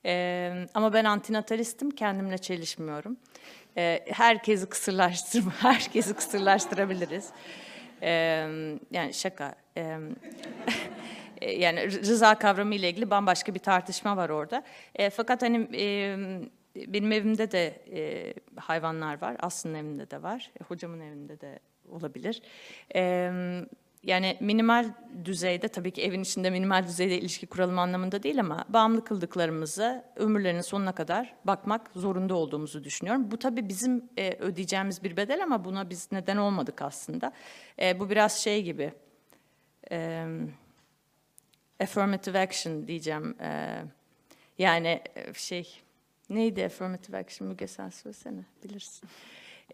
E, 0.05 0.67
ama 0.73 0.93
ben 0.93 1.05
antinatalistim, 1.05 1.91
kendimle 1.91 2.37
çelişmiyorum. 2.37 3.17
Herkesi 4.05 4.69
kısırlaştırma, 4.69 5.51
herkesi 5.59 6.13
kısırlaştırabiliriz. 6.13 7.29
Yani 8.91 9.13
şaka. 9.13 9.55
Yani 11.41 11.91
rıza 11.91 12.39
kavramı 12.39 12.75
ile 12.75 12.89
ilgili 12.89 13.09
bambaşka 13.09 13.53
bir 13.55 13.59
tartışma 13.59 14.17
var 14.17 14.29
orada. 14.29 14.63
Fakat 15.11 15.41
hani 15.41 15.69
benim 16.75 17.11
evimde 17.11 17.51
de 17.51 17.83
hayvanlar 18.55 19.21
var. 19.21 19.35
Aslı'nın 19.39 19.73
evinde 19.73 20.11
de 20.11 20.23
var. 20.23 20.51
Hocamın 20.67 20.99
evinde 20.99 21.41
de 21.41 21.59
olabilir. 21.91 22.41
E, 22.95 23.31
yani 24.03 24.37
minimal 24.39 24.85
düzeyde 25.25 25.67
tabii 25.67 25.91
ki 25.91 26.03
evin 26.03 26.21
içinde 26.21 26.49
minimal 26.49 26.87
düzeyde 26.87 27.19
ilişki 27.19 27.47
kuralım 27.47 27.79
anlamında 27.79 28.23
değil 28.23 28.39
ama 28.39 28.65
bağımlı 28.69 29.03
kıldıklarımıza 29.03 30.13
ömürlerinin 30.15 30.61
sonuna 30.61 30.91
kadar 30.95 31.35
bakmak 31.43 31.91
zorunda 31.95 32.35
olduğumuzu 32.35 32.83
düşünüyorum. 32.83 33.31
Bu 33.31 33.39
tabii 33.39 33.69
bizim 33.69 34.03
e, 34.17 34.33
ödeyeceğimiz 34.39 35.03
bir 35.03 35.17
bedel 35.17 35.43
ama 35.43 35.65
buna 35.65 35.89
biz 35.89 36.11
neden 36.11 36.37
olmadık 36.37 36.81
aslında. 36.81 37.31
E, 37.81 37.99
bu 37.99 38.09
biraz 38.09 38.43
şey 38.43 38.63
gibi. 38.63 38.93
E, 39.91 40.25
affirmative 41.79 42.39
action 42.39 42.87
diyeceğim. 42.87 43.35
Ee, 43.41 43.83
yani 44.57 45.01
e, 45.15 45.33
şey 45.33 45.81
neydi 46.29 46.65
affirmative 46.65 47.17
action 47.17 47.49
Müge 47.49 47.67
sen 47.67 47.89
söylesene 47.89 48.41
bilirsin. 48.63 49.09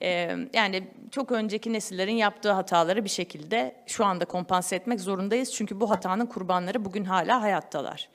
Ee, 0.01 0.37
yani 0.53 0.87
çok 1.11 1.31
önceki 1.31 1.73
nesillerin 1.73 2.15
yaptığı 2.15 2.51
hataları 2.51 3.03
bir 3.03 3.09
şekilde 3.09 3.75
şu 3.87 4.05
anda 4.05 4.25
kompanse 4.25 4.75
etmek 4.75 5.01
zorundayız. 5.01 5.53
Çünkü 5.53 5.79
bu 5.79 5.89
hatanın 5.89 6.25
kurbanları 6.25 6.85
bugün 6.85 7.05
hala 7.05 7.41
hayattalar. 7.41 8.09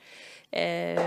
Ee, 0.53 0.97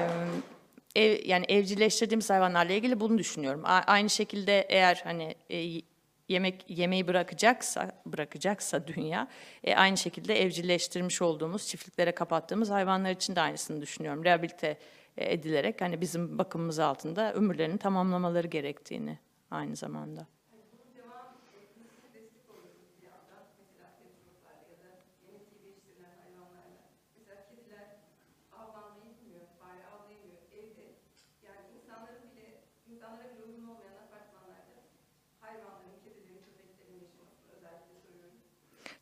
ev, 0.96 1.18
yani 1.24 1.44
evcilleştirdiğimiz 1.48 2.30
hayvanlarla 2.30 2.72
ilgili 2.72 3.00
bunu 3.00 3.18
düşünüyorum. 3.18 3.62
A- 3.64 3.84
aynı 3.86 4.10
şekilde 4.10 4.60
eğer 4.60 5.00
hani 5.04 5.34
e, 5.50 5.82
yemek 6.28 6.64
yemeği 6.68 7.08
bırakacaksa 7.08 7.92
bırakacaksa 8.06 8.86
dünya 8.86 9.28
e, 9.64 9.74
aynı 9.74 9.96
şekilde 9.96 10.42
evcilleştirmiş 10.42 11.22
olduğumuz 11.22 11.66
çiftliklere 11.66 12.12
kapattığımız 12.12 12.70
hayvanlar 12.70 13.10
için 13.10 13.36
de 13.36 13.40
aynısını 13.40 13.82
düşünüyorum. 13.82 14.24
Rehabilite 14.24 14.78
e, 15.16 15.32
edilerek 15.32 15.80
hani 15.80 16.00
bizim 16.00 16.38
bakımımız 16.38 16.78
altında 16.78 17.32
ömürlerini 17.34 17.78
tamamlamaları 17.78 18.46
gerektiğini 18.46 19.18
aynı 19.50 19.76
zamanda. 19.76 20.26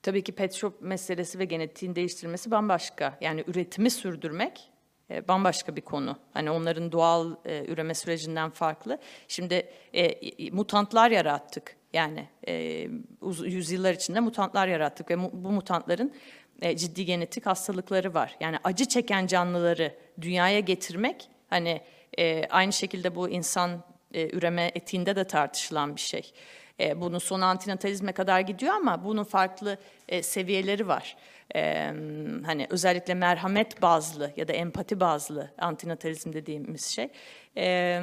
Tabii 0.08 0.22
ki 0.24 0.32
pet 0.32 0.54
shop 0.54 0.82
meselesi 0.82 1.38
ve 1.38 1.44
genetiğin 1.44 1.94
değiştirilmesi 1.94 2.50
bambaşka. 2.50 3.18
Yani 3.20 3.44
üretimi 3.46 3.90
sürdürmek 3.90 4.70
e, 5.10 5.28
bambaşka 5.28 5.76
bir 5.76 5.80
konu. 5.80 6.18
Hani 6.32 6.50
onların 6.50 6.92
doğal 6.92 7.36
e, 7.44 7.64
üreme 7.66 7.94
sürecinden 7.94 8.50
farklı. 8.50 8.98
Şimdi 9.28 9.68
e, 9.94 10.50
mutantlar 10.50 11.10
yarattık. 11.10 11.76
Yani 11.92 12.28
e, 12.48 12.86
uz- 13.20 13.54
yüzyıllar 13.54 13.94
içinde 13.94 14.20
mutantlar 14.20 14.68
yarattık 14.68 15.10
ve 15.10 15.16
mu- 15.16 15.30
bu 15.32 15.52
mutantların 15.52 16.14
e, 16.62 16.76
ciddi 16.76 17.04
genetik 17.04 17.46
hastalıkları 17.46 18.14
var. 18.14 18.36
Yani 18.40 18.56
acı 18.64 18.84
çeken 18.84 19.26
canlıları 19.26 19.94
dünyaya 20.20 20.60
getirmek 20.60 21.28
hani 21.50 21.80
e, 22.18 22.48
aynı 22.50 22.72
şekilde 22.72 23.14
bu 23.14 23.28
insan 23.28 23.84
e, 24.14 24.36
üreme 24.36 24.70
etiğinde 24.74 25.16
de 25.16 25.24
tartışılan 25.24 25.96
bir 25.96 26.00
şey. 26.00 26.32
E, 26.80 27.00
bunun 27.00 27.18
sonu 27.18 27.44
antinatalizme 27.44 28.12
kadar 28.12 28.40
gidiyor 28.40 28.74
ama 28.74 29.04
bunun 29.04 29.24
farklı 29.24 29.78
e, 30.08 30.22
seviyeleri 30.22 30.88
var. 30.88 31.16
E, 31.54 31.84
hani 32.46 32.66
özellikle 32.70 33.14
merhamet 33.14 33.82
bazlı 33.82 34.32
ya 34.36 34.48
da 34.48 34.52
empati 34.52 35.00
bazlı 35.00 35.50
antinatalizm 35.58 36.32
dediğimiz 36.32 36.84
şey. 36.86 37.08
E, 37.58 38.00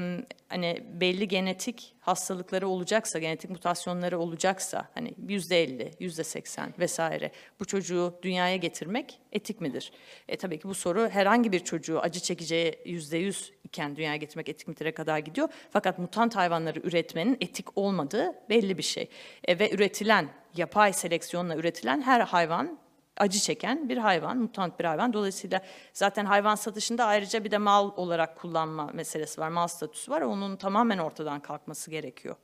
hani 0.50 0.84
belli 0.94 1.28
genetik 1.28 1.96
hastalıkları 2.00 2.68
olacaksa, 2.68 3.20
genetik 3.20 3.50
mutasyonları 3.50 4.20
olacaksa 4.20 4.90
hani 4.94 5.14
yüzde 5.28 5.64
elli, 5.64 5.92
yüzde 6.00 6.24
seksen 6.24 6.74
vesaire 6.80 7.32
bu 7.60 7.66
çocuğu 7.66 8.20
dünyaya 8.22 8.56
getirmek 8.56 9.20
etik 9.32 9.62
midir? 9.62 9.92
E, 10.28 10.38
tabii 10.38 10.60
ki 10.60 10.68
bu 10.68 10.74
soru 10.74 11.10
herhangi 11.10 11.52
bir 11.52 11.60
çocuğu 11.60 12.00
acı 12.00 12.20
çekeceği 12.20 12.80
yüzde 12.86 13.18
yüz 13.18 13.54
iken 13.64 13.96
dünyaya 13.96 14.16
getirmek 14.16 14.50
etik 14.50 14.68
midir'e 14.68 14.92
kadar 14.92 15.20
gidiyor. 15.20 15.50
Fakat 15.72 16.00
mutant 16.00 16.36
hayvanları 16.36 16.80
üretmenin 16.80 17.38
etik 17.42 17.78
olmadığı 17.78 18.36
belli 18.50 18.78
bir 18.78 18.84
şey. 18.84 19.10
E, 19.48 19.60
ve 19.60 19.72
üretilen, 19.72 20.30
yapay 20.56 20.94
seleksiyonla 20.94 21.56
üretilen 21.56 22.02
her 22.02 22.22
hayvan 22.22 22.85
acı 23.18 23.40
çeken 23.40 23.90
bir 23.90 23.98
hayvan, 23.98 24.38
mutant 24.38 24.80
bir 24.80 24.86
hayvan. 24.86 25.14
Dolayısıyla 25.14 25.62
zaten 25.94 26.26
hayvan 26.26 26.56
satışında 26.56 27.06
ayrıca 27.06 27.44
bir 27.44 27.52
de 27.52 27.58
mal 27.58 27.92
olarak 27.96 28.38
kullanma 28.38 28.88
meselesi 28.94 29.42
var, 29.42 29.50
mal 29.50 29.68
statüsü 29.68 30.12
var. 30.12 30.22
Onun 30.22 30.56
tamamen 30.56 30.98
ortadan 30.98 31.40
kalkması 31.40 31.92
gerekiyor. 31.92 32.36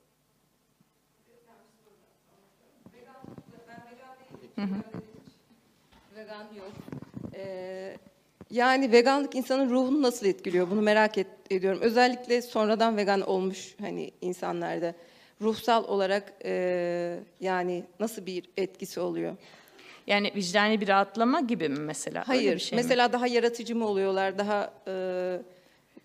Vegan 6.15 6.43
yok. 6.57 6.72
Ee, 7.34 7.98
yani 8.52 8.91
veganlık 8.91 9.35
insanın 9.35 9.69
ruhunu 9.69 10.02
nasıl 10.02 10.26
etkiliyor? 10.26 10.69
Bunu 10.69 10.81
merak 10.81 11.18
et, 11.18 11.27
ediyorum. 11.49 11.80
Özellikle 11.81 12.41
sonradan 12.41 12.98
vegan 12.98 13.22
olmuş 13.22 13.76
hani 13.80 14.11
insanlarda 14.22 14.93
ruhsal 15.41 15.84
olarak 15.84 16.34
e, 16.45 17.19
yani 17.39 17.84
nasıl 17.99 18.26
bir 18.26 18.49
etkisi 18.57 18.99
oluyor? 18.99 19.38
Yani 20.11 20.31
vicdani 20.35 20.81
bir 20.81 20.88
rahatlama 20.88 21.39
gibi 21.39 21.69
mi 21.69 21.79
mesela? 21.79 22.23
Hayır. 22.27 22.55
bir 22.55 22.59
şey 22.59 22.75
mi? 22.75 22.83
mesela 22.83 23.13
daha 23.13 23.27
yaratıcı 23.27 23.75
mı 23.75 23.88
oluyorlar? 23.88 24.38
Daha 24.38 24.73
e, 24.88 24.93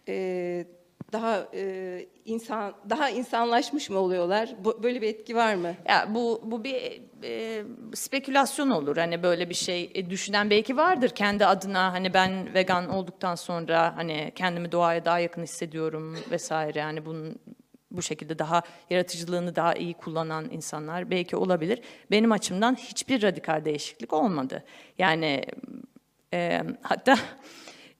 e, 0.08 0.66
daha 1.12 1.48
e, 1.54 2.06
insan 2.24 2.74
daha 2.90 3.10
insanlaşmış 3.10 3.90
mı 3.90 3.98
oluyorlar? 3.98 4.54
Bu, 4.64 4.82
böyle 4.82 5.02
bir 5.02 5.08
etki 5.08 5.36
var 5.36 5.54
mı? 5.54 5.74
Ya 5.88 6.08
bu 6.14 6.42
bu 6.44 6.64
bir 6.64 7.02
e, 7.24 7.64
spekülasyon 7.94 8.70
olur. 8.70 8.96
Hani 8.96 9.22
böyle 9.22 9.50
bir 9.50 9.54
şey 9.54 9.90
e, 9.94 10.10
düşünen 10.10 10.50
belki 10.50 10.76
vardır 10.76 11.08
kendi 11.08 11.46
adına. 11.46 11.92
Hani 11.92 12.14
ben 12.14 12.54
vegan 12.54 12.88
olduktan 12.88 13.34
sonra 13.34 13.96
hani 13.96 14.32
kendimi 14.34 14.72
doğaya 14.72 15.04
daha 15.04 15.18
yakın 15.18 15.42
hissediyorum 15.42 16.16
vesaire. 16.30 16.78
Yani 16.78 17.06
bunun 17.06 17.38
bu 17.96 18.02
şekilde 18.02 18.38
daha 18.38 18.62
yaratıcılığını 18.90 19.56
daha 19.56 19.74
iyi 19.74 19.94
kullanan 19.94 20.50
insanlar 20.50 21.10
belki 21.10 21.36
olabilir. 21.36 21.80
Benim 22.10 22.32
açımdan 22.32 22.74
hiçbir 22.74 23.22
radikal 23.22 23.64
değişiklik 23.64 24.12
olmadı. 24.12 24.64
Yani 24.98 25.44
e, 26.34 26.62
hatta 26.82 27.18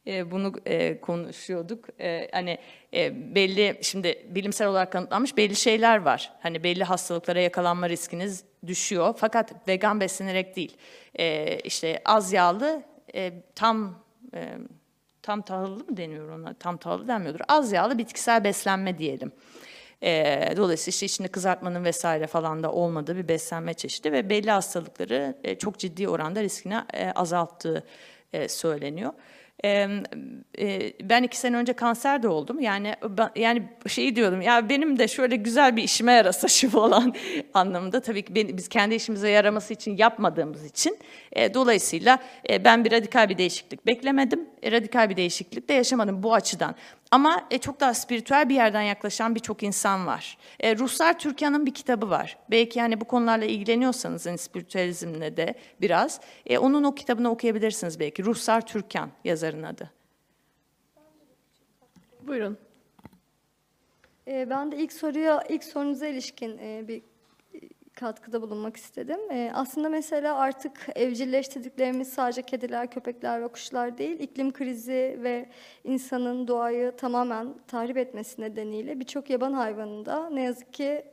e, 0.07 0.31
bunu 0.31 0.53
e, 0.67 1.01
konuşuyorduk. 1.01 2.01
E, 2.01 2.29
hani 2.33 2.59
e, 2.95 3.35
belli 3.35 3.79
şimdi 3.83 4.27
bilimsel 4.29 4.69
olarak 4.69 4.93
kanıtlanmış 4.93 5.37
belli 5.37 5.57
şeyler 5.57 6.03
var. 6.03 6.33
Hani 6.41 6.65
belli 6.65 6.85
hastalıklara 6.85 7.41
yakalanma 7.41 7.89
riskiniz 7.89 8.45
düşüyor. 8.67 9.15
Fakat 9.19 9.69
vegan 9.69 10.01
beslenerek 10.01 10.57
değil. 10.57 10.77
E, 11.19 11.59
işte 11.59 12.03
az 12.05 12.33
yağlı, 12.33 12.83
e, 13.15 13.33
tam 13.55 14.05
e, 14.35 14.59
tam 15.23 15.43
tahıllı 15.43 15.85
mı 15.85 15.97
deniyor 15.97 16.29
ona? 16.29 16.55
Tam 16.55 16.77
tahıllı 16.77 17.09
denmiyordur. 17.09 17.41
Az 17.49 17.73
yağlı 17.73 17.99
bitkisel 17.99 18.45
beslenme 18.45 18.99
diyelim. 18.99 19.33
E, 20.03 20.53
dolayısıyla 20.57 20.91
işte 20.95 21.07
içinde 21.07 21.29
kızartmanın 21.29 21.85
vesaire 21.85 22.27
falan 22.27 22.63
da 22.63 22.73
olmadığı 22.73 23.17
bir 23.17 23.29
beslenme 23.29 23.75
çeşidi 23.75 24.13
ve 24.13 24.31
belli 24.31 24.51
hastalıkları 24.51 25.37
e, 25.45 25.59
çok 25.59 25.79
ciddi 25.79 26.09
oranda 26.09 26.43
riskini 26.43 26.75
e, 26.93 27.11
azalttığı 27.11 27.85
e, 28.33 28.49
söyleniyor. 28.49 29.13
E, 29.65 29.89
e, 30.59 30.93
ben 31.03 31.23
iki 31.23 31.39
sene 31.39 31.57
önce 31.57 31.73
kanser 31.73 32.23
de 32.23 32.29
oldum. 32.29 32.61
Yani 32.61 32.95
ben, 33.09 33.31
yani 33.37 33.63
şeyi 33.89 34.17
diyordum 34.17 34.41
ya 34.41 34.69
benim 34.69 34.99
de 34.99 35.09
şöyle 35.09 35.37
güzel 35.37 35.77
bir 35.77 35.83
işime 35.83 36.13
yarasa 36.13 36.49
şu 36.49 36.71
falan 36.71 37.15
anlamında. 37.55 38.01
Tabii 38.01 38.23
ki 38.23 38.35
ben- 38.35 38.57
biz 38.57 38.69
kendi 38.69 38.95
işimize 38.95 39.31
yaraması 39.31 39.75
için 39.75 39.97
yapmadığımız 39.97 40.65
için 40.65 40.99
e, 41.33 41.55
dolayısıyla 41.55 42.19
e, 42.51 42.65
ben 42.65 42.85
bir 42.85 42.93
radikal 42.93 43.29
bir 43.29 43.39
değişiklik 43.39 43.87
beklemedim. 43.87 44.49
E, 44.63 44.73
radikal 44.73 45.11
bir 45.11 45.17
değişiklik 45.17 45.69
de 45.69 45.73
yaşamadım 45.73 46.23
bu 46.23 46.35
açıdan. 46.35 46.75
Ama 47.11 47.47
e, 47.51 47.59
çok 47.59 47.81
daha 47.81 47.95
spiritüel 47.95 48.49
bir 48.49 48.55
yerden 48.55 48.83
yaklaşan 48.83 49.35
birçok 49.35 49.63
insan 49.63 50.07
var. 50.07 50.39
E, 50.61 50.77
Ruhsar 50.79 51.19
Türkan'ın 51.19 51.67
bir 51.67 51.75
kitabı 51.75 52.11
var. 52.11 52.39
Belki 52.51 52.81
hani 52.81 53.01
bu 53.01 53.05
konularla 53.05 53.45
ilgileniyorsanız 53.45 54.27
hani 54.27 54.39
spiritüalizmle 54.39 55.37
de 55.37 55.55
biraz. 55.81 56.21
e, 56.47 56.59
onun 56.59 56.85
o 56.85 56.95
kitabını 56.95 57.31
okuyabilirsiniz 57.31 58.01
belki. 58.01 58.25
Ruhsar 58.25 58.67
Türkan 58.67 59.11
yazarın 59.25 59.63
adı. 59.63 59.91
Buyurun. 62.23 62.59
Ee, 64.29 64.51
ben 64.51 64.73
de 64.73 64.77
ilk 64.77 64.93
soruya, 64.93 65.45
ilk 65.49 65.65
sorunuza 65.65 66.07
ilişkin 66.07 66.59
e, 66.59 66.89
bir 66.89 66.99
e, 66.99 67.03
katkıda 67.97 68.43
bulunmak 68.43 68.77
istedim. 68.77 69.21
E, 69.31 69.51
aslında 69.55 69.89
mesela 69.89 70.37
artık 70.37 70.87
evcilleştirdiklerimiz 70.95 72.09
sadece 72.13 72.43
kediler, 72.43 72.91
köpekler 72.91 73.43
ve 73.43 73.49
kuşlar 73.49 73.99
değil, 73.99 74.21
iklim 74.21 74.53
krizi 74.53 75.19
ve 75.23 75.49
insanın 75.85 76.49
doğayı 76.49 76.93
tamamen 76.97 77.55
tahrip 77.67 77.97
etmesi 77.97 78.41
nedeniyle 78.41 79.01
birçok 79.01 79.31
yaban 79.31 79.53
hayvanını 79.53 80.07
da 80.07 80.31
ne 80.31 80.43
yazık 80.43 80.73
ki 80.73 81.05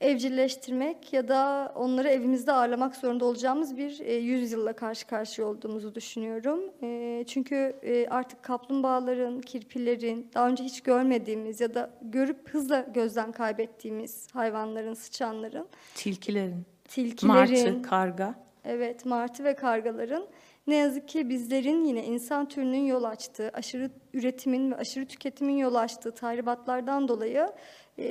evcilleştirmek 0.00 1.12
ya 1.12 1.28
da 1.28 1.72
onları 1.74 2.08
evimizde 2.08 2.52
ağırlamak 2.52 2.96
zorunda 2.96 3.24
olacağımız 3.24 3.76
bir 3.76 4.00
e, 4.00 4.14
yüzyılla 4.14 4.72
karşı 4.72 5.06
karşıya 5.06 5.48
olduğumuzu 5.48 5.94
düşünüyorum. 5.94 6.60
E, 6.82 7.24
çünkü 7.26 7.76
e, 7.82 8.06
artık 8.08 8.42
kaplumbağaların, 8.42 9.40
kirpilerin, 9.40 10.30
daha 10.34 10.48
önce 10.48 10.64
hiç 10.64 10.80
görmediğimiz 10.80 11.60
ya 11.60 11.74
da 11.74 11.90
görüp 12.02 12.50
hızla 12.50 12.80
gözden 12.80 13.32
kaybettiğimiz 13.32 14.26
hayvanların, 14.32 14.94
sıçanların, 14.94 15.68
Tilkilerin, 15.94 16.66
tilkilerin, 16.84 17.36
martı, 17.36 17.82
karga. 17.82 18.34
Evet, 18.64 19.04
martı 19.06 19.44
ve 19.44 19.54
kargaların 19.54 20.26
ne 20.68 20.76
yazık 20.76 21.08
ki 21.08 21.28
bizlerin 21.28 21.84
yine 21.84 22.04
insan 22.04 22.48
türünün 22.48 22.86
yol 22.86 23.04
açtığı, 23.04 23.50
aşırı 23.54 23.90
üretimin 24.14 24.70
ve 24.70 24.76
aşırı 24.76 25.06
tüketimin 25.06 25.56
yol 25.56 25.74
açtığı 25.74 26.14
tahribatlardan 26.14 27.08
dolayı 27.08 27.48
e, 27.98 28.04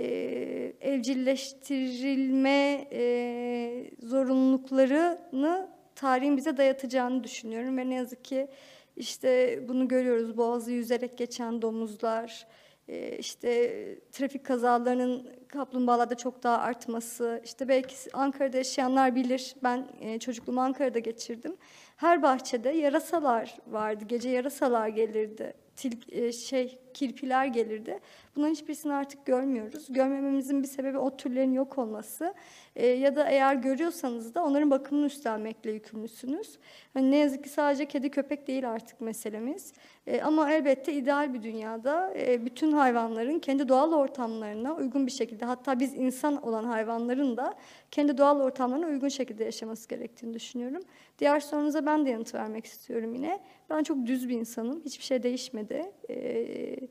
evcilleştirilme 0.82 2.88
e, 2.92 3.92
zorunluluklarını 4.04 5.70
tarihin 5.96 6.38
bize 6.38 6.58
dayatacağını 6.58 7.24
düşünüyorum 7.24 7.78
ve 7.78 7.90
ne 7.90 7.96
yazık 7.96 8.26
ki 8.26 8.48
işte 8.96 9.60
bunu 9.68 9.88
görüyoruz. 9.88 10.38
Boğazı 10.38 10.72
yüzerek 10.72 11.18
geçen 11.18 11.62
domuzlar, 11.62 12.48
e, 12.88 13.18
işte 13.18 13.82
trafik 14.12 14.46
kazalarının 14.46 15.30
kaplumbağalarda 15.48 16.16
çok 16.16 16.44
daha 16.44 16.58
artması, 16.58 17.42
işte 17.46 17.68
belki 17.68 17.96
Ankara'da 18.14 18.58
yaşayanlar 18.58 19.16
bilir, 19.16 19.56
ben 19.64 19.88
e, 20.02 20.20
çocukluğumu 20.20 20.62
Ankara'da 20.62 21.00
geçirdim. 21.00 21.58
Her 21.98 22.24
bahçede 22.24 22.70
yarasalar 22.70 23.58
vardı, 23.68 24.06
gece 24.08 24.30
yarasalar 24.30 24.88
gelirdi, 24.88 25.54
til, 25.76 25.92
e, 26.12 26.32
şey 26.32 26.80
kirpiler 26.98 27.46
gelirdi. 27.46 28.00
Bunların 28.36 28.52
hiçbirisini 28.52 28.94
artık 28.94 29.26
görmüyoruz. 29.26 29.94
Görmememizin 29.94 30.64
bir 30.64 30.68
sebebi 30.68 30.98
o 30.98 31.18
türlerin 31.18 31.54
yok 31.54 31.78
olması 31.78 32.34
E, 32.76 32.88
ya 32.88 33.16
da 33.16 33.30
eğer 33.30 33.56
görüyorsanız 33.56 34.36
da 34.36 34.44
onların 34.44 34.72
bakımını 34.72 35.06
üstlenmekle 35.06 35.72
yükümlüsünüz. 35.72 36.58
Hani 36.94 37.12
ne 37.12 37.18
yazık 37.18 37.44
ki 37.44 37.50
sadece 37.50 37.86
kedi 37.86 38.10
köpek 38.10 38.48
değil 38.48 38.70
artık 38.70 39.02
meselemiz. 39.02 39.74
E, 40.08 40.22
ama 40.22 40.52
elbette 40.52 40.94
ideal 40.94 41.34
bir 41.34 41.44
dünyada 41.44 42.14
e, 42.18 42.46
bütün 42.46 42.72
hayvanların 42.72 43.40
kendi 43.40 43.70
doğal 43.70 43.94
ortamlarına 43.94 44.76
uygun 44.76 45.06
bir 45.06 45.12
şekilde 45.12 45.46
hatta 45.46 45.80
biz 45.80 45.94
insan 45.94 46.48
olan 46.48 46.64
hayvanların 46.64 47.38
da 47.38 47.54
kendi 47.92 48.18
doğal 48.18 48.40
ortamlarına 48.40 48.88
uygun 48.88 49.10
şekilde 49.10 49.44
yaşaması 49.44 49.90
gerektiğini 49.90 50.34
düşünüyorum. 50.34 50.84
Diğer 51.20 51.40
sorunuza 51.40 51.86
ben 51.86 52.06
de 52.06 52.10
yanıt 52.10 52.34
vermek 52.34 52.66
istiyorum 52.66 53.16
yine. 53.16 53.40
Ben 53.70 53.84
çok 53.84 54.06
düz 54.06 54.30
bir 54.30 54.36
insanım. 54.36 54.82
Hiçbir 54.86 55.04
şey 55.04 55.24
değişmedi. 55.24 55.92
E, 56.10 56.87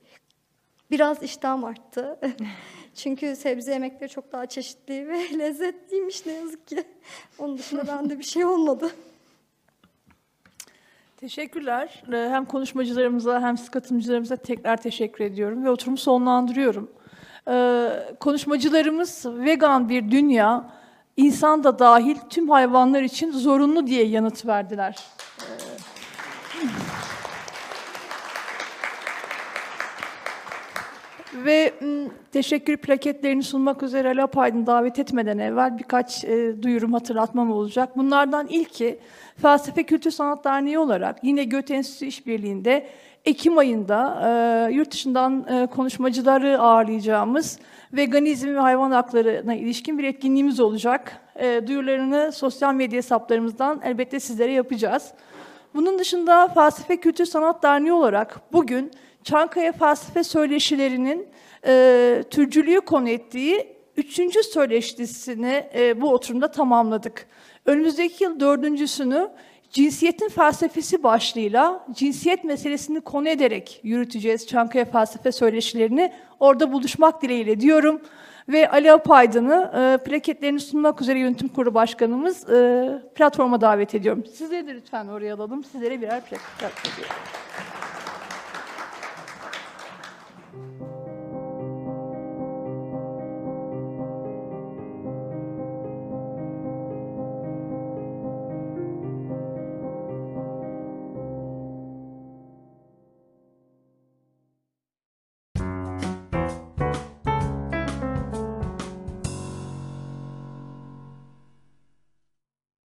biraz 0.90 1.23
iştahım 1.23 1.64
arttı. 1.64 2.18
Çünkü 2.94 3.36
sebze 3.36 3.73
yemekleri 3.73 4.10
çok 4.10 4.32
daha 4.32 4.47
çeşitli 4.47 4.94
ve 5.09 5.39
lezzetliymiş 5.39 6.27
ne 6.27 6.32
yazık 6.32 6.66
ki. 6.66 6.85
Onun 7.39 7.59
dışında 7.59 7.86
bende 7.86 8.18
bir 8.18 8.24
şey 8.24 8.44
olmadı. 8.44 8.90
Teşekkürler. 11.16 12.02
Ee, 12.12 12.16
Hem 12.16 12.44
konuşmacılarımıza 12.44 13.40
hem 13.40 13.56
katılımcılarımıza 13.56 14.36
tekrar 14.36 14.77
teşekkür 14.77 15.24
ediyorum 15.24 15.64
ve 15.64 15.70
oturumu 15.70 15.97
sonlandırıyorum. 15.97 16.90
Ee, 17.48 17.89
Konuşmacılarımız 18.20 19.27
vegan 19.27 19.89
bir 19.89 20.10
dünya, 20.10 20.70
insan 21.16 21.64
da 21.64 21.78
dahil 21.78 22.16
tüm 22.31 22.51
hayvanlar 22.51 23.02
için 23.02 23.32
zorunlu 23.32 23.86
diye 23.86 24.06
yanıt 24.06 24.47
verdiler. 24.47 24.97
Ve 31.44 31.72
teşekkür 32.32 32.76
plaketlerini 32.76 33.42
sunmak 33.42 33.82
üzere 33.82 34.08
Ali 34.08 34.22
Apaydın'ı 34.22 34.66
davet 34.66 34.98
etmeden 34.98 35.38
evvel 35.38 35.78
birkaç 35.78 36.24
e, 36.24 36.62
duyurum 36.62 36.92
hatırlatmam 36.92 37.50
olacak. 37.50 37.96
Bunlardan 37.96 38.46
ilki 38.46 38.98
Felsefe 39.42 39.82
Kültür 39.82 40.10
Sanat 40.10 40.44
Derneği 40.44 40.78
olarak 40.78 41.24
yine 41.24 41.44
Göte 41.44 41.74
Enstitüsü 41.74 42.06
İşbirliği'nde 42.06 42.86
Ekim 43.24 43.58
ayında 43.58 44.22
e, 44.24 44.72
yurt 44.72 44.90
dışından 44.90 45.46
e, 45.48 45.66
konuşmacıları 45.66 46.60
ağırlayacağımız 46.60 47.58
veganizm 47.92 48.48
ve 48.48 48.58
hayvan 48.58 48.90
haklarına 48.90 49.54
ilişkin 49.54 49.98
bir 49.98 50.04
etkinliğimiz 50.04 50.60
olacak. 50.60 51.20
E, 51.36 51.66
duyurularını 51.66 52.32
sosyal 52.32 52.74
medya 52.74 52.96
hesaplarımızdan 52.96 53.80
elbette 53.84 54.20
sizlere 54.20 54.52
yapacağız. 54.52 55.12
Bunun 55.74 55.98
dışında 55.98 56.48
Felsefe 56.48 56.96
Kültür 56.96 57.24
Sanat 57.24 57.62
Derneği 57.62 57.92
olarak 57.92 58.40
bugün 58.52 58.90
Çankaya 59.27 59.73
Felsefe 59.73 60.24
Söyleşilerinin 60.24 61.28
e, 61.66 62.24
türcülüğü 62.31 62.81
konu 62.81 63.09
ettiği 63.09 63.77
üçüncü 63.97 64.43
söyleşisini 64.43 65.69
e, 65.74 66.01
bu 66.01 66.12
oturumda 66.12 66.51
tamamladık. 66.51 67.27
Önümüzdeki 67.65 68.24
yıl 68.24 68.40
dördüncüsünü 68.40 69.31
cinsiyetin 69.70 70.28
felsefesi 70.28 71.03
başlığıyla 71.03 71.86
cinsiyet 71.93 72.44
meselesini 72.44 73.01
konu 73.01 73.28
ederek 73.28 73.81
yürüteceğiz 73.82 74.47
Çankaya 74.47 74.85
Felsefe 74.85 75.32
Söyleşilerini. 75.32 76.12
Orada 76.40 76.73
buluşmak 76.73 77.23
dileğiyle 77.23 77.61
diyorum. 77.61 78.01
Ve 78.48 78.70
Ali 78.70 78.93
Apaydın'ı 78.93 79.73
e, 79.74 80.05
plaketlerini 80.05 80.61
sunmak 80.61 81.01
üzere 81.01 81.19
yönetim 81.19 81.48
kurulu 81.48 81.74
başkanımız 81.74 82.51
e, 82.51 82.89
platforma 83.15 83.61
davet 83.61 83.94
ediyorum. 83.94 84.24
Sizleri 84.35 84.66
de 84.66 84.74
lütfen 84.74 85.07
oraya 85.07 85.35
alalım. 85.35 85.65
Sizlere 85.65 86.01
birer 86.01 86.20
plaket 86.20 86.93
ediyorum. 86.94 87.16